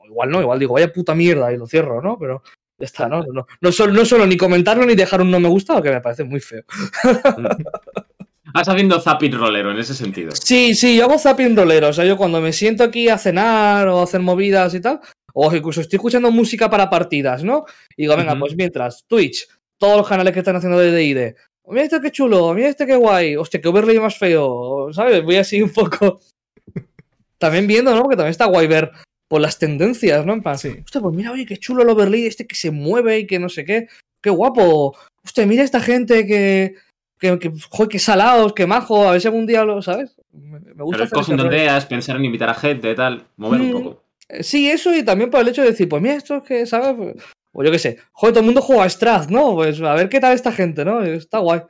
igual 0.05 0.29
no, 0.29 0.39
igual 0.39 0.59
digo, 0.59 0.75
vaya 0.75 0.93
puta 0.93 1.15
mierda 1.15 1.51
y 1.51 1.57
lo 1.57 1.65
cierro, 1.65 1.99
¿no? 1.99 2.19
Pero 2.19 2.43
ya 2.77 2.85
está, 2.85 3.09
¿no? 3.09 3.23
No, 3.23 3.47
no, 3.59 3.71
solo, 3.71 3.91
no 3.91 4.05
solo 4.05 4.27
ni 4.27 4.37
comentarlo 4.37 4.85
ni 4.85 4.93
dejar 4.93 5.21
un 5.21 5.31
no 5.31 5.39
me 5.39 5.49
gusta, 5.49 5.81
que 5.81 5.89
me 5.89 5.99
parece 5.99 6.23
muy 6.23 6.39
feo. 6.39 6.61
Vas 8.53 8.69
haciendo 8.69 8.99
zapping 8.99 9.33
rolero 9.33 9.71
en 9.71 9.79
ese 9.79 9.95
sentido. 9.95 10.29
Sí, 10.33 10.75
sí, 10.75 10.97
yo 10.97 11.05
hago 11.05 11.17
zapping 11.17 11.55
rolero. 11.55 11.87
O 11.87 11.93
sea, 11.93 12.05
yo 12.05 12.17
cuando 12.17 12.39
me 12.39 12.53
siento 12.53 12.83
aquí 12.83 13.09
a 13.09 13.17
cenar 13.17 13.87
o 13.87 13.99
a 13.99 14.03
hacer 14.03 14.21
movidas 14.21 14.75
y 14.75 14.81
tal, 14.81 14.99
o 15.33 15.55
incluso 15.55 15.81
estoy 15.81 15.97
escuchando 15.97 16.29
música 16.29 16.69
para 16.69 16.87
partidas, 16.87 17.43
¿no? 17.43 17.65
Y 17.97 18.03
digo, 18.03 18.15
venga, 18.15 18.37
pues 18.37 18.55
mientras 18.55 19.05
Twitch, 19.07 19.47
todos 19.79 19.97
los 19.97 20.07
canales 20.07 20.33
que 20.33 20.39
están 20.39 20.57
haciendo 20.57 20.77
de 20.77 20.91
DD, 20.91 21.35
mira 21.67 21.83
esto 21.83 22.01
qué 22.01 22.11
chulo, 22.11 22.53
mira 22.53 22.69
este 22.69 22.85
qué 22.85 22.95
guay, 22.95 23.35
hostia, 23.35 23.61
qué 23.61 23.67
overlay 23.69 23.99
más 23.99 24.17
feo, 24.17 24.91
¿sabes? 24.93 25.23
Voy 25.23 25.35
así 25.37 25.61
un 25.61 25.69
poco. 25.71 26.19
También 27.37 27.67
viendo, 27.67 27.95
¿no? 27.95 28.03
Que 28.03 28.15
también 28.15 28.31
está 28.31 28.45
guay 28.45 28.67
ver 28.67 28.91
por 29.27 29.41
las 29.41 29.57
tendencias, 29.57 30.25
¿no? 30.25 30.33
En 30.33 30.41
plan, 30.43 30.57
Sí. 30.57 30.69
hostia, 30.83 31.01
pues 31.01 31.15
mira, 31.15 31.31
oye, 31.31 31.45
qué 31.45 31.57
chulo 31.57 31.83
el 31.83 31.89
overlay 31.89 32.25
este 32.25 32.45
que 32.45 32.55
se 32.55 32.69
mueve 32.71 33.19
y 33.19 33.27
que 33.27 33.39
no 33.39 33.49
sé 33.49 33.65
qué, 33.65 33.87
qué 34.21 34.29
guapo. 34.29 34.95
Hostia, 35.23 35.45
mira 35.47 35.63
esta 35.63 35.79
gente 35.79 36.27
que, 36.27 36.75
que, 37.19 37.39
que 37.39 37.51
joder, 37.69 37.89
qué 37.89 37.99
salados, 37.99 38.53
qué 38.53 38.67
majo, 38.67 39.07
a 39.07 39.13
ver 39.13 39.21
si 39.21 39.27
algún 39.27 39.47
día 39.47 39.63
lo, 39.63 39.81
¿sabes? 39.81 40.15
Me, 40.33 40.59
me 40.59 40.83
gusta 40.83 40.97
Pero 40.97 41.03
hacer 41.05 41.09
cogiendo 41.17 41.47
ideas, 41.47 41.85
pensar 41.85 42.15
en 42.17 42.25
invitar 42.25 42.49
a 42.49 42.53
gente, 42.53 42.93
tal, 42.93 43.25
mover 43.37 43.61
un 43.61 43.69
Mm. 43.69 43.71
poco. 43.73 44.03
Eh, 44.29 44.43
Sí, 44.43 44.69
eso 44.69 44.93
y 44.95 45.03
también 45.03 45.29
por 45.31 45.41
el 45.41 45.47
hecho 45.47 45.61
de 45.63 45.71
decir, 45.71 45.89
pues 45.89 46.01
mira, 46.01 46.15
esto 46.15 46.37
es 46.37 46.43
que, 46.43 46.65
¿sabes? 46.65 47.15
O 47.53 47.63
yo 47.63 47.71
qué 47.71 47.79
sé, 47.79 47.97
joder, 48.11 48.33
todo 48.33 48.41
el 48.41 48.45
mundo 48.45 48.61
juega 48.61 48.83
a 48.83 48.89
Strath, 48.89 49.29
¿no? 49.29 49.55
Pues 49.55 49.81
a 49.81 49.93
ver 49.93 50.09
qué 50.09 50.19
tal 50.19 50.33
esta 50.33 50.51
gente, 50.51 50.85
¿no? 50.85 51.03
Está 51.03 51.39
guay. 51.39 51.61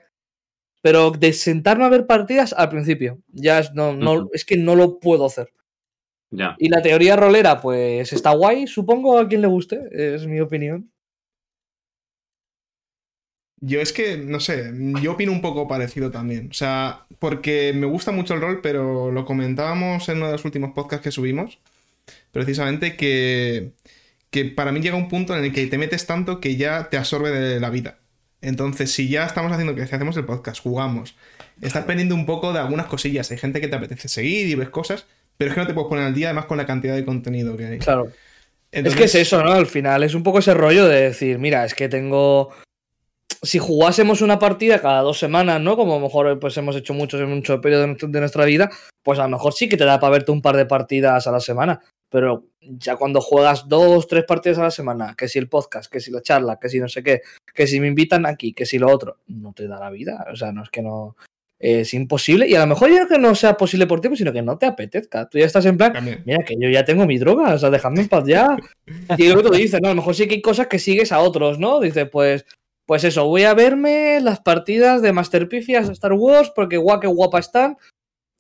Pero 0.82 1.12
de 1.12 1.34
sentarme 1.34 1.86
a 1.86 1.90
ver 1.90 2.08
partidas 2.08 2.54
al 2.54 2.70
principio, 2.70 3.20
ya 3.28 3.60
es, 3.60 3.74
no, 3.74 3.94
no, 3.94 4.30
es 4.34 4.46
que 4.46 4.58
no 4.58 4.76
lo 4.76 5.00
puedo 5.00 5.26
hacer. 5.26 5.54
Ya. 6.32 6.56
Y 6.60 6.70
la 6.70 6.82
teoría 6.82 7.16
rolera, 7.16 7.62
pues 7.62 8.14
está 8.14 8.32
guay, 8.32 8.68
supongo 8.68 9.20
a 9.20 9.28
quien 9.28 9.42
le 9.42 9.48
guste, 9.48 9.80
es 9.92 10.26
mi 10.26 10.40
opinión. 10.40 10.92
Yo 13.64 13.80
es 13.80 13.94
que, 13.94 14.18
no 14.18 14.40
sé, 14.40 14.72
yo 15.04 15.12
opino 15.12 15.32
un 15.32 15.42
poco 15.42 15.68
parecido 15.68 16.10
también. 16.10 16.50
O 16.50 16.54
sea, 16.54 17.06
porque 17.20 17.74
me 17.76 17.86
gusta 17.86 18.12
mucho 18.12 18.34
el 18.34 18.42
rol, 18.42 18.60
pero 18.62 19.12
lo 19.12 19.24
comentábamos 19.24 20.10
en 20.10 20.18
uno 20.18 20.26
de 20.28 20.32
los 20.32 20.46
últimos 20.46 20.72
podcasts 20.72 21.04
que 21.04 21.12
subimos. 21.12 21.60
Precisamente 22.32 22.98
que, 22.98 23.74
que 24.32 24.46
para 24.46 24.72
mí 24.72 24.80
llega 24.80 24.96
un 24.96 25.10
punto 25.10 25.38
en 25.38 25.44
el 25.44 25.54
que 25.54 25.68
te 25.68 25.78
metes 25.78 26.08
tanto 26.08 26.40
que 26.40 26.56
ya 26.56 26.90
te 26.90 26.98
absorbe 26.98 27.32
de 27.32 27.60
la 27.60 27.70
vida. 27.70 28.00
Entonces, 28.42 28.92
si 28.92 29.08
ya 29.08 29.26
estamos 29.26 29.52
haciendo 29.52 29.76
que 29.76 29.86
si 29.86 29.94
hacemos 29.94 30.18
el 30.18 30.26
podcast, 30.26 30.62
jugamos, 30.62 31.16
estás 31.62 31.86
pendiente 31.86 32.14
un 32.14 32.26
poco 32.26 32.54
de 32.54 32.60
algunas 32.60 32.88
cosillas. 32.88 33.30
Hay 33.30 33.38
gente 33.38 33.62
que 33.62 33.68
te 33.68 33.76
apetece 33.76 34.08
seguir 34.08 34.48
y 34.48 34.56
ves 34.56 34.70
cosas, 34.70 35.06
pero 35.38 35.50
es 35.50 35.56
que 35.56 35.62
no 35.62 35.68
te 35.68 35.74
puedes 35.74 35.90
poner 35.90 36.06
al 36.06 36.16
día, 36.16 36.28
además 36.28 36.46
con 36.46 36.58
la 36.58 36.66
cantidad 36.66 36.96
de 36.96 37.06
contenido 37.06 37.56
que 37.56 37.66
hay. 37.66 37.80
Claro. 37.80 38.10
es 38.72 38.96
que 38.96 39.04
es 39.04 39.16
eso, 39.16 39.44
¿no? 39.44 39.52
Al 39.52 39.68
final 39.68 40.04
es 40.04 40.16
un 40.16 40.24
poco 40.24 40.40
ese 40.40 40.54
rollo 40.54 40.88
de 40.88 41.02
decir, 41.02 41.38
mira, 41.38 41.66
es 41.66 41.76
que 41.76 41.90
tengo. 41.90 42.50
Si 43.44 43.60
jugásemos 43.60 44.22
una 44.22 44.40
partida 44.40 44.82
cada 44.82 45.02
dos 45.02 45.20
semanas, 45.20 45.60
¿no? 45.60 45.76
Como 45.76 45.94
a 45.94 45.96
lo 45.98 46.06
mejor 46.06 46.40
pues 46.40 46.56
hemos 46.58 46.76
hecho 46.76 46.94
muchos 46.94 47.20
en 47.20 47.30
mucho 47.30 47.60
periodo 47.60 47.88
de 47.96 48.20
nuestra 48.20 48.46
vida, 48.46 48.72
pues 49.04 49.20
a 49.20 49.24
lo 49.24 49.30
mejor 49.30 49.54
sí 49.54 49.68
que 49.68 49.78
te 49.78 49.84
da 49.84 50.00
para 50.00 50.12
verte 50.12 50.32
un 50.32 50.42
par 50.42 50.56
de 50.56 50.66
partidas 50.66 51.28
a 51.28 51.32
la 51.32 51.40
semana. 51.40 51.82
Pero 52.12 52.44
ya 52.60 52.98
cuando 52.98 53.22
juegas 53.22 53.68
dos, 53.70 54.06
tres 54.06 54.26
partidas 54.26 54.60
a 54.60 54.64
la 54.64 54.72
semana, 54.72 55.16
que 55.18 55.30
si 55.30 55.40
el 55.40 55.48
podcast, 55.48 55.90
que 55.90 56.02
si 56.02 56.12
la 56.12 56.22
charla, 56.22 56.60
que 56.62 56.68
si 56.68 56.80
no 56.80 56.90
sé 56.90 57.02
qué, 57.02 57.22
que 57.56 57.66
si 57.66 57.80
me 57.80 57.88
invitan 57.88 58.26
aquí, 58.26 58.54
que 58.54 58.66
si 58.66 58.78
lo 58.78 58.90
otro, 58.90 59.20
no 59.28 59.54
te 59.54 59.68
da 59.68 59.80
la 59.80 59.90
vida. 59.90 60.28
O 60.32 60.36
sea, 60.36 60.52
no 60.52 60.62
es 60.62 60.70
que 60.70 60.82
no. 60.82 61.16
Es 61.58 61.94
imposible. 61.94 62.48
Y 62.48 62.56
a 62.56 62.60
lo 62.62 62.68
mejor 62.68 62.92
ya 62.92 63.08
que 63.08 63.20
no 63.20 63.36
sea 63.36 63.56
posible 63.56 63.86
por 63.86 64.02
ti, 64.02 64.08
pues, 64.08 64.18
sino 64.18 64.34
que 64.34 64.42
no 64.42 64.58
te 64.58 64.66
apetezca. 64.66 65.30
Tú 65.30 65.38
ya 65.38 65.46
estás 65.46 65.66
en 65.68 65.78
plan, 65.78 65.94
también. 65.94 66.24
Mira, 66.26 66.44
que 66.44 66.56
yo 66.60 66.68
ya 66.70 66.84
tengo 66.84 67.06
mi 67.06 67.20
droga, 67.20 67.54
o 67.54 67.58
sea, 67.58 67.70
dejadme 67.70 68.02
en 68.02 68.10
paz 68.10 68.26
ya. 68.26 68.58
Y 69.18 69.30
lo 69.30 69.38
que 69.38 69.44
tú 69.44 69.54
dices, 69.54 69.80
¿no? 69.82 69.90
A 69.90 69.92
lo 69.92 69.98
mejor 69.98 70.16
sí 70.16 70.28
que 70.28 70.36
hay 70.36 70.42
cosas 70.42 70.68
que 70.68 70.80
sigues 70.80 71.12
a 71.12 71.20
otros, 71.20 71.60
¿no? 71.60 71.80
Dices, 71.80 72.10
pues, 72.12 72.46
pues 72.88 73.04
eso, 73.04 73.26
voy 73.26 73.44
a 73.44 73.54
verme 73.54 74.20
las 74.22 74.42
partidas 74.42 75.02
de 75.02 75.14
Masterpifias 75.14 75.88
de 75.88 75.94
Star 75.94 76.14
Wars 76.14 76.52
porque 76.54 76.78
guau, 76.78 77.00
qué 77.00 77.08
guapa 77.08 77.40
están. 77.40 77.78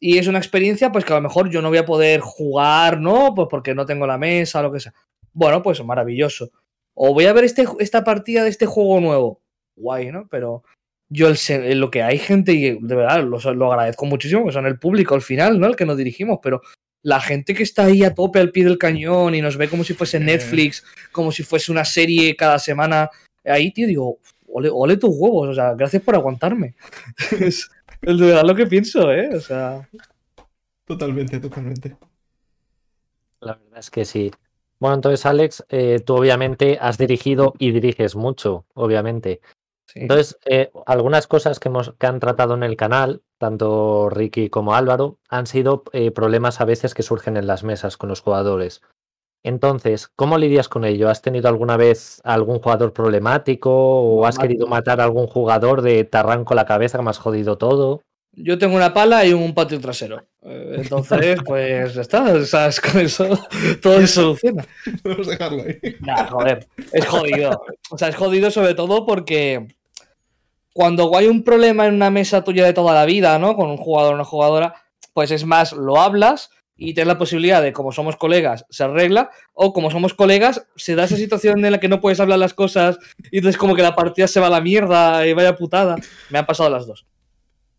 Y 0.03 0.17
es 0.17 0.27
una 0.27 0.39
experiencia, 0.39 0.91
pues 0.91 1.05
que 1.05 1.13
a 1.13 1.17
lo 1.17 1.21
mejor 1.21 1.51
yo 1.51 1.61
no 1.61 1.69
voy 1.69 1.77
a 1.77 1.85
poder 1.85 2.21
jugar, 2.21 2.99
¿no? 2.99 3.35
Pues 3.35 3.47
porque 3.51 3.75
no 3.75 3.85
tengo 3.85 4.07
la 4.07 4.17
mesa 4.17 4.63
lo 4.63 4.71
que 4.71 4.79
sea. 4.79 4.93
Bueno, 5.31 5.61
pues 5.61 5.83
maravilloso. 5.83 6.49
O 6.95 7.13
voy 7.13 7.25
a 7.27 7.33
ver 7.33 7.43
este, 7.43 7.65
esta 7.79 8.03
partida 8.03 8.43
de 8.43 8.49
este 8.49 8.65
juego 8.65 8.99
nuevo. 8.99 9.41
Guay, 9.75 10.11
¿no? 10.11 10.27
Pero 10.29 10.63
yo 11.07 11.27
el, 11.27 11.79
lo 11.79 11.91
que 11.91 12.01
hay 12.01 12.17
gente, 12.17 12.53
y 12.53 12.79
de 12.81 12.95
verdad 12.95 13.23
lo, 13.23 13.37
lo 13.53 13.71
agradezco 13.71 14.07
muchísimo, 14.07 14.45
que 14.45 14.51
son 14.51 14.65
el 14.65 14.79
público 14.79 15.13
al 15.13 15.21
final, 15.21 15.59
¿no? 15.59 15.67
El 15.67 15.75
que 15.75 15.85
nos 15.85 15.97
dirigimos, 15.97 16.39
pero 16.41 16.61
la 17.03 17.19
gente 17.19 17.53
que 17.53 17.63
está 17.63 17.85
ahí 17.85 18.03
a 18.03 18.15
tope 18.15 18.39
al 18.39 18.51
pie 18.51 18.63
del 18.63 18.79
cañón 18.79 19.35
y 19.35 19.41
nos 19.41 19.55
ve 19.55 19.69
como 19.69 19.83
si 19.83 19.93
fuese. 19.93 20.19
Netflix, 20.19 20.83
como 21.11 21.31
si 21.31 21.43
fuese 21.43 21.71
una 21.71 21.85
serie 21.85 22.35
cada 22.35 22.57
semana, 22.57 23.09
ahí, 23.45 23.71
tío, 23.71 23.87
digo, 23.87 24.17
ole, 24.47 24.69
ole 24.71 24.97
tus 24.97 25.11
huevos, 25.13 25.49
o 25.49 25.53
sea, 25.53 25.73
gracias 25.73 26.01
por 26.01 26.15
aguantarme. 26.15 26.75
de 28.01 28.13
verdad 28.15 28.43
lo 28.45 28.55
que 28.55 28.67
pienso, 28.67 29.11
¿eh? 29.11 29.29
O 29.35 29.39
sea, 29.39 29.87
Totalmente, 30.85 31.39
totalmente. 31.39 31.95
La 33.39 33.55
verdad 33.55 33.79
es 33.79 33.89
que 33.89 34.03
sí. 34.03 34.31
Bueno, 34.77 34.95
entonces, 34.95 35.25
Alex, 35.25 35.63
eh, 35.69 35.99
tú 36.05 36.15
obviamente 36.15 36.77
has 36.81 36.97
dirigido 36.97 37.53
y 37.59 37.71
diriges 37.71 38.15
mucho, 38.17 38.65
obviamente. 38.73 39.39
sí. 39.85 40.01
Entonces, 40.01 40.37
eh, 40.45 40.69
algunas 40.85 41.27
cosas 41.27 41.59
que, 41.61 41.69
hemos, 41.69 41.93
que 41.97 42.07
han 42.07 42.19
tratado 42.19 42.55
en 42.55 42.63
el 42.63 42.75
canal, 42.75 43.21
tanto 43.37 44.09
Ricky 44.09 44.49
como 44.49 44.75
Álvaro, 44.75 45.17
han 45.29 45.47
sido 45.47 45.83
eh, 45.93 46.11
problemas 46.11 46.59
a 46.59 46.65
veces 46.65 46.93
que 46.93 47.03
surgen 47.03 47.37
en 47.37 47.47
las 47.47 47.63
mesas 47.63 47.95
con 47.95 48.09
los 48.09 48.21
jugadores. 48.21 48.81
Entonces, 49.43 50.07
¿cómo 50.07 50.37
lidias 50.37 50.69
con 50.69 50.85
ello? 50.85 51.09
¿Has 51.09 51.21
tenido 51.21 51.49
alguna 51.49 51.75
vez 51.75 52.21
algún 52.23 52.59
jugador 52.59 52.93
problemático 52.93 53.71
o 53.71 54.25
has 54.25 54.37
querido 54.37 54.67
matar 54.67 55.01
a 55.01 55.05
algún 55.05 55.25
jugador 55.25 55.81
de 55.81 56.03
te 56.03 56.17
arranco 56.17 56.53
la 56.53 56.65
cabeza 56.65 56.97
que 56.97 57.03
me 57.03 57.09
has 57.09 57.17
jodido 57.17 57.57
todo? 57.57 58.03
Yo 58.33 58.57
tengo 58.57 58.75
una 58.75 58.93
pala 58.93 59.25
y 59.25 59.33
un 59.33 59.53
patio 59.53 59.79
trasero. 59.81 60.23
Eh, 60.43 60.75
Entonces, 60.77 61.39
pues 61.45 61.95
ya 61.95 62.01
está, 62.01 62.45
¿sabes? 62.45 62.79
Con 62.79 63.01
eso 63.01 63.27
todo 63.81 63.99
se 63.99 64.07
soluciona. 64.07 64.65
Podemos 65.03 65.27
dejarlo 65.27 65.63
ahí. 65.63 65.79
Nah, 66.01 66.27
joder, 66.27 66.67
es 66.93 67.05
jodido. 67.05 67.61
O 67.89 67.97
sea, 67.97 68.09
es 68.09 68.15
jodido 68.15 68.51
sobre 68.51 68.75
todo 68.75 69.05
porque 69.05 69.67
cuando 70.73 71.15
hay 71.17 71.27
un 71.27 71.43
problema 71.43 71.87
en 71.87 71.95
una 71.95 72.11
mesa 72.11 72.43
tuya 72.43 72.65
de 72.65 72.73
toda 72.73 72.93
la 72.93 73.05
vida, 73.05 73.37
¿no? 73.39 73.55
Con 73.55 73.69
un 73.69 73.77
jugador 73.77 74.13
o 74.13 74.15
una 74.15 74.23
jugadora, 74.23 74.75
pues 75.13 75.31
es 75.31 75.45
más, 75.45 75.73
lo 75.73 75.99
hablas 75.99 76.51
y 76.81 76.95
tienes 76.95 77.09
la 77.09 77.19
posibilidad 77.19 77.61
de, 77.61 77.73
como 77.73 77.91
somos 77.91 78.15
colegas, 78.15 78.65
se 78.71 78.83
arregla, 78.83 79.29
o 79.53 79.71
como 79.71 79.91
somos 79.91 80.15
colegas, 80.15 80.65
se 80.75 80.95
da 80.95 81.03
esa 81.03 81.15
situación 81.15 81.63
en 81.63 81.71
la 81.71 81.79
que 81.79 81.87
no 81.87 82.01
puedes 82.01 82.19
hablar 82.19 82.39
las 82.39 82.55
cosas 82.55 82.97
y 83.29 83.37
entonces 83.37 83.59
como 83.59 83.75
que 83.75 83.83
la 83.83 83.93
partida 83.93 84.27
se 84.27 84.39
va 84.39 84.47
a 84.47 84.49
la 84.49 84.61
mierda 84.61 85.27
y 85.27 85.33
vaya 85.33 85.55
putada. 85.55 85.97
Me 86.31 86.39
han 86.39 86.47
pasado 86.47 86.71
las 86.71 86.87
dos. 86.87 87.05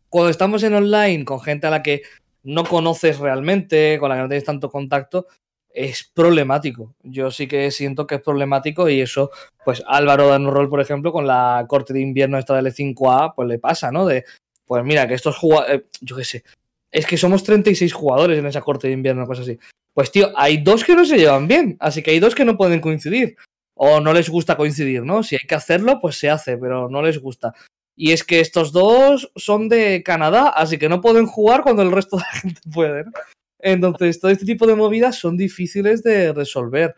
Cuando 0.09 0.31
estamos 0.31 0.63
en 0.63 0.75
online 0.75 1.25
con 1.25 1.41
gente 1.41 1.67
a 1.67 1.71
la 1.71 1.83
que 1.83 2.03
no 2.45 2.63
conoces 2.63 3.19
realmente, 3.19 3.99
con 3.99 4.09
la 4.09 4.15
que 4.15 4.23
no 4.23 4.29
tienes 4.29 4.45
tanto 4.45 4.71
contacto, 4.71 5.27
es 5.75 6.09
problemático. 6.15 6.95
Yo 7.03 7.33
sí 7.33 7.49
que 7.49 7.73
siento 7.73 8.07
que 8.07 8.17
es 8.17 8.21
problemático 8.21 8.89
y 8.89 9.01
eso, 9.01 9.33
pues 9.65 9.83
Álvaro 9.89 10.29
Dan 10.29 10.47
Rol, 10.47 10.69
por 10.69 10.81
ejemplo, 10.81 11.11
con 11.11 11.27
la 11.27 11.67
corte 11.69 11.93
de 11.93 12.03
invierno 12.03 12.39
esta 12.39 12.55
del 12.55 12.73
5A, 12.73 13.33
pues 13.35 13.49
le 13.49 13.59
pasa, 13.59 13.91
¿no? 13.91 14.07
De, 14.07 14.25
pues 14.65 14.85
mira, 14.85 15.09
que 15.09 15.15
estos 15.15 15.37
jugadores, 15.37 15.83
yo 16.01 16.17
qué 16.17 16.25
sé, 16.25 16.45
es 16.93 17.07
que 17.07 17.16
somos 17.16 17.43
36 17.43 17.93
jugadores 17.93 18.38
en 18.38 18.47
esa 18.47 18.61
corte 18.61 18.86
de 18.86 18.93
invierno, 18.93 19.26
cosas 19.26 19.49
así. 19.49 19.59
Pues 19.95 20.12
tío, 20.12 20.30
hay 20.36 20.59
dos 20.59 20.84
que 20.84 20.95
no 20.95 21.05
se 21.05 21.18
llevan 21.18 21.49
bien, 21.49 21.76
así 21.80 22.03
que 22.03 22.12
hay 22.12 22.20
dos 22.20 22.34
que 22.34 22.45
no 22.45 22.57
pueden 22.57 22.80
coincidir. 22.80 23.36
o 23.74 24.01
no 24.01 24.12
les 24.12 24.28
gusta 24.28 24.57
coincidir, 24.57 25.03
¿no? 25.03 25.22
Si 25.22 25.34
hay 25.34 25.47
que 25.49 25.55
hacerlo, 25.55 25.99
pues 26.01 26.16
se 26.16 26.30
hace, 26.30 26.59
pero 26.59 26.88
no 26.90 27.03
les 27.03 27.18
gusta. 27.18 27.55
Y 27.97 28.12
es 28.12 28.22
que 28.22 28.40
estos 28.40 28.70
dos 28.72 29.32
son 29.34 29.68
de 29.68 30.03
Canadá, 30.03 30.49
así 30.49 30.78
que 30.78 30.88
no 30.88 31.01
pueden 31.01 31.26
jugar 31.26 31.62
cuando 31.62 31.82
el 31.82 31.90
resto 31.90 32.16
de 32.18 32.22
la 32.22 32.40
gente 32.40 32.61
puede. 32.72 33.05
¿no? 33.05 33.12
Entonces, 33.59 34.20
todo 34.20 34.30
este 34.30 34.45
tipo 34.45 34.66
de 34.66 34.74
movidas 34.74 35.16
son 35.16 35.36
difíciles 35.36 36.03
de 36.03 36.32
resolver. 36.32 36.95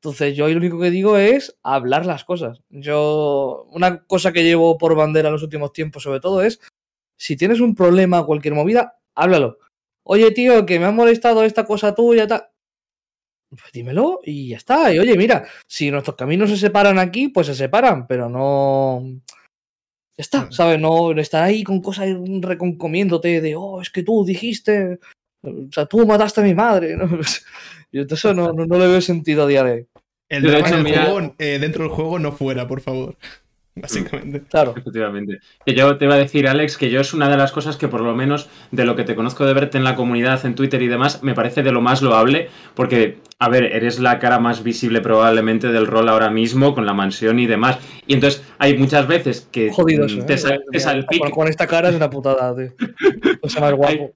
Entonces, 0.00 0.36
yo 0.36 0.48
lo 0.48 0.56
único 0.56 0.80
que 0.80 0.90
digo 0.90 1.16
es 1.16 1.56
hablar 1.62 2.06
las 2.06 2.24
cosas. 2.24 2.60
Yo, 2.70 3.66
una 3.70 4.04
cosa 4.04 4.32
que 4.32 4.44
llevo 4.44 4.78
por 4.78 4.94
bandera 4.94 5.28
en 5.28 5.34
los 5.34 5.42
últimos 5.42 5.72
tiempos, 5.72 6.02
sobre 6.02 6.20
todo, 6.20 6.42
es 6.42 6.60
si 7.18 7.36
tienes 7.36 7.60
un 7.60 7.74
problema 7.74 8.26
cualquier 8.26 8.54
movida, 8.54 8.98
háblalo. 9.14 9.58
Oye, 10.04 10.30
tío, 10.32 10.66
que 10.66 10.78
me 10.78 10.86
ha 10.86 10.90
molestado 10.90 11.44
esta 11.44 11.64
cosa 11.64 11.94
tuya, 11.94 12.26
tal. 12.26 12.44
Pues 13.50 13.70
dímelo 13.72 14.20
y 14.24 14.48
ya 14.48 14.56
está. 14.56 14.92
Y 14.94 14.98
oye, 14.98 15.16
mira, 15.16 15.46
si 15.68 15.90
nuestros 15.90 16.16
caminos 16.16 16.50
se 16.50 16.56
separan 16.56 16.98
aquí, 16.98 17.28
pues 17.28 17.46
se 17.46 17.54
separan, 17.54 18.06
pero 18.06 18.28
no. 18.28 19.02
Ya 20.16 20.22
está, 20.22 20.50
¿sabes? 20.50 20.80
No 20.80 21.12
estar 21.12 21.42
ahí 21.44 21.62
con 21.62 21.80
cosas 21.80 22.08
reconcomiéndote 22.40 23.40
de, 23.40 23.54
oh, 23.56 23.80
es 23.80 23.90
que 23.90 24.02
tú 24.02 24.24
dijiste, 24.24 24.98
o 25.42 25.50
sea, 25.72 25.86
tú 25.86 26.06
mataste 26.06 26.40
a 26.40 26.44
mi 26.44 26.54
madre. 26.54 26.96
¿no? 26.96 27.06
Yo 27.92 28.02
eso 28.08 28.32
no, 28.34 28.52
no, 28.52 28.64
no 28.66 28.78
le 28.78 28.86
veo 28.88 29.00
sentido 29.00 29.44
a 29.44 29.46
día 29.46 29.64
de 29.64 29.70
hoy. 29.72 29.86
El 30.30 30.42
De 30.44 30.48
drama 30.50 30.66
hecho, 30.66 30.74
en 30.74 30.78
el 30.78 30.84
mira- 30.92 31.04
juego, 31.04 31.34
eh, 31.38 31.58
dentro 31.60 31.84
del 31.84 31.92
juego, 31.92 32.18
no 32.18 32.32
fuera, 32.32 32.66
por 32.66 32.80
favor. 32.80 33.16
Básicamente. 33.74 34.42
Claro. 34.50 34.74
Efectivamente. 34.76 35.38
Que 35.64 35.74
yo 35.74 35.96
te 35.96 36.04
iba 36.04 36.14
a 36.14 36.18
decir, 36.18 36.46
Alex, 36.46 36.76
que 36.76 36.90
yo 36.90 37.00
es 37.00 37.14
una 37.14 37.28
de 37.30 37.36
las 37.38 37.52
cosas 37.52 37.76
que 37.76 37.88
por 37.88 38.02
lo 38.02 38.14
menos 38.14 38.48
de 38.70 38.84
lo 38.84 38.96
que 38.96 39.04
te 39.04 39.14
conozco 39.14 39.46
de 39.46 39.54
verte 39.54 39.78
en 39.78 39.84
la 39.84 39.94
comunidad, 39.96 40.44
en 40.44 40.54
Twitter 40.54 40.82
y 40.82 40.88
demás, 40.88 41.22
me 41.22 41.34
parece 41.34 41.62
de 41.62 41.72
lo 41.72 41.80
más 41.80 42.02
loable, 42.02 42.48
porque, 42.74 43.18
a 43.38 43.48
ver, 43.48 43.64
eres 43.64 43.98
la 43.98 44.18
cara 44.18 44.38
más 44.38 44.62
visible 44.62 45.00
probablemente 45.00 45.68
del 45.72 45.86
rol 45.86 46.08
ahora 46.10 46.28
mismo, 46.30 46.74
con 46.74 46.84
la 46.84 46.92
mansión 46.92 47.38
y 47.38 47.46
demás. 47.46 47.78
Y 48.06 48.12
entonces 48.14 48.44
hay 48.58 48.76
muchas 48.76 49.06
veces 49.06 49.48
que 49.50 49.70
Jodido 49.72 50.04
mm, 50.04 50.08
eso, 50.08 50.26
te, 50.26 50.34
¿eh? 50.34 50.38
sal- 50.38 50.64
te 50.70 50.78
salpica- 50.78 51.30
con, 51.30 51.48
esta 51.48 51.66
cara 51.66 51.88
es 51.88 51.94
una 51.94 52.10
putada, 52.10 52.54
tío. 52.54 52.72
O 53.42 53.48
sea, 53.48 53.62
más 53.62 53.72
guapo. 53.72 54.12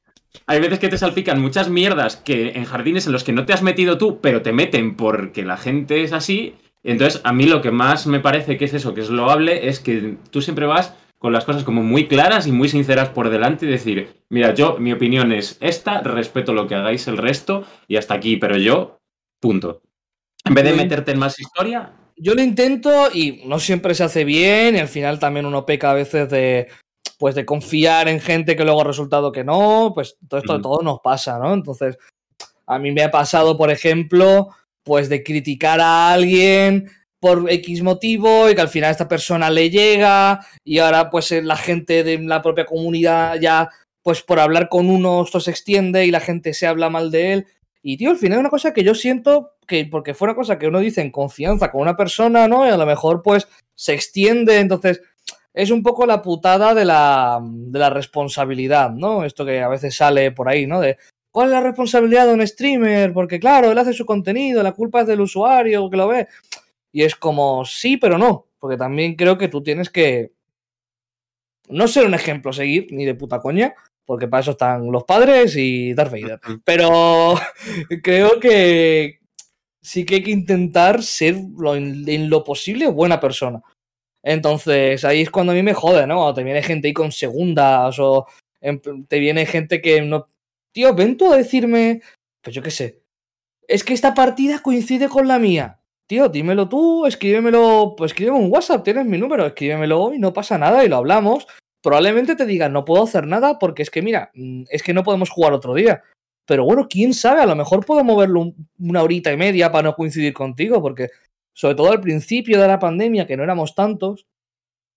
Hay 0.46 0.60
veces 0.60 0.78
que 0.78 0.88
te 0.88 0.98
salpican 0.98 1.40
muchas 1.40 1.70
mierdas 1.70 2.16
que 2.16 2.50
en 2.50 2.64
jardines 2.66 3.06
en 3.06 3.12
los 3.12 3.24
que 3.24 3.32
no 3.32 3.46
te 3.46 3.54
has 3.54 3.62
metido 3.62 3.96
tú, 3.96 4.20
pero 4.20 4.42
te 4.42 4.52
meten 4.52 4.94
porque 4.96 5.44
la 5.46 5.56
gente 5.56 6.02
es 6.02 6.12
así. 6.12 6.54
Entonces, 6.86 7.20
a 7.24 7.32
mí 7.32 7.46
lo 7.46 7.60
que 7.60 7.72
más 7.72 8.06
me 8.06 8.20
parece 8.20 8.56
que 8.56 8.64
es 8.64 8.74
eso, 8.74 8.94
que 8.94 9.00
es 9.00 9.10
loable, 9.10 9.68
es 9.68 9.80
que 9.80 10.16
tú 10.30 10.40
siempre 10.40 10.66
vas 10.66 10.94
con 11.18 11.32
las 11.32 11.44
cosas 11.44 11.64
como 11.64 11.82
muy 11.82 12.06
claras 12.06 12.46
y 12.46 12.52
muy 12.52 12.68
sinceras 12.68 13.08
por 13.08 13.28
delante 13.28 13.66
y 13.66 13.68
decir, 13.68 14.22
mira, 14.28 14.54
yo, 14.54 14.76
mi 14.78 14.92
opinión 14.92 15.32
es 15.32 15.58
esta, 15.60 16.00
respeto 16.00 16.52
lo 16.52 16.68
que 16.68 16.76
hagáis 16.76 17.08
el 17.08 17.16
resto 17.16 17.64
y 17.88 17.96
hasta 17.96 18.14
aquí, 18.14 18.36
pero 18.36 18.56
yo, 18.56 18.98
punto. 19.40 19.82
En 20.44 20.54
vez 20.54 20.64
de 20.64 20.74
meterte 20.74 21.10
en 21.10 21.18
más 21.18 21.40
historia, 21.40 21.92
Yo 22.18 22.34
lo 22.34 22.42
intento 22.42 23.10
y 23.12 23.42
no 23.46 23.58
siempre 23.58 23.94
se 23.94 24.04
hace 24.04 24.24
bien 24.24 24.76
y 24.76 24.78
al 24.78 24.88
final 24.88 25.18
también 25.18 25.44
uno 25.44 25.66
peca 25.66 25.90
a 25.90 25.94
veces 25.94 26.30
de 26.30 26.68
pues 27.18 27.34
de 27.34 27.44
confiar 27.44 28.08
en 28.08 28.20
gente 28.20 28.56
que 28.56 28.64
luego 28.64 28.82
ha 28.82 28.84
resultado 28.84 29.32
que 29.32 29.42
no, 29.42 29.92
pues 29.94 30.16
todo 30.28 30.38
esto 30.38 30.60
todo 30.60 30.82
nos 30.82 31.00
pasa, 31.00 31.38
¿no? 31.38 31.52
Entonces, 31.52 31.98
a 32.66 32.78
mí 32.78 32.92
me 32.92 33.02
ha 33.02 33.10
pasado, 33.10 33.56
por 33.56 33.70
ejemplo, 33.70 34.50
pues 34.86 35.08
de 35.08 35.24
criticar 35.24 35.80
a 35.80 36.12
alguien 36.12 36.88
por 37.18 37.50
X 37.50 37.82
motivo 37.82 38.48
y 38.48 38.54
que 38.54 38.60
al 38.60 38.68
final 38.68 38.92
esta 38.92 39.08
persona 39.08 39.50
le 39.50 39.68
llega 39.68 40.46
y 40.64 40.78
ahora 40.78 41.10
pues 41.10 41.32
eh, 41.32 41.42
la 41.42 41.56
gente 41.56 42.04
de 42.04 42.18
la 42.20 42.40
propia 42.40 42.64
comunidad 42.64 43.40
ya 43.40 43.68
pues 44.02 44.22
por 44.22 44.38
hablar 44.38 44.68
con 44.68 44.88
uno 44.88 45.24
esto 45.24 45.40
se 45.40 45.50
extiende 45.50 46.06
y 46.06 46.12
la 46.12 46.20
gente 46.20 46.54
se 46.54 46.68
habla 46.68 46.88
mal 46.88 47.10
de 47.10 47.32
él 47.32 47.46
y 47.82 47.96
tío, 47.96 48.10
al 48.10 48.16
final 48.16 48.38
es 48.38 48.40
una 48.40 48.50
cosa 48.50 48.72
que 48.72 48.84
yo 48.84 48.94
siento 48.94 49.54
que 49.66 49.86
porque 49.86 50.14
fue 50.14 50.26
una 50.26 50.36
cosa 50.36 50.56
que 50.56 50.68
uno 50.68 50.78
dice 50.78 51.00
en 51.00 51.10
confianza 51.10 51.72
con 51.72 51.80
una 51.80 51.96
persona, 51.96 52.46
¿no? 52.46 52.64
Y 52.64 52.70
a 52.70 52.76
lo 52.76 52.86
mejor 52.86 53.22
pues 53.22 53.48
se 53.74 53.94
extiende, 53.94 54.58
entonces 54.58 55.02
es 55.52 55.70
un 55.70 55.82
poco 55.82 56.06
la 56.06 56.22
putada 56.22 56.74
de 56.74 56.84
la, 56.84 57.40
de 57.42 57.78
la 57.78 57.90
responsabilidad, 57.90 58.90
¿no? 58.90 59.24
Esto 59.24 59.44
que 59.44 59.62
a 59.62 59.68
veces 59.68 59.96
sale 59.96 60.30
por 60.30 60.48
ahí, 60.48 60.66
¿no? 60.66 60.80
De 60.80 60.96
¿cuál 61.36 61.48
es 61.48 61.52
la 61.52 61.60
responsabilidad 61.60 62.26
de 62.26 62.32
un 62.32 62.46
streamer? 62.46 63.12
Porque 63.12 63.38
claro, 63.38 63.70
él 63.70 63.76
hace 63.76 63.92
su 63.92 64.06
contenido, 64.06 64.62
la 64.62 64.72
culpa 64.72 65.02
es 65.02 65.06
del 65.06 65.20
usuario 65.20 65.90
que 65.90 65.96
lo 65.98 66.08
ve. 66.08 66.28
Y 66.92 67.02
es 67.02 67.14
como, 67.14 67.62
sí, 67.66 67.98
pero 67.98 68.16
no, 68.16 68.46
porque 68.58 68.78
también 68.78 69.16
creo 69.16 69.36
que 69.36 69.48
tú 69.48 69.62
tienes 69.62 69.90
que 69.90 70.32
no 71.68 71.86
ser 71.88 72.06
un 72.06 72.14
ejemplo 72.14 72.52
a 72.52 72.54
seguir, 72.54 72.86
ni 72.90 73.04
de 73.04 73.14
puta 73.14 73.38
coña, 73.40 73.74
porque 74.06 74.28
para 74.28 74.40
eso 74.40 74.52
están 74.52 74.90
los 74.90 75.04
padres 75.04 75.54
y 75.58 75.92
Darth 75.92 76.12
Vader. 76.12 76.40
Pero 76.64 77.34
creo 78.02 78.40
que 78.40 79.18
sí 79.82 80.06
que 80.06 80.14
hay 80.14 80.22
que 80.22 80.30
intentar 80.30 81.02
ser 81.02 81.36
lo- 81.58 81.76
en, 81.76 82.30
lo 82.30 82.44
posible 82.44 82.86
buena 82.88 83.20
persona. 83.20 83.60
Entonces 84.22 85.04
ahí 85.04 85.20
es 85.20 85.30
cuando 85.30 85.52
a 85.52 85.54
mí 85.54 85.62
me 85.62 85.74
jode, 85.74 86.06
¿no? 86.06 86.14
Cuando 86.16 86.32
te 86.32 86.44
viene 86.44 86.62
gente 86.62 86.88
ahí 86.88 86.94
con 86.94 87.12
segundas 87.12 87.98
o 87.98 88.26
te 89.08 89.18
viene 89.18 89.44
gente 89.44 89.82
que 89.82 90.00
no... 90.00 90.28
Tío, 90.76 90.94
ven 90.94 91.16
tú 91.16 91.32
a 91.32 91.38
decirme, 91.38 92.02
pues 92.42 92.54
yo 92.54 92.60
qué 92.60 92.70
sé, 92.70 93.00
es 93.66 93.82
que 93.82 93.94
esta 93.94 94.12
partida 94.12 94.58
coincide 94.58 95.08
con 95.08 95.26
la 95.26 95.38
mía. 95.38 95.80
Tío, 96.06 96.28
dímelo 96.28 96.68
tú, 96.68 97.06
escríbemelo, 97.06 97.94
pues 97.96 98.12
escríbeme 98.12 98.36
un 98.36 98.52
WhatsApp, 98.52 98.84
tienes 98.84 99.06
mi 99.06 99.16
número, 99.16 99.46
escríbemelo 99.46 100.12
y 100.12 100.18
no 100.18 100.34
pasa 100.34 100.58
nada 100.58 100.84
y 100.84 100.90
lo 100.90 100.96
hablamos. 100.96 101.46
Probablemente 101.82 102.36
te 102.36 102.44
digan, 102.44 102.74
no 102.74 102.84
puedo 102.84 103.04
hacer 103.04 103.26
nada 103.26 103.58
porque 103.58 103.80
es 103.82 103.88
que 103.88 104.02
mira, 104.02 104.30
mm, 104.34 104.64
es 104.68 104.82
que 104.82 104.92
no 104.92 105.02
podemos 105.02 105.30
jugar 105.30 105.54
otro 105.54 105.72
día. 105.72 106.02
Pero 106.46 106.64
bueno, 106.64 106.88
quién 106.90 107.14
sabe, 107.14 107.40
a 107.40 107.46
lo 107.46 107.56
mejor 107.56 107.86
puedo 107.86 108.04
moverlo 108.04 108.40
un- 108.42 108.68
una 108.78 109.02
horita 109.02 109.32
y 109.32 109.38
media 109.38 109.72
para 109.72 109.88
no 109.88 109.94
coincidir 109.96 110.34
contigo, 110.34 110.82
porque 110.82 111.08
sobre 111.54 111.74
todo 111.74 111.90
al 111.90 112.02
principio 112.02 112.60
de 112.60 112.68
la 112.68 112.78
pandemia, 112.78 113.26
que 113.26 113.38
no 113.38 113.44
éramos 113.44 113.74
tantos, 113.74 114.26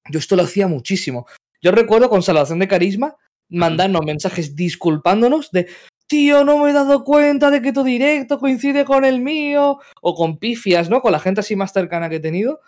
yo 0.09 0.19
esto 0.19 0.35
lo 0.35 0.43
hacía 0.43 0.67
muchísimo. 0.67 1.25
Yo 1.61 1.71
recuerdo 1.71 2.09
con 2.09 2.21
Salvación 2.21 2.59
de 2.59 2.67
Carisma 2.67 3.15
mandarnos 3.49 4.05
mensajes 4.05 4.55
disculpándonos 4.55 5.51
de, 5.51 5.67
tío, 6.07 6.43
no 6.43 6.57
me 6.57 6.71
he 6.71 6.73
dado 6.73 7.03
cuenta 7.03 7.51
de 7.51 7.61
que 7.61 7.73
tu 7.73 7.83
directo 7.83 8.39
coincide 8.39 8.85
con 8.85 9.05
el 9.05 9.21
mío, 9.21 9.79
o 10.01 10.15
con 10.15 10.37
pifias, 10.37 10.89
¿no? 10.89 11.01
Con 11.01 11.11
la 11.11 11.19
gente 11.19 11.41
así 11.41 11.55
más 11.55 11.73
cercana 11.73 12.09
que 12.09 12.17
he 12.17 12.19
tenido. 12.19 12.61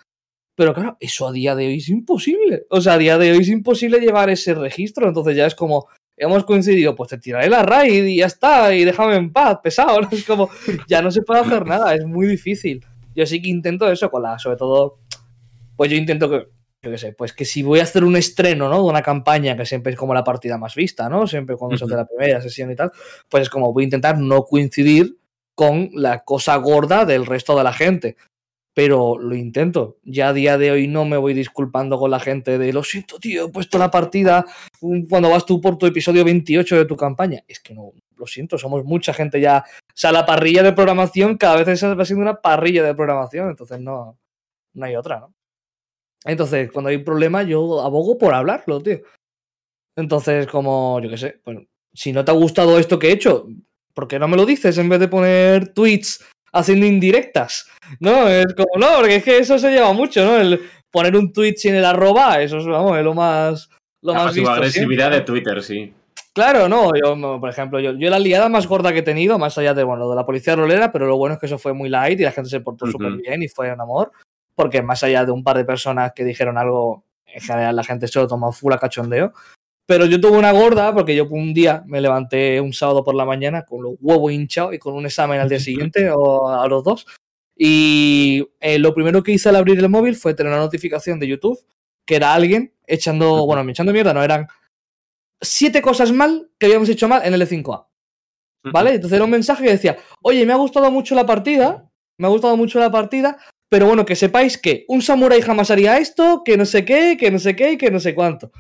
Pero 0.55 0.73
claro, 0.73 0.97
eso 0.99 1.27
a 1.27 1.31
día 1.31 1.55
de 1.55 1.67
hoy 1.67 1.77
es 1.77 1.89
imposible. 1.89 2.65
O 2.69 2.81
sea, 2.81 2.93
a 2.93 2.97
día 2.97 3.17
de 3.17 3.31
hoy 3.31 3.39
es 3.39 3.49
imposible 3.49 3.99
llevar 3.99 4.29
ese 4.29 4.53
registro. 4.53 5.07
Entonces 5.07 5.35
ya 5.35 5.47
es 5.47 5.55
como, 5.55 5.87
hemos 6.17 6.43
coincidido, 6.45 6.95
pues 6.95 7.09
te 7.09 7.17
tiraré 7.17 7.49
la 7.49 7.63
raid 7.63 8.05
y 8.05 8.17
ya 8.17 8.27
está, 8.27 8.75
y 8.75 8.85
déjame 8.85 9.15
en 9.15 9.33
paz, 9.33 9.59
pesado. 9.63 10.01
¿no? 10.01 10.09
Es 10.11 10.23
como, 10.23 10.49
ya 10.87 11.01
no 11.01 11.09
se 11.09 11.23
puede 11.23 11.41
hacer 11.41 11.65
nada, 11.65 11.95
es 11.95 12.05
muy 12.05 12.27
difícil. 12.27 12.85
Yo 13.15 13.25
sí 13.25 13.41
que 13.41 13.49
intento 13.49 13.91
eso 13.91 14.11
con 14.11 14.23
la, 14.23 14.37
sobre 14.37 14.57
todo, 14.57 14.99
pues 15.75 15.89
yo 15.89 15.97
intento 15.97 16.29
que, 16.29 16.47
yo 16.83 16.89
qué 16.89 16.97
sé, 16.97 17.13
pues 17.13 17.33
que 17.33 17.45
si 17.45 17.61
voy 17.61 17.79
a 17.79 17.83
hacer 17.83 18.03
un 18.03 18.15
estreno, 18.15 18.67
¿no? 18.67 18.77
De 18.77 18.89
una 18.89 19.03
campaña 19.03 19.55
que 19.55 19.65
siempre 19.65 19.91
es 19.91 19.97
como 19.97 20.15
la 20.15 20.23
partida 20.23 20.57
más 20.57 20.73
vista, 20.73 21.09
¿no? 21.09 21.27
Siempre 21.27 21.55
cuando 21.55 21.77
se 21.77 21.85
hace 21.85 21.95
la 21.95 22.07
primera 22.07 22.41
sesión 22.41 22.71
y 22.71 22.75
tal, 22.75 22.91
pues 23.29 23.43
es 23.43 23.49
como 23.49 23.71
voy 23.71 23.83
a 23.83 23.85
intentar 23.85 24.17
no 24.17 24.43
coincidir 24.45 25.17
con 25.53 25.91
la 25.93 26.23
cosa 26.23 26.55
gorda 26.55 27.05
del 27.05 27.27
resto 27.27 27.55
de 27.55 27.63
la 27.63 27.73
gente. 27.73 28.15
Pero 28.73 29.19
lo 29.19 29.35
intento. 29.35 29.97
Ya 30.03 30.29
a 30.29 30.33
día 30.33 30.57
de 30.57 30.71
hoy 30.71 30.87
no 30.87 31.05
me 31.05 31.17
voy 31.17 31.33
disculpando 31.33 31.99
con 31.99 32.09
la 32.09 32.19
gente 32.19 32.57
de 32.57 32.73
lo 32.73 32.83
siento, 32.83 33.19
tío, 33.19 33.45
he 33.45 33.51
puesto 33.51 33.77
la 33.77 33.91
partida 33.91 34.45
mm, 34.79 35.03
cuando 35.09 35.29
vas 35.29 35.45
tú 35.45 35.61
por 35.61 35.77
tu 35.77 35.85
episodio 35.85 36.23
28 36.23 36.77
de 36.77 36.85
tu 36.85 36.95
campaña. 36.95 37.43
Es 37.47 37.59
que 37.59 37.75
no, 37.75 37.91
lo 38.15 38.25
siento, 38.25 38.57
somos 38.57 38.85
mucha 38.85 39.13
gente 39.13 39.39
ya. 39.39 39.65
O 39.67 39.93
sea, 39.93 40.11
la 40.11 40.25
parrilla 40.25 40.63
de 40.63 40.73
programación 40.73 41.37
cada 41.37 41.57
vez 41.57 41.83
va 41.83 42.05
siendo 42.05 42.23
una 42.23 42.41
parrilla 42.41 42.81
de 42.81 42.95
programación, 42.95 43.49
entonces 43.49 43.79
no, 43.81 44.17
no 44.73 44.85
hay 44.85 44.95
otra, 44.95 45.19
¿no? 45.19 45.33
Entonces, 46.25 46.71
cuando 46.71 46.89
hay 46.89 46.97
un 46.97 47.03
problema, 47.03 47.43
yo 47.43 47.81
abogo 47.81 48.17
por 48.17 48.33
hablarlo, 48.33 48.81
tío. 48.81 48.99
Entonces, 49.95 50.47
como, 50.47 50.99
yo 51.01 51.09
qué 51.09 51.17
sé, 51.17 51.41
bueno, 51.43 51.65
si 51.93 52.13
no 52.13 52.23
te 52.23 52.31
ha 52.31 52.35
gustado 52.35 52.79
esto 52.79 52.99
que 52.99 53.09
he 53.09 53.13
hecho, 53.13 53.47
¿por 53.93 54.07
qué 54.07 54.19
no 54.19 54.27
me 54.27 54.37
lo 54.37 54.45
dices 54.45 54.77
en 54.77 54.89
vez 54.89 54.99
de 54.99 55.07
poner 55.07 55.73
tweets 55.73 56.23
haciendo 56.53 56.85
indirectas? 56.85 57.69
No, 57.99 58.27
es 58.27 58.53
como, 58.53 58.77
no, 58.77 58.97
porque 58.97 59.17
es 59.17 59.23
que 59.23 59.37
eso 59.39 59.59
se 59.59 59.71
lleva 59.71 59.91
mucho, 59.93 60.23
¿no? 60.23 60.37
El 60.37 60.61
poner 60.91 61.15
un 61.15 61.33
tweet 61.33 61.55
sin 61.57 61.75
el 61.75 61.85
arroba, 61.85 62.41
eso 62.41 62.57
es, 62.57 62.65
vamos, 62.65 62.97
es 62.97 63.03
lo 63.03 63.13
más, 63.13 63.69
lo 64.01 64.13
la 64.13 64.25
más 64.25 64.35
visto 64.35 64.51
agresividad 64.51 65.11
siempre, 65.11 65.19
de 65.19 65.25
Twitter, 65.25 65.63
sí. 65.63 65.93
Claro, 66.33 66.69
no, 66.69 66.91
yo, 66.95 67.39
por 67.39 67.49
ejemplo, 67.49 67.79
yo, 67.79 67.91
yo 67.93 68.09
la 68.09 68.19
liada 68.19 68.47
más 68.47 68.65
gorda 68.65 68.93
que 68.93 68.99
he 68.99 69.03
tenido, 69.03 69.37
más 69.37 69.57
allá 69.57 69.73
de, 69.73 69.83
bueno, 69.83 70.09
de 70.09 70.15
la 70.15 70.25
policía 70.25 70.55
rolera, 70.55 70.91
pero 70.91 71.07
lo 71.07 71.17
bueno 71.17 71.33
es 71.33 71.39
que 71.39 71.47
eso 71.47 71.57
fue 71.57 71.73
muy 71.73 71.89
light 71.89 72.19
y 72.19 72.23
la 72.23 72.31
gente 72.31 72.49
se 72.49 72.61
portó 72.61 72.85
Ujú. 72.85 72.93
súper 72.93 73.13
bien 73.17 73.43
y 73.43 73.49
fue 73.49 73.73
un 73.73 73.81
amor, 73.81 74.11
porque 74.61 74.83
más 74.83 75.01
allá 75.01 75.25
de 75.25 75.31
un 75.31 75.43
par 75.43 75.57
de 75.57 75.65
personas 75.65 76.11
que 76.15 76.23
dijeron 76.23 76.55
algo, 76.55 77.03
en 77.25 77.41
general 77.41 77.75
la 77.75 77.83
gente 77.83 78.07
se 78.07 78.19
lo 78.19 78.27
tomó 78.27 78.51
full 78.51 78.71
a 78.73 78.77
cachondeo, 78.77 79.33
pero 79.87 80.05
yo 80.05 80.21
tuve 80.21 80.37
una 80.37 80.51
gorda 80.51 80.93
porque 80.93 81.15
yo 81.15 81.25
un 81.25 81.51
día 81.51 81.83
me 81.87 81.99
levanté 81.99 82.61
un 82.61 82.71
sábado 82.71 83.03
por 83.03 83.15
la 83.15 83.25
mañana 83.25 83.65
con 83.65 83.81
los 83.81 83.95
huevos 83.99 84.31
hinchados 84.31 84.75
y 84.75 84.77
con 84.77 84.93
un 84.93 85.07
examen 85.07 85.39
al 85.39 85.49
día 85.49 85.59
siguiente 85.69 86.11
o 86.11 86.47
a 86.47 86.67
los 86.67 86.83
dos. 86.83 87.07
Y 87.57 88.47
eh, 88.59 88.77
lo 88.77 88.93
primero 88.93 89.23
que 89.23 89.31
hice 89.31 89.49
al 89.49 89.55
abrir 89.55 89.79
el 89.79 89.89
móvil 89.89 90.15
fue 90.15 90.35
tener 90.35 90.53
una 90.53 90.61
notificación 90.61 91.19
de 91.19 91.27
YouTube 91.27 91.59
que 92.05 92.17
era 92.17 92.35
alguien 92.35 92.71
echando, 92.85 93.47
bueno, 93.47 93.63
me 93.63 93.71
echando 93.71 93.93
mierda, 93.93 94.13
no, 94.13 94.23
eran 94.23 94.45
siete 95.41 95.81
cosas 95.81 96.11
mal 96.11 96.51
que 96.59 96.67
habíamos 96.67 96.87
hecho 96.87 97.07
mal 97.07 97.23
en 97.25 97.33
el 97.33 97.41
E5A. 97.41 97.87
¿Vale? 98.71 98.93
Entonces 98.93 99.15
era 99.15 99.25
un 99.25 99.31
mensaje 99.31 99.63
que 99.63 99.71
decía, 99.71 99.97
oye, 100.21 100.45
me 100.45 100.53
ha 100.53 100.57
gustado 100.57 100.91
mucho 100.91 101.15
la 101.15 101.25
partida, 101.25 101.89
me 102.19 102.27
ha 102.27 102.29
gustado 102.29 102.55
mucho 102.55 102.79
la 102.79 102.91
partida, 102.91 103.39
pero 103.71 103.85
bueno, 103.87 104.05
que 104.05 104.15
sepáis 104.17 104.57
que 104.57 104.83
un 104.89 105.01
samurái 105.01 105.41
jamás 105.41 105.71
haría 105.71 105.97
esto, 105.97 106.41
que 106.43 106.57
no 106.57 106.65
sé 106.65 106.83
qué, 106.83 107.15
que 107.17 107.31
no 107.31 107.39
sé 107.39 107.55
qué, 107.55 107.77
que 107.77 107.89
no 107.89 107.99
sé 108.01 108.13
cuánto. 108.13 108.51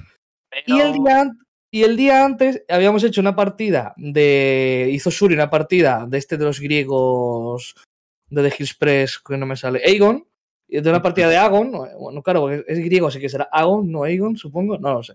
Y, 0.65 0.79
el 0.79 0.93
día, 0.93 1.31
y 1.69 1.83
el 1.83 1.97
día 1.97 2.23
antes 2.23 2.63
habíamos 2.69 3.03
hecho 3.03 3.19
una 3.19 3.35
partida 3.35 3.93
de. 3.97 4.89
Hizo 4.91 5.09
Shuri 5.09 5.35
una 5.35 5.49
partida 5.49 6.05
de 6.07 6.17
este 6.17 6.37
de 6.37 6.45
los 6.45 6.59
griegos 6.61 7.75
de 8.29 8.49
The 8.49 8.55
Hills 8.57 8.73
Press, 8.75 9.19
que 9.19 9.37
no 9.37 9.45
me 9.45 9.57
sale. 9.57 9.81
Aegon. 9.85 10.25
Y 10.69 10.79
de 10.79 10.89
una 10.89 11.01
partida 11.01 11.27
de 11.27 11.35
Agon. 11.35 11.71
Bueno, 11.99 12.23
claro, 12.23 12.41
porque 12.41 12.63
es 12.65 12.79
griego, 12.79 13.07
así 13.07 13.19
que 13.19 13.27
será 13.27 13.49
Agon, 13.51 13.91
no 13.91 14.03
Aegon, 14.03 14.37
supongo. 14.37 14.77
No 14.77 14.93
lo 14.93 15.03
sé. 15.03 15.13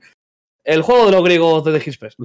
El 0.63 0.83
juego 0.83 1.07
de 1.07 1.13
los 1.13 1.25
griegos 1.25 1.65
de 1.65 1.73
The 1.79 1.85
Hills 1.87 1.97
Press. 1.97 2.17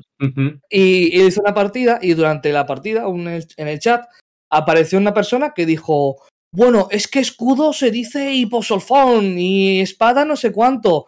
Y, 0.70 1.18
y 1.18 1.22
hizo 1.26 1.40
una 1.40 1.54
partida 1.54 2.00
y 2.02 2.14
durante 2.16 2.52
la 2.52 2.66
partida 2.66 3.08
un- 3.08 3.28
en 3.30 3.68
el 3.70 3.80
chat 3.80 4.04
apareció 4.52 4.98
una 4.98 5.14
persona 5.14 5.54
que 5.54 5.66
dijo, 5.66 6.18
bueno, 6.54 6.88
es 6.92 7.08
que 7.08 7.20
escudo 7.20 7.74
se 7.74 7.92
dice 7.92 8.34
hiposolfón 8.34 9.40
y 9.40 9.80
espada 9.80 10.26
no 10.26 10.36
sé 10.36 10.52
cuánto. 10.52 11.08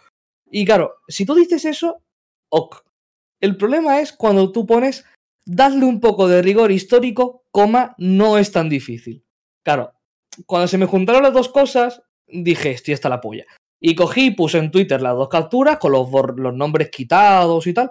Y 0.49 0.65
claro, 0.65 0.95
si 1.07 1.25
tú 1.25 1.35
dices 1.35 1.65
eso, 1.65 2.01
ok. 2.49 2.83
El 3.41 3.57
problema 3.57 3.99
es 3.99 4.13
cuando 4.13 4.51
tú 4.51 4.65
pones, 4.65 5.03
dadle 5.45 5.85
un 5.85 5.99
poco 5.99 6.29
de 6.29 6.41
rigor 6.41 6.71
histórico, 6.71 7.43
coma, 7.51 7.93
no 7.97 8.37
es 8.37 8.51
tan 8.51 8.69
difícil. 8.69 9.25
Claro, 9.65 9.93
cuando 10.45 10.67
se 10.67 10.77
me 10.77 10.85
juntaron 10.85 11.23
las 11.23 11.33
dos 11.33 11.49
cosas, 11.49 12.01
dije, 12.27 12.71
estoy 12.71 12.93
hasta 12.93 13.09
la 13.09 13.19
polla. 13.19 13.45
Y 13.81 13.95
cogí 13.95 14.27
y 14.27 14.31
puse 14.31 14.59
en 14.59 14.71
Twitter 14.71 15.01
las 15.01 15.15
dos 15.15 15.27
capturas 15.27 15.77
con 15.77 15.91
los, 15.91 16.09
los 16.37 16.53
nombres 16.53 16.89
quitados 16.89 17.67
y 17.67 17.73
tal. 17.73 17.89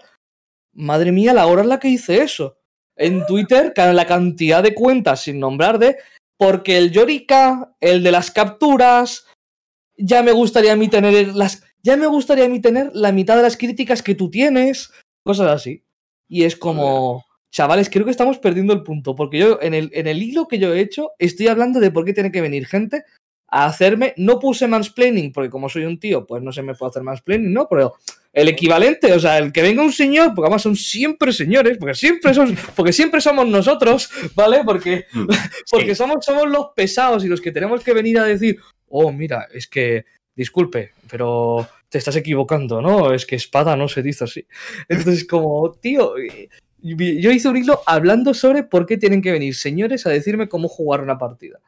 Madre 0.73 1.13
mía, 1.13 1.35
la 1.35 1.47
hora 1.47 1.63
en 1.63 1.69
la 1.69 1.79
que 1.79 1.89
hice 1.89 2.23
eso. 2.23 2.57
En 2.97 3.27
Twitter, 3.27 3.75
la 3.77 4.07
cantidad 4.07 4.63
de 4.63 4.75
cuentas 4.75 5.23
sin 5.23 5.39
nombrar 5.39 5.79
de. 5.79 5.99
Porque 6.43 6.77
el 6.77 6.91
Yorika, 6.91 7.77
el 7.81 8.03
de 8.03 8.11
las 8.11 8.33
capturas. 8.33 9.27
Ya 9.97 10.25
me 10.25 10.33
gustaría 10.33 10.73
a 10.73 10.77
mí 10.77 10.89
tener 10.89 11.29
las. 11.37 11.63
Ya 11.85 11.97
me 11.97 12.09
gustaría 12.09 12.47
a 12.47 12.49
mí 12.49 12.61
tener 12.61 12.91
la 12.95 13.13
mitad 13.13 13.37
de 13.37 13.43
las 13.43 13.57
críticas 13.57 14.03
que 14.03 14.17
tú 14.17 14.29
tienes. 14.29 14.91
Cosas 15.25 15.49
así. 15.53 15.85
Y 16.29 16.43
es 16.43 16.57
como. 16.57 17.25
Chavales, 17.53 17.89
creo 17.89 18.05
que 18.05 18.11
estamos 18.11 18.39
perdiendo 18.39 18.73
el 18.73 18.83
punto. 18.83 19.15
Porque 19.15 19.39
yo, 19.39 19.61
en 19.63 19.73
el, 19.73 19.91
en 19.93 20.09
el 20.09 20.21
hilo 20.21 20.49
que 20.49 20.59
yo 20.59 20.75
he 20.75 20.81
hecho, 20.81 21.11
estoy 21.21 21.47
hablando 21.47 21.79
de 21.79 21.93
por 21.93 22.05
qué 22.05 22.13
tiene 22.13 22.33
que 22.33 22.41
venir 22.41 22.67
gente 22.67 23.05
a 23.53 23.67
hacerme. 23.67 24.15
No 24.17 24.41
puse 24.41 24.67
mansplaining, 24.67 25.33
porque 25.33 25.51
como 25.51 25.69
soy 25.69 25.85
un 25.85 26.01
tío, 26.01 26.27
pues 26.27 26.43
no 26.43 26.53
se 26.53 26.63
me 26.63 26.75
puede 26.75 26.91
hacer 26.91 27.03
mansplaining, 27.03 27.53
¿no? 27.53 27.69
Pero 27.69 27.95
el 28.33 28.49
equivalente, 28.49 29.13
o 29.13 29.21
sea, 29.21 29.39
el 29.39 29.53
que 29.53 29.63
venga 29.63 29.83
un 29.83 29.93
señor, 29.93 30.33
porque 30.35 30.47
además 30.47 30.63
son 30.63 30.75
siempre 30.75 31.33
señores, 31.33 31.77
porque 31.79 31.95
siempre 31.95 32.33
son, 32.33 32.57
porque 32.75 32.93
siempre 32.93 33.21
somos 33.21 33.47
nosotros, 33.47 34.11
¿vale? 34.35 34.63
Porque, 34.65 35.07
Mm, 35.13 35.27
porque 35.71 35.95
somos, 35.95 36.25
somos 36.25 36.49
los 36.49 36.69
pesados 36.75 37.25
y 37.25 37.29
los 37.29 37.41
que 37.41 37.53
tenemos 37.53 37.83
que 37.83 37.95
venir 37.95 38.19
a 38.19 38.25
decir, 38.25 38.59
oh, 38.89 39.13
mira, 39.13 39.49
es 39.53 39.67
que, 39.67 40.05
disculpe, 40.35 40.93
pero 41.11 41.69
te 41.89 41.99
estás 41.99 42.17
equivocando, 42.17 42.81
¿no? 42.81 43.13
Es 43.13 43.27
que 43.27 43.37
espada 43.37 43.77
no 43.77 43.89
se 43.89 44.03
dice 44.03 44.25
así. 44.25 44.47
Entonces, 44.89 45.27
como, 45.27 45.73
tío, 45.73 46.15
yo 46.81 47.31
hice 47.31 47.49
un 47.49 47.57
hilo 47.57 47.81
hablando 47.87 48.35
sobre 48.35 48.65
por 48.65 48.87
qué 48.87 48.97
tienen 48.97 49.23
que 49.23 49.33
venir 49.33 49.55
señores 49.55 50.07
a 50.07 50.11
decirme 50.11 50.49
cómo 50.49 50.69
jugar 50.69 51.03
una 51.03 51.19
partida. 51.19 51.61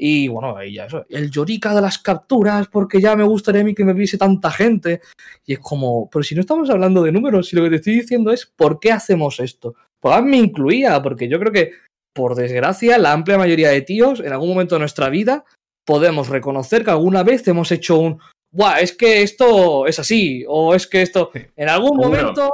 Y 0.00 0.28
bueno, 0.28 0.56
ahí 0.56 0.74
ya 0.74 0.86
eso. 0.86 1.04
El 1.08 1.30
llorica 1.30 1.74
de 1.74 1.80
las 1.80 1.98
capturas, 1.98 2.68
porque 2.68 3.00
ya 3.00 3.16
me 3.16 3.24
gustaría 3.24 3.62
a 3.62 3.64
mí 3.64 3.74
que 3.74 3.84
me 3.84 3.92
viese 3.92 4.16
tanta 4.16 4.50
gente. 4.50 5.00
Y 5.44 5.54
es 5.54 5.58
como, 5.58 6.08
pero 6.08 6.22
si 6.22 6.36
no 6.36 6.40
estamos 6.40 6.70
hablando 6.70 7.02
de 7.02 7.10
números, 7.10 7.48
si 7.48 7.56
lo 7.56 7.64
que 7.64 7.70
te 7.70 7.76
estoy 7.76 7.94
diciendo 7.94 8.30
es 8.30 8.46
por 8.46 8.78
qué 8.78 8.92
hacemos 8.92 9.40
esto. 9.40 9.74
Pues 10.00 10.22
me 10.22 10.36
incluía, 10.36 11.02
porque 11.02 11.28
yo 11.28 11.40
creo 11.40 11.52
que, 11.52 11.72
por 12.14 12.36
desgracia, 12.36 12.96
la 12.98 13.12
amplia 13.12 13.38
mayoría 13.38 13.70
de 13.70 13.82
tíos, 13.82 14.20
en 14.20 14.32
algún 14.32 14.50
momento 14.50 14.76
de 14.76 14.80
nuestra 14.80 15.08
vida, 15.08 15.44
podemos 15.84 16.28
reconocer 16.28 16.84
que 16.84 16.92
alguna 16.92 17.24
vez 17.24 17.46
hemos 17.48 17.72
hecho 17.72 17.98
un, 17.98 18.20
Buah, 18.50 18.80
es 18.80 18.96
que 18.96 19.22
esto 19.22 19.86
es 19.86 19.98
así, 19.98 20.44
o 20.48 20.74
es 20.74 20.86
que 20.86 21.02
esto, 21.02 21.30
en 21.34 21.68
algún 21.68 21.96
momento, 21.98 22.50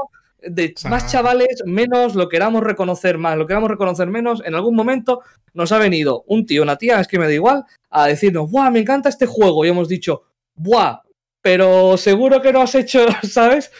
de 0.49 0.73
O 0.77 0.79
sea- 0.81 0.91
más 0.91 1.11
chavales, 1.11 1.63
menos, 1.67 2.15
lo 2.15 2.29
queramos 2.29 2.63
reconocer 2.63 3.19
más, 3.19 3.37
lo 3.39 3.47
queramos 3.47 3.71
reconocer 3.71 4.09
menos, 4.09 4.43
en 4.45 4.55
algún 4.55 4.75
momento 4.75 5.21
nos 5.53 5.73
ha 5.73 5.79
venido 5.79 6.25
un 6.27 6.47
tío, 6.47 6.63
una 6.63 6.77
tía, 6.77 7.01
es 7.01 7.09
que 7.09 7.19
me 7.19 7.27
da 7.27 7.33
igual, 7.33 7.65
a 7.91 8.07
decirnos, 8.07 8.51
¡buah, 8.51 8.71
me 8.71 8.81
encanta 8.81 9.09
este 9.09 9.27
juego! 9.27 9.65
Y 9.65 9.69
hemos 9.69 9.89
dicho, 9.89 10.23
¡buah! 10.55 11.01
Pero 11.43 11.97
seguro 11.97 12.41
que 12.43 12.53
no 12.53 12.63
has 12.63 12.75
hecho, 12.75 13.01
¿sabes? 13.23 13.71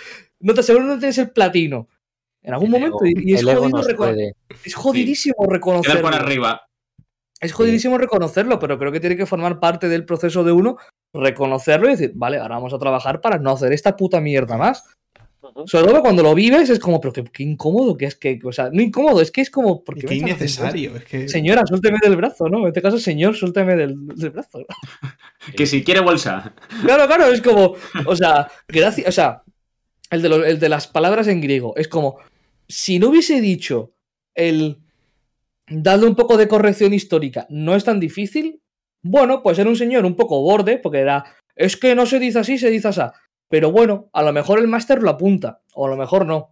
No 0.41 0.55
te 0.55 0.63
seguro 0.63 0.85
no 0.85 0.99
tienes 0.99 1.19
el 1.19 1.31
platino. 1.31 1.89
En 2.43 2.53
algún 2.53 2.67
El 2.67 2.73
momento, 2.73 2.99
ego- 3.05 3.07
y, 3.21 3.31
y 3.31 3.35
es, 3.35 3.43
jodido 3.43 3.69
nos 3.71 3.87
recono- 3.89 3.97
puede. 3.97 4.35
es 4.65 4.75
jodidísimo 4.75 5.35
Queda 5.41 5.53
reconocerlo. 5.55 6.03
por 6.03 6.15
arriba. 6.15 6.67
Es 7.41 7.53
jodidísimo 7.53 7.99
reconocerlo, 7.99 8.59
pero 8.59 8.79
creo 8.79 8.93
que 8.93 9.01
tiene 9.01 9.17
que 9.17 9.27
formar 9.27 9.61
parte 9.61 9.89
del 9.89 10.05
proceso 10.05 10.45
de 10.45 10.53
uno 10.53 10.77
reconocerlo 11.13 11.89
y 11.89 11.93
decir, 11.93 12.13
vale, 12.15 12.39
ahora 12.39 12.57
vamos 12.57 12.73
a 12.75 12.79
trabajar 12.79 13.21
para 13.21 13.39
no 13.39 13.51
hacer 13.53 13.73
esta 13.73 13.97
puta 13.97 14.21
mierda 14.21 14.57
más. 14.57 14.85
Sobre 15.67 15.87
todo 15.89 16.01
cuando 16.03 16.23
lo 16.23 16.35
vives 16.35 16.71
es 16.71 16.79
como, 16.79 17.01
pero 17.01 17.13
qué, 17.13 17.25
qué 17.25 17.43
incómodo 17.43 17.97
que 17.97 18.07
es 18.07 18.15
que, 18.17 18.39
o 18.45 18.53
sea, 18.53 18.71
no 18.73 18.81
incómodo, 18.83 19.21
es 19.21 19.31
que 19.31 19.41
es 19.41 19.51
como, 19.51 19.83
¿por 19.85 19.97
Y 19.99 20.03
qué 20.03 20.15
innecesario. 20.15 20.97
Es 20.97 21.05
que. 21.05 21.29
Señora, 21.29 21.63
suélteme 21.67 21.99
del 22.03 22.17
brazo, 22.17 22.49
¿no? 22.49 22.61
En 22.61 22.67
este 22.69 22.83
caso, 22.83 22.99
señor, 22.99 23.35
suélteme 23.37 23.77
del, 23.77 23.95
del 24.09 24.31
brazo. 24.31 24.65
Que 25.57 25.67
si 25.67 25.85
quiere 25.85 26.01
bolsa. 26.01 26.55
Claro, 26.83 27.07
claro, 27.07 27.27
es 27.27 27.43
como, 27.43 27.75
o 28.07 28.17
sea, 28.17 28.49
gracias, 28.67 29.07
o 29.09 29.13
sea, 29.13 29.43
el 30.11 30.23
de, 30.23 30.29
lo- 30.31 30.45
el 30.45 30.59
de 30.59 30.69
las 30.71 30.87
palabras 30.89 31.29
en 31.29 31.41
griego, 31.43 31.75
es 31.77 31.87
como, 31.89 32.17
si 32.67 32.99
no 32.99 33.09
hubiese 33.11 33.41
dicho 33.43 33.93
el 34.35 34.79
darle 35.69 36.07
un 36.07 36.15
poco 36.15 36.37
de 36.37 36.49
corrección 36.49 36.95
histórica, 36.95 37.47
no 37.51 37.75
es 37.75 37.85
tan 37.85 38.01
difícil, 38.01 38.61
bueno, 39.03 39.43
pues 39.43 39.59
era 39.59 39.69
un 39.69 39.77
señor 39.77 40.07
un 40.07 40.17
poco 40.17 40.41
borde, 40.41 40.79
porque 40.79 40.99
era, 41.01 41.25
es 41.57 41.77
que 41.77 41.95
no 41.95 42.07
se 42.07 42.19
dice 42.19 42.39
así, 42.39 42.57
se 42.59 42.71
dice 42.71 42.89
así. 42.89 43.03
Pero 43.55 43.71
bueno, 43.71 44.11
a 44.13 44.25
lo 44.25 44.33
mejor 44.33 44.59
el 44.59 44.67
máster 44.67 45.01
lo 45.01 45.11
apunta, 45.11 45.61
o 45.75 45.87
a 45.87 45.91
lo 45.91 45.97
mejor 45.97 46.27
no. 46.27 46.51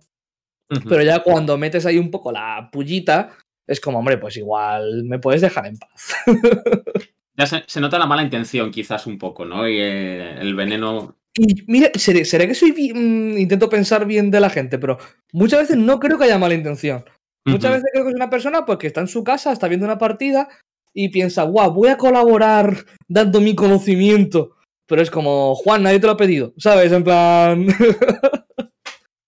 Pero 0.89 1.03
ya 1.03 1.19
cuando 1.19 1.59
metes 1.59 1.85
ahí 1.85 1.99
un 1.99 2.13
poco 2.13 2.31
la 2.31 2.69
pullita, 2.71 3.31
es 3.67 3.81
como, 3.81 3.99
hombre, 3.99 4.19
pues 4.19 4.37
igual 4.37 5.03
me 5.03 5.19
puedes 5.19 5.41
dejar 5.41 5.67
en 5.67 5.79
paz. 5.79 6.15
Ya 7.37 7.47
se, 7.47 7.65
se 7.67 7.81
nota 7.81 7.99
la 7.99 8.07
mala 8.07 8.23
intención, 8.23 8.71
quizás 8.71 9.07
un 9.09 9.17
poco, 9.19 9.45
¿no? 9.47 9.67
Y 9.67 9.79
eh, 9.81 10.37
el 10.39 10.55
veneno. 10.55 11.17
Y 11.35 11.65
mira, 11.67 11.91
seré, 11.95 12.25
seré 12.27 12.47
que 12.47 12.55
soy 12.55 12.71
bi- 12.73 12.93
mm, 12.95 13.39
intento 13.39 13.69
pensar 13.71 14.05
bien 14.07 14.31
de 14.31 14.39
la 14.39 14.51
gente, 14.51 14.79
pero 14.79 14.99
muchas 15.33 15.61
veces 15.61 15.79
no 15.79 15.99
creo 15.99 16.19
que 16.19 16.25
haya 16.25 16.39
mala 16.39 16.55
intención. 16.55 17.05
Muchas 17.47 17.73
veces 17.73 17.89
creo 17.91 18.05
que 18.05 18.11
es 18.11 18.15
una 18.17 18.29
persona 18.31 18.65
pues, 18.67 18.79
que 18.79 18.87
está 18.87 19.01
en 19.01 19.09
su 19.09 19.25
casa, 19.25 19.51
está 19.51 19.67
viendo 19.67 19.87
una 19.87 19.97
partida 19.99 20.47
y 20.95 21.09
piensa, 21.09 21.43
guau, 21.45 21.73
voy 21.73 21.89
a 21.89 21.97
colaborar 21.97 22.85
dando 23.09 23.41
mi 23.41 23.55
conocimiento. 23.57 24.57
Pero 24.87 25.01
es 25.03 25.11
como, 25.11 25.55
Juan, 25.55 25.83
nadie 25.83 26.01
te 26.01 26.07
lo 26.07 26.13
ha 26.13 26.17
pedido, 26.17 26.53
¿sabes? 26.59 26.93
En 26.93 27.05
plan. 27.05 27.67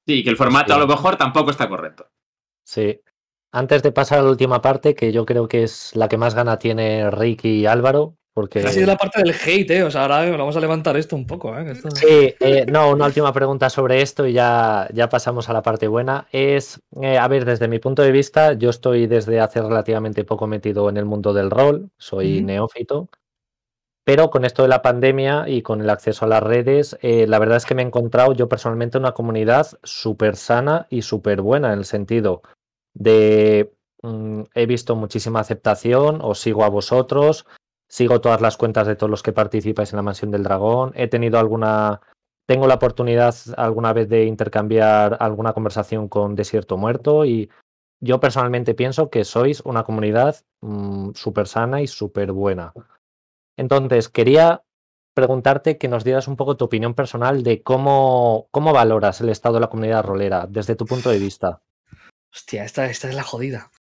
Sí, 0.06 0.22
que 0.22 0.28
el 0.28 0.36
formato 0.36 0.66
Sí. 0.66 0.72
a 0.76 0.78
lo 0.78 0.86
mejor 0.86 1.16
tampoco 1.16 1.50
está 1.50 1.66
correcto. 1.66 2.06
Sí. 2.62 3.00
Antes 3.52 3.82
de 3.82 3.90
pasar 3.90 4.18
a 4.18 4.22
la 4.22 4.28
última 4.28 4.60
parte, 4.60 4.94
que 4.94 5.12
yo 5.12 5.24
creo 5.24 5.48
que 5.48 5.62
es 5.62 5.96
la 5.96 6.08
que 6.08 6.18
más 6.18 6.34
gana 6.34 6.58
tiene 6.58 7.10
Ricky 7.10 7.60
y 7.60 7.66
Álvaro, 7.66 8.16
porque... 8.34 8.58
Ha 8.60 8.68
sido 8.68 8.86
la 8.88 8.98
parte 8.98 9.22
del 9.22 9.32
hate, 9.34 9.70
¿eh? 9.70 9.82
O 9.84 9.90
sea, 9.90 10.02
ahora 10.02 10.28
vamos 10.36 10.56
a 10.56 10.60
levantar 10.60 10.98
esto 10.98 11.16
un 11.16 11.26
poco, 11.26 11.56
¿eh? 11.56 11.70
Esto- 11.72 11.90
Sí, 11.92 12.34
eh, 12.38 12.66
no, 12.70 12.90
una 12.90 13.06
última 13.06 13.32
pregunta 13.32 13.70
sobre 13.70 14.02
esto 14.02 14.26
y 14.26 14.34
ya, 14.34 14.88
ya 14.92 15.08
pasamos 15.08 15.48
a 15.48 15.54
la 15.54 15.62
parte 15.62 15.88
buena. 15.88 16.26
Es, 16.32 16.80
eh, 17.00 17.16
a 17.16 17.26
ver, 17.28 17.46
desde 17.46 17.66
mi 17.68 17.78
punto 17.78 18.02
de 18.02 18.12
vista, 18.12 18.52
yo 18.52 18.68
estoy 18.68 19.06
desde 19.06 19.40
hace 19.40 19.62
relativamente 19.62 20.24
poco 20.24 20.46
metido 20.46 20.90
en 20.90 20.98
el 20.98 21.06
mundo 21.06 21.32
del 21.32 21.50
rol, 21.50 21.90
soy 21.96 22.42
neófito, 22.42 23.08
pero 24.04 24.30
con 24.30 24.44
esto 24.44 24.62
de 24.62 24.68
la 24.68 24.82
pandemia 24.82 25.48
y 25.48 25.62
con 25.62 25.80
el 25.80 25.88
acceso 25.88 26.26
a 26.26 26.28
las 26.28 26.42
redes, 26.42 26.98
eh, 27.00 27.26
la 27.26 27.38
verdad 27.38 27.56
es 27.56 27.64
que 27.64 27.74
me 27.74 27.82
he 27.82 27.86
encontrado 27.86 28.34
yo 28.34 28.48
personalmente 28.48 28.98
una 28.98 29.12
comunidad 29.12 29.66
súper 29.82 30.36
sana 30.36 30.86
y 30.90 31.02
súper 31.02 31.40
buena 31.40 31.72
en 31.72 31.78
el 31.78 31.84
sentido 31.86 32.42
de 32.92 33.72
mm, 34.02 34.42
he 34.54 34.66
visto 34.66 34.94
muchísima 34.94 35.40
aceptación, 35.40 36.20
os 36.22 36.38
sigo 36.38 36.64
a 36.64 36.68
vosotros, 36.68 37.46
sigo 37.88 38.20
todas 38.20 38.42
las 38.42 38.58
cuentas 38.58 38.86
de 38.86 38.94
todos 38.94 39.10
los 39.10 39.22
que 39.22 39.32
participáis 39.32 39.92
en 39.92 39.96
la 39.96 40.02
Mansión 40.02 40.30
del 40.30 40.42
Dragón, 40.42 40.92
he 40.94 41.08
tenido 41.08 41.38
alguna, 41.38 42.02
tengo 42.46 42.66
la 42.66 42.74
oportunidad 42.74 43.34
alguna 43.56 43.94
vez 43.94 44.08
de 44.10 44.26
intercambiar 44.26 45.16
alguna 45.18 45.54
conversación 45.54 46.08
con 46.08 46.34
Desierto 46.34 46.76
Muerto 46.76 47.24
y 47.24 47.50
yo 48.00 48.20
personalmente 48.20 48.74
pienso 48.74 49.08
que 49.08 49.24
sois 49.24 49.62
una 49.62 49.84
comunidad 49.84 50.36
mm, 50.60 51.12
súper 51.14 51.48
sana 51.48 51.80
y 51.80 51.86
súper 51.86 52.32
buena. 52.32 52.74
Entonces, 53.56 54.08
quería 54.08 54.62
preguntarte 55.14 55.78
que 55.78 55.88
nos 55.88 56.02
dieras 56.04 56.26
un 56.26 56.36
poco 56.36 56.56
tu 56.56 56.64
opinión 56.64 56.94
personal 56.94 57.42
de 57.44 57.62
cómo, 57.62 58.48
cómo 58.50 58.72
valoras 58.72 59.20
el 59.20 59.28
estado 59.28 59.54
de 59.54 59.60
la 59.60 59.68
comunidad 59.70 60.02
rolera 60.04 60.46
desde 60.48 60.74
tu 60.74 60.86
punto 60.86 61.10
de 61.10 61.18
vista. 61.18 61.62
Hostia, 62.32 62.64
esta, 62.64 62.86
esta 62.86 63.08
es 63.08 63.14
la 63.14 63.22
jodida. 63.22 63.70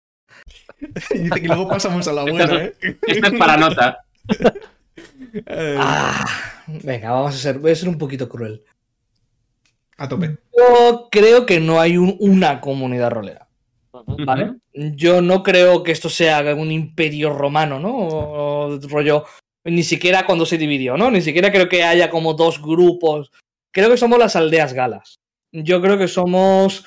Y 1.11 1.19
dice 1.19 1.41
que 1.41 1.47
luego 1.47 1.67
pasamos 1.67 2.07
a 2.07 2.13
la 2.13 2.23
buena, 2.23 2.55
¿eh? 2.55 2.73
Esta 3.07 3.27
es 3.27 3.33
para 3.39 3.57
nota. 3.57 3.99
Eh, 5.45 5.77
Ah, 5.79 6.25
venga, 6.67 7.11
vamos 7.11 7.33
a 7.35 7.37
ser, 7.37 7.59
voy 7.59 7.71
a 7.71 7.75
ser 7.75 7.89
un 7.89 7.97
poquito 7.97 8.27
cruel. 8.29 8.63
A 9.97 10.07
tope. 10.07 10.37
Yo 10.57 11.07
creo 11.11 11.45
que 11.45 11.59
no 11.59 11.79
hay 11.79 11.97
un- 11.97 12.17
una 12.19 12.59
comunidad 12.61 13.11
rolera, 13.11 13.47
¿vale? 14.25 14.55
Yo 14.73 15.21
no 15.21 15.41
creo 15.43 15.83
que 15.83 15.91
esto 15.91 16.09
sea 16.09 16.41
un 16.55 16.71
imperio 16.71 17.31
romano, 17.31 17.79
¿no? 17.79 17.95
O 17.95 18.79
rollo, 18.89 19.25
Ni 19.65 19.83
siquiera 19.83 20.25
cuando 20.25 20.45
se 20.45 20.57
dividió, 20.57 20.97
¿no? 20.97 21.09
Ni 21.09 21.21
siquiera 21.21 21.51
creo 21.51 21.69
que 21.69 21.83
haya 21.83 22.09
como 22.09 22.33
dos 22.33 22.61
grupos. 22.61 23.31
Creo 23.73 23.89
que 23.89 23.97
somos 23.97 24.19
las 24.19 24.35
aldeas 24.35 24.73
galas. 24.73 25.19
Yo 25.51 25.81
creo 25.81 25.97
que 25.97 26.07
somos, 26.07 26.85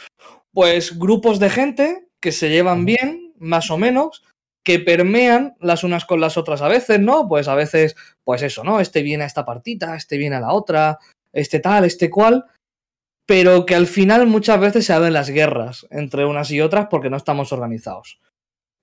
pues, 0.53 0.99
grupos 0.99 1.39
de 1.39 1.51
gente 1.51 2.09
que 2.21 2.33
se 2.33 2.51
llevan 2.51 2.85
bien, 2.85 3.33
más 3.39 3.71
o 3.71 3.79
menos, 3.79 4.23
que 4.65 4.81
permean 4.81 5.55
las 5.61 5.85
unas 5.85 6.05
con 6.05 6.21
las 6.21 6.37
otras 6.37 6.61
a 6.61 6.69
veces, 6.69 6.99
¿no? 6.99 7.29
Pues 7.29 7.47
a 7.47 7.55
veces, 7.55 7.95
pues 8.25 8.43
eso, 8.43 8.65
¿no? 8.65 8.81
Este 8.81 9.03
viene 9.03 9.23
a 9.23 9.29
esta 9.29 9.45
partita, 9.45 9.95
este 9.95 10.19
viene 10.19 10.37
a 10.37 10.41
la 10.41 10.53
otra, 10.53 10.99
este 11.33 11.61
tal, 11.61 11.85
este 11.85 12.11
cual, 12.11 12.45
pero 13.27 13.65
que 13.65 13.77
al 13.77 13.87
final 13.87 14.27
muchas 14.27 14.59
veces 14.59 14.87
se 14.87 14.93
abren 14.93 15.13
las 15.13 15.31
guerras 15.31 15.87
entre 15.91 16.25
unas 16.25 16.51
y 16.51 16.61
otras 16.61 16.89
porque 16.91 17.11
no 17.11 17.17
estamos 17.17 17.53
organizados. 17.53 18.19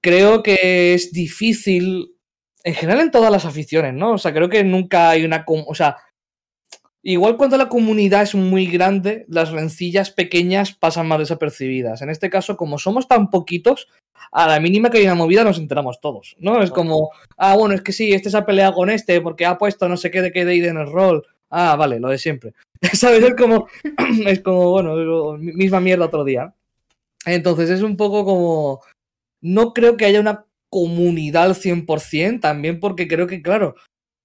Creo 0.02 0.42
que 0.42 0.94
es 0.94 1.12
difícil, 1.12 2.13
en 2.64 2.74
general 2.74 3.02
en 3.02 3.12
todas 3.12 3.32
las 3.32 3.46
aficiones, 3.46 3.94
¿no? 3.94 4.14
O 4.14 4.18
sea, 4.18 4.34
creo 4.34 4.50
que 4.50 4.64
nunca 4.64 5.10
hay 5.10 5.26
una... 5.26 5.44
O 5.48 5.76
sea, 5.76 5.98
igual 7.02 7.38
cuando 7.38 7.58
la 7.58 7.70
comunidad 7.70 8.24
es 8.24 8.36
muy 8.36 8.68
grande, 8.68 9.26
las 9.28 9.52
rencillas 9.52 10.12
pequeñas 10.12 10.74
pasan 10.74 11.08
más 11.08 11.20
desapercibidas. 11.20 12.02
En 12.02 12.10
este 12.10 12.30
caso, 12.30 12.56
como 12.56 12.78
somos 12.78 13.08
tan 13.08 13.30
poquitos, 13.30 13.88
a 14.32 14.48
la 14.48 14.60
mínima 14.60 14.90
que 14.90 15.00
hay 15.00 15.06
una 15.06 15.16
movida 15.16 15.44
nos 15.44 15.60
enteramos 15.60 16.00
todos, 16.00 16.36
¿no? 16.40 16.62
Es 16.62 16.72
como, 16.72 17.12
ah, 17.38 17.56
bueno, 17.56 17.76
es 17.76 17.82
que 17.82 17.92
sí, 17.92 18.14
este 18.14 18.30
se 18.30 18.38
ha 18.38 18.46
peleado 18.46 18.74
con 18.74 18.90
este 18.90 19.20
porque 19.22 19.46
ha 19.46 19.58
puesto 19.58 19.88
no 19.90 19.98
sé 19.98 20.10
qué 20.10 20.22
de 20.22 20.32
qué 20.32 20.46
de 20.46 20.68
en 20.68 20.78
el 20.78 20.92
rol. 20.92 21.26
Ah, 21.50 21.76
vale, 21.76 22.00
lo 22.00 22.10
de 22.10 22.18
siempre. 22.18 22.54
¿Sabes? 22.94 23.24
Es 23.24 23.36
como, 23.36 23.68
es 24.26 24.42
como, 24.42 24.72
bueno, 24.72 25.38
misma 25.38 25.80
mierda 25.80 26.06
otro 26.06 26.24
día. 26.24 26.54
Entonces 27.26 27.70
es 27.70 27.82
un 27.82 27.96
poco 27.96 28.26
como, 28.26 28.82
no 29.42 29.74
creo 29.74 29.98
que 29.98 30.06
haya 30.06 30.20
una 30.20 30.46
comunidad 30.74 31.44
al 31.44 31.56
100%, 31.56 32.40
también 32.42 32.80
porque 32.80 33.08
creo 33.08 33.28
que, 33.28 33.44
claro, 33.44 33.76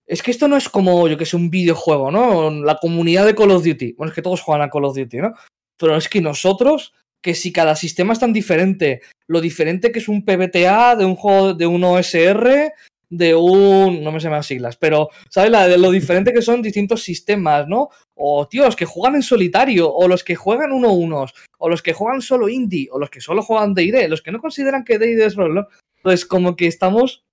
es 0.07 0.23
que 0.23 0.31
esto 0.31 0.49
no 0.49 0.57
es 0.57 0.71
como, 0.71 1.07
yo 1.07 1.19
que 1.19 1.27
sé, 1.27 1.37
un 1.37 1.51
videojuego, 1.51 2.11
¿no? 2.11 2.51
La 2.51 2.79
comunidad 2.79 3.27
de 3.27 3.35
Call 3.35 3.51
of 3.51 3.63
Duty. 3.63 3.93
Bueno, 3.93 4.11
es 4.11 4.15
que 4.15 4.23
todos 4.23 4.41
juegan 4.41 4.63
a 4.63 4.71
Call 4.71 4.87
of 4.87 4.97
Duty, 4.97 5.19
¿no? 5.19 5.35
Pero 5.79 5.97
es 5.97 6.09
que 6.09 6.23
nosotros 6.23 6.95
que 7.23 7.35
si 7.35 7.53
cada 7.53 7.77
sistema 7.77 8.15
es 8.15 8.21
tan 8.21 8.33
diferente, 8.33 9.03
lo 9.29 9.43
diferente 9.43 9.93
que 9.93 9.99
es 9.99 10.09
un 10.09 10.25
PBTA 10.25 10.97
de 10.97 11.05
un 11.05 11.17
juego 11.17 11.53
de 11.53 11.67
un 11.67 11.85
OSR, 11.85 12.73
de 13.11 13.35
un. 13.35 14.03
No 14.03 14.13
me 14.13 14.21
sé 14.21 14.31
más 14.31 14.47
siglas, 14.47 14.77
pero, 14.77 15.11
¿sabes? 15.29 15.79
Lo 15.79 15.91
diferente 15.91 16.33
que 16.33 16.43
son 16.43 16.63
distintos 16.63 17.03
sistemas, 17.03 17.67
¿no? 17.67 17.91
O, 18.15 18.47
tío, 18.49 18.65
los 18.65 18.77
que 18.77 18.85
juegan 18.85 19.17
en 19.17 19.23
solitario, 19.23 19.93
o 19.93 20.09
los 20.09 20.25
que 20.25 20.37
juegan 20.37 20.73
uno 20.73 20.93
unos, 20.93 21.35
o 21.59 21.69
los 21.69 21.83
que 21.83 21.93
juegan 21.93 22.23
solo 22.23 22.49
indie, 22.49 22.89
o 22.91 22.99
los 22.99 23.11
que 23.11 23.21
solo 23.21 23.43
juegan 23.43 23.75
DD, 23.75 24.09
los 24.09 24.23
que 24.23 24.33
no 24.33 24.41
consideran 24.41 24.85
que 24.85 24.99
DD 24.99 25.25
es 25.25 25.37
rol. 25.37 25.67
Entonces, 25.99 26.25
como 26.27 26.57
que 26.57 26.67
estamos. 26.67 27.25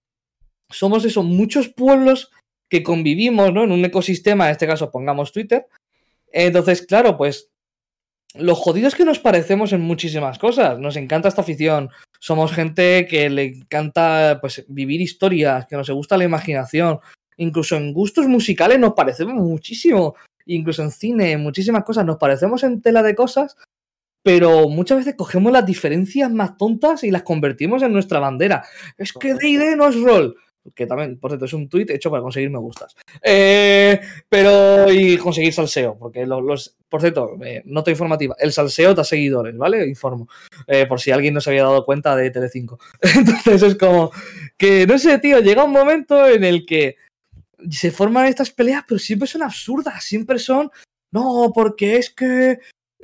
Somos 0.69 1.05
eso, 1.05 1.23
muchos 1.23 1.69
pueblos 1.69 2.31
que 2.69 2.83
convivimos, 2.83 3.53
¿no? 3.53 3.63
En 3.63 3.71
un 3.71 3.85
ecosistema, 3.85 4.45
en 4.45 4.51
este 4.51 4.67
caso 4.67 4.91
pongamos 4.91 5.31
Twitter. 5.31 5.67
Entonces, 6.31 6.81
claro, 6.81 7.17
pues 7.17 7.49
lo 8.37 8.55
jodido 8.55 8.87
es 8.87 8.95
que 8.95 9.05
nos 9.05 9.19
parecemos 9.19 9.71
en 9.73 9.81
muchísimas 9.81 10.39
cosas. 10.39 10.79
Nos 10.79 10.97
encanta 10.97 11.29
esta 11.29 11.41
afición. 11.41 11.89
Somos 12.19 12.51
gente 12.51 13.07
que 13.07 13.29
le 13.29 13.45
encanta 13.45 14.39
pues, 14.41 14.65
vivir 14.67 15.01
historias, 15.01 15.65
que 15.67 15.75
nos 15.75 15.89
gusta 15.89 16.17
la 16.17 16.25
imaginación. 16.25 16.99
Incluso 17.37 17.75
en 17.75 17.93
gustos 17.93 18.27
musicales 18.27 18.79
nos 18.79 18.93
parecemos 18.93 19.35
muchísimo. 19.35 20.15
Incluso 20.45 20.83
en 20.83 20.91
cine, 20.91 21.37
muchísimas 21.37 21.83
cosas. 21.83 22.05
Nos 22.05 22.17
parecemos 22.17 22.63
en 22.63 22.81
tela 22.81 23.03
de 23.03 23.15
cosas, 23.15 23.55
pero 24.25 24.67
muchas 24.69 24.97
veces 24.97 25.13
cogemos 25.13 25.53
las 25.53 25.67
diferencias 25.67 26.31
más 26.31 26.57
tontas 26.57 27.03
y 27.03 27.11
las 27.11 27.21
convertimos 27.21 27.83
en 27.83 27.93
nuestra 27.93 28.19
bandera. 28.19 28.65
Es 28.97 29.13
que 29.13 29.35
D&D 29.35 29.75
no 29.75 29.87
es 29.87 30.01
rol 30.01 30.35
que 30.73 30.87
también, 30.87 31.19
por 31.19 31.29
cierto, 31.29 31.45
es 31.45 31.53
un 31.53 31.69
tweet 31.69 31.85
hecho 31.89 32.09
para 32.09 32.23
conseguir 32.23 32.49
me 32.49 32.57
gustas. 32.57 32.95
Eh, 33.21 34.01
pero, 34.27 34.91
y 34.91 35.15
conseguir 35.17 35.53
salseo, 35.53 35.95
porque 35.95 36.25
los, 36.25 36.75
por 36.89 37.01
cierto, 37.01 37.37
eh, 37.43 37.61
nota 37.65 37.91
informativa, 37.91 38.35
el 38.39 38.51
salseo 38.51 38.95
da 38.95 39.03
seguidores, 39.03 39.55
¿vale? 39.55 39.87
Informo, 39.87 40.27
eh, 40.65 40.87
por 40.87 40.99
si 40.99 41.11
alguien 41.11 41.35
no 41.35 41.41
se 41.41 41.51
había 41.51 41.65
dado 41.65 41.85
cuenta 41.85 42.15
de 42.15 42.31
Telecinco. 42.31 42.79
Entonces 43.15 43.61
es 43.61 43.75
como 43.75 44.11
que, 44.57 44.87
no 44.87 44.97
sé, 44.97 45.19
tío, 45.19 45.39
llega 45.39 45.63
un 45.63 45.71
momento 45.71 46.27
en 46.27 46.43
el 46.43 46.65
que 46.65 46.95
se 47.69 47.91
forman 47.91 48.25
estas 48.25 48.49
peleas, 48.49 48.85
pero 48.87 48.97
siempre 48.97 49.27
son 49.27 49.43
absurdas, 49.43 50.03
siempre 50.03 50.39
son, 50.39 50.71
no, 51.11 51.51
porque 51.53 51.97
es 51.97 52.09
que 52.09 52.57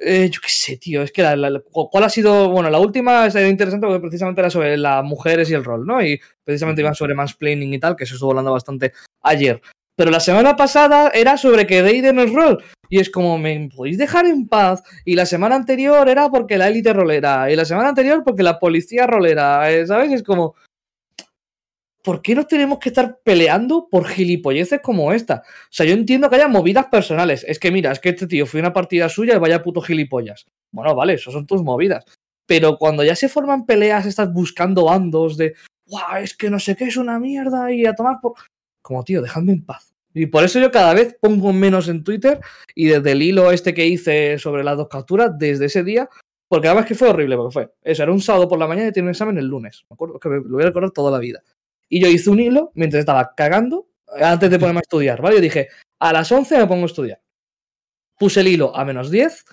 eh, 0.03 0.29
yo 0.31 0.41
qué 0.41 0.49
sé, 0.49 0.77
tío, 0.77 1.03
es 1.03 1.11
que 1.11 1.21
la, 1.21 1.61
¿cuál 1.71 2.03
ha 2.03 2.09
sido? 2.09 2.49
Bueno, 2.49 2.69
la 2.69 2.79
última 2.79 3.27
es 3.27 3.35
interesante 3.35 3.85
porque 3.85 4.01
precisamente 4.01 4.41
era 4.41 4.49
sobre 4.49 4.75
las 4.77 5.03
mujeres 5.03 5.49
y 5.49 5.53
el 5.53 5.63
rol, 5.63 5.85
¿no? 5.85 6.03
Y 6.03 6.19
precisamente 6.43 6.81
iban 6.81 6.95
sobre 6.95 7.13
mansplaining 7.13 7.73
y 7.73 7.79
tal, 7.79 7.95
que 7.95 8.05
se 8.05 8.15
estuvo 8.15 8.31
hablando 8.31 8.51
bastante 8.51 8.93
ayer. 9.21 9.61
Pero 9.95 10.09
la 10.09 10.19
semana 10.19 10.55
pasada 10.55 11.11
era 11.13 11.37
sobre 11.37 11.67
que 11.67 11.83
Deide 11.83 12.13
no 12.13 12.23
es 12.23 12.33
rol. 12.33 12.63
Y 12.89 12.99
es 12.99 13.09
como, 13.09 13.37
¿me 13.37 13.69
podéis 13.75 13.97
dejar 13.97 14.25
en 14.25 14.47
paz? 14.47 14.81
Y 15.05 15.13
la 15.13 15.25
semana 15.25 15.55
anterior 15.55 16.09
era 16.09 16.29
porque 16.29 16.57
la 16.57 16.67
élite 16.67 16.91
rolera. 16.91 17.51
Y 17.51 17.55
la 17.55 17.65
semana 17.65 17.89
anterior 17.89 18.23
porque 18.25 18.43
la 18.43 18.59
policía 18.59 19.05
rolera. 19.05 19.71
Eh, 19.71 19.85
¿Sabes? 19.85 20.11
Es 20.11 20.23
como, 20.23 20.55
¿por 22.03 22.21
qué 22.21 22.35
nos 22.35 22.47
tenemos 22.47 22.79
que 22.79 22.89
estar 22.89 23.19
peleando 23.23 23.87
por 23.89 24.05
gilipolleces 24.05 24.81
como 24.81 25.13
esta? 25.13 25.43
O 25.45 25.71
sea, 25.71 25.85
yo 25.85 25.93
entiendo 25.93 26.29
que 26.29 26.35
haya 26.35 26.47
movidas 26.47 26.87
personales. 26.87 27.45
Es 27.47 27.59
que 27.59 27.71
mira, 27.71 27.91
es 27.91 27.99
que 27.99 28.09
este 28.09 28.27
tío 28.27 28.45
fue 28.45 28.59
una 28.59 28.73
partida 28.73 29.09
suya 29.09 29.35
y 29.35 29.39
vaya 29.39 29.63
puto 29.63 29.81
gilipollas. 29.81 30.45
Bueno, 30.71 30.95
vale, 30.95 31.13
eso 31.13 31.31
son 31.31 31.47
tus 31.47 31.63
movidas. 31.63 32.05
Pero 32.45 32.77
cuando 32.77 33.03
ya 33.03 33.15
se 33.15 33.29
forman 33.29 33.65
peleas, 33.65 34.05
estás 34.05 34.33
buscando 34.33 34.85
bandos 34.85 35.37
de, 35.37 35.53
guau, 35.85 36.17
es 36.17 36.35
que 36.35 36.49
no 36.49 36.59
sé 36.59 36.75
qué 36.75 36.85
es 36.85 36.97
una 36.97 37.19
mierda 37.19 37.71
y 37.71 37.85
a 37.85 37.93
tomar 37.93 38.19
por. 38.21 38.33
Como 38.81 39.03
tío, 39.03 39.21
dejadme 39.21 39.53
en 39.53 39.65
paz. 39.65 39.93
Y 40.13 40.25
por 40.25 40.43
eso 40.43 40.59
yo 40.59 40.71
cada 40.71 40.93
vez 40.93 41.15
pongo 41.21 41.53
menos 41.53 41.87
en 41.87 42.03
Twitter 42.03 42.41
y 42.75 42.87
desde 42.87 43.13
el 43.13 43.21
hilo 43.21 43.51
este 43.51 43.73
que 43.73 43.85
hice 43.85 44.37
sobre 44.39 44.63
las 44.63 44.77
dos 44.77 44.89
capturas, 44.89 45.31
desde 45.37 45.65
ese 45.65 45.83
día, 45.83 46.09
porque 46.49 46.67
además 46.67 46.85
que 46.85 46.95
fue 46.95 47.07
horrible, 47.07 47.37
porque 47.37 47.53
fue 47.53 47.71
eso, 47.81 48.03
era 48.03 48.11
un 48.11 48.19
sábado 48.19 48.49
por 48.49 48.59
la 48.59 48.67
mañana 48.67 48.89
y 48.89 48.91
tiene 48.91 49.07
un 49.07 49.11
examen 49.11 49.37
el 49.37 49.45
lunes. 49.45 49.85
Me 49.89 49.93
acuerdo 49.93 50.19
que 50.19 50.27
me, 50.27 50.35
lo 50.37 50.49
voy 50.49 50.63
a 50.63 50.65
recordar 50.65 50.91
toda 50.91 51.09
la 51.09 51.19
vida. 51.19 51.41
Y 51.91 52.01
yo 52.01 52.07
hice 52.07 52.29
un 52.29 52.39
hilo 52.39 52.71
mientras 52.73 53.01
estaba 53.01 53.33
cagando 53.35 53.89
antes 54.07 54.49
de 54.49 54.57
ponerme 54.59 54.79
a 54.79 54.81
estudiar, 54.81 55.21
¿vale? 55.21 55.35
Yo 55.35 55.41
dije, 55.41 55.67
a 55.99 56.13
las 56.13 56.31
11 56.31 56.57
me 56.57 56.67
pongo 56.67 56.83
a 56.83 56.85
estudiar. 56.85 57.21
Puse 58.17 58.39
el 58.39 58.47
hilo 58.47 58.75
a 58.75 58.85
menos 58.85 59.11
10 59.11 59.45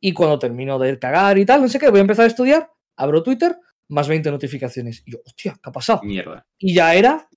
y 0.00 0.12
cuando 0.12 0.38
termino 0.38 0.78
de 0.78 0.98
cagar 0.98 1.38
y 1.38 1.46
tal, 1.46 1.62
no 1.62 1.68
sé 1.68 1.78
qué, 1.78 1.88
voy 1.90 1.98
a 1.98 2.02
empezar 2.02 2.24
a 2.24 2.28
estudiar, 2.28 2.70
abro 2.96 3.22
Twitter, 3.22 3.56
más 3.88 4.08
20 4.08 4.30
notificaciones. 4.30 5.02
Y 5.06 5.12
yo, 5.12 5.18
hostia, 5.24 5.52
¿qué 5.54 5.70
ha 5.70 5.72
pasado? 5.72 6.00
Mierda. 6.02 6.46
Y 6.58 6.74
ya 6.74 6.94
era 6.94 7.28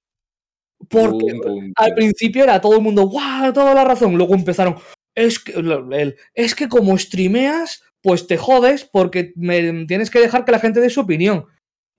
porque 0.90 1.40
al 1.76 1.94
principio 1.94 2.44
era 2.44 2.60
todo 2.62 2.78
el 2.78 2.82
mundo, 2.82 3.08
¡guau! 3.08 3.54
Toda 3.54 3.74
la 3.74 3.84
razón. 3.84 4.16
Luego 4.16 4.34
empezaron, 4.34 4.78
es 5.16 5.40
que, 5.40 6.16
es 6.34 6.56
que 6.56 6.68
como 6.68 6.98
streameas, 6.98 7.84
pues 8.02 8.28
te 8.28 8.38
jodes 8.38 8.86
porque 8.86 9.34
me 9.36 9.86
tienes 9.86 10.10
que 10.10 10.20
dejar 10.20 10.46
que 10.46 10.52
la 10.52 10.60
gente 10.60 10.80
dé 10.80 10.90
su 10.90 11.02
opinión. 11.02 11.46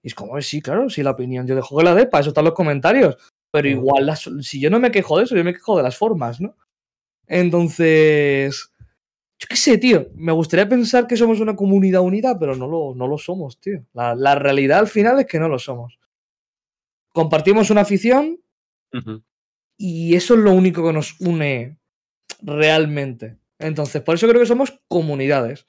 Y 0.03 0.09
es 0.09 0.15
como, 0.15 0.41
sí, 0.41 0.61
claro, 0.61 0.89
si 0.89 1.03
la 1.03 1.11
opinión 1.11 1.47
yo 1.47 1.55
dejo 1.55 1.77
que 1.77 1.85
la 1.85 1.95
dé, 1.95 2.07
para 2.07 2.21
eso 2.21 2.31
están 2.31 2.45
los 2.45 2.55
comentarios. 2.55 3.17
Pero 3.51 3.69
igual, 3.69 4.15
si 4.43 4.61
yo 4.61 4.71
no 4.71 4.79
me 4.79 4.91
quejo 4.91 5.19
de 5.19 5.25
eso, 5.25 5.37
yo 5.37 5.45
me 5.45 5.55
quejo 5.55 5.77
de 5.77 5.83
las 5.83 5.97
formas, 5.97 6.41
¿no? 6.41 6.55
Entonces, 7.27 8.73
yo 9.39 9.47
qué 9.49 9.57
sé, 9.57 9.79
tío. 9.79 10.09
Me 10.15 10.33
gustaría 10.33 10.69
pensar 10.69 11.07
que 11.07 11.17
somos 11.17 11.41
una 11.41 11.55
comunidad 11.55 12.03
unida, 12.03 12.39
pero 12.39 12.57
no 12.57 12.67
lo, 12.67 12.95
no 12.95 13.07
lo 13.07 13.19
somos, 13.19 13.61
tío. 13.61 13.85
La, 13.93 14.35
realidad 14.35 14.81
al 14.81 14.89
final 14.89 15.21
es 15.21 15.27
que 15.27 15.39
no 15.39 15.49
lo 15.49 15.59
somos. 15.59 15.99
Compartimos 17.13 17.71
una 17.71 17.83
afición 17.83 18.41
y 19.77 20.15
eso 20.15 20.35
es 20.35 20.41
lo 20.41 20.53
único 20.53 20.85
que 20.85 20.93
nos 20.93 21.21
une 21.21 21.79
realmente. 22.43 23.39
Entonces, 23.59 24.03
por 24.03 24.15
eso 24.15 24.29
creo 24.29 24.41
que 24.41 24.47
somos 24.47 24.81
comunidades. 24.89 25.67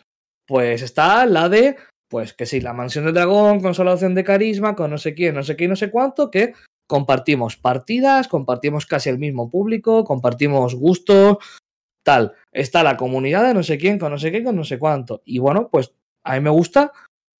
Pues 0.47 0.81
está 0.81 1.25
la 1.25 1.47
de 1.47 1.77
pues 2.09 2.33
que 2.33 2.45
sí, 2.45 2.59
la 2.59 2.73
mansión 2.73 3.05
del 3.05 3.13
dragón, 3.13 3.61
consolación 3.61 4.15
de 4.15 4.23
carisma, 4.23 4.75
con 4.75 4.89
no 4.89 4.97
sé 4.97 5.13
quién, 5.13 5.35
no 5.35 5.43
sé 5.43 5.55
qué, 5.55 5.67
no 5.67 5.75
sé 5.75 5.91
cuánto, 5.91 6.29
que 6.31 6.53
compartimos 6.87 7.55
partidas, 7.55 8.27
compartimos 8.27 8.87
casi 8.87 9.09
el 9.09 9.19
mismo 9.19 9.49
público, 9.49 10.03
compartimos 10.03 10.73
gustos, 10.73 11.37
tal. 12.03 12.33
Está 12.51 12.83
la 12.83 12.97
comunidad 12.97 13.47
de 13.47 13.53
no 13.53 13.61
sé 13.61 13.77
quién, 13.77 13.99
con 13.99 14.11
no 14.11 14.17
sé 14.17 14.31
qué, 14.31 14.43
con 14.43 14.55
no 14.55 14.63
sé 14.63 14.79
cuánto. 14.79 15.21
Y 15.23 15.37
bueno, 15.37 15.69
pues 15.71 15.93
a 16.23 16.33
mí 16.33 16.41
me 16.41 16.49
gusta 16.49 16.91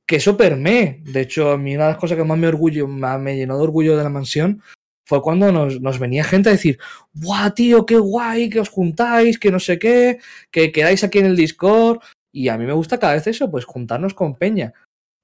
que 0.08 0.18
eso 0.18 0.38
permee. 0.38 1.02
De 1.04 1.22
hecho, 1.22 1.52
a 1.52 1.58
mí 1.58 1.76
una 1.76 1.86
de 1.86 1.92
las 1.92 2.00
cosas 2.00 2.18
que 2.18 2.24
más 2.24 2.38
me 2.38 2.48
orgullo, 2.48 2.88
me 2.88 3.36
llenó 3.36 3.58
de 3.58 3.64
orgullo 3.64 3.98
de 3.98 4.04
la 4.04 4.10
mansión 4.10 4.62
fue 5.08 5.24
cuando 5.24 5.52
nos, 5.52 5.82
nos, 5.82 5.98
venía 5.98 6.24
gente 6.24 6.50
a 6.50 6.52
decir, 6.52 6.78
¡buah, 7.14 7.50
tío, 7.56 7.88
qué 7.88 7.98
guay, 7.98 8.48
que 8.52 8.60
os 8.60 8.70
juntáis, 8.70 9.40
que 9.40 9.50
no 9.50 9.60
sé 9.60 9.80
qué, 9.80 10.20
que 10.52 10.72
quedáis 10.72 11.04
aquí 11.04 11.18
en 11.18 11.26
el 11.26 11.36
Discord! 11.36 12.02
Y 12.32 12.50
a 12.50 12.58
mí 12.58 12.66
me 12.66 12.74
gusta 12.74 13.00
cada 13.00 13.14
vez 13.14 13.28
eso, 13.28 13.50
pues 13.50 13.66
juntarnos 13.66 14.14
con 14.14 14.36
Peña. 14.36 14.74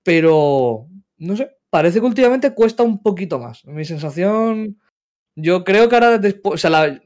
Pero, 0.03 0.87
no 1.17 1.35
sé, 1.35 1.57
parece 1.69 1.99
que 1.99 2.05
últimamente 2.05 2.53
cuesta 2.53 2.83
un 2.83 3.01
poquito 3.01 3.39
más. 3.39 3.65
Mi 3.65 3.85
sensación, 3.85 4.79
yo 5.35 5.63
creo 5.63 5.89
que 5.89 5.95
ahora 5.95 6.17
después, 6.17 6.55
o 6.55 6.57
sea, 6.57 6.99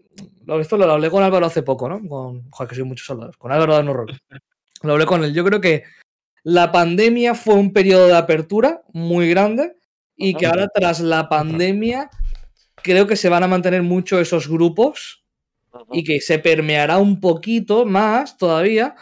esto 0.59 0.77
lo 0.77 0.91
hablé 0.91 1.09
con 1.09 1.23
Álvaro 1.23 1.45
hace 1.45 1.63
poco, 1.63 1.89
¿no? 1.89 1.99
Con, 2.07 2.49
joder, 2.49 2.69
que 2.69 2.75
soy 2.75 2.83
muchos 2.85 3.05
soldados, 3.05 3.37
con 3.37 3.51
Álvaro 3.51 3.81
de 3.81 3.89
Horror. 3.89 4.11
Lo 4.81 4.93
hablé 4.93 5.05
con 5.05 5.23
él. 5.23 5.33
Yo 5.33 5.43
creo 5.43 5.59
que 5.59 5.83
la 6.43 6.71
pandemia 6.71 7.35
fue 7.35 7.55
un 7.55 7.73
periodo 7.73 8.07
de 8.07 8.15
apertura 8.15 8.81
muy 8.93 9.29
grande 9.29 9.75
y 10.15 10.35
que 10.35 10.45
ahora 10.45 10.67
tras 10.73 10.99
la 10.99 11.27
pandemia 11.27 12.09
creo 12.75 13.07
que 13.07 13.15
se 13.15 13.29
van 13.29 13.43
a 13.43 13.47
mantener 13.47 13.83
mucho 13.83 14.19
esos 14.19 14.47
grupos 14.47 15.25
y 15.91 16.03
que 16.03 16.21
se 16.21 16.39
permeará 16.39 16.97
un 16.97 17.19
poquito 17.19 17.85
más 17.85 18.37
todavía, 18.37 18.95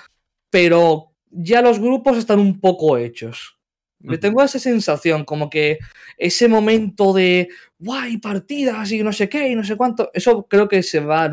pero 0.49 1.11
ya 1.29 1.61
los 1.61 1.79
grupos 1.79 2.17
están 2.17 2.39
un 2.39 2.59
poco 2.59 2.97
hechos. 2.97 3.57
Me 3.99 4.17
tengo 4.19 4.43
esa 4.43 4.59
sensación, 4.59 5.25
como 5.25 5.49
que 5.49 5.79
ese 6.17 6.47
momento 6.47 7.13
de 7.13 7.49
guay, 7.79 8.17
partidas 8.17 8.91
y 8.91 9.01
no 9.01 9.11
sé 9.11 9.27
qué 9.27 9.49
y 9.49 9.55
no 9.55 9.63
sé 9.63 9.75
cuánto, 9.75 10.11
eso 10.13 10.45
creo 10.47 10.67
que 10.67 10.83
se 10.83 10.99
va. 10.99 11.29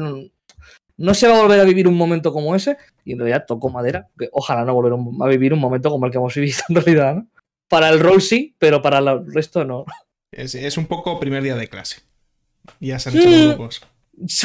No 0.97 1.13
se 1.15 1.29
va 1.29 1.39
a 1.39 1.43
volver 1.43 1.61
a 1.61 1.65
vivir 1.65 1.87
un 1.87 1.97
momento 1.97 2.33
como 2.33 2.55
ese, 2.55 2.77
y 3.05 3.13
en 3.13 3.19
realidad 3.19 3.45
toco 3.47 3.69
madera, 3.69 4.09
que 4.19 4.29
ojalá 4.33 4.65
no 4.65 4.75
volver 4.75 4.93
a 5.21 5.27
vivir 5.29 5.53
un 5.53 5.59
momento 5.61 5.91
como 5.91 6.07
el 6.07 6.13
que 6.13 6.19
hemos 6.19 6.35
vivido 6.35 6.59
en 6.69 6.75
realidad, 6.77 7.15
¿no? 7.17 7.27
Para 7.69 7.89
el 7.91 8.01
rol 8.01 8.23
sí, 8.23 8.55
pero 8.59 8.81
para 8.81 8.99
el 8.99 9.33
resto 9.33 9.65
no. 9.65 9.85
Es, 10.33 10.55
es 10.55 10.77
un 10.79 10.87
poco 10.87 11.19
primer 11.21 11.43
día 11.43 11.57
de 11.57 11.69
clase. 11.69 12.03
Ya 12.81 12.99
se 12.99 13.11
han 13.11 13.17
hecho 13.17 13.29
Sí. 13.29 13.37
los 13.37 13.49
grupos. 13.49 13.83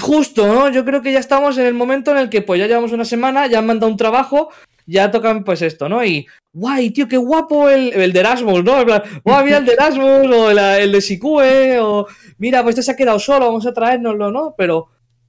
Justo, 0.01 0.47
¿no? 0.47 0.69
Yo 0.71 0.83
creo 0.83 1.01
que 1.01 1.11
ya 1.11 1.19
estamos 1.19 1.57
en 1.57 1.65
el 1.65 1.73
momento 1.73 2.11
en 2.11 2.17
el 2.17 2.29
que 2.29 2.41
pues 2.41 2.59
ya 2.59 2.67
llevamos 2.67 2.91
una 2.91 3.05
semana, 3.05 3.47
ya 3.47 3.59
han 3.59 3.67
mandado 3.67 3.91
un 3.91 3.97
trabajo, 3.97 4.49
ya 4.85 5.11
tocan 5.11 5.43
pues 5.43 5.61
esto, 5.61 5.87
¿no? 5.87 6.03
Y, 6.03 6.27
guay, 6.51 6.89
tío, 6.89 7.07
qué 7.07 7.17
guapo 7.17 7.69
el, 7.69 7.93
el 7.93 8.11
de 8.11 8.19
Erasmus, 8.19 8.63
¿no? 8.63 8.79
En 8.79 8.85
plan, 8.85 9.03
guau, 9.23 9.43
mira 9.45 9.57
el 9.57 9.65
de 9.65 9.73
Erasmus, 9.73 10.27
o 10.27 10.49
el, 10.51 10.57
el 10.57 10.91
de 10.91 11.01
Sikue, 11.01 11.79
o 11.79 12.07
mira, 12.39 12.63
pues 12.63 12.73
este 12.73 12.83
se 12.83 12.91
ha 12.91 12.95
quedado 12.95 13.19
solo, 13.19 13.45
vamos 13.45 13.67
a 13.67 13.73
traérnoslo, 13.73 14.31
¿no? 14.31 14.55
Pero 14.57 14.87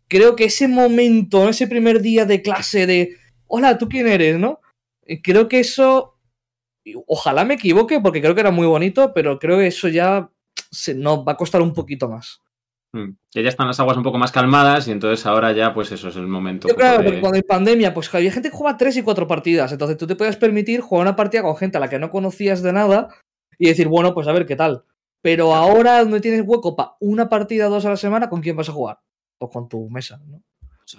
creo 0.09 0.35
que 0.35 0.45
ese 0.47 0.67
momento, 0.69 1.49
ese 1.49 1.67
primer 1.67 2.01
día 2.01 2.25
de 2.25 2.41
clase 2.43 2.87
de, 2.87 3.17
hola, 3.47 3.77
¿tú 3.77 3.89
quién 3.89 4.09
eres, 4.09 4.39
no? 4.39 4.61
Eh, 5.07 5.21
Creo 5.23 5.49
que 5.49 5.61
eso, 5.61 6.17
ojalá 7.07 7.45
me 7.45 7.55
equivoque, 7.55 8.01
porque 8.01 8.21
creo 8.23 8.35
que 8.35 8.41
era 8.41 8.51
muy 8.51 8.67
bonito, 8.67 9.13
pero 9.15 9.39
creo 9.39 9.59
que 9.59 9.67
eso 9.67 9.89
ya 9.89 10.31
se, 10.71 10.95
nos 10.95 11.19
va 11.21 11.33
a 11.33 11.37
costar 11.37 11.61
un 11.61 11.75
poquito 11.75 12.09
más. 12.09 12.41
Mm. 12.93 13.11
Que 13.31 13.43
ya 13.43 13.49
están 13.49 13.69
las 13.69 13.79
aguas 13.79 13.97
un 13.97 14.03
poco 14.03 14.19
más 14.19 14.33
calmadas 14.33 14.89
y 14.89 14.91
entonces 14.93 15.25
ahora 15.25 15.53
ya, 15.53 15.73
pues 15.73 15.93
eso 15.93 16.09
es 16.09 16.17
el 16.17 16.27
momento. 16.27 16.67
Yo, 16.69 16.75
claro, 16.75 16.99
de- 16.99 17.05
porque 17.05 17.21
cuando 17.21 17.37
hay 17.37 17.43
pandemia, 17.43 17.95
pues 17.95 18.13
había 18.15 18.33
gente 18.33 18.51
que 18.51 18.57
jugaba 18.57 18.77
tres 18.77 18.97
y 18.97 19.03
cuatro 19.03 19.27
partidas. 19.29 19.71
Entonces 19.73 19.97
tú 19.97 20.07
te 20.07 20.17
puedes 20.17 20.37
permitir 20.37 20.81
jugar 20.81 21.07
una 21.07 21.17
partida 21.17 21.43
con 21.43 21.57
gente 21.57 21.77
a 21.77 21.81
la 21.81 21.89
que 21.89 21.99
no 21.99 22.11
conocías 22.11 22.63
de 22.63 22.73
nada 22.73 23.09
y 23.59 23.69
decir, 23.69 23.87
bueno, 23.89 24.13
pues 24.13 24.27
a 24.27 24.33
ver 24.33 24.47
qué 24.47 24.57
tal. 24.57 24.83
Pero 25.23 25.55
ahora 25.55 26.01
donde 26.01 26.21
tienes 26.21 26.43
hueco 26.45 26.75
para 26.75 26.93
una 27.01 27.29
partida 27.29 27.67
dos 27.67 27.85
a 27.85 27.91
la 27.91 27.97
semana, 27.97 28.29
¿con 28.29 28.41
quién 28.41 28.57
vas 28.57 28.69
a 28.69 28.73
jugar? 28.73 28.99
Pues 29.39 29.53
con 29.53 29.69
tu 29.69 29.89
mesa, 29.91 30.21
¿no? 30.27 30.43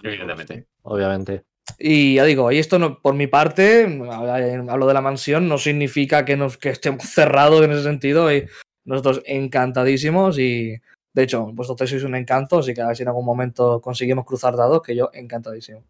Evidentemente. 0.03 0.67
Obviamente. 0.83 1.43
Y 1.77 2.15
ya 2.15 2.23
digo, 2.23 2.51
y 2.51 2.59
esto 2.59 2.79
no, 2.79 3.01
por 3.01 3.13
mi 3.15 3.27
parte, 3.27 3.83
hablo 4.69 4.87
de 4.87 4.93
la 4.93 5.01
mansión, 5.01 5.47
no 5.47 5.57
significa 5.57 6.23
que, 6.23 6.37
nos, 6.37 6.57
que 6.57 6.69
estemos 6.69 7.03
cerrados 7.09 7.63
en 7.65 7.71
ese 7.71 7.83
sentido. 7.83 8.33
Y 8.33 8.45
nosotros 8.85 9.21
encantadísimos 9.25 10.39
y 10.39 10.77
de 11.13 11.23
hecho, 11.23 11.47
vosotros 11.53 11.77
tres 11.77 11.89
sois 11.89 12.03
un 12.03 12.15
encanto, 12.15 12.59
así 12.59 12.73
que 12.73 12.81
a 12.81 12.87
ver 12.87 12.95
si 12.95 13.03
en 13.03 13.09
algún 13.09 13.25
momento 13.25 13.81
conseguimos 13.81 14.25
cruzar 14.25 14.55
dados, 14.55 14.81
que 14.81 14.95
yo 14.95 15.09
encantadísimo. 15.13 15.83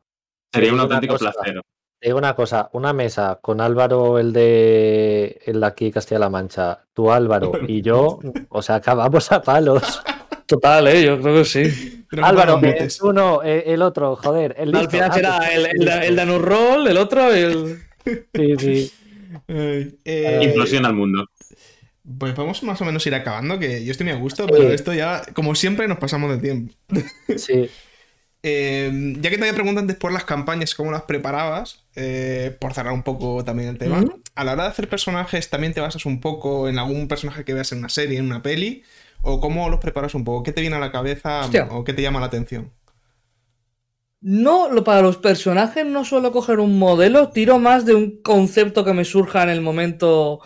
Sería 0.53 0.73
un 0.73 0.79
auténtico 0.79 1.17
placer. 1.17 1.61
Te 1.99 2.07
digo 2.07 2.17
una 2.17 2.35
cosa, 2.35 2.69
una 2.73 2.93
mesa 2.93 3.37
con 3.41 3.61
Álvaro, 3.61 4.17
el 4.17 4.33
de 4.33 5.39
el 5.45 5.59
de 5.59 5.65
aquí 5.67 5.91
Castilla-La 5.91 6.31
Mancha, 6.31 6.83
tú 6.93 7.11
Álvaro 7.11 7.51
y 7.67 7.83
yo, 7.83 8.19
o 8.49 8.61
sea, 8.61 8.75
acabamos 8.75 9.31
a 9.31 9.41
palos. 9.41 10.01
Total, 10.47 10.87
¿eh? 10.87 11.03
yo 11.03 11.21
creo 11.21 11.35
que 11.35 11.45
sí. 11.45 12.05
Álvaro, 12.21 12.55
pongan 12.55 12.69
eh, 12.69 12.73
botes. 12.73 12.97
tú 12.97 13.13
no, 13.13 13.43
eh, 13.43 13.63
el 13.67 13.83
otro, 13.83 14.15
joder, 14.15 14.55
el 14.57 14.75
Al 14.75 14.89
final 14.89 15.11
Ah, 15.11 15.13
será 15.13 15.37
pues, 15.37 15.53
el, 15.55 15.65
el, 15.65 15.87
el 15.87 16.15
Danus 16.15 16.41
Roll, 16.41 16.87
el 16.87 16.97
otro, 16.97 17.31
el. 17.31 17.77
Sí, 18.33 18.55
sí. 18.57 18.91
Ay, 19.47 19.99
eh, 20.03 20.39
Implosión 20.43 20.85
al 20.85 20.93
mundo. 20.93 21.25
Pues 22.17 22.35
vamos 22.35 22.63
más 22.63 22.81
o 22.81 22.85
menos 22.85 23.05
ir 23.05 23.13
acabando, 23.13 23.59
que 23.59 23.85
yo 23.85 23.91
estoy 23.91 24.05
muy 24.05 24.13
a 24.13 24.17
gusto, 24.19 24.45
Sí. 24.45 24.49
pero 24.51 24.71
esto 24.71 24.93
ya, 24.93 25.21
como 25.33 25.53
siempre, 25.55 25.87
nos 25.87 25.99
pasamos 25.99 26.31
de 26.31 26.37
tiempo. 26.39 26.73
sí. 27.37 27.69
Eh, 28.43 29.13
ya 29.19 29.29
que 29.29 29.37
te 29.37 29.43
había 29.43 29.53
preguntado 29.53 29.81
antes 29.81 29.97
por 29.97 30.11
las 30.11 30.25
campañas, 30.25 30.73
cómo 30.73 30.91
las 30.91 31.03
preparabas, 31.03 31.83
eh, 31.95 32.57
por 32.59 32.73
cerrar 32.73 32.93
un 32.93 33.03
poco 33.03 33.43
también 33.43 33.69
el 33.69 33.77
tema, 33.77 34.03
a 34.33 34.43
la 34.43 34.53
hora 34.53 34.63
de 34.63 34.69
hacer 34.69 34.89
personajes, 34.89 35.49
¿también 35.51 35.73
te 35.73 35.81
basas 35.81 36.07
un 36.07 36.19
poco 36.21 36.67
en 36.67 36.79
algún 36.79 37.07
personaje 37.07 37.45
que 37.45 37.53
veas 37.53 37.71
en 37.71 37.77
una 37.79 37.89
serie, 37.89 38.17
en 38.17 38.25
una 38.25 38.41
peli? 38.41 38.81
¿O 39.21 39.39
cómo 39.39 39.69
los 39.69 39.79
preparas 39.79 40.15
un 40.15 40.23
poco? 40.23 40.41
¿Qué 40.41 40.53
te 40.53 40.61
viene 40.61 40.77
a 40.77 40.79
la 40.79 40.91
cabeza 40.91 41.41
Hostia. 41.41 41.67
o 41.69 41.83
qué 41.83 41.93
te 41.93 42.01
llama 42.01 42.19
la 42.19 42.25
atención? 42.25 42.71
No, 44.21 44.69
lo, 44.69 44.83
para 44.83 45.01
los 45.01 45.17
personajes 45.17 45.85
no 45.85 46.05
suelo 46.05 46.31
coger 46.31 46.59
un 46.59 46.77
modelo, 46.79 47.29
tiro 47.29 47.59
más 47.59 47.85
de 47.85 47.93
un 47.95 48.21
concepto 48.23 48.83
que 48.85 48.93
me 48.93 49.05
surja 49.05 49.43
en 49.43 49.49
el 49.49 49.61
momento 49.61 50.41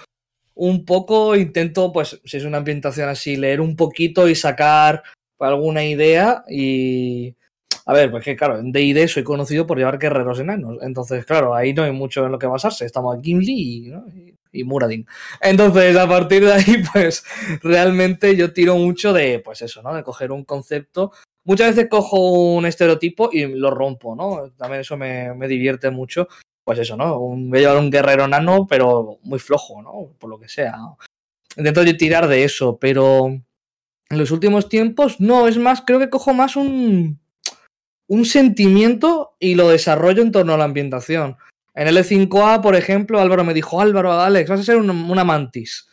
un 0.55 0.85
poco. 0.85 1.35
Intento, 1.35 1.91
pues, 1.91 2.19
si 2.25 2.37
es 2.37 2.45
una 2.45 2.57
ambientación 2.57 3.09
así, 3.09 3.35
leer 3.35 3.61
un 3.61 3.75
poquito 3.75 4.27
y 4.27 4.35
sacar 4.35 5.03
alguna 5.39 5.85
idea. 5.85 6.43
Y. 6.49 7.35
A 7.87 7.93
ver, 7.93 8.09
pues 8.09 8.23
que 8.23 8.35
claro, 8.35 8.57
en 8.57 8.71
DD 8.71 9.07
soy 9.07 9.23
conocido 9.23 9.67
por 9.67 9.77
llevar 9.77 9.99
guerreros 9.99 10.39
enanos. 10.39 10.79
Entonces, 10.81 11.23
claro, 11.25 11.53
ahí 11.53 11.73
no 11.73 11.83
hay 11.83 11.91
mucho 11.91 12.25
en 12.25 12.31
lo 12.31 12.39
que 12.39 12.47
basarse. 12.47 12.85
Estamos 12.85 13.17
Gimli 13.21 13.85
y, 13.85 13.89
¿no? 13.91 14.05
y 14.51 14.63
Muradin. 14.63 15.05
Entonces, 15.39 15.95
a 15.95 16.07
partir 16.07 16.45
de 16.45 16.53
ahí, 16.53 16.83
pues, 16.93 17.23
realmente 17.61 18.35
yo 18.35 18.53
tiro 18.53 18.75
mucho 18.77 19.13
de, 19.13 19.39
pues 19.39 19.61
eso, 19.61 19.83
¿no? 19.83 19.93
De 19.93 20.03
coger 20.03 20.31
un 20.31 20.45
concepto 20.45 21.11
muchas 21.45 21.75
veces 21.75 21.89
cojo 21.89 22.55
un 22.55 22.65
estereotipo 22.65 23.29
y 23.31 23.45
lo 23.45 23.71
rompo, 23.71 24.15
¿no? 24.15 24.51
También 24.57 24.81
eso 24.81 24.97
me, 24.97 25.33
me 25.33 25.47
divierte 25.47 25.89
mucho. 25.89 26.27
Pues 26.65 26.79
eso, 26.79 26.97
¿no? 26.97 27.19
Un, 27.19 27.49
voy 27.49 27.59
a 27.59 27.61
llevar 27.61 27.77
un 27.77 27.91
guerrero 27.91 28.27
nano, 28.27 28.65
pero 28.67 29.19
muy 29.21 29.37
flojo, 29.39 29.81
¿no? 29.81 30.09
Por 30.19 30.29
lo 30.29 30.39
que 30.39 30.49
sea. 30.49 30.75
Intento 31.55 31.85
tirar 31.95 32.27
de 32.27 32.43
eso, 32.43 32.77
pero 32.79 33.27
en 33.27 34.17
los 34.17 34.31
últimos 34.31 34.67
tiempos, 34.67 35.19
no, 35.21 35.47
es 35.47 35.57
más, 35.57 35.83
creo 35.85 35.99
que 35.99 36.09
cojo 36.09 36.33
más 36.33 36.55
un, 36.55 37.19
un 38.07 38.25
sentimiento 38.25 39.35
y 39.39 39.55
lo 39.55 39.69
desarrollo 39.69 40.23
en 40.23 40.31
torno 40.31 40.53
a 40.53 40.57
la 40.57 40.63
ambientación. 40.65 41.37
En 41.75 41.87
L5A, 41.87 42.61
por 42.61 42.75
ejemplo, 42.75 43.19
Álvaro 43.19 43.43
me 43.43 43.53
dijo, 43.53 43.79
Álvaro, 43.79 44.11
Alex, 44.13 44.49
vas 44.49 44.59
a 44.61 44.63
ser 44.63 44.77
un- 44.77 44.89
una 44.89 45.23
mantis. 45.23 45.87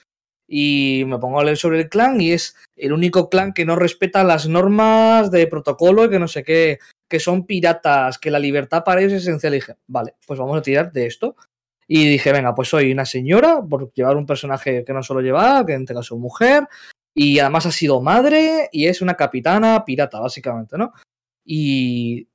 Y 0.55 1.05
me 1.07 1.19
pongo 1.19 1.41
a 1.41 1.45
leer 1.45 1.57
sobre 1.57 1.81
el 1.81 1.89
clan 1.89 2.21
y 2.21 2.33
es 2.33 2.55
el 2.77 2.93
único 2.93 3.31
clan 3.31 3.55
que 3.55 3.65
no 3.65 3.75
respeta 3.75 4.23
las 4.23 4.47
normas 4.47 5.31
de 5.31 5.47
protocolo 5.47 6.05
y 6.05 6.11
que 6.11 6.19
no 6.19 6.29
sé 6.29 6.45
qué, 6.45 6.79
que 7.09 7.21
son 7.21 7.47
piratas, 7.47 8.19
que 8.19 8.31
la 8.31 8.39
libertad 8.39 8.85
para 8.85 9.01
ellos 9.01 9.15
es 9.15 9.23
esencial. 9.23 9.55
Y 9.55 9.57
dije, 9.57 9.77
vale, 9.87 10.15
pues 10.27 10.39
vamos 10.39 10.59
a 10.59 10.61
tirar 10.61 10.93
de 10.93 11.07
esto. 11.07 11.37
Y 11.89 12.07
dije, 12.07 12.33
venga, 12.33 12.55
pues 12.55 12.69
soy 12.69 12.93
una 12.93 13.07
señora 13.07 13.63
por 13.63 13.95
llevar 13.95 14.19
un 14.19 14.27
personaje 14.27 14.85
que 14.85 14.93
no 14.93 15.03
solo 15.03 15.23
lleva, 15.23 15.65
que 15.65 15.73
en 15.73 15.83
este 15.83 15.95
caso 15.95 16.19
mujer, 16.19 16.69
y 17.15 17.39
además 17.39 17.65
ha 17.65 17.73
sido 17.73 18.03
madre 18.03 18.69
y 18.73 18.89
es 18.89 19.01
una 19.01 19.15
capitana 19.15 19.83
pirata, 19.87 20.21
básicamente, 20.21 20.77
¿no? 20.77 20.93
Y 21.47 22.29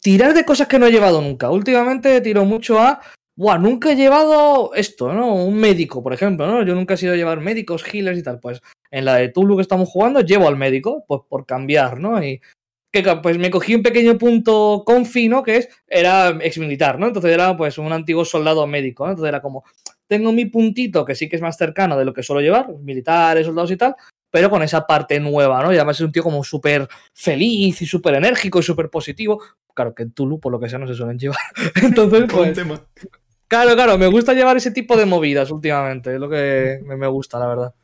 tirar 0.00 0.32
de 0.32 0.46
cosas 0.46 0.68
que 0.68 0.78
no 0.78 0.86
he 0.86 0.90
llevado 0.90 1.20
nunca. 1.20 1.50
Últimamente 1.50 2.18
tiro 2.22 2.46
mucho 2.46 2.80
a 2.80 3.02
Buah, 3.36 3.58
nunca 3.58 3.92
he 3.92 3.96
llevado 3.96 4.72
esto, 4.74 5.12
¿no? 5.12 5.34
Un 5.34 5.56
médico, 5.56 6.02
por 6.02 6.14
ejemplo, 6.14 6.46
¿no? 6.46 6.64
Yo 6.64 6.74
nunca 6.74 6.94
he 6.94 6.96
sido 6.96 7.14
llevar 7.14 7.40
médicos, 7.40 7.84
healers 7.84 8.18
y 8.18 8.22
tal. 8.22 8.40
Pues 8.40 8.62
en 8.90 9.04
la 9.04 9.16
de 9.16 9.28
Tulu 9.28 9.56
que 9.56 9.62
estamos 9.62 9.90
jugando, 9.90 10.22
llevo 10.22 10.48
al 10.48 10.56
médico, 10.56 11.04
pues 11.06 11.20
por 11.28 11.44
cambiar, 11.44 12.00
¿no? 12.00 12.22
Y 12.24 12.40
que 12.90 13.02
pues 13.22 13.36
me 13.36 13.50
cogí 13.50 13.74
un 13.74 13.82
pequeño 13.82 14.16
punto 14.16 14.82
confi, 14.86 15.28
¿no? 15.28 15.42
Que 15.42 15.58
es, 15.58 15.68
era 15.86 16.30
ex 16.40 16.56
militar, 16.56 16.98
¿no? 16.98 17.08
Entonces 17.08 17.30
era 17.30 17.54
pues 17.56 17.76
un 17.76 17.92
antiguo 17.92 18.24
soldado 18.24 18.66
médico, 18.66 19.04
¿no? 19.04 19.10
Entonces 19.10 19.28
era 19.28 19.42
como, 19.42 19.64
tengo 20.06 20.32
mi 20.32 20.46
puntito 20.46 21.04
que 21.04 21.14
sí 21.14 21.28
que 21.28 21.36
es 21.36 21.42
más 21.42 21.58
cercano 21.58 21.98
de 21.98 22.06
lo 22.06 22.14
que 22.14 22.22
suelo 22.22 22.40
llevar, 22.40 22.72
militares, 22.78 23.44
soldados 23.44 23.70
y 23.70 23.76
tal, 23.76 23.96
pero 24.30 24.48
con 24.48 24.62
esa 24.62 24.86
parte 24.86 25.20
nueva, 25.20 25.62
¿no? 25.62 25.72
Y 25.72 25.76
además 25.76 25.96
es 25.96 26.06
un 26.06 26.12
tío 26.12 26.22
como 26.22 26.42
súper 26.42 26.88
feliz 27.12 27.82
y 27.82 27.86
súper 27.86 28.14
enérgico 28.14 28.60
y 28.60 28.62
súper 28.62 28.88
positivo. 28.88 29.42
Claro 29.74 29.94
que 29.94 30.04
en 30.04 30.12
Tulu, 30.12 30.40
por 30.40 30.52
lo 30.52 30.58
que 30.58 30.70
sea, 30.70 30.78
no 30.78 30.86
se 30.86 30.94
suelen 30.94 31.18
llevar. 31.18 31.38
Entonces, 31.82 32.22
un 32.22 32.28
pues, 32.28 32.54
tema. 32.54 32.80
Claro, 33.48 33.74
claro, 33.74 33.96
me 33.96 34.08
gusta 34.08 34.34
llevar 34.34 34.56
ese 34.56 34.72
tipo 34.72 34.96
de 34.96 35.06
movidas 35.06 35.50
últimamente, 35.50 36.14
es 36.14 36.20
lo 36.20 36.28
que 36.28 36.80
me, 36.84 37.06
gusta, 37.06 37.38
la 37.38 37.46
verdad. 37.46 37.74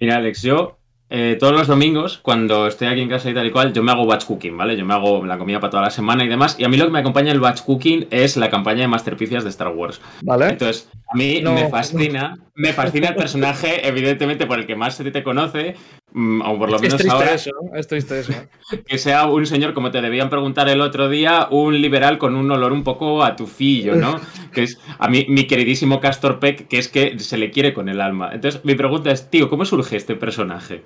Mira, 0.00 0.16
Alex, 0.16 0.42
yo 0.42 0.78
eh, 1.08 1.36
todos 1.38 1.52
los 1.52 1.68
domingos, 1.68 2.18
cuando 2.18 2.66
estoy 2.66 2.88
aquí 2.88 3.00
en 3.00 3.08
casa 3.08 3.30
y 3.30 3.34
tal 3.34 3.46
y 3.46 3.50
cual, 3.50 3.72
yo 3.72 3.82
me 3.82 3.92
hago 3.92 4.06
batch 4.06 4.24
cooking, 4.24 4.56
¿vale? 4.56 4.76
Yo 4.76 4.84
me 4.84 4.94
hago 4.94 5.24
la 5.26 5.38
comida 5.38 5.60
para 5.60 5.70
toda 5.70 5.82
la 5.84 5.90
semana 5.90 6.24
y 6.24 6.28
demás. 6.28 6.56
Y 6.58 6.64
a 6.64 6.68
mí 6.68 6.76
lo 6.76 6.86
que 6.86 6.92
me 6.92 7.00
acompaña 7.00 7.32
el 7.32 7.40
batch 7.40 7.62
cooking 7.62 8.06
es 8.10 8.36
la 8.36 8.48
campaña 8.48 8.82
de 8.82 8.88
Masterpieces 8.88 9.44
de 9.44 9.50
Star 9.50 9.68
Wars. 9.68 10.00
¿Vale? 10.22 10.50
Entonces, 10.50 10.88
a 11.12 11.16
mí 11.16 11.40
No. 11.42 11.52
me 11.52 11.68
fascina, 11.68 12.36
me 12.54 12.72
fascina 12.72 13.08
el 13.08 13.16
personaje, 13.16 13.86
evidentemente, 13.86 14.46
por 14.46 14.60
el 14.60 14.66
que 14.66 14.76
más 14.76 14.94
se 14.94 15.10
te 15.10 15.22
conoce, 15.24 15.74
o 16.14 16.58
por 16.58 16.70
lo 16.70 16.76
es 16.76 16.82
menos 16.82 16.98
triste 16.98 17.12
ahora, 17.14 17.34
eso, 17.34 17.50
¿no? 17.62 17.78
Es 17.78 17.86
triste 17.86 18.20
eso. 18.20 18.32
que 18.86 18.98
sea 18.98 19.26
un 19.26 19.46
señor, 19.46 19.74
como 19.74 19.90
te 19.90 20.00
debían 20.00 20.30
preguntar 20.30 20.68
el 20.68 20.80
otro 20.80 21.08
día, 21.08 21.48
un 21.50 21.80
liberal 21.80 22.18
con 22.18 22.34
un 22.34 22.50
olor 22.50 22.72
un 22.72 22.84
poco 22.84 23.22
a 23.22 23.36
tufillo, 23.36 23.94
¿no? 23.94 24.20
Que 24.52 24.64
es 24.64 24.78
a 24.98 25.08
mí, 25.08 25.26
mi 25.28 25.46
queridísimo 25.46 26.00
Castor 26.00 26.40
Peck, 26.40 26.66
que 26.66 26.78
es 26.78 26.88
que 26.88 27.18
se 27.18 27.38
le 27.38 27.50
quiere 27.50 27.72
con 27.72 27.88
el 27.88 28.00
alma. 28.00 28.30
Entonces, 28.32 28.64
mi 28.64 28.74
pregunta 28.74 29.10
es, 29.10 29.30
tío, 29.30 29.48
¿cómo 29.48 29.64
surge 29.64 29.96
este 29.96 30.16
personaje? 30.16 30.82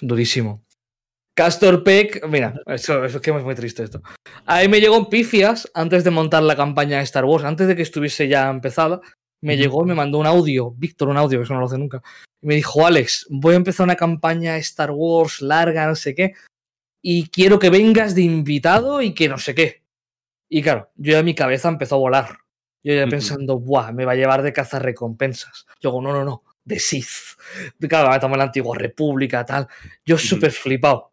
Durísimo. 0.00 0.64
Castor 1.34 1.82
Peck, 1.84 2.26
mira, 2.28 2.54
eso, 2.66 3.04
eso 3.04 3.16
es 3.16 3.22
que 3.22 3.30
es 3.30 3.44
muy 3.44 3.54
triste 3.54 3.82
esto. 3.82 4.02
A 4.46 4.60
mí 4.60 4.68
me 4.68 4.80
llegó 4.80 4.96
en 4.96 5.06
pifias 5.06 5.70
antes 5.74 6.04
de 6.04 6.10
montar 6.10 6.42
la 6.42 6.56
campaña 6.56 6.98
de 6.98 7.04
Star 7.04 7.24
Wars, 7.24 7.44
antes 7.44 7.66
de 7.66 7.76
que 7.76 7.82
estuviese 7.82 8.28
ya 8.28 8.50
empezada. 8.50 9.00
Me 9.42 9.56
llegó 9.56 9.82
y 9.84 9.88
me 9.88 9.94
mandó 9.94 10.18
un 10.18 10.26
audio, 10.26 10.72
Víctor, 10.72 11.08
un 11.08 11.16
audio, 11.16 11.38
que 11.38 11.44
eso 11.44 11.54
no 11.54 11.60
lo 11.60 11.66
hace 11.66 11.78
nunca. 11.78 12.02
Y 12.42 12.46
me 12.46 12.54
dijo, 12.54 12.86
Alex, 12.86 13.26
voy 13.30 13.54
a 13.54 13.56
empezar 13.56 13.84
una 13.84 13.96
campaña 13.96 14.56
Star 14.58 14.90
Wars 14.90 15.40
larga, 15.40 15.86
no 15.86 15.94
sé 15.94 16.14
qué, 16.14 16.34
y 17.02 17.28
quiero 17.28 17.58
que 17.58 17.70
vengas 17.70 18.14
de 18.14 18.22
invitado 18.22 19.02
y 19.02 19.14
que 19.14 19.28
no 19.28 19.38
sé 19.38 19.54
qué. 19.54 19.82
Y 20.48 20.62
claro, 20.62 20.90
yo 20.96 21.12
ya 21.12 21.22
mi 21.22 21.34
cabeza 21.34 21.68
empezó 21.68 21.94
a 21.94 21.98
volar. 21.98 22.38
Yo 22.82 22.94
ya 22.94 23.06
pensando, 23.06 23.58
¡buah! 23.58 23.92
Me 23.92 24.04
va 24.04 24.12
a 24.12 24.16
llevar 24.16 24.42
de 24.42 24.52
cazar 24.52 24.82
recompensas. 24.82 25.66
Yo 25.80 25.90
digo, 25.90 26.02
no, 26.02 26.12
no, 26.12 26.24
no, 26.24 26.44
de 26.64 26.78
Sith. 26.78 27.36
Claro, 27.78 28.12
estamos 28.12 28.34
en 28.34 28.38
la 28.38 28.44
antigua 28.44 28.76
república, 28.76 29.44
tal. 29.44 29.68
Yo 30.04 30.16
súper 30.18 30.50
flipado. 30.50 31.12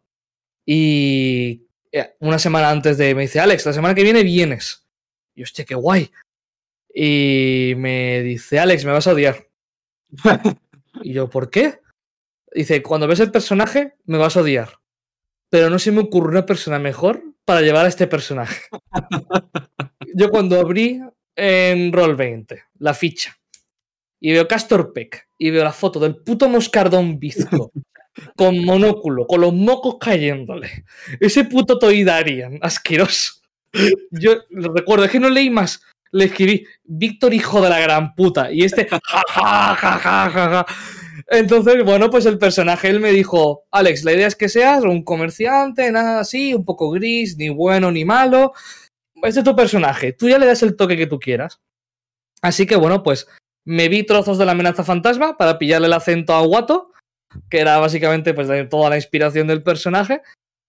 Y 0.64 1.66
eh, 1.92 2.16
una 2.20 2.38
semana 2.38 2.70
antes 2.70 2.98
de. 2.98 3.14
Me 3.14 3.22
dice, 3.22 3.40
Alex, 3.40 3.66
la 3.66 3.72
semana 3.72 3.94
que 3.94 4.02
viene 4.02 4.22
vienes. 4.22 4.86
Y 5.34 5.42
hostia, 5.42 5.64
qué 5.64 5.74
guay. 5.74 6.10
Y 7.00 7.74
me 7.76 8.24
dice, 8.24 8.58
Alex, 8.58 8.84
me 8.84 8.90
vas 8.90 9.06
a 9.06 9.12
odiar. 9.12 9.46
y 11.04 11.12
yo, 11.12 11.30
¿por 11.30 11.48
qué? 11.48 11.78
Dice, 12.52 12.82
cuando 12.82 13.06
ves 13.06 13.20
el 13.20 13.30
personaje, 13.30 13.94
me 14.04 14.18
vas 14.18 14.36
a 14.36 14.40
odiar. 14.40 14.80
Pero 15.48 15.70
no 15.70 15.78
se 15.78 15.92
me 15.92 16.00
ocurre 16.00 16.30
una 16.30 16.44
persona 16.44 16.80
mejor 16.80 17.22
para 17.44 17.60
llevar 17.60 17.86
a 17.86 17.88
este 17.88 18.08
personaje. 18.08 18.62
yo 20.12 20.28
cuando 20.28 20.58
abrí 20.58 21.00
en 21.36 21.92
Roll20 21.92 22.64
la 22.80 22.94
ficha 22.94 23.38
y 24.18 24.32
veo 24.32 24.48
Castor 24.48 24.92
Peck 24.92 25.28
y 25.38 25.50
veo 25.50 25.62
la 25.62 25.72
foto 25.72 26.00
del 26.00 26.16
puto 26.16 26.48
moscardón 26.48 27.20
bizco 27.20 27.70
con 28.36 28.64
monóculo, 28.64 29.24
con 29.28 29.42
los 29.42 29.54
mocos 29.54 29.98
cayéndole. 30.00 30.84
Ese 31.20 31.44
puto 31.44 31.78
Toidarian, 31.78 32.58
asqueroso. 32.60 33.34
Yo 34.10 34.38
lo 34.50 34.72
recuerdo, 34.72 35.04
es 35.04 35.12
que 35.12 35.20
no 35.20 35.30
leí 35.30 35.48
más. 35.48 35.80
Le 36.12 36.26
escribí, 36.26 36.66
Víctor, 36.84 37.34
hijo 37.34 37.60
de 37.60 37.70
la 37.70 37.80
gran 37.80 38.14
puta. 38.14 38.52
Y 38.52 38.64
este, 38.64 38.86
ja, 38.86 39.00
ja, 39.02 39.22
ja, 39.28 39.74
ja, 39.74 40.30
ja, 40.30 40.30
ja. 40.30 40.66
Entonces, 41.30 41.84
bueno, 41.84 42.08
pues 42.10 42.24
el 42.26 42.38
personaje, 42.38 42.88
él 42.88 43.00
me 43.00 43.12
dijo, 43.12 43.64
Alex, 43.70 44.04
la 44.04 44.12
idea 44.12 44.26
es 44.26 44.36
que 44.36 44.48
seas 44.48 44.82
un 44.84 45.02
comerciante, 45.04 45.90
nada 45.92 46.20
así, 46.20 46.54
un 46.54 46.64
poco 46.64 46.90
gris, 46.90 47.36
ni 47.36 47.50
bueno 47.50 47.90
ni 47.90 48.04
malo. 48.04 48.52
Este 49.22 49.40
es 49.40 49.44
tu 49.44 49.54
personaje, 49.54 50.12
tú 50.12 50.28
ya 50.28 50.38
le 50.38 50.46
das 50.46 50.62
el 50.62 50.76
toque 50.76 50.96
que 50.96 51.06
tú 51.06 51.18
quieras. 51.18 51.60
Así 52.40 52.66
que, 52.66 52.76
bueno, 52.76 53.02
pues 53.02 53.26
me 53.66 53.88
vi 53.88 54.04
trozos 54.04 54.38
de 54.38 54.46
la 54.46 54.52
amenaza 54.52 54.84
fantasma 54.84 55.36
para 55.36 55.58
pillarle 55.58 55.88
el 55.88 55.92
acento 55.92 56.34
a 56.34 56.40
Guato, 56.40 56.92
que 57.50 57.60
era 57.60 57.78
básicamente 57.78 58.32
pues 58.32 58.48
toda 58.70 58.90
la 58.90 58.96
inspiración 58.96 59.46
del 59.46 59.62
personaje. 59.62 60.22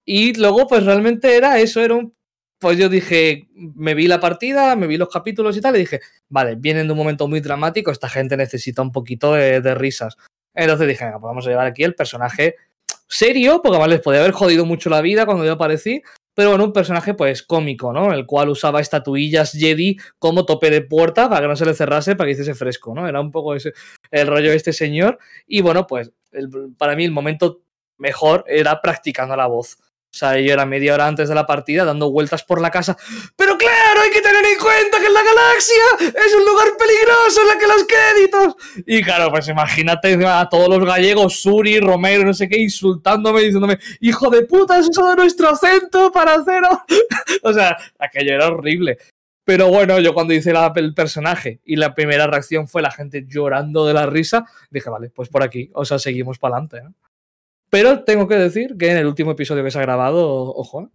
Y 0.06 0.34
luego, 0.34 0.68
pues 0.68 0.86
realmente 0.86 1.38
era 1.38 1.60
eso, 1.60 1.82
era 1.82 1.96
un... 1.96 2.14
Pues 2.60 2.78
yo 2.78 2.90
dije, 2.90 3.48
me 3.54 3.94
vi 3.94 4.08
la 4.08 4.20
partida, 4.20 4.76
me 4.76 4.88
vi 4.88 4.98
los 4.98 5.10
capítulos 5.10 5.56
y 5.56 5.62
tal, 5.62 5.76
y 5.78 5.80
dije, 5.80 6.02
vale, 6.28 6.56
vienen 6.56 6.88
de 6.88 6.94
un 6.94 6.98
momento 7.00 7.28
muy 7.28 7.40
dramático, 7.40 7.90
esta 7.90 8.10
gente 8.10 8.36
necesita 8.36 8.82
un 8.82 8.92
poquito 8.92 9.34
de, 9.34 9.76
risas. 9.76 10.18
Entonces 10.54 10.88
dije, 10.88 11.06
pues 11.12 11.22
vamos 11.22 11.48
a 11.48 11.50
llevar 11.50 11.68
aquí 11.68 11.84
el 11.84 11.96
personaje 11.96 12.56
serio, 13.08 13.62
porque 13.64 13.78
además 13.78 13.90
les 13.90 14.02
podía 14.02 14.20
haber 14.20 14.34
jodido 14.34 14.66
mucho 14.66 14.90
la 14.90 15.02
vida 15.02 15.26
cuando 15.26 15.46
yo 15.46 15.54
aparecí, 15.54 16.02
pero 16.40 16.52
bueno, 16.52 16.66
un 16.66 16.74
personaje 16.74 17.14
pues 17.14 17.44
cómico, 17.44 17.92
¿no? 17.92 18.14
El 18.14 18.26
cual 18.26 18.50
usaba 18.50 18.80
estatuillas 18.82 19.52
Jedi 19.52 19.98
como 20.20 20.46
tope 20.46 20.70
de 20.70 20.82
puerta 20.82 21.28
para 21.28 21.42
que 21.42 21.48
no 21.48 21.56
se 21.56 21.66
le 21.66 21.74
cerrase, 21.74 22.16
para 22.16 22.28
que 22.28 22.32
hiciese 22.32 22.56
fresco, 22.56 22.94
¿no? 22.94 23.08
Era 23.08 23.20
un 23.20 23.32
poco 23.32 23.56
ese, 23.56 23.74
el 24.12 24.28
rollo 24.28 24.50
de 24.52 24.56
este 24.56 24.72
señor. 24.72 25.20
Y 25.48 25.62
bueno, 25.62 25.86
pues 25.86 26.14
para 26.78 26.96
mí 26.96 27.04
el 27.04 27.12
momento 27.12 27.62
mejor 27.98 28.46
era 28.48 28.80
practicando 28.82 29.36
la 29.36 29.48
voz. 29.48 29.80
O 30.12 30.18
sea, 30.20 30.40
yo 30.40 30.52
era 30.52 30.66
media 30.66 30.96
hora 30.96 31.06
antes 31.06 31.30
de 31.30 31.36
la 31.36 31.46
partida 31.46 31.86
dando 31.86 32.10
vueltas 32.12 32.44
por 32.44 32.60
la 32.60 32.72
casa. 32.72 32.98
Pero 33.36 33.58
claro, 33.60 34.02
hay 34.02 34.10
que 34.10 34.22
tener 34.22 34.44
en 34.44 34.58
cuenta 34.58 35.00
que 35.00 35.06
en 35.06 35.14
la 35.14 35.22
galaxia 35.22 36.10
es 36.26 36.34
un 36.36 36.46
lugar 36.46 36.68
peligroso 36.80 37.42
en 37.42 37.48
la 37.48 37.58
que 37.60 37.68
los 37.68 37.86
créditos. 37.88 38.56
Y 38.88 39.04
claro, 39.04 39.30
pues 39.30 39.48
imagínate 39.48 40.18
a 40.26 40.50
todos 40.50 40.68
los 40.68 40.84
gallegos, 40.84 41.40
Suri, 41.42 41.80
Romero, 41.80 42.24
no 42.26 42.34
sé 42.34 42.50
qué, 42.50 42.58
insultándome, 42.60 43.42
diciéndome, 43.42 43.78
hijo 44.02 44.32
de 44.32 44.46
puta, 44.48 44.80
es 44.80 44.90
eso 44.90 45.08
de 45.10 45.16
nuestro 45.16 45.50
acento 45.50 46.12
para 46.12 46.34
haceros. 46.34 46.80
o 47.44 47.54
sea, 47.54 47.78
aquello 48.00 48.34
era 48.34 48.48
horrible. 48.48 48.98
Pero 49.46 49.68
bueno, 49.70 50.00
yo 50.00 50.14
cuando 50.16 50.34
hice 50.34 50.54
la- 50.54 50.74
el 50.76 50.94
personaje 50.96 51.60
y 51.66 51.76
la 51.76 51.94
primera 51.94 52.26
reacción 52.28 52.68
fue 52.68 52.82
la 52.82 52.92
gente 52.92 53.26
llorando 53.28 53.86
de 53.86 53.94
la 53.94 54.06
risa, 54.08 54.46
dije, 54.72 54.90
vale, 54.90 55.10
pues 55.12 55.30
por 55.30 55.44
aquí, 55.44 55.70
o 55.74 55.86
sea, 55.86 55.98
seguimos 56.00 56.40
para 56.40 56.56
adelante. 56.58 56.82
¿no? 56.84 56.94
Pero 57.70 58.04
tengo 58.04 58.28
que 58.28 58.36
decir 58.36 58.76
que 58.78 58.92
en 58.92 58.98
el 58.98 59.06
último 59.08 59.32
episodio 59.32 59.64
que 59.64 59.72
se 59.72 59.80
ha 59.80 59.84
grabado, 59.84 60.26
ojo, 60.54 60.82
¿eh? 60.84 60.88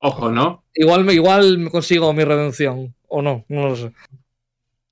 Ojo, 0.00 0.30
¿no? 0.30 0.64
igual, 0.74 1.04
me- 1.04 1.14
igual 1.14 1.58
me 1.58 1.70
consigo 1.70 2.12
mi 2.12 2.22
redención, 2.24 2.94
o 3.08 3.20
no, 3.20 3.44
no 3.48 3.68
lo 3.68 3.76
sé. 3.76 3.92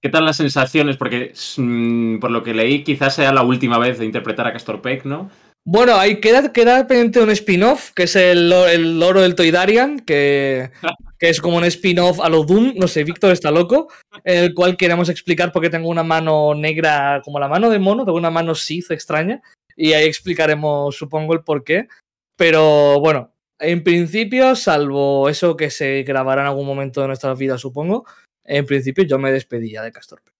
¿Qué 0.02 0.09
tal 0.09 0.24
las 0.24 0.36
sensaciones? 0.36 0.97
Porque 0.97 1.32
mm, 1.56 2.18
por 2.18 2.31
lo 2.31 2.43
que 2.43 2.55
leí, 2.55 2.82
quizás 2.82 3.14
sea 3.14 3.32
la 3.32 3.43
última 3.43 3.78
vez 3.78 3.98
de 3.98 4.05
interpretar 4.05 4.47
a 4.47 4.52
Castor 4.52 4.81
Peck, 4.82 5.05
¿no? 5.05 5.31
Bueno, 5.64 5.97
ahí 5.97 6.20
queda, 6.20 6.52
queda 6.52 6.86
pendiente 6.86 7.20
un 7.20 7.31
spin-off, 7.31 7.90
que 7.93 8.05
es 8.05 8.14
el, 8.16 8.52
el 8.52 8.98
loro 9.01 9.20
del 9.23 9.35
Toidarian, 9.35 10.01
que, 10.01 10.70
que 11.18 11.28
es 11.28 11.40
como 11.40 11.56
un 11.56 11.64
spin-off 11.64 12.20
a 12.20 12.28
lo 12.28 12.44
Doom, 12.44 12.74
no 12.77 12.86
sé, 12.89 13.05
Víctor 13.05 13.32
está 13.32 13.51
loco, 13.51 13.89
en 14.24 14.44
el 14.44 14.55
cual 14.55 14.77
queremos 14.77 15.09
explicar 15.09 15.52
por 15.52 15.62
qué 15.62 15.70
tengo 15.70 15.89
una 15.89 16.05
mano 16.05 16.55
negra 16.55 17.20
como 17.24 17.39
la 17.40 17.48
mano 17.48 17.68
de 17.70 17.78
mono, 17.81 18.05
tengo 18.05 18.18
una 18.18 18.31
mano 18.31 18.55
Sith 18.55 18.90
extraña, 18.93 19.40
y 19.77 19.93
ahí 19.93 20.07
explicaremos, 20.07 20.97
supongo, 20.97 21.35
el 21.35 21.44
por 21.44 21.62
qué. 21.62 21.89
Pero 22.36 22.98
bueno, 23.01 23.32
en 23.59 23.85
principio, 23.85 24.57
salvo 24.57 25.28
eso 25.28 25.57
que 25.57 25.70
se 25.70 26.03
grabará 26.03 26.43
en 26.43 26.48
algún 26.48 26.66
momento 26.66 27.01
de 27.01 27.07
nuestras 27.09 27.39
vidas, 27.39 27.61
supongo, 27.61 28.07
en 28.44 28.66
principio 28.66 29.05
yo 29.05 29.19
me 29.19 29.32
despedía 29.32 29.82
de 29.82 29.93
Castor. 29.93 30.23
Peck. 30.23 30.35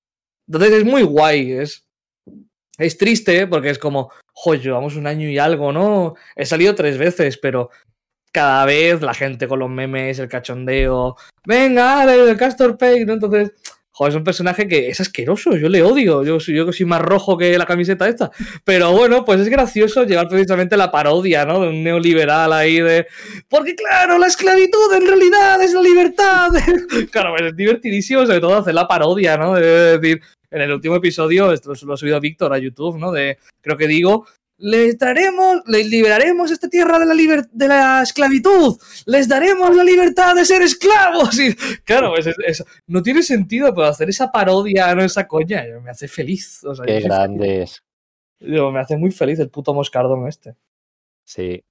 Entonces 0.49 0.73
es 0.73 0.85
muy 0.85 1.03
guay, 1.03 1.53
es, 1.53 1.87
es 2.79 2.99
triste 2.99 3.47
porque 3.47 3.71
es 3.71 3.79
como, 3.79 4.13
joder, 4.33 4.61
llevamos 4.61 4.97
un 4.97 5.07
año 5.07 5.29
y 5.29 5.39
algo, 5.39 5.73
¿no? 5.73 6.15
He 6.35 6.47
salido 6.47 6.75
tres 6.75 6.99
veces, 6.99 7.39
pero 7.39 7.71
cada 8.33 8.65
vez 8.67 9.01
la 9.01 9.15
gente 9.15 9.49
con 9.49 9.59
los 9.59 9.71
memes, 9.71 10.19
el 10.19 10.29
cachondeo, 10.29 11.17
venga, 11.47 12.05
el 12.05 12.37
Castor 12.37 12.77
Peck, 12.77 13.07
¿no? 13.07 13.15
Entonces, 13.15 13.53
joder, 13.97 14.11
es 14.11 14.17
un 14.17 14.25
personaje 14.25 14.69
que 14.69 14.91
es 14.91 15.01
asqueroso, 15.01 15.57
yo 15.57 15.71
le 15.71 15.83
odio, 15.83 16.23
yo, 16.23 16.37
yo 16.37 16.71
soy 16.71 16.85
más 16.85 17.01
rojo 17.01 17.39
que 17.39 17.57
la 17.57 17.65
camiseta 17.65 18.07
esta, 18.07 18.31
pero 18.63 18.93
bueno, 18.93 19.25
pues 19.25 19.41
es 19.41 19.49
gracioso 19.49 20.05
llevar 20.05 20.29
precisamente 20.29 20.77
la 20.77 20.91
parodia, 20.91 21.47
¿no? 21.47 21.63
De 21.63 21.69
un 21.69 21.83
neoliberal 21.83 22.53
ahí 22.53 22.79
de, 22.79 23.07
porque 23.49 23.75
claro, 23.75 24.19
la 24.19 24.27
esclavitud 24.27 24.93
en 24.95 25.07
realidad 25.07 25.63
es 25.63 25.73
la 25.73 25.81
libertad. 25.81 26.51
claro, 27.11 27.31
pues 27.31 27.51
es 27.51 27.57
divertidísimo, 27.57 28.27
sobre 28.27 28.41
todo 28.41 28.57
hacer 28.57 28.75
la 28.75 28.87
parodia, 28.87 29.39
¿no? 29.39 29.55
De 29.55 29.99
decir, 29.99 30.21
en 30.51 30.61
el 30.61 30.73
último 30.73 30.97
episodio, 30.97 31.51
esto 31.51 31.73
lo 31.87 31.95
ha 31.95 31.97
subido 31.97 32.21
Víctor 32.21 32.53
a 32.53 32.59
YouTube, 32.59 32.99
¿no? 32.99 33.13
De, 33.13 33.39
creo 33.63 33.79
que 33.79 33.87
digo, 33.87 34.27
les 34.59 34.97
daremos, 34.99 35.63
les 35.67 35.87
liberaremos 35.89 36.51
esta 36.51 36.69
tierra 36.69 36.99
de 36.99 37.07
la, 37.07 37.15
liber- 37.15 37.49
de 37.53 37.69
la 37.69 38.03
esclavitud, 38.03 38.77
les 39.05 39.29
daremos 39.29 39.77
la 39.77 39.85
libertad 39.85 40.35
de 40.35 40.45
ser 40.45 40.63
esclavos. 40.63 41.39
Y, 41.39 41.55
claro, 41.85 42.13
pues 42.15 42.27
es- 42.27 42.37
es- 42.47 42.65
no 42.87 43.03
tiene 43.03 43.23
sentido, 43.23 43.75
pero 43.75 43.87
hacer 43.89 44.09
esa 44.09 44.33
parodia, 44.33 44.95
no 44.95 45.03
esa 45.05 45.27
coña, 45.29 45.63
me 45.83 45.91
hace 45.91 46.09
feliz. 46.09 46.65
O 46.65 46.75
sea, 46.75 46.85
Qué 46.87 46.93
feliz. 46.93 47.11
Digo, 48.41 48.71
me 48.73 48.81
hace 48.81 48.97
muy 48.97 49.11
feliz 49.11 49.39
el 49.41 49.51
puto 49.51 49.75
moscardón 49.75 50.27
este. 50.29 50.57
Sí. 51.25 51.63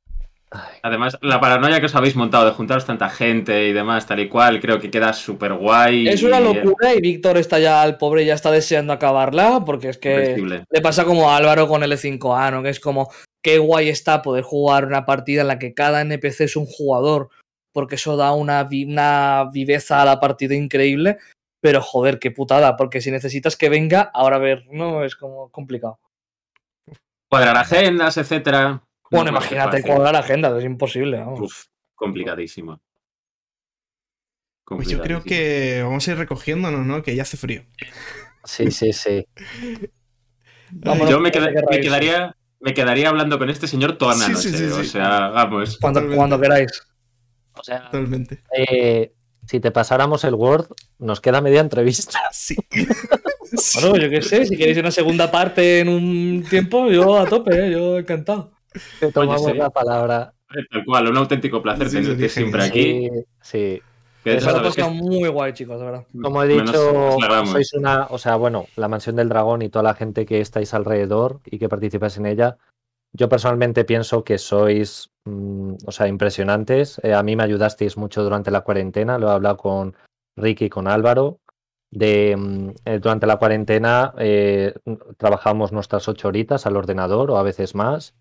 Además, 0.83 1.17
la 1.21 1.39
paranoia 1.39 1.79
que 1.79 1.87
os 1.87 1.95
habéis 1.95 2.15
montado 2.15 2.45
de 2.45 2.51
juntaros 2.51 2.85
tanta 2.85 3.09
gente 3.09 3.67
y 3.67 3.73
demás, 3.73 4.05
tal 4.05 4.19
y 4.19 4.29
cual, 4.29 4.59
creo 4.59 4.79
que 4.79 4.91
queda 4.91 5.13
súper 5.13 5.53
guay. 5.53 6.07
Es 6.07 6.21
una 6.23 6.39
locura 6.39 6.93
y 6.93 7.01
Víctor 7.01 7.37
está 7.37 7.59
ya, 7.59 7.83
el 7.83 7.97
pobre, 7.97 8.25
ya 8.25 8.33
está 8.33 8.51
deseando 8.51 8.93
acabarla 8.93 9.61
porque 9.65 9.89
es 9.89 9.97
que 9.97 10.35
le 10.69 10.81
pasa 10.81 11.05
como 11.05 11.29
a 11.29 11.37
Álvaro 11.37 11.67
con 11.67 11.81
L5A, 11.81 12.51
¿no? 12.51 12.61
Que 12.63 12.69
es 12.69 12.79
como, 12.79 13.09
qué 13.43 13.57
guay 13.57 13.89
está 13.89 14.21
poder 14.21 14.43
jugar 14.43 14.85
una 14.85 15.05
partida 15.05 15.41
en 15.41 15.47
la 15.47 15.59
que 15.59 15.73
cada 15.73 16.01
NPC 16.01 16.41
es 16.41 16.55
un 16.55 16.65
jugador, 16.65 17.29
porque 17.73 17.95
eso 17.95 18.15
da 18.15 18.33
una, 18.33 18.63
vi- 18.63 18.85
una 18.85 19.49
viveza 19.51 20.01
a 20.01 20.05
la 20.05 20.19
partida 20.19 20.55
increíble, 20.55 21.17
pero 21.61 21.81
joder, 21.81 22.19
qué 22.19 22.29
putada, 22.31 22.77
porque 22.77 23.01
si 23.01 23.09
necesitas 23.09 23.57
que 23.57 23.69
venga, 23.69 24.11
ahora 24.13 24.35
a 24.35 24.39
ver, 24.39 24.65
¿no? 24.71 25.03
Es 25.03 25.15
como 25.15 25.49
complicado. 25.49 25.99
Cuadrar 27.27 27.57
agendas, 27.57 28.17
etcétera. 28.17 28.83
Bueno, 29.11 29.25
No 29.31 29.37
imagínate 29.37 29.81
cuadrar 29.83 30.15
agenda, 30.15 30.57
es 30.57 30.63
imposible, 30.65 31.19
vamos. 31.19 31.39
Uf, 31.41 31.65
complicadísimo. 31.95 32.81
Pues 34.65 34.87
yo 34.87 34.99
creo 35.01 35.21
que 35.23 35.81
vamos 35.83 36.07
a 36.07 36.11
ir 36.11 36.17
recogiéndonos, 36.17 36.85
¿no? 36.85 37.03
Que 37.03 37.15
ya 37.15 37.21
hace 37.21 37.37
frío. 37.37 37.63
Sí, 38.43 38.71
sí, 38.71 38.93
sí. 38.93 39.25
Vámonos, 40.71 41.09
Yo 41.11 41.19
me, 41.19 41.31
queda- 41.31 41.51
quedaría, 41.69 42.35
me 42.59 42.73
quedaría 42.73 43.09
hablando 43.09 43.37
con 43.37 43.49
este 43.49 43.67
señor 43.67 43.97
toda 43.97 44.15
la 44.15 44.25
Sí, 44.25 44.31
noche. 44.33 44.49
sí, 44.49 44.57
sí, 44.57 44.63
O 44.65 44.83
sea, 44.83 45.27
vamos. 45.29 45.77
Cuando, 45.77 46.07
cuando 46.15 46.39
queráis. 46.41 46.71
O 47.53 47.63
sea, 47.63 47.85
Totalmente. 47.85 48.41
eh, 48.57 49.13
si 49.47 49.59
te 49.59 49.69
pasáramos 49.71 50.23
el 50.23 50.33
Word, 50.33 50.67
nos 50.97 51.21
queda 51.21 51.41
media 51.41 51.61
entrevista. 51.61 52.19
Sí. 52.31 52.55
Bueno, 53.79 53.97
yo 53.97 54.09
qué 54.09 54.21
sé, 54.23 54.45
si 54.47 54.57
queréis 54.57 54.79
una 54.79 54.89
segunda 54.91 55.29
parte 55.31 55.79
en 55.79 55.87
un 55.87 56.43
tiempo, 56.49 56.89
yo 56.89 57.17
a 57.19 57.25
tope, 57.29 57.67
¿eh? 57.67 57.71
yo 57.71 57.99
encantado. 57.99 58.51
Te 58.99 59.11
tomamos 59.11 59.45
sí. 59.45 59.53
la 59.53 59.69
palabra. 59.69 60.33
Tal 60.71 60.85
cual, 60.85 61.09
un 61.09 61.17
auténtico 61.17 61.61
placer 61.61 61.89
Sí, 61.89 62.01
tenerte 62.01 62.29
siempre 62.29 62.63
aquí. 62.63 63.09
Sí, 63.09 63.25
sí. 63.41 63.81
Que 64.23 64.41
sabes 64.41 64.75
que 64.75 64.81
pasado 64.81 64.91
muy 64.91 65.29
guay, 65.29 65.53
chicos, 65.53 65.79
de 65.79 65.85
verdad. 65.85 66.05
Como 66.19 66.41
he 66.41 66.47
dicho, 66.47 67.17
sois 67.45 67.73
una, 67.73 68.07
o 68.09 68.17
sea, 68.17 68.35
bueno, 68.37 68.65
la 68.75 68.87
mansión 68.87 69.15
del 69.15 69.29
dragón 69.29 69.61
y 69.61 69.69
toda 69.69 69.83
la 69.83 69.93
gente 69.93 70.25
que 70.25 70.41
estáis 70.41 70.73
alrededor 70.73 71.41
y 71.45 71.59
que 71.59 71.69
participáis 71.69 72.17
en 72.17 72.25
ella, 72.25 72.57
yo 73.13 73.29
personalmente 73.29 73.85
pienso 73.85 74.23
que 74.23 74.39
sois, 74.39 75.11
mm, 75.25 75.75
o 75.85 75.91
sea, 75.91 76.07
impresionantes. 76.07 76.99
Eh, 77.03 77.13
a 77.13 77.21
mí 77.21 77.35
me 77.35 77.43
ayudasteis 77.43 77.97
mucho 77.97 78.23
durante 78.23 78.49
la 78.49 78.61
cuarentena, 78.61 79.19
lo 79.19 79.27
he 79.27 79.31
hablado 79.31 79.57
con 79.57 79.95
Ricky 80.35 80.65
y 80.65 80.69
con 80.69 80.87
Álvaro. 80.87 81.39
De, 81.91 82.35
mm, 82.35 82.69
eh, 82.85 82.99
durante 82.99 83.27
la 83.27 83.37
cuarentena 83.37 84.13
eh, 84.17 84.73
trabajamos 85.17 85.71
nuestras 85.71 86.07
ocho 86.07 86.29
horitas 86.29 86.65
al 86.65 86.77
ordenador 86.77 87.29
o 87.29 87.37
a 87.37 87.43
veces 87.43 87.75
más. 87.75 88.15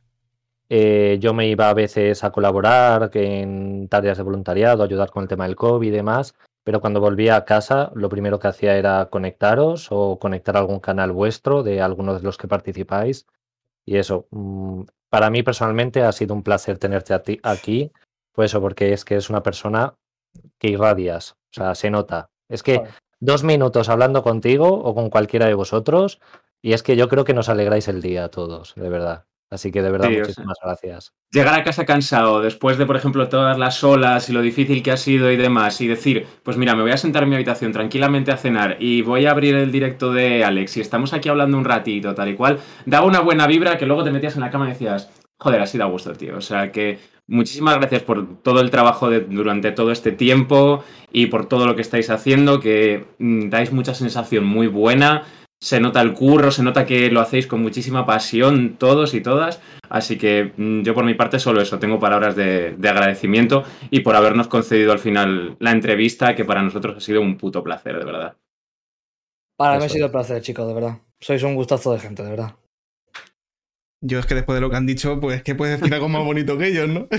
Eh, 0.77 1.19
yo 1.21 1.35
me 1.35 1.47
iba 1.47 1.69
a 1.71 1.73
veces 1.73 2.25
a 2.25 2.33
colaborar 2.33 3.09
en 3.15 3.87
tareas 3.89 4.17
de 4.17 4.25
voluntariado, 4.25 4.83
ayudar 4.83 5.09
con 5.09 5.23
el 5.23 5.29
tema 5.29 5.45
del 5.47 5.55
COVID 5.55 5.87
y 5.87 5.91
demás, 5.93 6.35
pero 6.65 6.81
cuando 6.81 7.01
volvía 7.01 7.37
a 7.37 7.45
casa, 7.45 7.93
lo 7.95 8.09
primero 8.09 8.41
que 8.41 8.49
hacía 8.49 8.77
era 8.77 9.07
conectaros 9.09 9.87
o 9.93 10.19
conectar 10.19 10.57
algún 10.57 10.81
canal 10.81 11.13
vuestro 11.13 11.63
de 11.63 11.81
algunos 11.81 12.17
de 12.17 12.25
los 12.25 12.39
que 12.39 12.49
participáis. 12.49 13.25
Y 13.87 13.99
eso, 13.99 14.27
mm, 14.33 14.83
para 15.11 15.31
mí 15.31 15.45
personalmente 15.45 16.03
ha 16.03 16.11
sido 16.11 16.35
un 16.35 16.43
placer 16.43 16.77
tenerte 16.79 17.15
a 17.15 17.23
ti 17.23 17.39
aquí, 17.45 17.93
pues 18.33 18.51
eso, 18.51 18.61
porque 18.61 18.93
es 18.93 19.05
que 19.05 19.15
es 19.15 19.31
una 19.31 19.45
persona 19.45 19.95
que 20.59 20.71
irradias, 20.71 21.37
o 21.53 21.53
sea, 21.53 21.77
se 21.77 21.89
nota. 21.89 22.31
Es 22.49 22.65
que 22.65 22.83
dos 23.21 23.45
minutos 23.45 23.89
hablando 23.89 24.25
contigo 24.25 24.71
o 24.71 24.93
con 24.93 25.09
cualquiera 25.09 25.47
de 25.47 25.55
vosotros, 25.55 26.21
y 26.61 26.73
es 26.73 26.83
que 26.83 26.97
yo 26.97 27.09
creo 27.09 27.25
que 27.25 27.35
nos 27.35 27.49
alegráis 27.49 27.87
el 27.87 28.03
día 28.03 28.25
a 28.25 28.29
todos, 28.29 28.75
de 28.75 28.89
verdad. 28.89 29.27
Así 29.55 29.70
que 29.72 29.81
de 29.82 29.90
verdad, 29.90 30.09
Sí, 30.09 30.14
o 30.14 30.16
sea, 30.16 30.22
muchísimas 30.24 30.56
gracias. 30.62 31.12
Llegar 31.31 31.55
a 31.55 31.64
casa 31.64 31.85
cansado, 31.86 32.40
después 32.43 32.76
de, 32.76 32.86
por 32.86 32.97
ejemplo, 32.97 33.28
todas 33.28 33.56
las 33.59 33.82
olas 33.82 34.28
y 34.28 34.32
lo 34.32 34.43
difícil 34.43 34.82
que 34.82 34.90
ha 34.93 34.97
sido 34.97 35.31
y 35.31 35.36
demás, 35.36 35.81
y 35.81 35.89
decir, 35.89 36.26
pues 36.43 36.56
mira, 36.56 36.74
me 36.74 36.82
voy 36.82 36.90
a 36.90 36.97
sentar 36.97 37.22
en 37.22 37.31
mi 37.31 37.35
habitación 37.36 37.72
tranquilamente 37.72 38.31
a 38.32 38.36
cenar 38.36 38.76
y 38.81 39.02
voy 39.02 39.26
a 39.26 39.31
abrir 39.31 39.55
el 39.55 39.72
directo 39.72 40.12
de 40.12 40.44
Alex 40.44 40.76
y 40.76 40.81
estamos 40.81 41.12
aquí 41.14 41.28
hablando 41.28 41.56
un 41.56 41.64
ratito, 41.64 42.14
tal 42.14 42.28
y 42.28 42.35
cual, 42.35 42.59
daba 42.85 43.06
una 43.06 43.20
buena 43.20 43.47
vibra 43.47 43.78
que 43.78 43.86
luego 43.86 44.05
te 44.05 44.10
metías 44.10 44.35
en 44.35 44.43
la 44.43 44.51
cama 44.51 44.66
y 44.66 44.72
decías, 44.72 45.10
joder, 45.39 45.60
así 45.62 45.78
da 45.78 45.86
gusto, 45.86 46.12
tío. 46.12 46.36
O 46.36 46.40
sea 46.40 46.70
que 46.72 46.98
muchísimas 47.26 47.76
gracias 47.78 48.02
por 48.02 48.43
todo 48.43 48.60
el 48.60 48.70
trabajo 48.70 49.09
de- 49.10 49.20
durante 49.20 49.72
todo 49.72 49.90
este 49.93 50.12
tiempo 50.12 50.85
y 51.12 51.26
por 51.26 51.47
todo 51.47 51.66
lo 51.66 51.74
que 51.74 51.82
estáis 51.82 52.10
haciendo, 52.10 52.60
que 52.60 53.05
mm, 53.18 53.48
dais 53.51 53.72
mucha 53.72 53.94
sensación 53.94 54.44
muy 54.44 54.66
buena. 54.66 55.24
Se 55.65 55.81
nota 55.81 56.03
el 56.03 56.12
curro, 56.12 56.51
se 56.51 56.62
nota 56.62 56.85
que 56.85 57.11
lo 57.11 57.23
hacéis 57.23 57.47
con 57.47 57.62
muchísima 57.62 58.05
pasión 58.05 58.77
todos 58.77 59.15
y 59.15 59.23
todas. 59.23 59.62
Así 59.89 60.19
que 60.19 60.53
mm, 60.55 60.82
yo 60.82 60.93
por 60.93 61.07
mi 61.07 61.15
parte 61.15 61.39
solo 61.39 61.62
eso, 61.62 61.78
tengo 61.78 61.99
palabras 61.99 62.36
de, 62.36 62.73
de 62.77 62.89
agradecimiento 62.91 63.65
y 63.89 64.01
por 64.01 64.15
habernos 64.15 64.47
concedido 64.49 64.93
al 64.93 64.99
final 64.99 65.57
la 65.61 65.70
entrevista, 65.70 66.35
que 66.35 66.45
para 66.45 66.61
nosotros 66.61 66.99
ha 66.99 67.01
sido 67.01 67.23
un 67.23 67.39
puto 67.39 67.65
placer, 67.65 67.99
de 67.99 68.05
verdad. 68.05 68.36
Para 69.57 69.78
mí 69.78 69.86
ha 69.86 69.89
sido 69.89 70.05
un 70.05 70.12
placer, 70.12 70.43
chicos, 70.43 70.69
de 70.69 70.74
verdad. 70.74 70.99
Sois 71.19 71.43
un 71.43 71.55
gustazo 71.55 71.95
de 71.95 71.99
gente, 71.99 72.23
de 72.23 72.28
verdad. 72.28 72.57
Yo 74.03 74.19
es 74.19 74.27
que 74.27 74.35
después 74.35 74.57
de 74.57 74.61
lo 74.61 74.69
que 74.69 74.77
han 74.77 74.85
dicho, 74.85 75.19
pues 75.19 75.43
que 75.43 75.55
puedes 75.55 75.81
decir 75.81 75.95
algo 75.95 76.11
más 76.11 76.27
bonito 76.27 76.59
que 76.59 76.66
ellos, 76.66 76.91
¿no? 76.91 77.09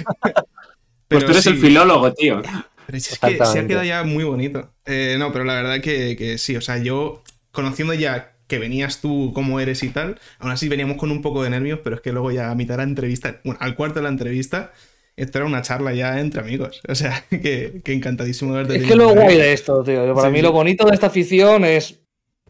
Pues 1.08 1.26
tú 1.26 1.32
eres 1.32 1.48
el 1.48 1.58
filólogo, 1.58 2.14
tío. 2.14 2.42
Pero 2.86 2.98
es 2.98 3.20
que 3.20 3.46
se 3.46 3.60
ha 3.60 3.68
quedado 3.68 3.86
ya 3.86 4.04
muy 4.04 4.24
bonito. 4.24 4.72
Eh, 4.86 5.16
no, 5.18 5.32
pero 5.32 5.46
la 5.46 5.54
verdad 5.56 5.82
que, 5.82 6.16
que 6.16 6.38
sí, 6.38 6.56
o 6.56 6.62
sea, 6.62 6.78
yo 6.78 7.24
conociendo 7.52 7.94
ya 7.94 8.35
que 8.48 8.60
venías 8.60 9.02
tú, 9.02 9.32
cómo 9.34 9.60
eres 9.60 9.84
y 9.84 9.90
tal, 9.90 10.20
aún 10.40 10.52
así 10.52 10.70
veníamos 10.70 10.98
con 10.98 11.12
un 11.12 11.22
poco 11.22 11.44
de 11.44 11.50
nervios, 11.50 11.80
pero 11.84 11.96
es 11.98 12.02
que 12.02 12.12
luego 12.12 12.32
ya 12.32 12.52
a 12.52 12.56
mitad 12.56 12.76
de 12.76 12.78
la 12.80 12.84
entrevista, 12.84 13.42
bueno, 13.44 13.60
al 13.62 13.76
cuarto 13.76 14.00
de 14.00 14.04
la 14.04 14.10
entrevista, 14.10 14.72
esto 15.16 15.38
era 15.40 15.48
una 15.48 15.62
charla 15.62 15.94
ya 15.94 16.20
entre 16.20 16.42
amigos. 16.42 16.82
O 16.88 16.96
sea, 16.96 17.24
que, 17.30 17.82
que 17.84 17.94
encantadísimo 17.94 18.54
de 18.54 18.64
verte. 18.64 18.76
Es 18.76 18.84
que 18.86 18.96
lo 18.96 19.10
guay 19.10 19.38
de 19.38 19.54
esto, 19.54 19.84
tío. 19.84 20.14
Para 20.14 20.30
Sí, 20.30 20.32
mí 20.32 20.42
sí. 20.42 20.42
lo 20.42 20.52
bonito 20.52 20.86
de 20.86 20.94
esta 20.94 21.08
afición 21.08 21.66
es 21.66 22.05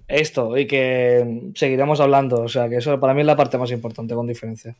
esto 0.07 0.55
y 0.57 0.67
que 0.67 1.51
seguiremos 1.55 1.99
hablando. 1.99 2.41
O 2.41 2.47
sea, 2.47 2.69
que 2.69 2.77
eso 2.77 2.99
para 2.99 3.13
mí 3.13 3.21
es 3.21 3.27
la 3.27 3.35
parte 3.35 3.57
más 3.57 3.71
importante, 3.71 4.13
con 4.15 4.27
diferencia. 4.27 4.75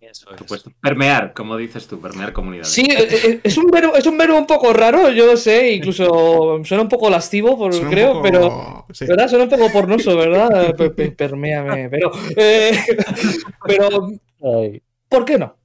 Eso 0.00 0.26
Por 0.28 0.38
supuesto. 0.38 0.70
Permear, 0.80 1.32
como 1.32 1.56
dices 1.56 1.86
tú, 1.86 2.00
permear 2.00 2.32
comunidades. 2.32 2.68
Sí, 2.72 2.82
eh, 2.90 3.08
eh, 3.24 3.40
es 3.42 3.56
un 3.58 3.66
verbo, 3.66 3.94
es 3.96 4.06
un 4.06 4.16
verbo 4.18 4.36
un 4.38 4.46
poco 4.46 4.72
raro, 4.72 5.10
yo 5.10 5.26
lo 5.26 5.36
sé, 5.36 5.72
incluso 5.72 6.60
suena 6.64 6.82
un 6.82 6.88
poco 6.88 7.10
lascivo, 7.10 7.56
por, 7.58 7.72
creo, 7.88 8.12
poco- 8.14 8.22
pero 8.22 8.86
sí. 8.92 9.06
¿verdad? 9.06 9.28
Suena 9.28 9.44
un 9.44 9.50
poco 9.50 9.70
pornoso, 9.72 10.16
¿verdad? 10.16 10.74
Pe- 10.76 10.90
pe- 10.90 11.10
Perméame, 11.10 11.88
pero, 11.88 12.12
eh, 12.36 12.78
pero, 13.66 14.08
Ay, 14.42 14.80
¿por 15.08 15.24
qué 15.24 15.38
no? 15.38 15.56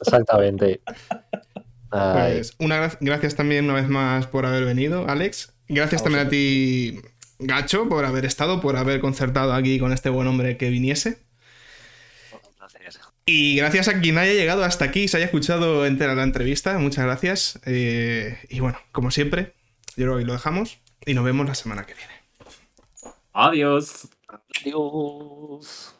exactamente. 0.00 0.80
Pues 1.90 2.54
una 2.60 2.80
gra- 2.88 2.98
gracias 3.00 3.34
también 3.34 3.64
una 3.64 3.74
vez 3.74 3.88
más 3.88 4.26
por 4.26 4.46
haber 4.46 4.64
venido, 4.64 5.08
Alex. 5.08 5.54
Gracias 5.68 6.00
A 6.02 6.04
también 6.04 6.26
a 6.26 6.28
ti, 6.30 7.00
Gacho, 7.40 7.88
por 7.88 8.04
haber 8.04 8.24
estado, 8.24 8.60
por 8.60 8.76
haber 8.76 9.00
concertado 9.00 9.54
aquí 9.54 9.78
con 9.78 9.92
este 9.92 10.10
buen 10.10 10.28
hombre 10.28 10.56
que 10.56 10.70
viniese. 10.70 11.18
Y 13.26 13.56
gracias 13.56 13.88
a 13.88 14.00
quien 14.00 14.18
haya 14.18 14.32
llegado 14.32 14.64
hasta 14.64 14.84
aquí, 14.84 15.06
se 15.06 15.16
haya 15.16 15.26
escuchado 15.26 15.86
entera 15.86 16.14
la 16.14 16.24
entrevista. 16.24 16.78
Muchas 16.78 17.04
gracias. 17.04 17.60
Eh, 17.64 18.38
y 18.48 18.60
bueno, 18.60 18.78
como 18.92 19.10
siempre, 19.10 19.54
yo 19.96 20.06
creo 20.06 20.18
que 20.18 20.24
lo 20.24 20.32
dejamos 20.32 20.80
y 21.06 21.14
nos 21.14 21.24
vemos 21.24 21.46
la 21.46 21.54
semana 21.54 21.86
que 21.86 21.94
viene. 21.94 22.12
Adiós. 23.32 24.08
Adiós. 24.26 25.94